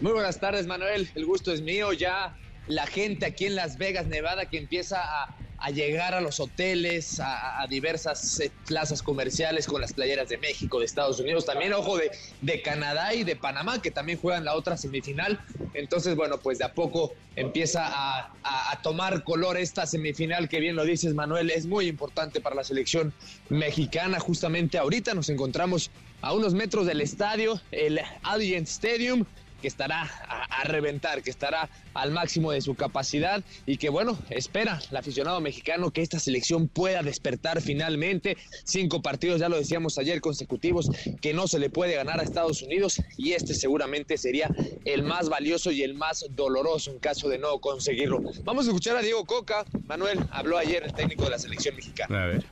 Muy 0.00 0.12
buenas 0.12 0.40
tardes, 0.40 0.66
Manuel. 0.66 1.10
El 1.14 1.26
gusto 1.26 1.52
es 1.52 1.60
mío. 1.60 1.92
Ya 1.92 2.34
la 2.66 2.86
gente 2.86 3.26
aquí 3.26 3.44
en 3.44 3.56
Las 3.56 3.76
Vegas, 3.76 4.06
Nevada, 4.06 4.48
que 4.48 4.56
empieza 4.56 5.02
a, 5.02 5.36
a 5.66 5.70
llegar 5.70 6.12
a 6.12 6.20
los 6.20 6.40
hoteles, 6.40 7.20
a, 7.20 7.66
diversas 7.70 8.38
eh, 8.40 8.52
plazas 8.66 9.02
comerciales 9.02 9.66
con 9.66 9.80
las 9.80 9.94
playeras 9.94 10.28
de 10.28 10.36
México, 10.36 10.78
de 10.78 10.84
Estados 10.84 11.18
Unidos, 11.20 11.46
también, 11.46 11.72
ojo, 11.72 11.96
de, 11.96 12.10
de 12.42 12.60
Canadá 12.60 13.14
y 13.14 13.24
de 13.24 13.34
Panamá, 13.34 13.80
que 13.80 13.90
también 13.90 14.18
juegan 14.18 14.44
la 14.44 14.56
otra 14.56 14.76
semifinal. 14.76 15.40
Entonces, 15.72 16.16
bueno, 16.16 16.36
pues 16.36 16.58
de 16.58 16.66
a 16.66 16.74
poco 16.74 17.14
empieza 17.34 17.86
a, 17.86 18.30
a- 18.42 18.82
tomar 18.82 19.24
color 19.24 19.56
esta 19.56 19.86
semifinal, 19.86 20.50
que 20.50 20.60
bien 20.60 20.76
lo 20.76 20.84
dices, 20.84 21.14
Manuel, 21.14 21.50
es 21.50 21.64
muy 21.64 21.86
importante 21.86 22.42
para 22.42 22.54
la 22.54 22.64
selección 22.64 23.14
mexicana. 23.48 24.20
Justamente 24.20 24.76
ahorita 24.76 25.14
nos 25.14 25.30
encontramos 25.30 25.90
a 26.20 26.34
unos 26.34 26.52
metros 26.52 26.84
del 26.86 27.00
estadio, 27.00 27.58
el 27.70 28.00
Allegiant 28.22 28.68
Stadium 28.68 29.24
que 29.64 29.68
estará 29.68 30.02
a, 30.28 30.60
a 30.60 30.64
reventar, 30.64 31.22
que 31.22 31.30
estará 31.30 31.70
al 31.94 32.10
máximo 32.10 32.52
de 32.52 32.60
su 32.60 32.74
capacidad 32.74 33.42
y 33.64 33.78
que 33.78 33.88
bueno, 33.88 34.18
espera 34.28 34.78
el 34.90 34.94
aficionado 34.94 35.40
mexicano 35.40 35.90
que 35.90 36.02
esta 36.02 36.18
selección 36.18 36.68
pueda 36.68 37.02
despertar 37.02 37.62
finalmente. 37.62 38.36
Cinco 38.64 39.00
partidos, 39.00 39.40
ya 39.40 39.48
lo 39.48 39.56
decíamos 39.56 39.96
ayer, 39.96 40.20
consecutivos, 40.20 40.90
que 41.22 41.32
no 41.32 41.48
se 41.48 41.58
le 41.58 41.70
puede 41.70 41.94
ganar 41.94 42.20
a 42.20 42.24
Estados 42.24 42.60
Unidos 42.60 43.00
y 43.16 43.32
este 43.32 43.54
seguramente 43.54 44.18
sería 44.18 44.50
el 44.84 45.02
más 45.02 45.30
valioso 45.30 45.70
y 45.70 45.82
el 45.82 45.94
más 45.94 46.26
doloroso 46.36 46.90
en 46.90 46.98
caso 46.98 47.30
de 47.30 47.38
no 47.38 47.58
conseguirlo. 47.60 48.20
Vamos 48.44 48.66
a 48.66 48.68
escuchar 48.68 48.98
a 48.98 49.00
Diego 49.00 49.24
Coca. 49.24 49.64
Manuel 49.86 50.18
habló 50.30 50.58
ayer 50.58 50.82
el 50.82 50.92
técnico 50.92 51.24
de 51.24 51.30
la 51.30 51.38
selección 51.38 51.74
mexicana. 51.74 52.22
A 52.22 52.26
ver. 52.26 52.44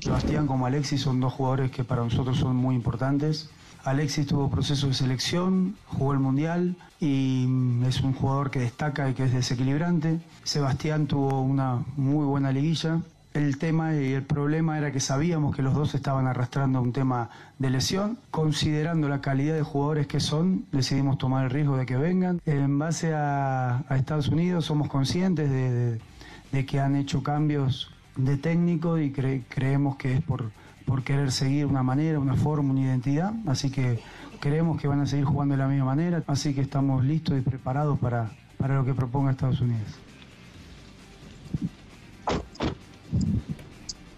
Sebastián 0.00 0.48
como 0.48 0.66
Alexis 0.66 1.00
son 1.00 1.20
dos 1.20 1.32
jugadores 1.32 1.70
que 1.70 1.84
para 1.84 2.02
nosotros 2.02 2.38
son 2.38 2.56
muy 2.56 2.74
importantes. 2.74 3.48
Alexis 3.84 4.26
tuvo 4.26 4.50
proceso 4.50 4.88
de 4.88 4.94
selección, 4.94 5.76
jugó 5.86 6.12
el 6.12 6.18
Mundial 6.18 6.76
y 7.00 7.46
mm, 7.48 7.84
es 7.84 8.00
un 8.02 8.12
jugador 8.12 8.50
que 8.50 8.60
destaca 8.60 9.08
y 9.08 9.14
que 9.14 9.24
es 9.24 9.32
desequilibrante. 9.32 10.20
Sebastián 10.44 11.06
tuvo 11.06 11.40
una 11.40 11.78
muy 11.96 12.24
buena 12.26 12.52
liguilla. 12.52 13.00
El 13.32 13.58
tema 13.58 13.94
y 13.94 14.12
el 14.12 14.24
problema 14.24 14.76
era 14.76 14.90
que 14.90 14.98
sabíamos 14.98 15.54
que 15.54 15.62
los 15.62 15.72
dos 15.72 15.94
estaban 15.94 16.26
arrastrando 16.26 16.82
un 16.82 16.92
tema 16.92 17.30
de 17.60 17.70
lesión. 17.70 18.18
Considerando 18.32 19.08
la 19.08 19.20
calidad 19.20 19.54
de 19.54 19.62
jugadores 19.62 20.08
que 20.08 20.18
son, 20.18 20.64
decidimos 20.72 21.16
tomar 21.16 21.44
el 21.44 21.50
riesgo 21.50 21.76
de 21.76 21.86
que 21.86 21.96
vengan. 21.96 22.40
En 22.44 22.76
base 22.78 23.14
a, 23.14 23.84
a 23.88 23.96
Estados 23.96 24.28
Unidos 24.28 24.64
somos 24.64 24.88
conscientes 24.88 25.48
de, 25.48 26.00
que 26.66 26.80
han 26.80 26.96
hecho 26.96 27.22
cambios 27.22 27.92
de 28.16 28.36
técnico 28.36 28.98
y 28.98 29.12
cre- 29.12 29.44
creemos 29.48 29.94
que 29.96 30.14
es 30.14 30.22
por, 30.22 30.50
por 30.90 31.04
querer 31.04 31.30
seguir 31.30 31.66
una 31.66 31.84
manera, 31.84 32.18
una 32.18 32.34
forma, 32.34 32.72
una 32.72 32.80
identidad. 32.80 33.32
Así 33.46 33.70
que 33.70 34.00
creemos 34.40 34.80
que 34.80 34.88
van 34.88 35.00
a 35.00 35.06
seguir 35.06 35.24
jugando 35.24 35.54
de 35.54 35.58
la 35.58 35.68
misma 35.68 35.84
manera. 35.84 36.24
Así 36.26 36.52
que 36.52 36.62
estamos 36.62 37.04
listos 37.04 37.38
y 37.38 37.42
preparados 37.42 37.96
para, 38.00 38.32
para 38.58 38.74
lo 38.74 38.84
que 38.84 38.92
proponga 38.92 39.30
Estados 39.30 39.60
Unidos. 39.60 39.86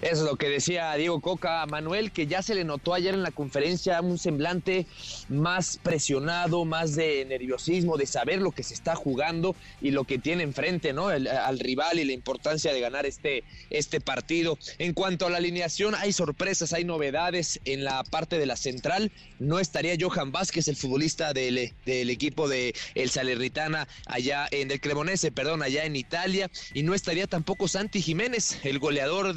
Eso 0.03 0.25
es 0.25 0.31
lo 0.31 0.35
que 0.37 0.49
decía 0.49 0.93
Diego 0.97 1.21
Coca 1.21 1.63
a 1.63 1.67
Manuel, 1.67 2.11
que 2.11 2.27
ya 2.27 2.43
se 2.43 2.57
le 2.57 2.65
notó 2.65 2.93
ayer 2.93 3.15
en 3.15 3.23
la 3.23 3.31
conferencia 3.31 4.01
un 4.01 4.19
semblante 4.19 4.85
más 5.29 5.79
presionado, 5.81 6.65
más 6.65 6.97
de 6.97 7.25
nerviosismo, 7.25 7.97
de 7.97 8.07
saber 8.07 8.41
lo 8.41 8.51
que 8.51 8.65
se 8.65 8.75
está 8.75 8.97
jugando 8.97 9.55
y 9.81 9.93
lo 9.93 10.03
que 10.03 10.19
tiene 10.19 10.43
enfrente, 10.43 10.93
¿no? 10.93 11.13
El- 11.13 11.29
al 11.29 11.61
rival 11.61 12.01
y 12.01 12.05
la 12.05 12.13
importancia 12.15 12.73
de 12.73 12.81
ganar 12.81 13.07
este, 13.07 13.45
este 13.71 14.01
partido. 14.01 14.59
En 14.79 14.93
cuanto 14.93 15.27
a 15.27 15.31
la 15.31 15.37
alineación, 15.39 15.95
hay 15.95 16.13
sorpresas, 16.13 16.73
hay 16.73 16.83
novedades 16.85 17.61
en 17.65 17.85
la 17.85 18.03
parte 18.03 18.39
de 18.39 18.47
la 18.47 18.57
central. 18.57 19.13
No 19.39 19.61
estaría 19.61 19.95
Johan 20.01 20.33
Vázquez, 20.33 20.67
el 20.67 20.75
futbolista 20.77 21.33
del, 21.33 21.73
del 21.87 22.11
equipo 22.11 22.49
de 22.49 22.75
el 22.97 23.09
Salernitana 23.11 23.87
allá 24.07 24.49
en 24.51 24.73
el 24.73 24.81
Cremonese, 24.81 25.31
perdón, 25.31 25.63
allá 25.63 25.85
en 25.85 25.95
Italia, 25.95 26.51
y 26.75 26.83
no 26.83 26.93
estaría 26.95 27.29
tampoco 27.29 27.69
Santi 27.69 28.03
Jiménez, 28.03 28.59
el 28.65 28.81
goleador 28.81 29.35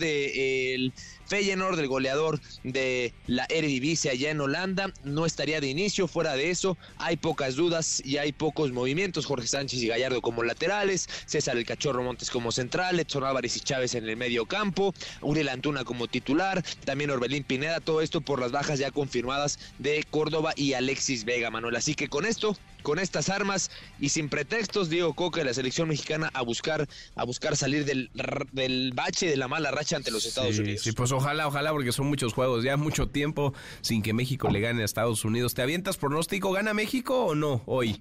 del 0.56 0.94
Feyenoord, 1.26 1.80
el 1.80 1.88
goleador 1.88 2.40
de 2.64 3.14
la 3.28 3.46
Eredivisie 3.50 4.12
allá 4.12 4.32
en 4.32 4.42
Holanda, 4.42 4.94
no 5.04 5.26
estaría 5.26 5.60
de 5.60 5.68
inicio, 5.68 6.08
fuera 6.08 6.36
de 6.36 6.52
eso 6.52 6.78
hay 6.98 7.18
pocas 7.18 7.56
dudas 7.56 8.02
y 8.06 8.18
hay 8.18 8.32
pocos 8.32 8.72
movimientos, 8.72 9.26
Jorge 9.26 9.48
Sánchez 9.48 9.82
y 9.82 9.88
Gallardo 9.88 10.22
como 10.22 10.44
laterales, 10.44 11.08
César 11.26 11.58
el 11.58 11.66
Cachorro 11.66 12.04
Montes 12.04 12.30
como 12.30 12.52
central, 12.52 13.00
Edson 13.00 13.24
Álvarez 13.24 13.58
y 13.58 13.62
Chávez 13.62 13.96
en 13.96 14.08
el 14.08 14.18
medio 14.18 14.46
campo, 14.46 14.94
Uriel 15.22 15.50
Antuna 15.50 15.84
como 15.84 16.08
titular, 16.08 16.64
también 16.84 17.10
Orbelín 17.10 17.44
Pineda, 17.44 17.80
todo 17.80 18.02
esto 18.02 18.22
por 18.22 18.40
las 18.40 18.52
bajas 18.52 18.80
ya 18.80 18.92
confirmadas 18.92 19.60
de 19.80 20.04
Córdoba 20.10 20.54
y 20.56 20.74
Alexis 20.74 21.26
Vega, 21.26 21.50
Manuel. 21.50 21.76
Así 21.76 21.96
que 21.96 22.08
con 22.08 22.26
esto, 22.26 22.56
con 22.86 23.00
estas 23.00 23.30
armas 23.30 23.72
y 24.00 24.10
sin 24.10 24.30
pretextos, 24.30 24.90
Diego 24.90 25.16
Coca 25.16 25.42
y 25.42 25.44
la 25.44 25.56
selección 25.56 25.90
mexicana 25.90 26.30
a 26.34 26.44
buscar, 26.44 26.88
a 27.16 27.24
buscar 27.26 27.58
salir 27.58 27.84
del, 27.84 28.12
del 28.52 28.92
bache 28.94 29.28
de 29.28 29.36
la 29.36 29.48
mala 29.48 29.72
racha 29.72 29.96
ante 29.98 30.12
los 30.12 30.24
Estados 30.26 30.56
Sí, 30.56 30.62
Unidos. 30.62 30.82
Sí, 30.84 30.92
pues 30.92 31.12
ojalá, 31.12 31.48
ojalá, 31.48 31.72
porque 31.72 31.92
son 31.92 32.06
muchos 32.06 32.34
juegos, 32.34 32.64
ya 32.64 32.78
mucho 32.78 33.08
tiempo 33.08 33.54
sin 33.82 34.04
que 34.04 34.14
México 34.14 34.50
le 34.50 34.62
gane 34.62 34.84
a 34.84 34.86
Estados 34.86 35.26
Unidos. 35.26 35.56
¿Te 35.56 35.64
avientas 35.64 35.98
pronóstico? 35.98 36.52
¿Gana 36.52 36.76
México 36.76 37.26
o 37.26 37.34
no 37.34 37.64
hoy? 37.66 38.00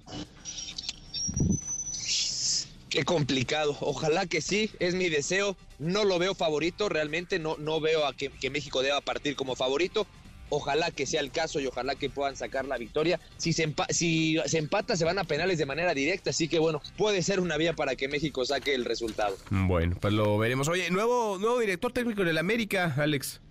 Qué 2.89 3.03
complicado. 3.03 3.75
Ojalá 3.81 4.27
que 4.27 4.39
sí, 4.39 4.69
es 4.79 4.93
mi 4.93 5.09
deseo. 5.09 5.57
No 5.79 6.05
lo 6.05 6.19
veo 6.19 6.35
favorito, 6.35 6.89
realmente 6.89 7.39
no, 7.39 7.57
no 7.57 7.81
veo 7.81 8.05
a 8.05 8.13
que, 8.13 8.29
que 8.29 8.51
México 8.51 8.83
deba 8.83 9.01
partir 9.01 9.35
como 9.35 9.55
favorito. 9.55 10.05
Ojalá 10.49 10.91
que 10.91 11.05
sea 11.05 11.21
el 11.21 11.31
caso 11.31 11.59
y 11.59 11.67
ojalá 11.67 11.95
que 11.95 12.09
puedan 12.09 12.35
sacar 12.35 12.65
la 12.65 12.77
victoria. 12.77 13.19
Si 13.37 13.53
se, 13.53 13.67
empa- 13.67 13.87
si 13.89 14.37
se 14.45 14.57
empata, 14.57 14.95
se 14.95 15.05
van 15.05 15.17
a 15.19 15.23
penales 15.23 15.57
de 15.57 15.65
manera 15.65 15.93
directa. 15.93 16.29
Así 16.29 16.47
que 16.47 16.59
bueno, 16.59 16.81
puede 16.97 17.21
ser 17.23 17.39
una 17.39 17.57
vía 17.57 17.73
para 17.73 17.95
que 17.95 18.07
México 18.07 18.45
saque 18.45 18.73
el 18.75 18.85
resultado. 18.85 19.37
Bueno, 19.49 19.97
pues 19.99 20.13
lo 20.13 20.37
veremos. 20.37 20.67
Oye, 20.67 20.89
nuevo, 20.91 21.37
nuevo 21.39 21.59
director 21.59 21.91
técnico 21.91 22.23
del 22.23 22.37
América, 22.37 22.93
Alex. 22.97 23.41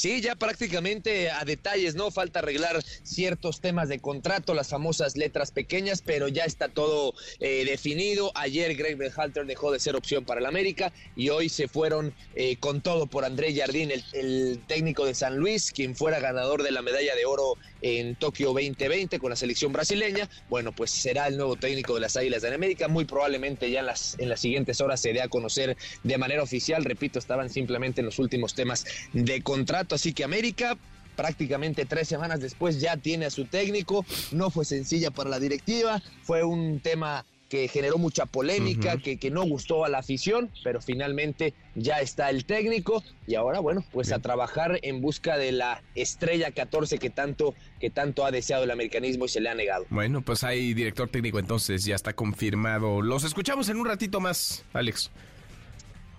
Sí, 0.00 0.22
ya 0.22 0.34
prácticamente 0.34 1.30
a 1.30 1.44
detalles, 1.44 1.94
¿no? 1.94 2.10
Falta 2.10 2.38
arreglar 2.38 2.82
ciertos 3.02 3.60
temas 3.60 3.90
de 3.90 3.98
contrato, 3.98 4.54
las 4.54 4.68
famosas 4.70 5.14
letras 5.14 5.50
pequeñas, 5.50 6.00
pero 6.00 6.26
ya 6.26 6.44
está 6.44 6.70
todo 6.70 7.12
eh, 7.38 7.66
definido. 7.66 8.32
Ayer 8.34 8.74
Greg 8.76 8.96
Berhalter 8.96 9.44
dejó 9.44 9.70
de 9.70 9.78
ser 9.78 9.96
opción 9.96 10.24
para 10.24 10.40
el 10.40 10.46
América 10.46 10.90
y 11.16 11.28
hoy 11.28 11.50
se 11.50 11.68
fueron 11.68 12.14
eh, 12.34 12.56
con 12.56 12.80
todo 12.80 13.08
por 13.08 13.26
André 13.26 13.54
Jardín, 13.54 13.90
el, 13.90 14.62
técnico 14.66 15.04
de 15.04 15.14
San 15.14 15.36
Luis, 15.36 15.70
quien 15.70 15.94
fuera 15.94 16.18
ganador 16.18 16.62
de 16.62 16.70
la 16.70 16.80
medalla 16.80 17.14
de 17.14 17.26
oro 17.26 17.58
en 17.82 18.14
Tokio 18.14 18.54
2020 18.54 19.18
con 19.18 19.28
la 19.28 19.36
selección 19.36 19.70
brasileña. 19.70 20.30
Bueno, 20.48 20.72
pues 20.72 20.92
será 20.92 21.26
el 21.26 21.36
nuevo 21.36 21.56
técnico 21.56 21.94
de 21.94 22.00
las 22.00 22.16
Águilas 22.16 22.40
de 22.40 22.54
América. 22.54 22.88
Muy 22.88 23.04
probablemente 23.04 23.70
ya 23.70 23.80
en 23.80 23.86
las, 23.86 24.16
en 24.18 24.30
las 24.30 24.40
siguientes 24.40 24.80
horas 24.80 25.00
se 25.00 25.12
dé 25.12 25.20
a 25.20 25.28
conocer 25.28 25.76
de 26.04 26.16
manera 26.16 26.42
oficial. 26.42 26.86
Repito, 26.86 27.18
estaban 27.18 27.50
simplemente 27.50 28.00
en 28.00 28.06
los 28.06 28.18
últimos 28.18 28.54
temas 28.54 28.86
de 29.12 29.42
contrato. 29.42 29.89
Así 29.94 30.12
que 30.12 30.24
América 30.24 30.76
prácticamente 31.16 31.84
tres 31.84 32.08
semanas 32.08 32.40
después 32.40 32.80
ya 32.80 32.96
tiene 32.96 33.26
a 33.26 33.30
su 33.30 33.44
técnico. 33.44 34.06
No 34.32 34.50
fue 34.50 34.64
sencilla 34.64 35.10
para 35.10 35.28
la 35.28 35.38
directiva, 35.38 36.02
fue 36.22 36.44
un 36.44 36.80
tema 36.80 37.26
que 37.50 37.66
generó 37.66 37.98
mucha 37.98 38.26
polémica, 38.26 38.96
que, 38.96 39.18
que 39.18 39.30
no 39.30 39.42
gustó 39.42 39.84
a 39.84 39.88
la 39.88 39.98
afición, 39.98 40.50
pero 40.62 40.80
finalmente 40.80 41.52
ya 41.74 42.00
está 42.00 42.30
el 42.30 42.44
técnico 42.44 43.02
y 43.26 43.34
ahora, 43.34 43.58
bueno, 43.58 43.84
pues 43.90 44.12
a 44.12 44.20
trabajar 44.20 44.78
en 44.82 45.00
busca 45.00 45.36
de 45.36 45.50
la 45.50 45.82
estrella 45.96 46.52
14 46.52 46.98
que 46.98 47.10
tanto, 47.10 47.54
que 47.80 47.90
tanto 47.90 48.24
ha 48.24 48.30
deseado 48.30 48.64
el 48.64 48.70
americanismo 48.70 49.24
y 49.24 49.28
se 49.28 49.40
le 49.40 49.48
ha 49.48 49.54
negado. 49.54 49.84
Bueno, 49.90 50.22
pues 50.22 50.44
hay 50.44 50.74
director 50.74 51.08
técnico 51.08 51.40
entonces, 51.40 51.84
ya 51.84 51.96
está 51.96 52.12
confirmado. 52.12 53.02
Los 53.02 53.24
escuchamos 53.24 53.68
en 53.68 53.78
un 53.78 53.86
ratito 53.86 54.20
más, 54.20 54.64
Alex. 54.72 55.10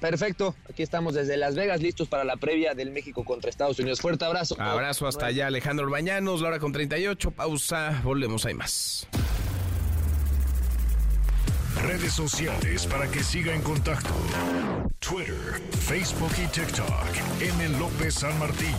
Perfecto, 0.02 0.56
aquí 0.68 0.82
estamos 0.82 1.14
desde 1.14 1.38
Las 1.38 1.54
Vegas, 1.54 1.80
listos 1.80 2.08
para 2.08 2.24
la 2.24 2.36
previa 2.36 2.74
del 2.74 2.90
México 2.90 3.24
contra 3.24 3.52
Estados 3.52 3.78
Unidos. 3.78 4.02
Fuerte 4.02 4.26
abrazo. 4.26 4.56
Abrazo 4.60 5.08
hasta 5.08 5.28
allá, 5.28 5.46
Alejandro 5.46 5.88
Bañanos, 5.90 6.42
la 6.42 6.48
hora 6.48 6.60
con 6.60 6.72
38, 6.72 7.30
pausa, 7.30 8.02
volvemos, 8.04 8.48
hay 8.48 8.56
más. 8.56 9.08
Redes 11.84 12.14
sociales 12.14 12.88
para 12.88 13.08
que 13.12 13.24
siga 13.24 13.54
en 13.54 13.62
contacto: 13.62 14.10
Twitter, 14.98 15.62
Facebook 15.80 16.32
y 16.44 16.48
TikTok. 16.48 17.06
M. 17.40 17.70
López 17.78 18.16
San 18.16 18.38
Martín. 18.40 18.76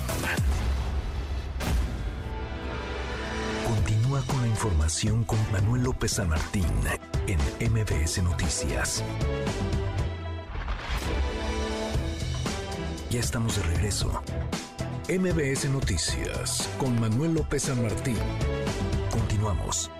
Continúa 3.64 4.22
con 4.22 4.42
la 4.42 4.48
información 4.48 5.22
con 5.22 5.38
Manuel 5.52 5.84
López 5.84 6.12
San 6.12 6.28
Martín 6.28 6.66
en 7.28 7.38
MBS 7.72 8.22
Noticias. 8.24 9.04
Ya 13.10 13.20
estamos 13.20 13.56
de 13.56 13.62
regreso. 13.64 14.22
MBS 15.08 15.68
Noticias 15.68 16.68
con 16.78 16.98
Manuel 17.00 17.34
López 17.34 17.64
San 17.64 17.82
Martín. 17.82 18.16
Continuamos. 19.10 19.90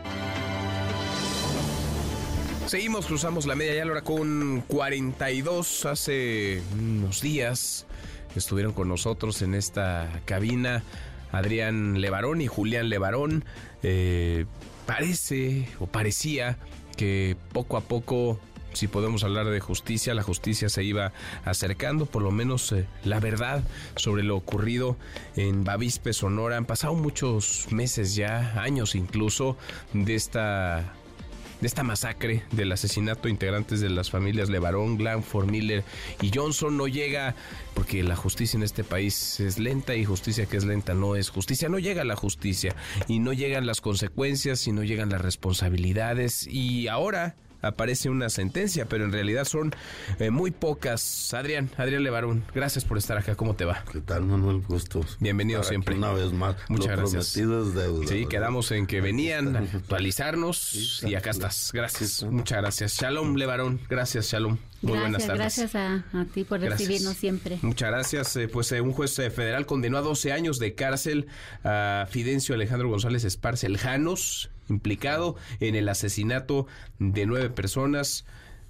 Seguimos, 2.66 3.04
cruzamos 3.04 3.44
la 3.44 3.54
media 3.54 3.74
ya 3.74 3.84
la 3.84 3.92
hora 3.92 4.02
con 4.02 4.62
42. 4.66 5.84
Hace 5.84 6.62
unos 6.72 7.20
días 7.20 7.84
estuvieron 8.34 8.72
con 8.72 8.88
nosotros 8.88 9.42
en 9.42 9.54
esta 9.54 10.08
cabina 10.24 10.82
Adrián 11.32 12.00
Levarón 12.00 12.40
y 12.40 12.46
Julián 12.46 12.88
Levarón. 12.88 13.44
Eh, 13.82 14.46
parece 14.86 15.68
o 15.80 15.86
parecía 15.86 16.56
que 16.96 17.36
poco 17.52 17.76
a 17.76 17.82
poco 17.82 18.40
si 18.72 18.88
podemos 18.88 19.24
hablar 19.24 19.46
de 19.46 19.60
justicia, 19.60 20.14
la 20.14 20.22
justicia 20.22 20.68
se 20.68 20.84
iba 20.84 21.12
acercando, 21.44 22.06
por 22.06 22.22
lo 22.22 22.30
menos 22.30 22.72
eh, 22.72 22.86
la 23.04 23.20
verdad 23.20 23.62
sobre 23.96 24.22
lo 24.22 24.36
ocurrido 24.36 24.96
en 25.36 25.64
Bavispe, 25.64 26.12
Sonora. 26.12 26.56
Han 26.56 26.66
pasado 26.66 26.94
muchos 26.94 27.66
meses 27.70 28.14
ya, 28.14 28.60
años 28.60 28.94
incluso, 28.94 29.56
de 29.92 30.14
esta 30.14 30.94
de 31.62 31.68
esta 31.68 31.84
masacre 31.84 32.42
del 32.50 32.72
asesinato 32.72 33.22
de 33.22 33.30
integrantes 33.30 33.80
de 33.80 33.88
las 33.88 34.10
familias 34.10 34.50
Levarón, 34.50 34.98
Glanford, 34.98 35.48
Miller 35.48 35.84
y 36.20 36.32
Johnson. 36.34 36.76
No 36.76 36.88
llega 36.88 37.36
porque 37.72 38.02
la 38.02 38.16
justicia 38.16 38.56
en 38.56 38.64
este 38.64 38.82
país 38.82 39.38
es 39.38 39.60
lenta 39.60 39.94
y 39.94 40.04
justicia 40.04 40.46
que 40.46 40.56
es 40.56 40.64
lenta 40.64 40.92
no 40.94 41.14
es 41.14 41.30
justicia, 41.30 41.68
no 41.68 41.78
llega 41.78 42.02
la 42.02 42.16
justicia 42.16 42.74
y 43.06 43.20
no 43.20 43.32
llegan 43.32 43.64
las 43.64 43.80
consecuencias 43.80 44.66
y 44.66 44.72
no 44.72 44.82
llegan 44.82 45.10
las 45.10 45.20
responsabilidades. 45.20 46.48
Y 46.48 46.88
ahora 46.88 47.36
aparece 47.62 48.10
una 48.10 48.28
sentencia, 48.28 48.84
pero 48.86 49.04
en 49.04 49.12
realidad 49.12 49.44
son 49.44 49.74
eh, 50.18 50.30
muy 50.30 50.50
pocas. 50.50 51.32
Adrián, 51.32 51.70
Adrián 51.78 52.02
Levarón, 52.02 52.44
gracias 52.54 52.84
por 52.84 52.98
estar 52.98 53.16
acá. 53.16 53.34
¿Cómo 53.34 53.54
te 53.54 53.64
va? 53.64 53.84
¿Qué 53.90 54.00
tal, 54.00 54.24
Manuel? 54.24 54.60
Gusto. 54.68 55.00
Bienvenido 55.20 55.62
siempre. 55.62 55.94
Una 55.96 56.12
vez 56.12 56.32
más. 56.32 56.56
Muchas 56.68 56.88
Lo 56.90 56.96
gracias. 56.96 57.36
es 57.36 57.74
deuda, 57.74 58.06
Sí, 58.06 58.14
¿verdad? 58.14 58.28
quedamos 58.28 58.70
en 58.72 58.86
que 58.86 59.00
venían 59.00 59.56
a 59.56 59.60
actualizarnos 59.60 61.02
y 61.04 61.14
acá 61.14 61.30
estás. 61.30 61.70
Gracias. 61.72 62.22
Muchas 62.24 62.58
gracias. 62.58 62.96
Shalom, 62.98 63.36
Levarón. 63.36 63.80
Gracias, 63.88 64.26
Shalom. 64.30 64.58
Muy 64.82 64.98
buenas 64.98 65.24
gracias, 65.24 65.26
tardes. 65.26 65.72
gracias 65.72 65.74
a, 66.14 66.20
a 66.20 66.24
ti 66.26 66.44
por 66.44 66.58
Gracias. 66.60 66.80
recibirnos 66.80 67.16
siempre. 67.16 67.58
Muchas 67.62 67.90
gracias. 67.90 68.36
Eh, 68.36 68.48
pues 68.48 68.70
eh, 68.72 68.80
un 68.80 68.92
juez 68.92 69.18
eh, 69.18 69.30
federal 69.30 69.64
condenó 69.66 69.96
a 69.98 70.02
12 70.02 70.32
años 70.32 70.58
de 70.58 70.74
cárcel 70.74 71.28
a 71.64 72.06
Fidencio 72.10 72.54
Alejandro 72.54 72.88
González 72.88 73.24
Esparce 73.24 73.66
el 73.66 73.78
Janos, 73.78 74.50
implicado 74.68 75.36
en 75.60 75.76
el 75.76 75.88
asesinato 75.88 76.66
de 76.98 77.26
nueve 77.26 77.48
personas, 77.50 78.24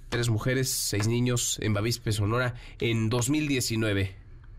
tres 0.09 0.29
mujeres, 0.29 0.69
seis 0.69 1.07
niños 1.07 1.57
en 1.61 1.73
Bavispe, 1.73 2.11
Sonora, 2.11 2.53
en 2.79 3.09
2019. 3.09 4.15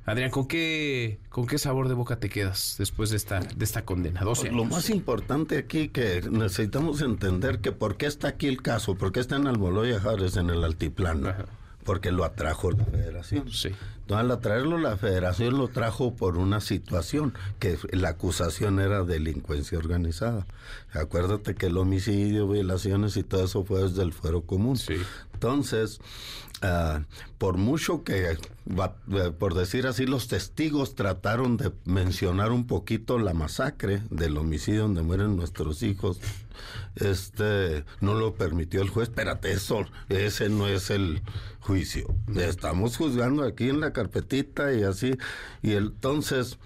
Adrián, 0.06 0.30
¿con 0.30 0.46
qué, 0.46 1.18
¿con 1.30 1.46
qué 1.46 1.56
sabor 1.56 1.88
de 1.88 1.94
boca 1.94 2.16
te 2.16 2.28
quedas 2.28 2.76
después 2.78 3.08
de 3.08 3.16
esta, 3.16 3.40
de 3.40 3.64
esta 3.64 3.86
condena? 3.86 4.20
12 4.20 4.50
Lo 4.52 4.66
más 4.66 4.90
importante 4.90 5.56
aquí 5.56 5.88
que 5.88 6.20
necesitamos 6.30 7.00
entender 7.00 7.60
que 7.60 7.72
por 7.72 7.96
qué 7.96 8.06
está 8.06 8.28
aquí 8.28 8.46
el 8.46 8.60
caso, 8.60 8.96
por 8.96 9.12
qué 9.12 9.20
está 9.20 9.36
en 9.36 9.46
Almoloya 9.46 10.00
Jares 10.00 10.36
en 10.36 10.50
el 10.50 10.62
altiplano. 10.62 11.32
Porque 11.84 12.12
lo 12.12 12.24
atrajo 12.24 12.70
la 12.70 12.84
federación. 12.86 13.40
Entonces, 13.40 13.74
al 14.08 14.30
atraerlo 14.30 14.78
la 14.78 14.96
federación 14.96 15.58
lo 15.58 15.68
trajo 15.68 16.14
por 16.14 16.38
una 16.38 16.60
situación, 16.60 17.34
que 17.58 17.76
la 17.92 18.10
acusación 18.10 18.80
era 18.80 19.04
delincuencia 19.04 19.76
organizada. 19.76 20.46
Acuérdate 20.94 21.54
que 21.54 21.66
el 21.66 21.76
homicidio, 21.76 22.48
violaciones 22.48 23.18
y 23.18 23.22
todo 23.22 23.44
eso 23.44 23.64
fue 23.64 23.82
desde 23.82 24.02
el 24.02 24.14
fuero 24.14 24.42
común. 24.42 24.78
Entonces, 25.44 26.00
ah, 26.62 27.02
por 27.36 27.58
mucho 27.58 28.02
que, 28.02 28.30
eh, 28.30 28.38
por 29.38 29.52
decir 29.52 29.86
así, 29.86 30.06
los 30.06 30.26
testigos 30.26 30.94
trataron 30.94 31.58
de 31.58 31.70
mencionar 31.84 32.50
un 32.50 32.66
poquito 32.66 33.18
la 33.18 33.34
masacre 33.34 34.00
del 34.08 34.38
homicidio 34.38 34.84
donde 34.84 35.02
mueren 35.02 35.36
nuestros 35.36 35.82
hijos, 35.82 36.18
este 36.96 37.84
no 38.00 38.14
lo 38.14 38.36
permitió 38.36 38.80
el 38.80 38.88
juez. 38.88 39.10
Espérate, 39.10 39.52
eso, 39.52 39.84
ese 40.08 40.48
no 40.48 40.66
es 40.66 40.88
el 40.88 41.20
juicio. 41.60 42.14
Estamos 42.36 42.96
juzgando 42.96 43.42
aquí 43.42 43.68
en 43.68 43.80
la 43.80 43.92
carpetita 43.92 44.72
y 44.72 44.82
así. 44.82 45.18
Y 45.60 45.72
entonces, 45.72 46.56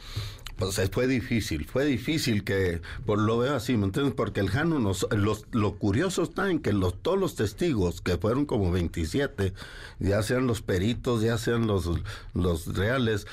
pues 0.59 0.81
fue 0.91 1.07
difícil, 1.07 1.67
fue 1.67 1.85
difícil 1.85 2.43
que, 2.43 2.81
por 3.07 3.21
lo 3.21 3.39
veo 3.39 3.55
así, 3.55 3.77
¿me 3.77 3.87
entiendes? 3.87 4.15
Porque 4.15 4.41
el 4.41 4.51
Jano 4.51 4.81
nos, 4.81 5.07
los, 5.13 5.47
lo 5.53 5.77
curioso 5.77 6.25
está 6.25 6.51
en 6.51 6.59
que 6.59 6.73
los, 6.73 7.01
todos 7.01 7.19
los 7.19 7.37
testigos, 7.37 8.01
que 8.01 8.19
fueron 8.19 8.45
como 8.45 8.73
27, 8.73 9.55
ya 10.01 10.23
sean 10.23 10.49
los 10.49 10.61
peritos, 10.61 11.23
ya 11.23 11.39
sean 11.39 11.69
los, 11.69 11.89
los 12.35 12.75
reales, 12.75 13.29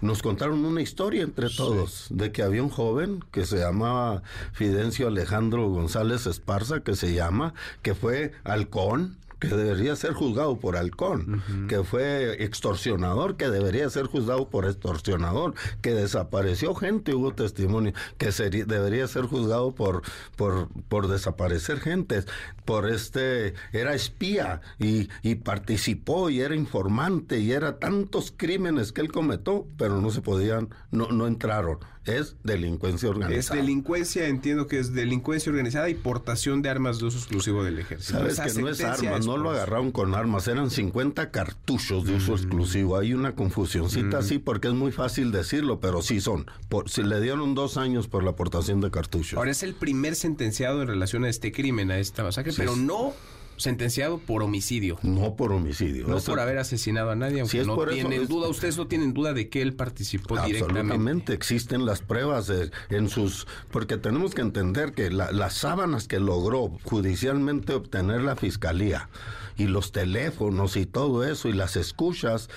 nos 0.00 0.22
contaron 0.22 0.64
una 0.64 0.80
historia 0.80 1.22
entre 1.22 1.50
todos, 1.50 2.06
de 2.08 2.32
que 2.32 2.42
había 2.42 2.62
un 2.62 2.70
joven 2.70 3.22
que 3.32 3.44
se 3.44 3.58
llamaba 3.58 4.22
Fidencio 4.52 5.08
Alejandro 5.08 5.68
González 5.68 6.26
Esparza, 6.26 6.80
que 6.80 6.96
se 6.96 7.12
llama, 7.12 7.52
que 7.82 7.94
fue 7.94 8.32
halcón, 8.44 9.18
que 9.40 9.48
debería 9.48 9.96
ser 9.96 10.12
juzgado 10.12 10.58
por 10.58 10.76
halcón, 10.76 11.42
que 11.68 11.82
fue 11.82 12.44
extorsionador, 12.44 13.36
que 13.36 13.48
debería 13.50 13.88
ser 13.90 14.06
juzgado 14.06 14.48
por 14.50 14.66
extorsionador, 14.66 15.54
que 15.80 15.94
desapareció 15.94 16.74
gente, 16.74 17.14
hubo 17.14 17.32
testimonio, 17.32 17.92
que 18.18 18.32
sería- 18.32 18.66
debería 18.66 19.08
ser 19.08 19.24
juzgado 19.24 19.72
por, 19.72 20.02
por, 20.36 20.68
por 20.88 21.08
desaparecer 21.08 21.80
gentes, 21.80 22.26
por 22.64 22.88
este, 22.88 23.54
era 23.72 23.94
espía 23.94 24.60
y, 24.78 25.08
y 25.22 25.36
participó 25.36 26.30
y 26.30 26.40
era 26.40 26.54
informante 26.54 27.40
y 27.40 27.52
era 27.52 27.78
tantos 27.78 28.32
crímenes 28.36 28.92
que 28.92 29.00
él 29.00 29.10
cometió, 29.10 29.66
pero 29.78 30.00
no 30.00 30.10
se 30.10 30.20
podían, 30.20 30.68
no, 30.90 31.08
no 31.08 31.26
entraron. 31.26 31.78
Es 32.06 32.36
delincuencia 32.44 33.08
Es 33.08 33.14
organizada. 33.14 33.60
delincuencia, 33.60 34.26
entiendo 34.26 34.66
que 34.66 34.78
es 34.78 34.94
delincuencia 34.94 35.50
organizada 35.50 35.90
y 35.90 35.94
portación 35.94 36.62
de 36.62 36.70
armas 36.70 36.98
de 36.98 37.04
uso 37.04 37.18
exclusivo 37.18 37.62
del 37.62 37.78
ejército. 37.78 38.18
Sabes 38.18 38.32
Esa 38.34 38.46
que 38.46 38.62
no 38.62 38.68
es 38.70 38.80
armas, 38.80 39.26
no 39.26 39.36
lo 39.36 39.50
eso. 39.50 39.58
agarraron 39.60 39.92
con 39.92 40.14
armas, 40.14 40.48
eran 40.48 40.70
50 40.70 41.30
cartuchos 41.30 42.04
de 42.06 42.12
Mm. 42.12 42.16
uso 42.16 42.32
exclusivo. 42.36 42.96
Hay 42.96 43.12
una 43.12 43.34
confusioncita 43.34 44.18
así 44.18 44.38
porque 44.38 44.68
es 44.68 44.74
muy 44.74 44.92
fácil 44.92 45.30
decirlo, 45.30 45.78
pero 45.80 46.00
sí 46.00 46.20
son. 46.22 46.46
Por, 46.70 46.88
si 46.88 47.02
le 47.02 47.20
dieron 47.20 47.54
dos 47.54 47.76
años 47.76 48.08
por 48.08 48.24
la 48.24 48.30
aportación 48.30 48.80
de 48.80 48.90
cartuchos. 48.90 49.36
Ahora 49.36 49.50
es 49.50 49.62
el 49.62 49.74
primer 49.74 50.14
sentenciado 50.14 50.80
en 50.82 50.88
relación 50.88 51.24
a 51.24 51.28
este 51.28 51.52
crimen, 51.52 51.90
a 51.90 51.98
esta 51.98 52.22
masacre, 52.24 52.52
Sí, 52.52 52.58
pero 52.58 52.72
es- 52.72 52.78
no 52.78 53.12
sentenciado 53.60 54.18
por 54.18 54.42
homicidio. 54.42 54.98
No 55.02 55.36
por 55.36 55.52
homicidio. 55.52 56.06
No 56.08 56.16
Eso- 56.18 56.32
por 56.32 56.40
haber 56.40 56.58
asesinado 56.58 57.10
a 57.10 57.16
nadie, 57.16 57.40
aunque 57.40 57.60
es 57.60 57.66
no 57.66 57.74
eso, 57.74 57.92
tienen 57.92 58.22
es- 58.22 58.28
duda, 58.28 58.48
ustedes 58.48 58.76
no 58.76 58.86
tienen 58.88 59.12
duda 59.14 59.32
de 59.32 59.48
que 59.48 59.62
él 59.62 59.74
participó 59.74 60.34
directamente. 60.36 60.80
Absolutamente, 60.80 61.32
existen 61.34 61.84
las 61.86 62.00
pruebas 62.02 62.46
de- 62.46 62.70
en 62.88 63.08
sus... 63.08 63.46
Porque 63.70 63.96
tenemos 63.98 64.34
que 64.34 64.40
entender 64.42 64.92
que 64.92 65.10
la- 65.10 65.30
las 65.32 65.54
sábanas 65.54 66.08
que 66.08 66.18
logró 66.20 66.70
judicialmente 66.84 67.74
obtener 67.74 68.22
la 68.22 68.36
fiscalía 68.36 69.08
y 69.56 69.64
los 69.66 69.92
teléfonos 69.92 70.76
y 70.76 70.86
todo 70.86 71.24
eso 71.24 71.48
y 71.48 71.52
las 71.52 71.76
escuchas 71.76 72.48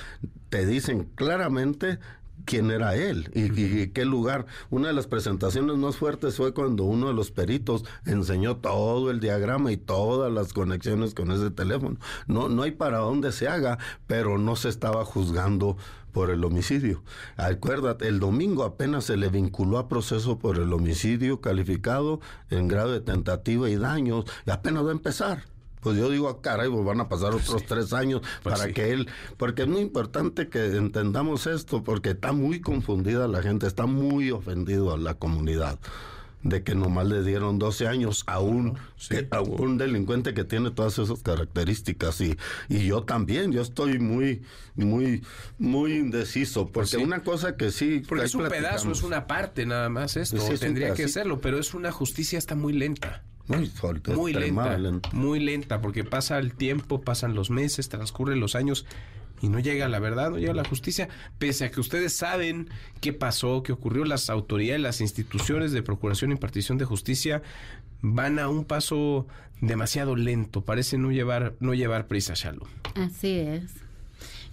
te 0.49 0.65
dicen 0.65 1.09
claramente 1.15 1.99
quién 2.45 2.71
era 2.71 2.95
él 2.95 3.29
y, 3.33 3.41
y- 3.59 3.81
y 3.81 3.87
qué 3.89 4.05
lugar. 4.05 4.45
Una 4.69 4.87
de 4.89 4.93
las 4.93 5.07
presentaciones 5.07 5.77
más 5.77 5.95
fuertes 5.97 6.35
fue 6.37 6.53
cuando 6.53 6.83
uno 6.83 7.07
de 7.07 7.13
los 7.13 7.31
peritos 7.31 7.83
enseñó 8.05 8.57
todo 8.57 9.11
el 9.11 9.19
diagrama 9.19 9.71
y 9.71 9.77
todas 9.77 10.31
las 10.31 10.53
conexiones 10.53 11.13
con 11.13 11.31
ese 11.31 11.51
teléfono. 11.51 11.97
No, 12.27 12.49
no 12.49 12.63
hay 12.63 12.71
para 12.71 12.99
dónde 12.99 13.31
se 13.31 13.47
haga, 13.47 13.77
pero 14.07 14.37
no 14.37 14.55
se 14.55 14.69
estaba 14.69 15.05
juzgando 15.05 15.77
por 16.11 16.29
el 16.29 16.43
homicidio. 16.43 17.01
Acuérdate, 17.37 18.07
el 18.07 18.19
domingo 18.19 18.63
apenas 18.63 19.05
se 19.05 19.17
le 19.17 19.29
vinculó 19.29 19.79
a 19.79 19.87
proceso 19.87 20.37
por 20.37 20.57
el 20.57 20.71
homicidio 20.71 21.41
calificado 21.41 22.19
en 22.51 22.67
grado 22.67 22.91
de 22.91 23.01
tentativa 23.01 23.69
y 23.69 23.75
daños 23.77 24.25
y 24.45 24.51
apenas 24.51 24.85
va 24.85 24.89
a 24.89 24.93
empezar. 24.93 25.43
Pues 25.83 25.97
yo 25.97 26.09
digo, 26.09 26.29
ah, 26.29 26.41
caray, 26.41 26.69
pues 26.69 26.85
van 26.85 27.01
a 27.01 27.09
pasar 27.09 27.33
otros 27.33 27.65
tres 27.65 27.93
años 27.93 28.21
Pues 28.41 28.55
para 28.55 28.67
sí. 28.67 28.73
que 28.73 28.91
él, 28.91 29.07
porque 29.37 29.63
es 29.63 29.67
muy 29.67 29.81
importante 29.81 30.47
que 30.47 30.65
entendamos 30.77 31.45
esto, 31.47 31.83
porque 31.83 32.11
está 32.11 32.31
muy 32.31 32.61
confundida 32.61 33.27
la 33.27 33.41
gente, 33.41 33.67
está 33.67 33.85
muy 33.85 34.31
ofendido 34.31 34.93
a 34.93 34.97
la 34.97 35.13
comunidad 35.15 35.79
de 36.43 36.61
que 36.61 36.75
nomás 36.75 37.07
le 37.07 37.23
dieron 37.23 37.57
12 37.57 37.87
años 37.87 38.23
a 38.27 38.39
un, 38.41 38.77
a 39.31 39.39
un 39.41 39.77
delincuente 39.77 40.33
que 40.33 40.43
tiene 40.43 40.71
todas 40.71 40.99
esas 40.99 41.23
características 41.23 42.19
y, 42.19 42.37
y 42.67 42.85
yo 42.85 43.03
también, 43.03 43.53
yo 43.53 43.61
estoy 43.61 43.97
muy, 43.99 44.41
muy, 44.75 45.23
muy 45.57 45.93
indeciso, 45.93 46.65
porque 46.65 46.73
Pues 46.73 46.89
sí. 46.89 46.97
una 46.97 47.23
cosa 47.23 47.55
que 47.55 47.71
sí... 47.71 48.03
Porque 48.07 48.25
es 48.25 48.35
un 48.35 48.49
pedazo, 48.49 48.91
es 48.91 49.03
una 49.03 49.25
parte 49.25 49.65
nada 49.65 49.87
más 49.87 50.17
esto. 50.17 50.37
Sí, 50.41 50.57
Tendría 50.57 50.93
que 50.93 51.07
serlo, 51.07 51.39
pero 51.39 51.59
es 51.59 51.73
una 51.73 51.93
justicia 51.93 52.37
está 52.37 52.55
muy 52.55 52.73
lenta. 52.73 53.23
Muy, 53.47 53.67
fuerte, 53.67 54.13
Muy 54.15 54.33
lenta, 54.33 55.09
muy 55.11 55.39
lenta, 55.39 55.81
porque 55.81 56.03
pasa 56.03 56.39
el 56.39 56.53
tiempo, 56.53 57.01
pasan 57.01 57.35
los 57.35 57.49
meses, 57.49 57.89
transcurren 57.89 58.39
los 58.39 58.55
años 58.55 58.85
y 59.41 59.49
no 59.49 59.59
llega 59.59 59.89
la 59.89 59.99
verdad, 59.99 60.29
no 60.29 60.37
llega 60.37 60.53
la 60.53 60.63
justicia, 60.63 61.09
pese 61.37 61.65
a 61.65 61.71
que 61.71 61.81
ustedes 61.81 62.13
saben 62.13 62.69
qué 63.01 63.11
pasó, 63.11 63.61
qué 63.61 63.73
ocurrió, 63.73 64.05
las 64.05 64.29
autoridades, 64.29 64.81
las 64.81 65.01
instituciones 65.01 65.73
de 65.73 65.83
procuración 65.83 66.31
y 66.31 66.35
impartición 66.35 66.77
de 66.77 66.85
justicia 66.85 67.41
van 68.01 68.39
a 68.39 68.47
un 68.47 68.63
paso 68.63 69.27
demasiado 69.59 70.15
lento, 70.15 70.61
parece 70.61 70.97
no 70.97 71.11
llevar 71.11 71.55
no 71.59 71.73
llevar 71.73 72.07
prisa, 72.07 72.33
Shalom. 72.35 72.67
Así 72.95 73.39
es. 73.39 73.71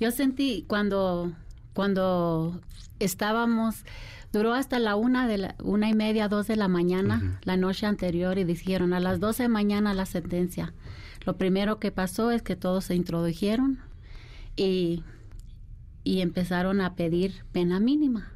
Yo 0.00 0.10
sentí 0.10 0.64
cuando, 0.66 1.32
cuando 1.72 2.60
estábamos, 3.01 3.85
duró 4.32 4.55
hasta 4.55 4.78
la 4.78 4.97
una 4.97 5.27
de 5.27 5.39
la 5.39 5.56
una 5.62 5.89
y 5.89 5.94
media, 5.94 6.28
dos 6.28 6.47
de 6.47 6.56
la 6.56 6.68
mañana, 6.68 7.40
la 7.43 7.56
noche 7.56 7.86
anterior, 7.86 8.39
y 8.39 8.44
dijeron 8.44 8.93
a 8.93 9.01
las 9.01 9.20
doce 9.20 9.44
de 9.44 9.48
mañana 9.48 9.93
la 9.94 10.06
sentencia. 10.06 10.72
Lo 11.24 11.36
primero 11.36 11.78
que 11.78 11.90
pasó 11.90 12.31
es 12.31 12.43
que 12.43 12.56
todos 12.56 12.85
se 12.85 12.94
introdujeron 12.94 13.81
y, 14.56 15.02
y 16.05 16.20
empezaron 16.20 16.81
a 16.81 16.94
pedir 16.94 17.44
pena 17.52 17.81
mínima. 17.81 18.32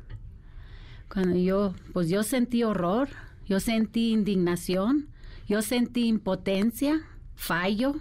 Cuando 1.13 1.37
yo, 1.37 1.75
pues 1.93 2.09
yo 2.09 2.23
sentí 2.23 2.65
horror, 2.65 3.09
yo 3.47 3.61
sentí 3.61 4.13
indignación, 4.13 5.09
yo 5.47 5.63
sentí 5.63 6.07
impotencia 6.07 7.03
fallo. 7.37 7.97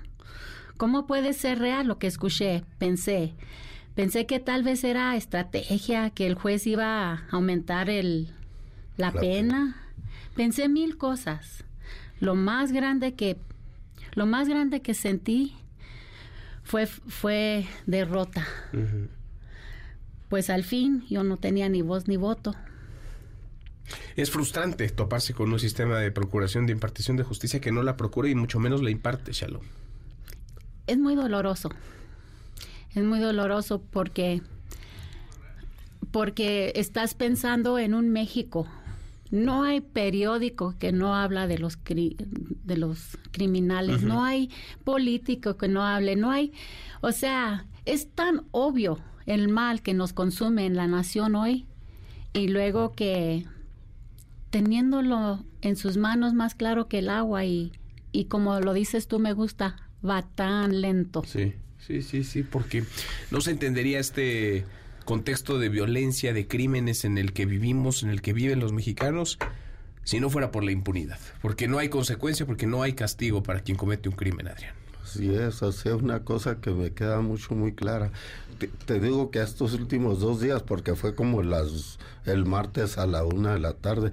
¿Cómo 0.77 1.06
puede 1.06 1.34
ser 1.34 1.60
real 1.60 1.88
lo 1.88 1.99
que 1.99 2.07
escuché? 2.07 2.64
Pensé. 2.77 3.35
Pensé 3.95 4.26
que 4.26 4.40
tal 4.40 4.64
vez 4.64 4.84
era 4.84 5.15
estrategia, 5.15 6.10
que 6.10 6.26
el 6.26 6.34
juez 6.36 6.65
iba 6.65 7.14
a 7.14 7.28
aumentar 7.32 7.90
el, 7.90 8.30
la, 8.98 9.11
pena. 9.11 9.76
Pensé 10.36 10.68
mil 10.68 10.98
cosas. 10.98 11.64
Lo 12.20 12.36
más 12.36 12.72
grande 12.72 13.14
que 13.14 13.38
lo 14.15 14.26
más 14.26 14.48
grande 14.48 14.82
que 14.82 14.94
sentí 14.94 15.56
fue 16.64 16.88
fue 16.88 17.68
derrota. 17.86 18.48
Pues 20.30 20.49
al 20.49 20.64
fin 20.64 21.06
yo 21.10 21.24
no 21.24 21.38
tenía 21.38 21.70
ni 21.70 21.84
voz 21.84 22.07
ni 22.07 22.18
voto. 22.18 22.56
Es 24.15 24.32
frustrante 24.32 24.88
toparse 24.90 25.34
con 25.34 25.52
un 25.52 25.60
sistema 25.60 25.99
de 25.99 26.11
procuración 26.11 26.65
de 26.65 26.72
impartición 26.72 27.18
de 27.18 27.24
justicia 27.24 27.60
que 27.60 27.72
no 27.72 27.84
la 27.84 27.98
procura 27.98 28.30
y 28.30 28.36
mucho 28.36 28.60
menos 28.60 28.82
la 28.82 28.90
imparte, 28.90 29.34
Shalom. 29.34 29.64
Es 30.88 30.98
muy 30.98 31.15
doloroso. 31.15 31.70
Es 32.95 33.03
muy 33.03 33.20
doloroso 33.20 33.82
porque 33.82 34.41
porque 36.11 36.74
estás 36.76 37.15
pensando 37.15 37.80
en 37.80 37.95
un 37.95 38.10
México. 38.10 38.68
No 39.32 39.64
hay 39.64 39.82
periódico 39.82 40.76
que 40.78 40.91
no 40.91 41.15
habla 41.15 41.48
de 41.48 41.57
los 41.57 41.80
de 41.84 42.78
los 42.78 43.18
criminales, 43.32 44.03
no 44.03 44.24
hay 44.24 44.52
político 44.84 45.57
que 45.57 45.68
no 45.68 45.84
hable, 45.84 46.15
no 46.15 46.30
hay, 46.30 46.53
o 47.02 47.11
sea, 47.11 47.65
es 47.86 48.11
tan 48.11 48.44
obvio 48.52 48.99
el 49.26 49.48
mal 49.48 49.82
que 49.82 49.95
nos 49.95 50.14
consume 50.14 50.68
en 50.68 50.76
la 50.76 50.88
nación 50.88 51.36
hoy 51.36 51.65
y 52.34 52.48
luego 52.48 52.94
que 52.94 53.48
teniéndolo 54.52 55.44
en 55.61 55.78
sus 55.78 55.98
manos 55.98 56.34
más 56.34 56.53
claro 56.53 56.88
que 56.88 56.99
el 56.99 57.10
agua 57.10 57.44
y, 57.44 57.72
y 58.11 58.26
como 58.26 58.60
lo 58.60 58.74
dices 58.74 59.07
tú 59.07 59.18
me 59.18 59.34
gusta, 59.34 59.78
va 60.07 60.22
tan 60.22 60.80
lento. 60.80 61.24
Sí, 61.26 61.53
sí, 61.88 62.01
sí, 62.01 62.23
sí, 62.23 62.43
porque 62.43 62.84
no 63.31 63.41
se 63.41 63.51
entendería 63.51 63.99
este 63.99 64.65
contexto 65.05 65.60
de 65.60 65.69
violencia, 65.69 66.34
de 66.34 66.47
crímenes 66.47 67.05
en 67.05 67.18
el 67.18 67.34
que 67.34 67.45
vivimos, 67.45 68.03
en 68.03 68.10
el 68.10 68.22
que 68.22 68.34
viven 68.34 68.60
los 68.60 68.73
mexicanos, 68.73 69.38
si 70.03 70.19
no 70.19 70.30
fuera 70.30 70.51
por 70.51 70.64
la 70.64 70.72
impunidad. 70.72 71.19
Porque 71.41 71.68
no 71.68 71.80
hay 71.80 71.89
consecuencia, 71.89 72.45
porque 72.45 72.68
no 72.68 72.84
hay 72.84 72.93
castigo 72.93 73.43
para 73.43 73.61
quien 73.61 73.77
comete 73.77 74.10
un 74.10 74.15
crimen, 74.15 74.47
Adrián. 74.47 74.73
Sí, 75.03 75.34
es, 75.34 75.61
así 75.61 75.89
es 75.89 75.95
una 75.95 76.23
cosa 76.23 76.60
que 76.60 76.72
me 76.72 76.91
queda 76.91 77.22
mucho, 77.22 77.55
muy 77.55 77.73
clara. 77.73 78.11
Te, 78.85 78.99
digo 78.99 79.30
que 79.30 79.41
estos 79.41 79.73
últimos 79.73 80.19
dos 80.19 80.39
días, 80.39 80.64
porque 80.64 80.95
fue 80.95 81.15
como 81.15 81.43
las 81.43 81.99
el 82.26 82.45
martes 82.45 82.97
a 82.97 83.05
la 83.05 83.23
una 83.23 83.53
de 83.53 83.60
la 83.60 83.73
tarde, 83.73 84.11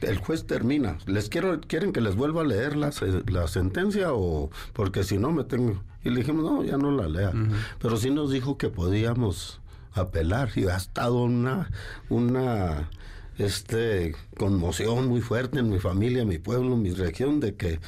el 0.00 0.18
juez 0.18 0.46
termina. 0.46 0.98
¿Les 1.06 1.28
quiero, 1.28 1.60
quieren 1.60 1.92
que 1.92 2.00
les 2.00 2.14
vuelva 2.14 2.42
a 2.42 2.44
leer 2.44 2.76
la, 2.76 2.92
la 3.26 3.48
sentencia 3.48 4.12
o 4.14 4.50
porque 4.72 5.02
si 5.02 5.18
no 5.18 5.32
me 5.32 5.44
tengo? 5.44 5.82
Y 6.04 6.10
le 6.10 6.20
dijimos, 6.20 6.44
no, 6.44 6.64
ya 6.64 6.76
no 6.76 6.90
la 6.90 7.08
lea. 7.08 7.32
Pero 7.78 7.96
sí 7.96 8.10
nos 8.10 8.30
dijo 8.30 8.56
que 8.56 8.68
podíamos 8.68 9.60
apelar 9.92 10.50
y 10.54 10.66
ha 10.66 10.76
estado 10.76 11.16
una, 11.16 11.70
una 12.08 12.88
este, 13.38 14.14
conmoción 14.36 15.08
muy 15.08 15.20
fuerte 15.20 15.58
en 15.58 15.68
mi 15.68 15.78
familia, 15.78 16.22
en 16.22 16.28
mi 16.28 16.38
pueblo, 16.38 16.74
en 16.74 16.82
mi 16.82 16.92
región, 16.92 17.40
de 17.40 17.54
que 17.54 17.80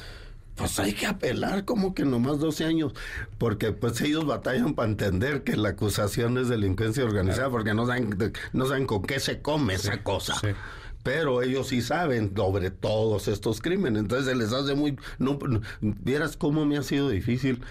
pues 0.55 0.79
hay 0.79 0.93
que 0.93 1.07
apelar 1.07 1.65
como 1.65 1.95
que 1.95 2.05
nomás 2.05 2.39
12 2.39 2.65
años, 2.65 2.93
porque 3.39 3.71
pues 3.71 3.99
ellos 4.01 4.27
batallan 4.27 4.75
para 4.75 4.89
entender 4.89 5.43
que 5.43 5.55
la 5.55 5.69
acusación 5.69 6.37
es 6.37 6.47
delincuencia 6.47 7.03
organizada, 7.03 7.49
porque 7.49 7.73
no 7.73 7.87
saben, 7.87 8.15
no 8.51 8.67
saben 8.67 8.85
con 8.85 9.01
qué 9.01 9.19
se 9.19 9.41
come 9.41 9.73
esa 9.73 10.03
cosa 10.03 10.39
pero 11.03 11.41
ellos 11.41 11.67
sí 11.67 11.81
saben 11.81 12.33
sobre 12.35 12.71
todos 12.71 13.27
estos 13.27 13.61
crímenes, 13.61 14.01
entonces 14.01 14.27
se 14.27 14.35
les 14.35 14.53
hace 14.53 14.73
muy, 14.73 14.97
no, 15.19 15.37
vieras 15.81 16.37
cómo 16.37 16.65
me 16.65 16.77
ha 16.77 16.83
sido 16.83 17.09
difícil, 17.09 17.61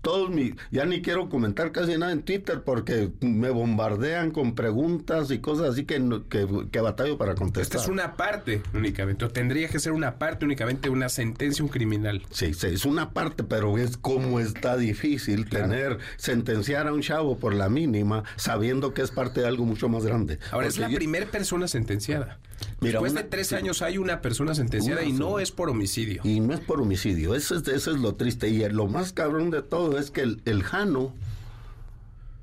todos 0.00 0.30
mi, 0.30 0.54
ya 0.70 0.86
ni 0.86 1.02
quiero 1.02 1.28
comentar 1.28 1.70
casi 1.72 1.96
nada 1.98 2.12
en 2.12 2.22
Twitter 2.22 2.62
porque 2.62 3.10
me 3.20 3.50
bombardean 3.50 4.30
con 4.30 4.54
preguntas 4.54 5.30
y 5.30 5.38
cosas 5.38 5.70
así 5.70 5.84
que, 5.84 6.22
que, 6.28 6.48
que 6.70 6.80
batallo 6.80 7.18
para 7.18 7.34
contestar. 7.34 7.62
Esta 7.62 7.78
es 7.78 7.88
una 7.88 8.16
parte 8.16 8.62
únicamente, 8.74 9.24
o 9.24 9.30
tendría 9.30 9.68
que 9.68 9.78
ser 9.78 9.92
una 9.92 10.18
parte 10.18 10.44
únicamente, 10.44 10.88
una 10.88 11.08
sentencia, 11.08 11.62
un 11.62 11.70
criminal. 11.70 12.22
Sí, 12.30 12.54
sí, 12.54 12.68
es 12.68 12.84
una 12.84 13.10
parte, 13.10 13.44
pero 13.44 13.76
es 13.78 13.96
como 13.96 14.40
está 14.40 14.76
difícil 14.76 15.48
tener, 15.48 15.98
sentenciar 16.16 16.88
a 16.88 16.92
un 16.92 17.02
chavo 17.02 17.36
por 17.38 17.54
la 17.54 17.68
mínima, 17.68 18.24
sabiendo 18.36 18.94
que 18.94 19.02
es 19.02 19.10
parte 19.10 19.40
de 19.40 19.46
algo 19.46 19.64
mucho 19.64 19.88
más 19.88 20.04
grande. 20.04 20.38
Ahora, 20.50 20.66
es 20.66 20.78
la 20.78 20.88
primera 20.88 21.26
persona 21.26 21.68
sentenciada. 21.68 22.38
Después 22.80 23.14
de 23.14 23.24
tres 23.24 23.52
años 23.52 23.82
hay 23.82 23.98
una 23.98 24.20
persona 24.20 24.54
sentenciada 24.54 25.02
y 25.04 25.12
no 25.12 25.38
es 25.38 25.50
por 25.50 25.68
homicidio. 25.68 26.22
Y 26.24 26.40
no 26.40 26.54
es 26.54 26.60
por 26.60 26.80
homicidio, 26.80 27.34
eso 27.34 27.56
es, 27.56 27.66
eso 27.68 27.90
es 27.90 28.00
lo 28.00 28.14
triste. 28.14 28.48
Y 28.48 28.68
lo 28.68 28.86
más 28.86 29.12
cabrón 29.12 29.50
de 29.50 29.62
todo 29.62 29.98
es 29.98 30.10
que 30.10 30.22
el, 30.22 30.62
Jano 30.62 31.14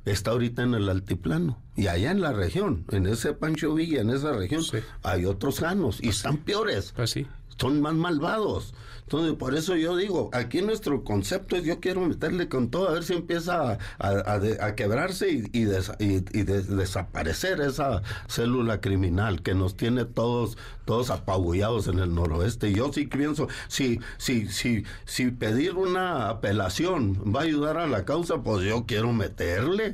está 0.05 0.31
ahorita 0.31 0.63
en 0.63 0.73
el 0.73 0.89
altiplano. 0.89 1.59
Y 1.75 1.87
allá 1.87 2.11
en 2.11 2.21
la 2.21 2.33
región, 2.33 2.85
en 2.91 3.05
ese 3.07 3.33
Pancho 3.33 3.73
Villa, 3.73 4.01
en 4.01 4.09
esa 4.09 4.33
región, 4.33 4.63
hay 5.03 5.25
otros 5.25 5.59
Janos 5.59 5.99
y 6.01 6.09
están 6.09 6.37
peores. 6.37 6.93
Pues 6.95 7.15
Son 7.57 7.81
más 7.81 7.95
malvados. 7.95 8.73
Entonces, 9.05 9.35
por 9.35 9.53
eso 9.53 9.75
yo 9.75 9.95
digo, 9.95 10.31
aquí 10.33 10.63
nuestro 10.63 11.03
concepto 11.03 11.55
es 11.55 11.63
yo 11.63 11.79
quiero 11.79 12.01
meterle 12.01 12.49
con 12.49 12.69
todo, 12.69 12.89
a 12.89 12.93
ver 12.93 13.03
si 13.03 13.13
empieza 13.13 13.77
a, 13.99 14.75
quebrarse 14.75 15.31
y, 15.31 15.43
y, 15.53 16.43
desaparecer 16.43 17.61
esa 17.61 18.01
célula 18.27 18.81
criminal 18.81 19.43
que 19.43 19.53
nos 19.53 19.77
tiene 19.77 20.05
todos, 20.05 20.57
todos 20.85 21.11
apabullados 21.11 21.87
en 21.87 21.99
el 21.99 22.15
noroeste. 22.15 22.73
Yo 22.73 22.91
sí 22.91 23.05
pienso, 23.05 23.47
si, 23.67 23.99
si, 24.17 24.47
si, 24.47 24.85
si 25.05 25.29
pedir 25.29 25.75
una 25.75 26.29
apelación 26.29 27.31
va 27.33 27.41
a 27.41 27.43
ayudar 27.43 27.77
a 27.77 27.85
la 27.85 28.05
causa, 28.05 28.41
pues 28.41 28.63
yo 28.63 28.85
quiero 28.87 29.13
meterle. 29.13 29.93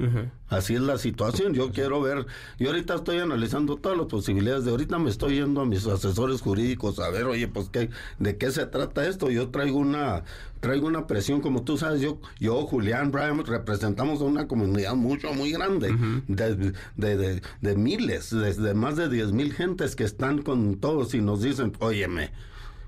Así 0.51 0.75
es 0.75 0.81
la 0.81 0.97
situación. 0.97 1.53
Yo 1.53 1.71
quiero 1.71 2.01
ver, 2.01 2.25
yo 2.59 2.69
ahorita 2.69 2.95
estoy 2.95 3.19
analizando 3.19 3.77
todas 3.77 3.97
las 3.97 4.07
posibilidades. 4.07 4.65
De 4.65 4.71
ahorita 4.71 4.99
me 4.99 5.09
estoy 5.09 5.35
yendo 5.35 5.61
a 5.61 5.65
mis 5.65 5.88
asesores 5.88 6.41
jurídicos 6.41 6.99
a 6.99 7.09
ver, 7.09 7.23
oye, 7.23 7.47
pues 7.47 7.69
qué, 7.69 7.89
de 8.19 8.38
qué 8.38 8.51
se 8.51 8.65
trata 8.65 9.01
esto. 9.07 9.30
Yo 9.30 9.49
traigo 9.49 9.80
una, 9.80 10.23
traigo 10.60 10.88
una 10.88 11.07
presión, 11.07 11.41
como 11.41 11.64
tú 11.64 11.78
sabes, 11.78 12.02
yo, 12.02 12.19
yo, 12.40 12.61
Julián, 12.65 13.11
Brian, 13.11 13.45
representamos 13.45 14.22
a 14.22 14.26
una 14.26 14.48
comunidad 14.48 14.95
mucho, 14.95 15.34
muy 15.34 15.52
grande, 15.52 15.95
de, 16.28 16.73
de, 16.95 17.41
de, 17.61 17.76
miles, 17.76 18.30
de, 18.30 18.73
más 18.73 18.95
de 18.95 19.10
10 19.10 19.32
mil 19.34 19.53
gentes 19.53 19.95
que 19.95 20.03
están 20.03 20.41
con 20.41 20.76
todos 20.76 21.14
y 21.14 21.22
nos 21.22 21.41
dicen, 21.41 21.73
óyeme, 21.80 22.32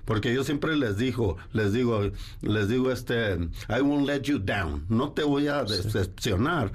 porque 0.04 0.34
yo 0.34 0.44
siempre 0.44 0.76
les 0.76 0.98
digo, 0.98 1.36
les 1.52 1.72
digo, 1.72 2.10
les 2.42 2.68
digo 2.68 2.90
este, 2.90 3.34
I 3.68 3.80
won't 3.80 4.06
let 4.06 4.22
you 4.22 4.38
down, 4.38 4.84
no 4.88 5.12
te 5.12 5.24
voy 5.24 5.48
a 5.48 5.64
decepcionar. 5.64 6.72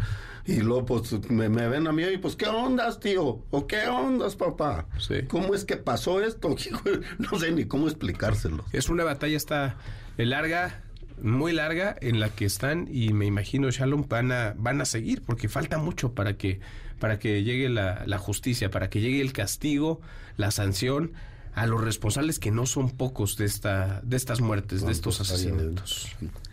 Y 0.49 0.61
luego 0.61 0.85
pues 0.85 1.29
me, 1.29 1.47
ven 1.47 1.85
a 1.85 1.91
mí 1.91 2.03
y 2.03 2.17
pues, 2.17 2.35
¿qué 2.35 2.47
ondas, 2.47 2.99
tío? 2.99 3.45
¿O 3.51 3.67
qué 3.67 3.87
ondas, 3.87 4.35
papá? 4.35 4.87
¿Cómo 5.27 5.53
es 5.53 5.63
que 5.63 5.77
pasó 5.77 6.23
esto? 6.23 6.55
no 7.19 7.39
sé 7.39 7.51
ni 7.51 7.65
cómo 7.65 7.87
explicárselo. 7.87 8.65
Es 8.71 8.89
una 8.89 9.03
batalla 9.03 9.37
está 9.37 9.77
larga, 10.17 10.81
muy 11.21 11.53
larga 11.53 11.95
en 12.01 12.19
la 12.19 12.29
que 12.29 12.45
están 12.45 12.87
y 12.91 13.13
me 13.13 13.27
imagino 13.27 13.69
Shalom 13.69 14.05
van 14.09 14.31
a, 14.31 14.55
van 14.57 14.81
a 14.81 14.85
seguir 14.85 15.21
porque 15.21 15.49
falta 15.49 15.77
mucho 15.77 16.13
para 16.13 16.35
que 16.35 16.59
para 16.99 17.17
que 17.19 17.43
llegue 17.43 17.69
la, 17.69 18.03
la, 18.07 18.17
justicia, 18.17 18.69
para 18.69 18.89
que 18.89 18.99
llegue 18.99 19.21
el 19.21 19.31
castigo, 19.31 20.01
la 20.35 20.51
sanción 20.51 21.13
a 21.53 21.65
los 21.65 21.81
responsables 21.81 22.39
que 22.39 22.51
no 22.51 22.65
son 22.65 22.89
pocos 22.89 23.37
de 23.37 23.45
esta 23.45 24.01
de 24.03 24.17
estas 24.17 24.41
muertes, 24.41 24.85
de 24.85 24.91
estos 24.91 25.21
asesinatos. 25.21 26.09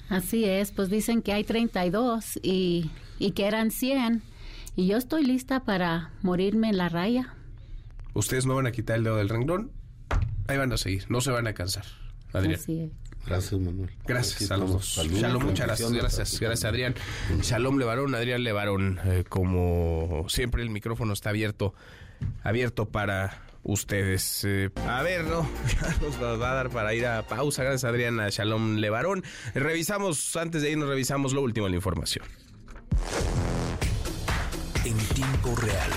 Así 0.09 0.45
es, 0.45 0.70
pues 0.73 0.89
dicen 0.89 1.23
que 1.23 1.33
hay 1.33 1.45
32 1.45 2.39
y, 2.43 2.91
y 3.19 3.33
que 3.33 3.47
eran 3.47 3.70
100 3.70 4.23
y 4.77 4.87
yo 4.87 4.99
estoy 4.99 5.24
lista 5.24 5.65
para 5.65 6.12
morirme 6.23 6.69
en 6.69 6.77
la 6.77 6.89
raya. 6.89 7.35
Ustedes 8.15 8.47
no 8.47 8.55
van 8.55 8.66
a 8.66 8.73
quitar 8.73 8.99
el 8.99 9.05
dedo 9.05 9.16
del 9.16 9.28
renglón, 9.28 9.73
ahí 10.49 10.57
van 10.57 10.73
a 10.73 10.77
seguir, 10.77 11.05
no 11.11 11.20
se 11.20 11.31
van 11.31 11.47
a 11.47 11.55
cansar. 11.55 11.85
Adrián. 12.33 12.61
Gracias, 13.27 13.61
Manuel. 13.61 13.91
Gracias 14.07 14.51
a 14.51 14.57
los 14.57 14.70
dos. 14.70 15.09
Shalom, 15.11 15.45
muchas 15.45 15.66
gracias. 15.66 15.93
Gracias, 15.93 16.41
gracias, 16.41 16.65
Adrián. 16.65 16.95
Shalom 17.43 17.78
Levarón, 17.78 18.15
Adrián 18.15 18.45
Levarón. 18.45 19.01
Eh, 19.05 19.24
como 19.28 20.27
siempre, 20.28 20.62
el 20.62 20.70
micrófono 20.70 21.12
está 21.12 21.31
abierto, 21.31 21.74
abierto 22.45 22.89
para 22.89 23.45
ustedes. 23.67 24.45
Eh, 24.45 24.71
a 24.89 25.03
ver, 25.03 25.25
¿no? 25.25 25.49
nos 26.01 26.41
va 26.41 26.53
a 26.53 26.55
dar 26.55 26.71
para 26.71 26.95
ir 26.95 27.07
a 27.07 27.23
pausa. 27.23 27.63
Gracias, 27.63 27.85
Adriana 27.85 28.29
Shalom 28.31 28.77
Levarón. 28.77 29.25
Revisamos, 29.55 30.35
antes 30.37 30.63
de 30.63 30.71
irnos, 30.71 30.89
revisamos 30.89 31.33
lo 31.33 31.43
último 31.43 31.67
de 31.67 31.71
la 31.71 31.77
información. 31.77 32.25
En 34.85 34.97
tiempo 34.97 35.55
real. 35.57 35.91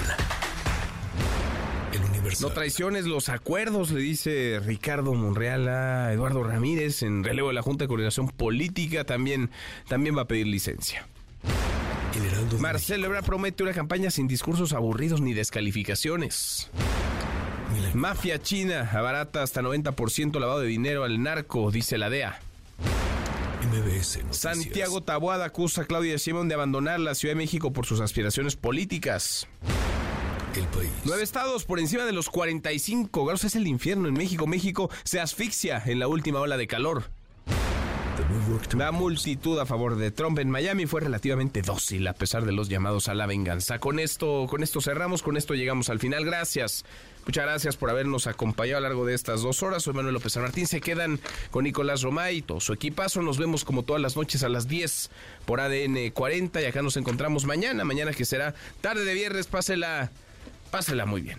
El 1.94 2.04
Universal. 2.04 2.50
No 2.50 2.54
traiciones 2.54 3.06
los 3.06 3.30
acuerdos, 3.30 3.92
le 3.92 4.02
dice 4.02 4.60
Ricardo 4.64 5.14
Monreal 5.14 5.68
a 5.68 6.12
Eduardo 6.14 6.44
Ramírez 6.44 7.04
en 7.04 7.24
relevo 7.24 7.50
de 7.50 7.54
la 7.54 7.62
Junta 7.62 7.84
de 7.84 7.88
Coordinación 7.88 8.30
Política. 8.30 9.04
También, 9.04 9.52
también 9.88 10.18
va 10.18 10.24
a 10.24 10.28
pedir 10.28 10.48
licencia. 10.48 11.08
Marcelo 12.60 13.06
Ebrard 13.06 13.26
promete 13.26 13.64
una 13.64 13.74
campaña 13.74 14.10
sin 14.10 14.28
discursos 14.28 14.74
aburridos 14.74 15.22
ni 15.22 15.34
descalificaciones. 15.34 16.70
Mafia 17.94 18.42
china 18.42 18.90
abarata 18.92 19.44
hasta 19.44 19.62
90% 19.62 20.40
lavado 20.40 20.62
de 20.62 20.68
dinero 20.68 21.04
al 21.04 21.22
narco, 21.22 21.72
dice 21.72 21.98
la 21.98 22.10
DEA. 22.10 22.40
MBS. 23.72 24.20
Santiago 24.32 25.02
Taboada 25.02 25.46
acusa 25.46 25.82
a 25.82 25.86
Claudia 25.86 26.16
Sheinbaum 26.16 26.48
de 26.48 26.56
abandonar 26.56 27.00
la 27.00 27.14
Ciudad 27.16 27.34
de 27.34 27.38
México 27.38 27.74
por 27.74 27.86
sus 27.86 28.00
aspiraciones 28.00 28.56
políticas. 28.56 29.48
El 30.56 30.66
país. 30.66 30.90
Nueve 31.04 31.24
estados 31.24 31.66
por 31.66 31.80
encima 31.80 32.06
de 32.06 32.14
los 32.14 32.30
45 32.30 33.26
grados 33.26 33.44
es 33.44 33.56
el 33.56 33.68
infierno 33.68 34.08
en 34.08 34.14
México. 34.14 34.48
México 34.48 34.90
se 35.04 35.20
asfixia 35.20 35.84
en 35.86 36.00
la 36.00 36.08
última 36.08 36.40
ola 36.40 36.58
de 36.58 36.68
calor. 36.68 37.12
La 38.78 38.92
multitud 38.92 39.60
a 39.60 39.66
favor 39.66 39.96
de 39.96 40.12
Trump 40.12 40.40
en 40.40 40.50
Miami 40.50 40.86
fue 40.86 41.02
relativamente 41.02 41.62
dócil 41.62 42.08
a 42.08 42.14
pesar 42.14 42.46
de 42.46 42.52
los 42.52 42.70
llamados 42.70 43.08
a 43.08 43.14
la 43.14 43.26
venganza. 43.26 43.80
Con 43.80 44.00
esto, 44.00 44.46
con 44.50 44.64
esto 44.64 44.82
cerramos, 44.82 45.24
con 45.24 45.38
esto 45.38 45.54
llegamos 45.54 45.90
al 45.90 46.00
final. 46.00 46.26
Gracias. 46.26 46.86
Muchas 47.26 47.46
gracias 47.46 47.78
por 47.78 47.90
habernos 47.90 48.28
acompañado 48.28 48.78
a 48.78 48.82
lo 48.82 48.88
largo 48.88 49.06
de 49.06 49.14
estas 49.14 49.42
dos 49.42 49.62
horas. 49.62 49.84
Soy 49.84 49.94
Manuel 49.94 50.16
López 50.16 50.34
San 50.34 50.44
Martín. 50.44 50.66
Se 50.66 50.82
quedan 50.82 51.20
con 51.52 51.64
Nicolás 51.64 52.02
Romay 52.02 52.38
y 52.38 52.42
todo 52.42 52.60
su 52.60 52.74
equipazo. 52.74 53.22
Nos 53.22 53.38
vemos 53.38 53.64
como 53.64 53.84
todas 53.84 54.02
las 54.02 54.16
noches 54.16 54.44
a 54.44 54.50
las 54.50 54.68
10 54.68 55.12
por 55.46 55.62
ADN 55.62 56.10
40 56.12 56.62
y 56.62 56.66
acá 56.66 56.82
nos 56.82 56.98
encontramos 56.98 57.46
mañana. 57.46 57.86
Mañana 57.86 58.14
que 58.14 58.26
será 58.26 58.56
tarde 58.82 59.06
de 59.06 59.14
viernes. 59.14 59.48
Pásela, 59.48 60.12
pásela 60.72 61.06
muy 61.06 61.22
bien. 61.22 61.38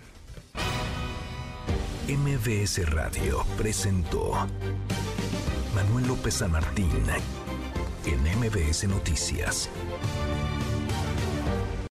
MBS 2.07 2.89
Radio 2.89 3.45
presentó 3.57 4.47
Manuel 5.75 6.07
López 6.07 6.35
San 6.35 6.51
Martín 6.51 6.89
en 8.05 8.39
MBS 8.39 8.87
Noticias. 8.87 9.69